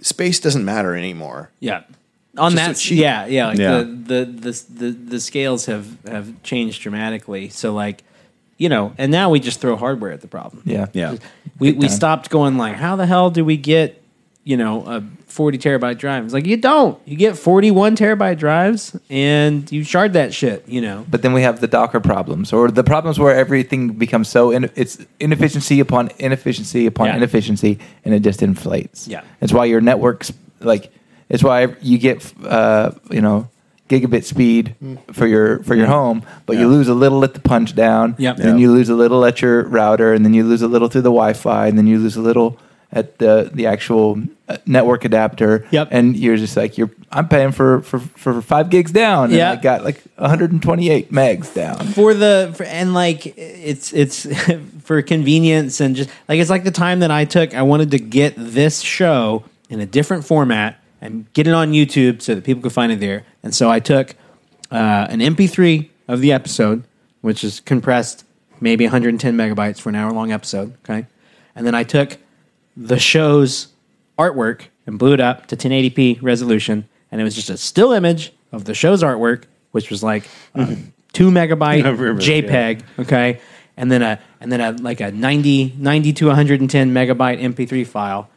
space 0.00 0.40
doesn't 0.40 0.64
matter 0.64 0.96
anymore. 0.96 1.50
Yeah. 1.60 1.82
On 2.38 2.50
Just 2.52 2.56
that, 2.66 2.76
so 2.76 2.80
cheap. 2.88 2.98
yeah, 2.98 3.26
yeah, 3.26 3.46
like 3.48 3.58
Yeah. 3.58 3.78
The, 3.78 3.84
the 3.84 4.24
the 4.24 4.64
the 4.74 4.90
the 5.10 5.20
scales 5.20 5.66
have 5.66 5.86
have 6.08 6.42
changed 6.42 6.80
dramatically. 6.82 7.50
So 7.50 7.72
like, 7.74 8.02
you 8.56 8.68
know, 8.68 8.94
and 8.98 9.12
now 9.12 9.28
we 9.30 9.38
just 9.38 9.60
throw 9.60 9.76
hardware 9.76 10.12
at 10.12 10.22
the 10.22 10.28
problem. 10.28 10.62
Yeah. 10.64 10.86
Yeah, 10.94 11.16
we 11.58 11.72
we 11.72 11.86
time. 11.86 11.88
stopped 11.90 12.30
going 12.30 12.56
like, 12.56 12.76
how 12.76 12.96
the 12.96 13.06
hell 13.06 13.30
do 13.30 13.44
we 13.44 13.56
get, 13.58 14.01
you 14.44 14.56
know, 14.56 14.82
a 14.86 15.02
forty 15.26 15.56
terabyte 15.58 15.98
drive? 15.98 16.24
It's 16.24 16.34
like 16.34 16.46
you 16.46 16.56
don't. 16.56 16.98
You 17.06 17.16
get 17.16 17.36
forty 17.38 17.70
one 17.70 17.94
terabyte 17.96 18.38
drives, 18.38 18.96
and 19.08 19.70
you 19.70 19.84
shard 19.84 20.14
that 20.14 20.34
shit. 20.34 20.68
You 20.68 20.80
know. 20.80 21.06
But 21.10 21.22
then 21.22 21.32
we 21.32 21.42
have 21.42 21.60
the 21.60 21.68
Docker 21.68 22.00
problems, 22.00 22.52
or 22.52 22.70
the 22.70 22.82
problems 22.84 23.18
where 23.18 23.34
everything 23.34 23.90
becomes 23.92 24.28
so 24.28 24.50
in, 24.50 24.70
it's 24.74 24.98
inefficiency 25.20 25.78
upon 25.80 26.10
inefficiency 26.18 26.86
upon 26.86 27.06
Yeah. 27.06 27.16
inefficiency, 27.16 27.78
and 28.04 28.12
it 28.14 28.20
just 28.20 28.42
inflates. 28.42 29.06
Yeah. 29.08 29.22
it's 29.40 29.52
why 29.52 29.66
your 29.66 29.80
networks 29.80 30.32
like 30.60 30.90
it's 31.28 31.42
why 31.44 31.74
you 31.80 31.98
get 31.98 32.32
uh, 32.44 32.90
you 33.10 33.20
know 33.20 33.48
gigabit 33.88 34.24
speed 34.24 34.74
for 35.12 35.26
your 35.26 35.62
for 35.64 35.74
your 35.74 35.86
home, 35.86 36.22
but 36.46 36.56
you 36.56 36.66
lose 36.66 36.88
a 36.88 36.94
little 36.94 37.22
at 37.24 37.34
the 37.34 37.40
punch 37.40 37.74
down, 37.74 38.14
Yep. 38.18 38.36
and 38.38 38.44
then 38.44 38.58
you 38.58 38.72
lose 38.72 38.88
a 38.88 38.94
little 38.94 39.24
at 39.24 39.40
your 39.42 39.64
router, 39.68 40.12
and 40.14 40.24
then 40.24 40.34
you 40.34 40.44
lose 40.44 40.62
a 40.62 40.68
little 40.68 40.88
through 40.88 41.02
the 41.02 41.10
Wi-Fi, 41.12 41.66
and 41.68 41.76
then 41.78 41.86
you 41.86 41.98
lose 41.98 42.16
a 42.16 42.20
little 42.22 42.58
at 42.92 43.18
the 43.18 43.50
the 43.52 43.66
actual 43.66 44.22
uh, 44.48 44.58
network 44.66 45.04
adapter. 45.04 45.66
Yep. 45.70 45.88
and 45.90 46.16
you're 46.16 46.36
just 46.36 46.56
like 46.56 46.76
you're 46.76 46.90
I'm 47.10 47.28
paying 47.28 47.52
for 47.52 47.80
for 47.82 47.98
for 48.00 48.42
five 48.42 48.68
gigs 48.70 48.90
down. 48.92 49.24
and 49.26 49.32
Yeah. 49.34 49.52
I 49.52 49.56
got 49.56 49.82
like 49.84 50.02
128 50.16 51.10
megs 51.12 51.54
down. 51.54 51.78
for 51.88 52.12
the 52.14 52.52
for, 52.54 52.64
and 52.64 52.92
like 52.94 53.26
it's 53.38 53.92
it's 53.92 54.26
for 54.82 55.00
convenience 55.02 55.80
and 55.80 55.96
just 55.96 56.10
like 56.28 56.38
it's 56.38 56.50
like 56.50 56.64
the 56.64 56.70
time 56.70 57.00
that 57.00 57.10
I 57.10 57.24
took 57.24 57.54
I 57.54 57.62
wanted 57.62 57.90
to 57.92 57.98
get 57.98 58.34
this 58.36 58.80
show 58.80 59.44
in 59.70 59.80
a 59.80 59.86
different 59.86 60.24
format 60.24 60.78
and 61.00 61.32
get 61.32 61.46
it 61.46 61.54
on 61.54 61.72
YouTube 61.72 62.20
so 62.22 62.34
that 62.34 62.44
people 62.44 62.62
could 62.62 62.72
find 62.72 62.92
it 62.92 63.00
there 63.00 63.24
and 63.42 63.54
so 63.54 63.70
I 63.70 63.80
took 63.80 64.14
uh, 64.70 65.06
an 65.08 65.20
MP3 65.20 65.88
of 66.08 66.20
the 66.20 66.32
episode 66.32 66.84
which 67.22 67.42
is 67.44 67.60
compressed 67.60 68.24
maybe 68.60 68.84
110 68.84 69.34
megabytes 69.36 69.80
for 69.80 69.88
an 69.88 69.94
hour 69.94 70.12
long 70.12 70.30
episode 70.30 70.74
okay 70.84 71.06
and 71.56 71.66
then 71.66 71.74
I 71.74 71.84
took 71.84 72.18
the 72.76 72.98
show's 72.98 73.68
artwork 74.18 74.62
and 74.86 74.98
blew 74.98 75.12
it 75.12 75.20
up 75.20 75.46
to 75.48 75.56
1080p 75.56 76.22
resolution, 76.22 76.88
and 77.10 77.20
it 77.20 77.24
was 77.24 77.34
just 77.34 77.50
a 77.50 77.56
still 77.56 77.92
image 77.92 78.32
of 78.50 78.64
the 78.64 78.74
show's 78.74 79.02
artwork, 79.02 79.44
which 79.72 79.90
was 79.90 80.02
like 80.02 80.24
uh, 80.54 80.66
a 80.68 80.76
two 81.12 81.30
megabyte 81.30 81.76
remember, 81.84 82.14
JPEG, 82.14 82.82
okay, 83.00 83.40
and 83.76 83.90
then 83.90 84.02
a 84.02 84.18
and 84.40 84.50
then 84.50 84.60
a 84.60 84.72
like 84.72 85.00
a 85.00 85.10
90, 85.10 85.74
90 85.78 86.12
to 86.14 86.26
110 86.26 86.92
megabyte 86.92 87.40
MP3 87.40 87.86
file, 87.86 88.28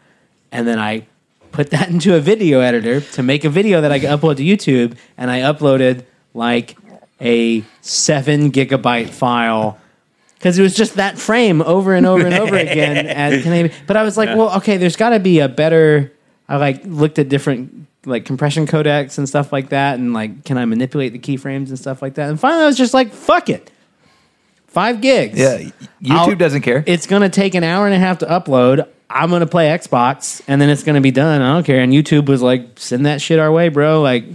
and 0.51 0.67
then 0.67 0.79
I 0.79 1.07
put 1.51 1.69
that 1.71 1.89
into 1.95 2.15
a 2.15 2.19
video 2.19 2.59
editor 2.59 3.01
to 3.01 3.23
make 3.23 3.43
a 3.43 3.49
video 3.49 3.81
that 3.81 3.91
I 3.91 3.99
could 3.99 4.09
upload 4.09 4.37
to 4.37 4.43
YouTube, 4.43 4.97
and 5.17 5.31
I 5.31 5.39
uploaded 5.39 6.05
like 6.33 6.77
a 7.21 7.63
seven 7.81 8.51
gigabyte 8.51 9.09
file 9.09 9.79
because 10.35 10.59
it 10.59 10.61
was 10.61 10.75
just 10.75 10.95
that 10.95 11.17
frame 11.17 11.61
over 11.61 11.93
and 11.95 12.05
over 12.05 12.25
and 12.25 12.35
over 12.35 12.55
again. 12.55 13.07
At, 13.07 13.41
can 13.43 13.51
I, 13.51 13.71
but 13.87 13.97
I 13.97 14.03
was 14.03 14.17
like, 14.17 14.29
well, 14.29 14.55
okay, 14.57 14.77
there's 14.77 14.95
got 14.95 15.09
to 15.09 15.19
be 15.19 15.39
a 15.39 15.49
better. 15.49 16.11
I 16.47 16.57
like 16.57 16.81
looked 16.85 17.17
at 17.17 17.27
different 17.29 17.87
like 18.05 18.25
compression 18.25 18.67
codecs 18.67 19.17
and 19.17 19.27
stuff 19.27 19.51
like 19.51 19.69
that, 19.69 19.97
and 19.97 20.13
like, 20.13 20.45
can 20.45 20.57
I 20.57 20.65
manipulate 20.65 21.13
the 21.13 21.19
keyframes 21.19 21.69
and 21.69 21.79
stuff 21.79 22.01
like 22.01 22.15
that? 22.15 22.29
And 22.29 22.39
finally, 22.39 22.63
I 22.63 22.67
was 22.67 22.77
just 22.77 22.93
like, 22.93 23.11
fuck 23.11 23.49
it, 23.49 23.71
five 24.67 25.01
gigs. 25.01 25.39
Yeah, 25.39 25.57
YouTube 25.59 26.11
I'll- 26.11 26.35
doesn't 26.35 26.61
care. 26.61 26.83
It's 26.85 27.07
gonna 27.07 27.29
take 27.29 27.55
an 27.55 27.63
hour 27.63 27.85
and 27.87 27.95
a 27.95 27.99
half 27.99 28.19
to 28.19 28.25
upload. 28.27 28.87
I'm 29.09 29.29
gonna 29.29 29.47
play 29.47 29.69
Xbox, 29.69 30.41
and 30.47 30.61
then 30.61 30.69
it's 30.69 30.83
gonna 30.83 31.01
be 31.01 31.11
done. 31.11 31.41
I 31.41 31.53
don't 31.53 31.63
care. 31.65 31.81
And 31.81 31.91
YouTube 31.93 32.27
was 32.27 32.41
like, 32.41 32.77
send 32.77 33.05
that 33.05 33.21
shit 33.21 33.39
our 33.39 33.51
way, 33.51 33.69
bro. 33.69 34.01
Like, 34.01 34.25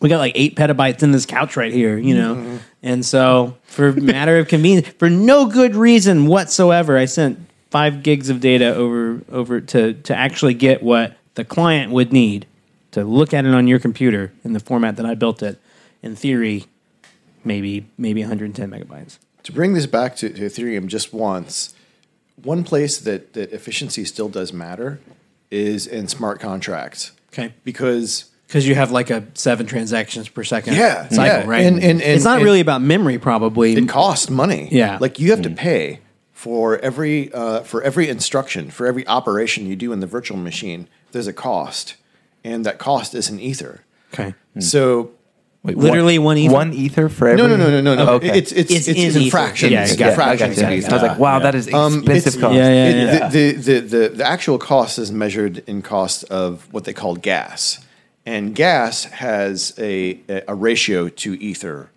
we 0.00 0.08
got 0.08 0.18
like 0.18 0.32
eight 0.36 0.54
petabytes 0.56 1.02
in 1.02 1.10
this 1.10 1.26
couch 1.26 1.56
right 1.56 1.72
here, 1.72 1.96
you 1.98 2.14
know. 2.14 2.34
Mm-hmm. 2.36 2.56
And 2.82 3.04
so, 3.04 3.56
for 3.64 3.92
matter 3.92 4.38
of 4.38 4.48
convenience, 4.48 4.88
for 4.98 5.10
no 5.10 5.46
good 5.46 5.74
reason 5.74 6.26
whatsoever, 6.26 6.96
I 6.96 7.06
sent 7.06 7.38
five 7.70 8.02
gigs 8.02 8.30
of 8.30 8.40
data 8.40 8.74
over 8.74 9.22
over 9.30 9.60
to 9.60 9.94
to 9.94 10.14
actually 10.14 10.54
get 10.54 10.82
what 10.82 11.16
the 11.34 11.44
client 11.44 11.92
would 11.92 12.12
need 12.12 12.46
to 12.92 13.04
look 13.04 13.34
at 13.34 13.44
it 13.44 13.54
on 13.54 13.66
your 13.66 13.78
computer 13.78 14.32
in 14.44 14.52
the 14.52 14.60
format 14.60 14.96
that 14.96 15.06
I 15.06 15.14
built 15.14 15.42
it. 15.42 15.60
In 16.02 16.14
theory, 16.14 16.66
maybe 17.44 17.86
maybe 17.98 18.22
110 18.22 18.70
megabytes. 18.70 19.18
To 19.44 19.52
bring 19.52 19.74
this 19.74 19.86
back 19.86 20.14
to, 20.16 20.28
to 20.28 20.40
Ethereum 20.40 20.86
just 20.86 21.12
once, 21.12 21.74
one 22.42 22.64
place 22.64 22.98
that, 22.98 23.32
that 23.32 23.52
efficiency 23.52 24.04
still 24.04 24.28
does 24.28 24.52
matter 24.52 25.00
is 25.50 25.86
in 25.86 26.08
smart 26.08 26.40
contracts. 26.40 27.12
Okay. 27.32 27.54
Because 27.64 28.30
Because 28.48 28.66
you 28.66 28.74
have 28.74 28.90
like 28.90 29.10
a 29.10 29.24
seven 29.34 29.66
transactions 29.66 30.28
per 30.28 30.42
second 30.42 30.74
Yeah, 30.74 31.06
cycle, 31.10 31.24
yeah. 31.24 31.46
right? 31.46 31.64
And- 31.66 31.76
and- 31.76 31.84
and- 31.84 32.00
it's 32.02 32.24
not 32.24 32.38
and- 32.38 32.44
really 32.44 32.60
about 32.60 32.80
memory, 32.82 33.18
probably. 33.18 33.74
it 33.76 33.88
costs 33.88 34.28
money. 34.30 34.68
Yeah. 34.72 34.96
Like 35.00 35.20
you 35.20 35.30
have 35.30 35.42
to 35.42 35.50
pay 35.50 36.00
for 36.32 36.78
every 36.78 37.30
uh, 37.32 37.60
for 37.60 37.82
every 37.82 38.08
instruction, 38.08 38.70
for 38.70 38.86
every 38.86 39.06
operation 39.06 39.66
you 39.66 39.76
do 39.76 39.92
in 39.92 40.00
the 40.00 40.06
virtual 40.06 40.38
machine, 40.38 40.88
there's 41.12 41.26
a 41.26 41.32
cost. 41.32 41.94
And 42.44 42.64
that 42.64 42.78
cost 42.78 43.14
is 43.14 43.28
in 43.28 43.38
ether. 43.38 43.82
okay. 44.14 44.34
So 44.60 45.10
Wait, 45.64 45.76
literally 45.76 46.18
one 46.18 46.38
ether? 46.38 46.52
One 46.54 46.72
ether 46.72 47.08
for 47.10 47.28
every. 47.28 47.42
no, 47.42 47.48
no, 47.48 47.56
no, 47.56 47.68
no, 47.68 47.80
no, 47.82 47.94
no. 47.96 48.10
Oh, 48.12 48.14
okay. 48.14 48.38
It's 48.38 48.52
it's 48.52 48.70
It's 48.70 48.88
it's, 48.88 49.16
in 49.16 49.22
in 49.24 49.30
fractions. 49.30 49.72
Yeah, 49.72 49.82
It's 49.82 49.96
got 49.96 50.06
it. 50.10 50.12
I 50.12 50.36
got 50.36 50.38
fractions 50.38 50.56
you. 50.58 50.86
of 50.86 50.92
I 50.92 50.94
was 50.94 51.02
like, 51.02 51.18
wow, 51.18 51.40
that 51.40 51.54
is 51.54 51.70
Um, 51.74 51.98
expensive 51.98 52.34
it's- 52.36 52.40
cost. 52.40 52.54
Yeah, 52.54 52.68
yeah, 52.70 52.86
It- 52.86 52.96
yeah. 53.20 53.28
The, 53.28 53.52
the, 53.52 53.80
the, 53.80 54.08
the 54.20 54.26
actual 54.26 54.56
cost 54.58 54.98
is 54.98 55.10
measured 55.12 55.64
in 55.66 55.82
cost 55.82 56.24
of 56.30 56.66
what 56.72 56.84
they 56.84 56.94
call 56.94 57.16
gas. 57.16 57.80
And 58.28 58.54
gas 58.54 59.04
has 59.04 59.72
a, 59.78 60.20
a 60.46 60.54
ratio 60.54 61.08
to 61.08 61.34
ether. 61.42 61.90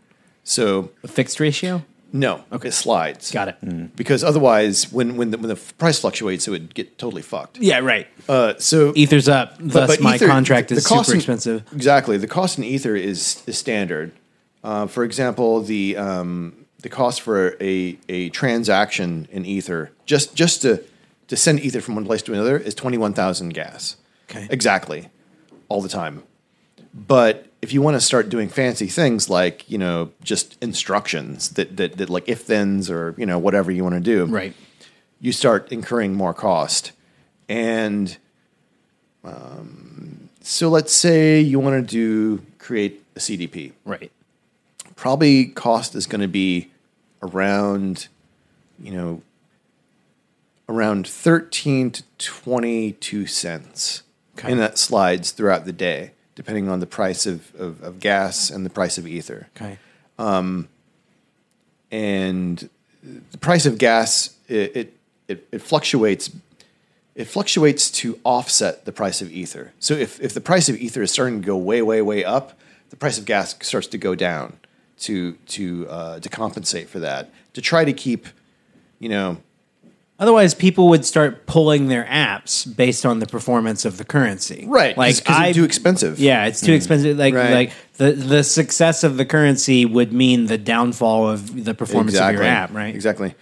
So, 0.44 0.90
A 1.04 1.08
fixed 1.08 1.40
ratio? 1.40 1.84
no, 2.14 2.44
Okay. 2.52 2.70
it 2.70 2.74
slides. 2.74 3.32
Got 3.32 3.48
it. 3.50 3.96
Because 3.96 4.24
otherwise, 4.24 4.92
when, 4.92 5.16
when, 5.18 5.32
the, 5.32 5.38
when 5.38 5.50
the 5.50 5.56
price 5.78 6.00
fluctuates, 6.00 6.48
it 6.48 6.52
would 6.52 6.74
get 6.74 6.98
totally 6.98 7.22
fucked. 7.22 7.58
Yeah, 7.60 7.80
right. 7.80 8.08
Uh, 8.28 8.54
so, 8.58 8.92
Ether's 8.96 9.30
up. 9.30 9.56
Thus, 9.60 10.00
my 10.00 10.16
Ether- 10.16 10.28
contract 10.28 10.70
the 10.70 10.76
is 10.76 10.88
cost 10.88 11.08
super 11.08 11.16
in- 11.16 11.20
expensive. 11.20 11.64
Exactly, 11.74 12.18
the 12.18 12.28
cost 12.28 12.58
in 12.58 12.64
Ether 12.64 12.96
is 12.96 13.44
is 13.46 13.58
standard. 13.58 14.12
Uh, 14.64 14.88
for 14.88 15.04
example, 15.04 15.62
the 15.62 15.98
um, 15.98 16.66
the 16.82 16.90
cost 16.90 17.22
for 17.22 17.56
a, 17.62 17.98
a 18.10 18.30
transaction 18.30 19.28
in 19.32 19.46
Ether 19.46 19.92
just 20.06 20.36
just 20.36 20.62
to 20.64 20.84
to 21.28 21.36
send 21.38 21.60
Ether 21.62 21.82
from 21.82 21.96
one 21.96 22.06
place 22.06 22.22
to 22.24 22.34
another 22.34 22.58
is 22.58 22.74
twenty 22.76 22.98
one 22.98 23.14
thousand 23.14 23.54
gas. 23.54 23.96
Okay. 24.30 24.48
exactly. 24.50 25.10
All 25.72 25.82
the 25.82 25.90
time. 25.90 26.24
But 26.94 27.48
if 27.62 27.72
you 27.74 27.82
want 27.82 27.96
to 27.96 28.02
start 28.02 28.28
doing 28.30 28.50
fancy 28.50 28.88
things 28.88 29.30
like 29.30 29.70
you 29.70 29.78
know 29.78 30.12
just 30.24 30.58
instructions 30.62 31.50
that 31.50 31.78
that, 31.78 31.98
that 31.98 32.10
like 32.10 32.28
if 32.28 32.42
thens 32.42 32.90
or 32.90 33.16
you 33.18 33.26
know 33.26 33.40
whatever 33.40 33.72
you 33.72 33.84
want 33.84 33.96
to 33.96 34.02
do, 34.02 34.26
Right. 34.26 34.54
you 35.20 35.32
start 35.32 35.72
incurring 35.72 36.14
more 36.14 36.34
cost. 36.34 36.92
And 37.48 38.18
um, 39.24 40.30
so 40.42 40.70
let's 40.70 40.94
say 40.94 41.40
you 41.40 41.60
want 41.60 41.88
to 41.88 41.90
do 41.90 42.44
create 42.60 43.04
a 43.16 43.20
CDP. 43.20 43.72
Right. 43.86 44.12
Probably 44.96 45.46
cost 45.48 45.96
is 45.96 46.06
going 46.08 46.22
to 46.22 46.28
be 46.28 46.70
around, 47.22 48.08
you 48.80 48.92
know, 48.92 49.22
around 50.70 51.08
13 51.08 51.92
to 51.92 52.04
22 52.18 53.26
cents. 53.26 54.04
And 54.50 54.60
that 54.60 54.78
slides 54.78 55.32
throughout 55.32 55.66
the 55.66 55.74
day, 55.74 56.12
depending 56.36 56.70
on 56.70 56.80
the 56.80 56.88
price 56.88 57.26
of, 57.26 57.54
of, 57.56 57.82
of 57.84 58.00
gas 58.00 58.50
and 58.50 58.66
the 58.66 58.70
price 58.70 58.98
of 58.98 59.06
ether 59.08 59.50
Okay. 59.56 59.78
and 61.92 62.70
the 63.32 63.38
price 63.38 63.66
of 63.66 63.78
gas 63.78 64.36
it, 64.48 64.76
it 64.76 64.98
it 65.28 65.48
it 65.52 65.62
fluctuates 65.62 66.30
it 67.16 67.26
fluctuates 67.26 67.92
to 67.92 68.20
offset 68.24 68.86
the 68.86 68.92
price 68.92 69.22
of 69.22 69.32
ether. 69.32 69.74
So 69.80 69.94
if 69.94 70.20
if 70.22 70.34
the 70.34 70.42
price 70.42 70.70
of 70.70 70.78
ether 70.78 71.02
is 71.02 71.12
starting 71.12 71.42
to 71.42 71.46
go 71.46 71.58
way 71.58 71.82
way 71.82 72.02
way 72.02 72.24
up, 72.24 72.58
the 72.90 72.96
price 72.96 73.18
of 73.18 73.26
gas 73.26 73.56
starts 73.62 73.88
to 73.88 73.98
go 73.98 74.16
down 74.16 74.58
to 75.00 75.34
to 75.48 75.88
uh, 75.90 76.20
to 76.20 76.30
compensate 76.30 76.90
for 76.90 77.00
that 77.00 77.30
to 77.54 77.62
try 77.62 77.84
to 77.86 77.94
keep 77.94 78.28
you 79.00 79.10
know 79.10 79.38
Otherwise, 80.22 80.54
people 80.54 80.88
would 80.90 81.04
start 81.04 81.48
pulling 81.48 81.88
their 81.88 82.06
apps 82.06 82.64
based 82.78 83.08
on 83.08 83.18
the 83.18 83.26
performance 83.26 83.86
of 83.86 83.98
the 83.98 84.06
currency. 84.06 84.66
right 84.68 84.96
Like 84.96 85.16
because 85.18 85.48
it's 85.48 85.58
too 85.58 85.64
expensive. 85.64 86.20
Yeah, 86.20 86.46
it's 86.46 86.62
too 86.62 86.74
expensive. 86.74 87.18
Like 87.18 87.34
Right. 87.34 87.52
like 87.52 87.72
the 87.98 88.12
the 88.12 88.44
success 88.44 89.04
of 89.04 89.18
the 89.18 89.26
currency 89.26 89.84
would 89.84 90.14
mean 90.14 90.46
the 90.46 90.60
downfall 90.60 91.28
of 91.28 91.66
the 91.66 91.74
performance 91.74 92.20
of 92.20 92.34
your 92.34 92.44
app, 92.44 92.72
right? 92.72 92.94
Exactly. 92.94 93.34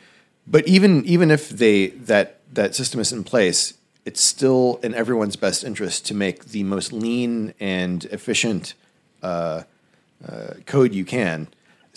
But 0.48 0.66
even 0.70 1.04
even 1.06 1.32
if 1.32 1.50
they 1.50 1.88
that 1.88 2.40
that 2.54 2.76
system 2.76 3.02
is 3.02 3.12
in 3.12 3.26
place, 3.26 3.74
it's 4.06 4.22
still 4.24 4.80
in 4.82 4.96
everyone's 4.96 5.36
best 5.36 5.66
interest 5.66 6.06
to 6.08 6.14
make 6.14 6.46
the 6.46 6.64
most 6.64 6.94
lean 6.94 7.54
and 7.60 8.06
efficient 8.06 8.74
uh, 9.22 9.64
uh, 10.26 10.54
code 10.66 10.96
you 10.96 11.04
can. 11.04 11.50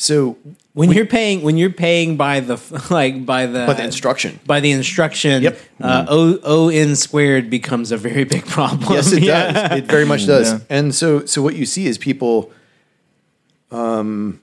So 0.02 0.36
When 0.74 0.90
you're 0.90 1.06
paying 1.06 1.42
when 1.42 1.56
you're 1.56 1.70
paying 1.70 2.16
by 2.16 2.40
the 2.40 2.56
like 2.90 3.24
by 3.24 3.46
the 3.46 3.66
By 3.66 3.74
the 3.74 3.84
instruction. 3.84 4.40
by 4.46 4.58
the 4.60 4.72
instruction, 4.72 5.42
Yep. 5.42 5.58
uh, 5.80 6.06
O 6.08 6.38
O 6.42 6.68
n 6.70 6.96
squared 6.96 7.48
becomes 7.50 7.92
a 7.92 7.96
very 7.96 8.24
big 8.24 8.44
problem. 8.46 8.82
yes, 8.92 9.12
it 9.12 9.22
Yeah. 9.30 9.52
does. 9.52 9.78
It 9.78 9.86
very 9.86 10.04
much 10.04 10.26
does. 10.26 10.52
Yeah. 10.52 10.58
And 10.76 10.94
so 10.94 11.24
so 11.26 11.40
what 11.42 11.54
you 11.54 11.66
see 11.66 11.86
is 11.86 11.98
people. 11.98 12.50
Um, 13.70 14.40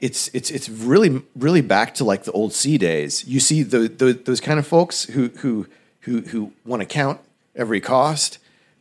it's 0.00 0.28
it's 0.34 0.50
it's 0.50 0.68
really 0.68 1.22
really 1.36 1.60
back 1.62 1.94
to 1.94 2.04
like 2.04 2.24
the 2.24 2.32
old 2.32 2.52
C 2.52 2.78
days. 2.78 3.24
You 3.26 3.40
see 3.40 3.62
the, 3.62 3.80
the 3.88 4.12
those 4.12 4.40
kind 4.40 4.58
of 4.58 4.66
folks 4.66 5.04
who 5.04 5.28
who 5.42 5.66
who 6.00 6.20
who 6.22 6.52
want 6.64 6.80
to 6.82 6.86
count 6.86 7.20
every 7.54 7.80
cost. 7.80 8.38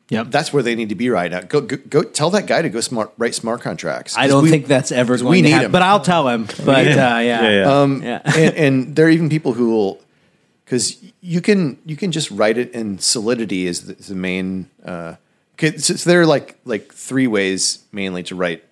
Yep. 0.09 0.27
That's 0.31 0.53
where 0.53 0.63
they 0.63 0.73
need 0.75 0.89
to 0.89 0.95
be 0.95 1.09
right 1.09 1.29
now. 1.29 1.41
Go, 1.41 1.59
go, 1.59 1.75
go 1.75 2.01
tell 2.01 2.29
that 2.29 2.47
guy 2.47 2.61
to 2.61 2.69
go 2.69 2.79
smart, 2.79 3.11
write 3.17 3.35
smart 3.35 3.59
contracts. 3.61 4.15
I 4.17 4.27
don't 4.27 4.43
we- 4.43 4.49
think 4.49 4.67
that's 4.67 4.91
ever 4.91 5.17
going 5.17 5.29
we 5.29 5.37
to 5.41 5.43
need 5.43 5.49
happen, 5.51 5.65
him. 5.65 5.71
but 5.73 5.81
I'll 5.81 5.99
tell 5.99 6.27
him. 6.29 6.45
But 6.63 6.87
uh, 6.87 6.89
yeah, 6.91 7.19
Yeah, 7.21 7.49
yeah. 7.49 7.81
Um, 7.81 8.01
Yeah. 8.03 8.21
and, 8.35 8.55
and 8.55 8.95
there 8.95 9.07
are 9.07 9.09
even 9.09 9.27
people 9.29 9.51
who 9.53 9.69
will, 9.71 10.01
because 10.63 10.97
you 11.21 11.41
can 11.41 11.77
you 11.85 11.95
can 11.97 12.11
just 12.13 12.31
write 12.31 12.57
it 12.57 12.71
in 12.71 12.99
Solidity 12.99 13.67
is 13.67 13.85
the, 13.87 13.93
the 13.95 14.15
main. 14.15 14.69
Uh, 14.85 15.15
'kay, 15.57 15.75
so, 15.77 15.95
so 15.95 16.09
there 16.09 16.21
are 16.21 16.25
like 16.25 16.57
like 16.63 16.93
three 16.93 17.27
ways 17.27 17.79
mainly 17.91 18.23
to 18.23 18.35
write 18.35 18.63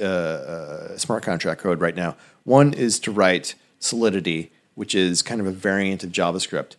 uh, 0.00 0.04
uh, 0.04 0.98
smart 0.98 1.22
contract 1.22 1.60
code 1.60 1.80
right 1.80 1.96
now. 1.96 2.16
One 2.44 2.72
is 2.72 2.98
to 3.00 3.10
write 3.12 3.54
Solidity, 3.78 4.52
which 4.74 4.94
is 4.94 5.22
kind 5.22 5.40
of 5.40 5.46
a 5.46 5.52
variant 5.52 6.02
of 6.04 6.12
JavaScript. 6.12 6.76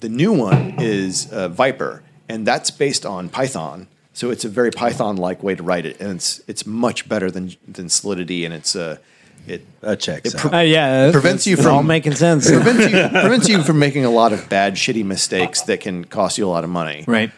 The 0.00 0.08
new 0.08 0.32
one 0.32 0.76
is 0.80 1.32
uh, 1.32 1.48
Vyper, 1.48 2.00
and 2.28 2.46
that's 2.46 2.70
based 2.70 3.04
on 3.06 3.28
Python. 3.28 3.86
So 4.12 4.30
it's 4.30 4.44
a 4.44 4.48
very 4.48 4.70
Python-like 4.70 5.42
way 5.42 5.56
to 5.56 5.62
write 5.62 5.86
it, 5.86 6.00
and 6.00 6.12
it's 6.16 6.40
it's 6.46 6.64
much 6.66 7.08
better 7.08 7.30
than 7.30 7.54
than 7.66 7.88
Solidity, 7.88 8.44
and 8.44 8.54
it's 8.54 8.76
uh, 8.76 8.98
it 9.46 9.62
That 9.80 9.98
checks 10.00 10.32
It 10.34 10.44
out. 10.44 10.54
Uh, 10.54 10.58
yeah, 10.58 11.10
Prevents 11.10 11.46
you 11.46 11.54
it's 11.56 11.66
all 11.66 11.78
from- 11.78 11.88
making 11.88 12.14
sense, 12.14 12.48
prevents 12.48 12.84
you 12.84 13.08
prevents 13.20 13.48
you 13.48 13.62
from 13.64 13.78
making 13.80 14.04
a 14.04 14.10
lot 14.10 14.32
of 14.32 14.48
bad, 14.48 14.74
shitty 14.76 15.04
mistakes 15.04 15.62
that 15.62 15.80
can 15.80 16.04
cost 16.04 16.38
you 16.38 16.46
a 16.46 16.50
lot 16.50 16.62
of 16.64 16.70
money. 16.70 17.04
right? 17.08 17.32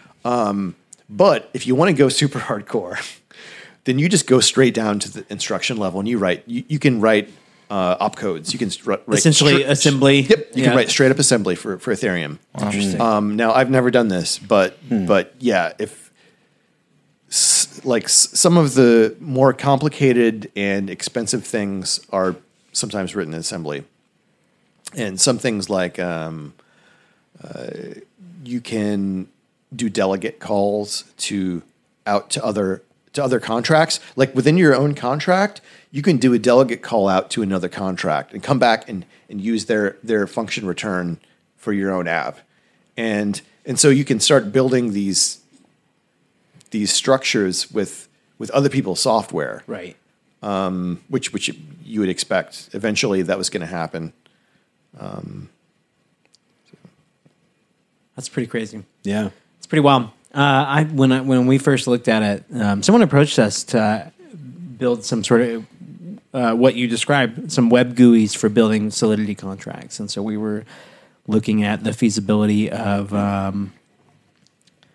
But 1.09 1.49
if 1.55 1.67
you 1.67 1.75
want 1.75 1.89
to 1.91 1.97
go 1.97 2.09
super 2.09 2.39
hardcore, 2.49 2.99
then 3.85 3.99
you 3.99 4.09
just 4.09 4.27
go 4.27 4.41
straight 4.41 4.75
down 4.75 4.99
to 5.01 5.11
the 5.11 5.25
instruction 5.33 5.77
level 5.77 6.01
and 6.01 6.09
you 6.09 6.19
write. 6.19 6.43
You, 6.47 6.65
you 6.69 6.79
can 6.79 7.01
write 7.01 7.31
uh, 7.71 8.09
opcodes. 8.09 8.53
You 8.53 8.59
can 8.59 8.71
str- 8.71 8.91
write 8.93 9.03
Essentially, 9.09 9.63
str- 9.63 9.71
assembly. 9.71 10.21
Yep, 10.21 10.39
you 10.55 10.63
Yeah. 10.63 10.69
can 10.69 10.77
write 10.77 10.91
straight 10.91 11.11
up 11.11 11.19
assembly 11.19 11.55
for 11.57 11.79
for 11.79 11.93
Ethereum. 11.95 12.39
Interesting. 12.61 13.01
Um, 13.01 13.37
now 13.37 13.53
I've 13.53 13.71
never 13.71 13.91
done 13.91 14.09
this, 14.09 14.39
but 14.39 14.79
but 14.89 15.35
yeah, 15.39 15.73
if 15.79 16.11
s- 17.31 17.81
like 17.85 18.05
s- 18.05 18.29
some 18.39 18.57
of 18.57 18.75
the 18.75 19.17
more 19.21 19.53
complicated 19.53 20.51
and 20.57 20.89
expensive 20.91 21.45
things 21.45 22.01
are 22.11 22.37
sometimes 22.73 23.15
written 23.15 23.35
in 23.35 23.41
assembly, 23.41 23.85
and 24.95 25.21
some 25.21 25.39
things 25.39 25.69
like 25.69 25.99
um, 25.99 26.55
uh, 27.43 27.67
you 28.45 28.61
can 28.61 29.29
do 29.75 29.89
delegate 29.91 30.39
calls 30.39 31.05
to 31.19 31.63
out 32.07 32.31
to 32.31 32.45
other 32.45 32.83
to 33.13 33.25
other 33.25 33.41
contracts. 33.41 33.99
Like 34.15 34.35
within 34.35 34.57
your 34.57 34.75
own 34.75 34.95
contract, 34.95 35.61
you 35.97 36.03
can 36.03 36.19
do 36.19 36.35
a 36.35 36.39
delegate 36.39 36.83
call 36.83 37.09
out 37.09 37.31
to 37.31 37.41
another 37.41 37.71
contract 37.71 38.35
and 38.35 38.43
come 38.43 38.59
back 38.59 38.87
and, 38.87 39.07
and 39.31 39.41
use 39.41 39.65
their 39.65 39.97
their 40.03 40.27
function 40.27 40.67
return 40.67 41.19
for 41.57 41.73
your 41.73 41.91
own 41.91 42.07
app. 42.07 42.39
And 42.99 43.41
and 43.65 43.81
so 43.81 43.89
you 43.89 44.05
can 44.05 44.21
start 44.21 44.53
building 44.53 44.93
these 44.93 45.41
these 46.71 46.93
structures 46.93 47.73
with 47.73 48.11
with 48.37 48.51
other 48.51 48.69
people's 48.69 49.01
software, 49.01 49.63
right. 49.67 49.97
which 51.09 51.33
which 51.33 51.49
you 51.83 52.01
would 52.01 52.11
expect 52.11 52.69
eventually 52.75 53.23
that 53.23 53.39
was 53.39 53.49
going 53.49 53.63
to 53.63 53.67
happen. 53.67 54.13
Um, 55.01 55.49
That's 58.17 58.29
pretty 58.29 58.49
crazy. 58.49 58.85
yeah. 59.03 59.31
It's 59.57 59.67
pretty 59.67 59.81
wild. 59.81 60.11
Uh, 60.35 60.65
I 60.69 60.85
when 60.85 61.11
I, 61.11 61.23
when 61.23 61.47
we 61.47 61.57
first 61.57 61.87
looked 61.87 62.09
at 62.09 62.23
it, 62.23 62.45
um, 62.61 62.83
someone 62.83 63.01
approached 63.01 63.39
us 63.39 63.65
to 63.65 64.13
build 64.77 65.03
some 65.03 65.25
sort 65.25 65.41
of 65.41 65.67
uh, 66.37 66.55
what 66.55 66.75
you 66.75 66.87
described, 66.87 67.51
some 67.51 67.71
web 67.71 67.97
GUIs 67.97 68.37
for 68.37 68.51
building 68.51 68.91
Solidity 68.91 69.35
contracts, 69.35 69.99
and 69.99 70.11
so 70.11 70.23
we 70.23 70.37
were 70.37 70.65
looking 71.27 71.65
at 71.65 71.83
the 71.83 71.93
feasibility 71.93 72.71
of. 72.71 73.15
Um, 73.15 73.73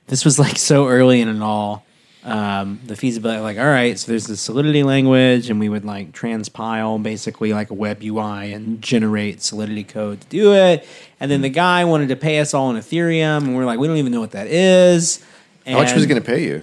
this 0.06 0.24
was 0.24 0.38
like 0.38 0.58
so 0.72 0.88
early 0.88 1.20
in 1.20 1.28
it 1.28 1.42
all. 1.42 1.84
Um, 2.24 2.80
the 2.86 2.96
feasibility, 2.96 3.42
like, 3.42 3.58
all 3.58 3.66
right, 3.66 3.98
so 3.98 4.12
there's 4.12 4.28
the 4.28 4.38
Solidity 4.38 4.84
language, 4.84 5.50
and 5.50 5.60
we 5.60 5.68
would 5.68 5.84
like 5.84 6.12
transpile 6.12 7.02
basically 7.02 7.54
like 7.54 7.72
a 7.72 7.74
web 7.74 8.04
UI 8.04 8.54
and 8.54 8.80
generate 8.80 9.42
Solidity 9.42 9.84
code 9.84 10.22
to 10.22 10.28
do 10.28 10.54
it. 10.54 10.88
And 11.20 11.32
then 11.32 11.42
the 11.42 11.50
guy 11.50 11.86
wanted 11.86 12.10
to 12.10 12.16
pay 12.16 12.38
us 12.38 12.54
all 12.54 12.70
in 12.70 12.78
Ethereum, 12.78 13.46
and 13.46 13.56
we're 13.56 13.66
like, 13.66 13.80
we 13.80 13.88
don't 13.88 13.98
even 13.98 14.12
know 14.12 14.20
what 14.20 14.32
that 14.32 14.46
is. 14.46 15.26
How 15.66 15.80
much 15.80 15.94
was 15.94 16.04
he 16.04 16.08
going 16.08 16.22
to 16.22 16.28
pay 16.28 16.44
you? 16.44 16.62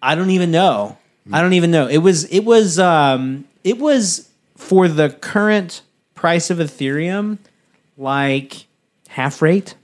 I 0.00 0.14
don't 0.14 0.30
even 0.30 0.52
know. 0.52 0.96
I 1.32 1.40
don't 1.40 1.54
even 1.54 1.70
know. 1.70 1.86
It 1.88 1.98
was 1.98 2.24
it 2.24 2.40
was 2.44 2.78
um 2.78 3.46
it 3.62 3.78
was 3.78 4.28
for 4.56 4.88
the 4.88 5.10
current 5.10 5.82
price 6.14 6.50
of 6.50 6.58
Ethereum 6.58 7.38
like 7.96 8.66
half 9.08 9.40
rate 9.40 9.74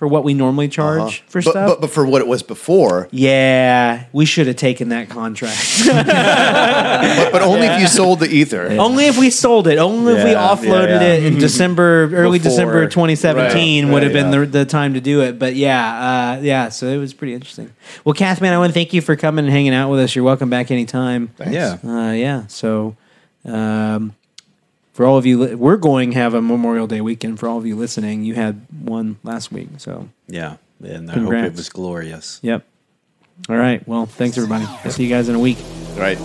for 0.00 0.08
what 0.08 0.24
we 0.24 0.32
normally 0.32 0.66
charge 0.66 1.20
for 1.28 1.40
Uh-huh. 1.40 1.44
but, 1.44 1.50
stuff. 1.50 1.68
but 1.68 1.80
but 1.82 1.90
for 1.90 2.06
what 2.06 2.22
it 2.22 2.26
was 2.26 2.42
before, 2.42 3.06
yeah, 3.10 4.04
we 4.14 4.24
should 4.24 4.46
have 4.46 4.56
taken 4.56 4.88
that 4.88 5.10
contract. 5.10 5.60
but, 5.86 7.32
but 7.32 7.42
only 7.42 7.66
if 7.66 7.82
you 7.82 7.86
sold 7.86 8.20
the 8.20 8.26
ether. 8.26 8.68
only 8.78 9.08
if 9.08 9.18
we 9.18 9.28
sold 9.28 9.66
it. 9.66 9.76
Only 9.76 10.14
if 10.14 10.24
we 10.24 10.30
offloaded 10.30 10.88
yeah, 10.88 11.00
yeah. 11.02 11.12
it 11.18 11.24
in 11.24 11.38
December, 11.38 12.04
early 12.14 12.38
Before. 12.38 12.50
December 12.50 12.88
2017 12.88 13.84
Right, 13.84 13.92
would 13.92 14.02
have 14.02 14.14
been 14.14 14.32
yeah. 14.32 14.40
the, 14.40 14.46
the 14.46 14.64
time 14.64 14.94
to 14.94 15.02
do 15.02 15.20
it. 15.20 15.38
But 15.38 15.54
yeah, 15.54 16.36
uh, 16.38 16.40
yeah. 16.40 16.70
So 16.70 16.86
it 16.86 16.96
was 16.96 17.12
pretty 17.12 17.34
interesting. 17.34 17.70
Well, 18.06 18.14
Cath, 18.14 18.40
man, 18.40 18.54
I 18.54 18.58
want 18.58 18.70
to 18.70 18.74
thank 18.74 18.94
you 18.94 19.02
for 19.02 19.16
coming 19.16 19.44
and 19.44 19.52
hanging 19.52 19.74
out 19.74 19.90
with 19.90 20.00
us. 20.00 20.16
You're 20.16 20.24
welcome 20.24 20.48
back 20.48 20.70
anytime. 20.70 21.28
Yeah. 21.46 21.76
Uh, 21.84 22.12
yeah. 22.12 22.46
So, 22.46 22.96
um, 23.44 24.14
for 25.00 25.06
all 25.06 25.16
of 25.16 25.24
you, 25.24 25.38
li- 25.42 25.54
we're 25.54 25.78
going 25.78 26.10
to 26.10 26.18
have 26.18 26.34
a 26.34 26.42
Memorial 26.42 26.86
Day 26.86 27.00
weekend. 27.00 27.40
For 27.40 27.48
all 27.48 27.56
of 27.56 27.64
you 27.64 27.74
listening, 27.74 28.22
you 28.22 28.34
had 28.34 28.66
one 28.84 29.16
last 29.22 29.50
week. 29.50 29.68
So, 29.78 30.10
Yeah. 30.28 30.56
And 30.84 31.10
I 31.10 31.14
hope 31.18 31.32
it 31.32 31.54
was 31.54 31.70
glorious. 31.70 32.38
yep. 32.42 32.66
All 33.48 33.56
right. 33.56 33.86
Well, 33.88 34.04
thanks 34.04 34.36
everybody. 34.36 34.66
I'll 34.84 34.90
see 34.90 35.04
you 35.04 35.08
guys 35.08 35.30
in 35.30 35.34
a 35.36 35.38
week. 35.38 35.56
Right. 35.96 36.18